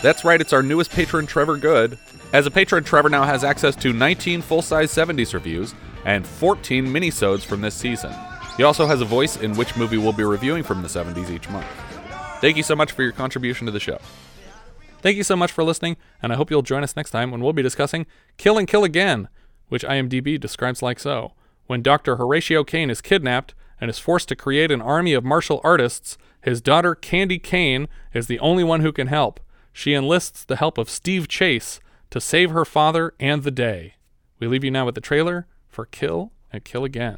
That's 0.01 0.25
right, 0.25 0.41
it's 0.41 0.53
our 0.53 0.63
newest 0.63 0.91
patron, 0.91 1.25
Trevor 1.25 1.57
Good. 1.57 1.97
As 2.33 2.45
a 2.45 2.51
patron, 2.51 2.83
Trevor 2.83 3.09
now 3.09 3.23
has 3.23 3.43
access 3.43 3.75
to 3.77 3.93
19 3.93 4.41
full-size 4.41 4.91
70s 4.91 5.33
reviews 5.33 5.73
and 6.05 6.25
14 6.25 6.85
minisodes 6.85 7.45
from 7.45 7.61
this 7.61 7.75
season. 7.75 8.13
He 8.57 8.63
also 8.63 8.85
has 8.85 9.01
a 9.01 9.05
voice 9.05 9.37
in 9.37 9.53
which 9.55 9.75
movie 9.75 9.97
we'll 9.97 10.13
be 10.13 10.23
reviewing 10.23 10.63
from 10.63 10.81
the 10.81 10.87
70s 10.87 11.29
each 11.29 11.49
month. 11.49 11.65
Thank 12.45 12.57
you 12.57 12.63
so 12.63 12.75
much 12.75 12.91
for 12.91 13.01
your 13.01 13.11
contribution 13.11 13.65
to 13.65 13.71
the 13.71 13.79
show. 13.79 13.97
Thank 15.01 15.17
you 15.17 15.23
so 15.23 15.35
much 15.35 15.51
for 15.51 15.63
listening, 15.63 15.97
and 16.21 16.31
I 16.31 16.35
hope 16.35 16.51
you'll 16.51 16.61
join 16.61 16.83
us 16.83 16.95
next 16.95 17.09
time 17.09 17.31
when 17.31 17.41
we'll 17.41 17.53
be 17.53 17.63
discussing 17.63 18.05
Kill 18.37 18.59
and 18.59 18.67
Kill 18.67 18.83
Again, 18.83 19.29
which 19.69 19.83
IMDb 19.83 20.39
describes 20.39 20.83
like 20.83 20.99
so. 20.99 21.33
When 21.65 21.81
Dr. 21.81 22.17
Horatio 22.17 22.63
Kane 22.63 22.91
is 22.91 23.01
kidnapped 23.01 23.55
and 23.81 23.89
is 23.89 23.97
forced 23.97 24.29
to 24.29 24.35
create 24.35 24.69
an 24.69 24.79
army 24.79 25.13
of 25.13 25.23
martial 25.23 25.59
artists, 25.63 26.19
His 26.39 26.61
daughter, 26.61 26.93
Candy 26.93 27.39
Kane, 27.39 27.87
is 28.13 28.27
the 28.27 28.37
only 28.37 28.63
one 28.63 28.81
who 28.81 28.91
can 28.91 29.07
help. 29.07 29.39
She 29.73 29.95
enlists 29.95 30.45
the 30.45 30.57
help 30.57 30.77
of 30.77 30.87
Steve 30.87 31.27
Chase 31.27 31.79
to 32.11 32.21
save 32.21 32.51
her 32.51 32.63
father 32.63 33.15
and 33.19 33.41
the 33.41 33.49
day. 33.49 33.95
We 34.37 34.45
leave 34.45 34.63
you 34.63 34.69
now 34.69 34.85
with 34.85 34.93
the 34.93 35.01
trailer 35.01 35.47
for 35.67 35.87
Kill 35.87 36.31
and 36.53 36.63
Kill 36.63 36.83
Again. 36.83 37.17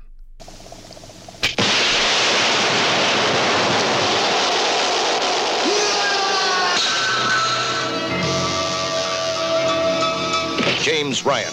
James 10.88 11.26
Ryan, 11.26 11.52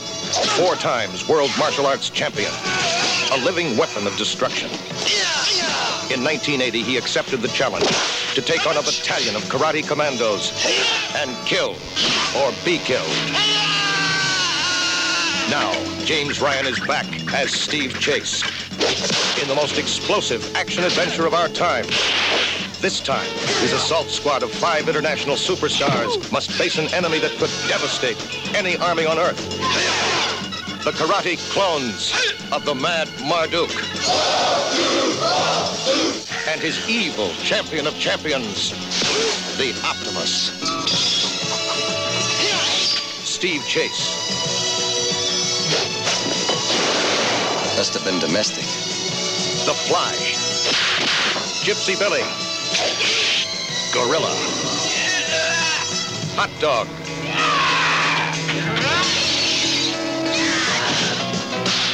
four 0.57 0.77
times 0.77 1.27
world 1.27 1.51
martial 1.59 1.87
arts 1.87 2.09
champion, 2.09 2.53
a 3.33 3.45
living 3.45 3.77
weapon 3.77 4.07
of 4.07 4.17
destruction. 4.17 4.71
In 6.15 6.23
1980, 6.23 6.83
he 6.83 6.97
accepted 6.97 7.41
the 7.41 7.49
challenge 7.49 7.85
to 8.35 8.41
take 8.41 8.65
on 8.65 8.77
a 8.77 8.83
battalion 8.83 9.35
of 9.35 9.43
karate 9.47 9.85
commandos 9.85 10.53
and 11.17 11.37
kill 11.49 11.71
or 12.39 12.53
be 12.65 12.79
killed. 12.79 13.11
Now, 15.51 15.73
James 16.05 16.41
Ryan 16.41 16.67
is 16.67 16.79
back 16.87 17.07
as 17.35 17.51
Steve 17.51 17.99
Chase 17.99 18.45
in 19.43 19.49
the 19.49 19.55
most 19.57 19.79
explosive 19.79 20.55
action 20.55 20.85
adventure 20.85 21.27
of 21.27 21.35
our 21.35 21.49
time. 21.49 21.87
This 22.85 23.01
time, 23.01 23.27
his 23.63 23.73
assault 23.73 24.09
squad 24.09 24.43
of 24.43 24.53
five 24.53 24.91
international 24.91 25.37
superstars 25.37 26.31
must 26.31 26.53
face 26.53 26.77
an 26.77 26.93
enemy 26.93 27.19
that 27.21 27.31
could 27.39 27.49
devastate 27.67 28.19
any 28.55 28.77
army 28.77 29.07
on 29.07 29.19
Earth. 29.19 29.41
The 30.85 30.91
karate 30.91 31.39
clones 31.51 32.13
of 32.53 32.67
the 32.67 32.75
Mad 32.75 33.09
Marduk. 33.25 33.71
And 36.47 36.61
his 36.61 36.87
evil 36.87 37.31
champion 37.41 37.87
of 37.87 37.99
champions, 37.99 38.73
the 39.57 39.73
Optimus. 39.83 40.53
Steve 43.25 43.65
Chase. 43.67 44.13
Must 47.79 47.95
have 47.95 48.05
been 48.05 48.21
domestic. 48.21 48.67
The 49.65 49.73
Fly. 49.73 50.13
Gypsy 51.65 51.99
Billy. 51.99 52.44
Gorilla. 53.93 54.35
Hot 56.35 56.51
Dog. 56.61 56.89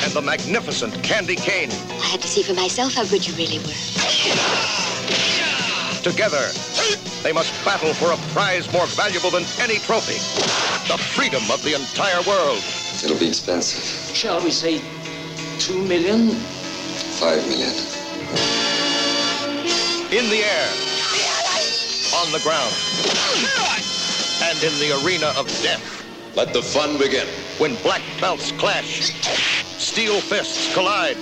And 0.03 0.13
the 0.13 0.23
magnificent 0.23 0.95
Candy 1.05 1.37
Cane. 1.37 1.71
I 1.71 2.07
had 2.07 2.23
to 2.23 2.29
see 2.29 2.43
for 2.43 2.55
myself 2.55 2.95
how 2.95 3.05
good 3.05 3.27
you 3.27 3.35
really 3.35 3.59
were. 3.59 3.77
Together, 6.03 6.49
they 7.23 7.33
must 7.33 7.53
battle 7.63 7.93
for 7.93 8.13
a 8.13 8.17
prize 8.33 8.73
more 8.73 8.87
valuable 8.87 9.31
than 9.31 9.45
any 9.61 9.79
trophy. 9.81 10.17
The 10.89 10.97
freedom 10.97 11.43
of 11.51 11.63
the 11.63 11.75
entire 11.75 12.23
world. 12.23 12.65
It'll 13.05 13.19
be 13.19 13.29
expensive. 13.29 14.17
Shall 14.17 14.43
we 14.43 14.51
say 14.51 14.81
two 15.59 15.83
million? 15.85 16.31
Five 17.21 17.47
million. 17.47 18.70
In 20.13 20.29
the 20.29 20.43
air. 20.43 20.69
On 22.17 22.33
the 22.33 22.41
ground. 22.41 22.75
And 24.43 24.61
in 24.61 24.77
the 24.81 25.01
arena 25.05 25.33
of 25.39 25.47
death. 25.63 26.03
Let 26.35 26.53
the 26.53 26.61
fun 26.61 26.99
begin. 26.99 27.29
When 27.59 27.77
black 27.77 28.03
belts 28.21 28.51
clash, 28.51 29.13
steel 29.79 30.21
fists 30.21 30.75
collide. 30.75 31.17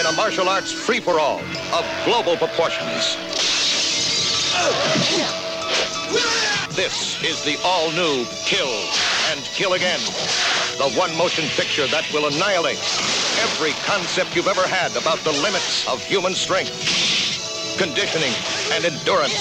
In 0.00 0.06
a 0.06 0.12
martial 0.16 0.48
arts 0.48 0.72
free-for-all 0.72 1.40
of 1.74 1.84
global 2.06 2.38
proportions. 2.38 3.18
This 6.74 7.22
is 7.22 7.44
the 7.44 7.60
all-new 7.62 8.24
Kill 8.46 8.72
and 9.32 9.40
Kill 9.52 9.74
Again. 9.74 10.00
The 10.78 10.94
one 10.96 11.14
motion 11.18 11.44
picture 11.56 11.86
that 11.88 12.10
will 12.10 12.26
annihilate 12.26 12.78
every 13.40 13.72
concept 13.84 14.34
you've 14.34 14.48
ever 14.48 14.66
had 14.66 14.96
about 14.96 15.18
the 15.18 15.32
limits 15.32 15.86
of 15.88 16.00
human 16.02 16.34
strength, 16.34 16.70
conditioning, 17.78 18.32
and 18.72 18.84
endurance. 18.84 19.32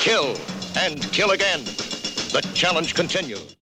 Kill 0.00 0.36
and 0.76 1.02
kill 1.12 1.32
again. 1.32 1.64
The 1.64 2.48
challenge 2.54 2.94
continues. 2.94 3.56